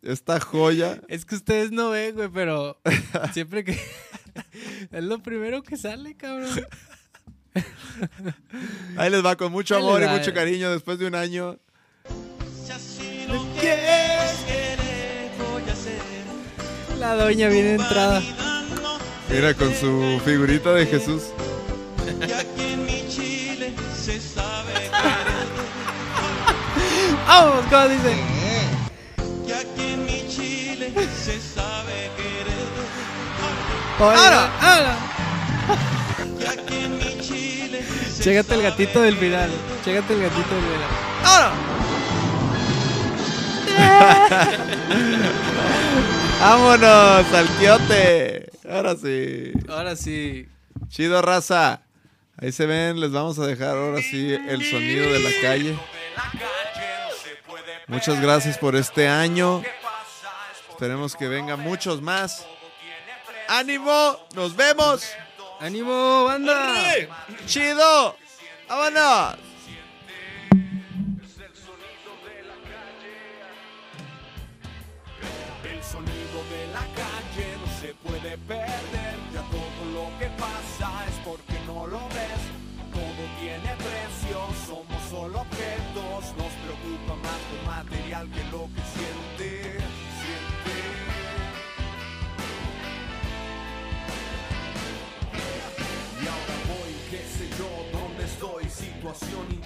esta 0.08 0.40
joya. 0.40 1.02
es 1.08 1.26
que 1.26 1.36
ustedes 1.36 1.72
no 1.72 1.90
ven, 1.90 2.16
güey, 2.16 2.30
pero 2.30 2.80
siempre 3.34 3.64
que. 3.64 3.74
es 4.92 5.04
lo 5.04 5.20
primero 5.20 5.64
que 5.64 5.78
sale, 5.78 6.16
cabrón. 6.16 6.50
Ahí 8.98 9.10
les 9.10 9.26
va 9.26 9.36
con 9.36 9.52
mucho 9.52 9.76
Ahí 9.76 9.82
amor 9.82 10.02
y 10.04 10.08
mucho 10.08 10.34
cariño 10.34 10.72
después 10.72 11.00
de 11.00 11.08
un 11.08 11.16
año. 11.16 11.58
La 17.00 17.16
doña 17.16 17.48
viene 17.50 17.76
entrada. 17.76 18.22
Mira, 19.30 19.54
con 19.54 19.74
su 19.74 20.22
figurita 20.24 20.74
de 20.74 20.86
Jesús. 20.86 21.24
¡Vamos! 27.28 27.66
¿Cómo 27.70 27.88
dice? 27.90 28.37
¡Ahora! 34.00 34.52
¡Ahora! 34.62 34.96
Chécate 38.20 38.54
el 38.56 38.62
gatito 38.62 39.02
del 39.02 39.18
final. 39.18 39.50
Chécate 39.84 40.14
el 40.14 40.22
gatito 40.22 40.56
del 40.56 40.64
final. 40.64 40.88
¡Ahora! 41.24 41.52
¡Vámonos 46.40 47.34
al 47.34 47.48
quiote! 47.60 48.50
Ahora 48.70 48.96
sí. 48.96 49.52
Ahora 49.68 49.96
sí. 49.96 50.48
Chido, 50.90 51.20
raza. 51.22 51.82
Ahí 52.38 52.52
se 52.52 52.68
ven, 52.68 53.00
les 53.00 53.12
vamos 53.12 53.40
a 53.40 53.48
dejar 53.48 53.78
ahora 53.78 54.00
sí 54.02 54.32
el 54.32 54.64
sonido 54.64 55.12
de 55.12 55.20
la 55.20 55.32
calle. 55.42 55.76
Muchas 57.88 58.22
gracias 58.22 58.60
por 58.60 58.76
este 58.76 59.08
año. 59.08 59.64
Esperemos 60.70 61.16
que 61.16 61.28
vengan 61.28 61.60
muchos 61.62 62.00
más. 62.02 62.46
¡Ánimo! 63.48 64.20
¡Nos 64.36 64.56
vemos! 64.56 65.10
¡Ánimo, 65.60 66.26
banda! 66.26 66.74
¡Chido! 67.46 68.16
¡Vámonos! 68.68 69.47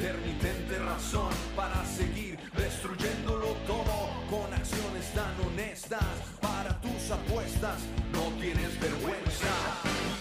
Intermitente, 0.02 0.80
razón 0.80 1.30
para 1.56 1.86
seguir 1.86 2.40
destruyéndolo 2.56 3.54
todo 3.68 4.10
con 4.30 4.52
acciones 4.54 5.12
tan 5.14 5.36
honestas. 5.46 6.04
Para 6.42 6.80
tus 6.80 7.12
apuestas, 7.12 7.78
no 8.14 8.32
tienes 8.40 8.80
vergüenza. 8.80 9.54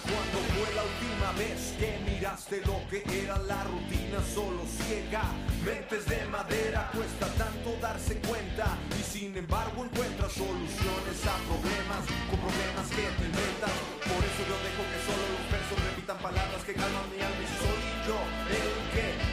Cuando 0.03 0.39
fue 0.53 0.69
la 0.75 0.83
última 0.83 1.31
vez 1.39 1.75
que 1.79 1.97
miraste 2.11 2.61
lo 2.67 2.83
que 2.91 3.05
era 3.23 3.39
la 3.39 3.63
rutina 3.65 4.19
solo 4.35 4.67
ciega? 4.67 5.23
Mentes 5.65 6.05
de 6.07 6.27
madera, 6.27 6.91
cuesta 6.93 7.27
tanto 7.39 7.79
darse 7.81 8.17
cuenta. 8.27 8.77
Y 8.99 9.03
sin 9.03 9.37
embargo 9.37 9.85
encuentras 9.85 10.33
soluciones 10.33 11.19
a 11.25 11.37
problemas 11.47 12.03
con 12.29 12.39
problemas 12.43 12.87
que 12.91 13.07
te 13.07 13.25
inventas. 13.25 13.75
Por 14.03 14.23
eso 14.27 14.41
yo 14.45 14.57
dejo 14.67 14.83
que 14.91 15.01
solo 15.07 15.25
los 15.39 15.47
versos 15.49 15.79
repitan 15.89 16.19
palabras 16.19 16.61
que 16.67 16.75
calman 16.75 17.07
mi 17.15 17.23
alma 17.23 17.41
y 17.41 17.51
soy 17.63 17.81
yo 18.11 18.19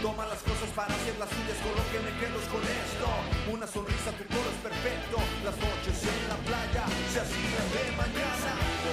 toma 0.02 0.26
las 0.26 0.42
cosas 0.44 0.70
para 0.76 0.94
hacer 0.94 1.18
las 1.18 1.30
suyas 1.30 1.58
con 1.64 1.74
lo 1.74 1.84
que 1.90 2.00
me 2.06 2.12
quedo 2.20 2.38
con 2.54 2.62
esto. 2.62 3.08
Una 3.52 3.68
sonrisa, 3.68 4.12
tu 4.14 4.26
coro 4.30 4.50
es 4.50 4.62
perfecto. 4.62 5.18
Las 5.44 5.58
noches 5.58 5.98
en 6.06 6.22
la 6.30 6.38
playa 6.46 6.84
se 7.14 7.20
hacían 7.22 7.68
de 7.74 7.84
mañana. 7.98 8.52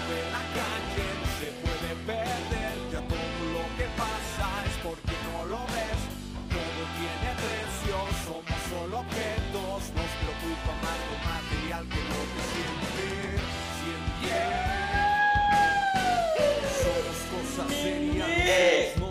de 0.09 0.20
la 0.35 0.43
calle 0.56 1.06
se 1.39 1.48
puede 1.60 1.90
perder. 2.09 2.74
Ya 2.93 3.01
todo 3.05 3.40
lo 3.52 3.64
que 3.76 3.86
pasa 4.01 4.47
es 4.64 4.76
porque 4.82 5.14
no 5.28 5.44
lo 5.47 5.60
ves. 5.74 6.01
Todo 6.48 6.81
tiene 6.97 7.31
precio, 7.43 7.97
somos 8.24 8.60
solo 8.70 9.01
objetos. 9.05 9.81
Nos 9.93 10.10
preocupa 10.22 10.72
más 10.85 11.01
lo 11.10 11.16
material 11.28 11.82
que 11.93 12.02
lo 12.12 12.20
que 12.32 12.43
siente. 12.52 13.06
Siente. 13.78 14.32
Somos 16.81 17.18
cosas 17.32 17.68
serias, 17.82 19.03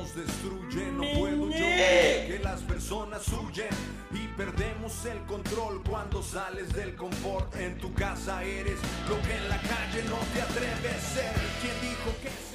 personas 2.84 3.26
huyen 3.30 3.70
y 4.12 4.28
perdemos 4.36 5.06
el 5.06 5.20
control 5.20 5.82
cuando 5.90 6.22
sales 6.22 6.74
del 6.74 6.98
confort. 6.98 7.56
En 7.56 7.78
tu 7.78 7.94
casa 7.94 8.44
eres 8.44 8.78
lo 9.08 9.22
que 9.22 9.38
en 9.38 9.48
la 9.48 9.58
calle 9.62 10.04
no 10.10 10.18
te 10.34 10.42
atreves 10.42 10.94
a 10.94 11.00
ser. 11.00 12.53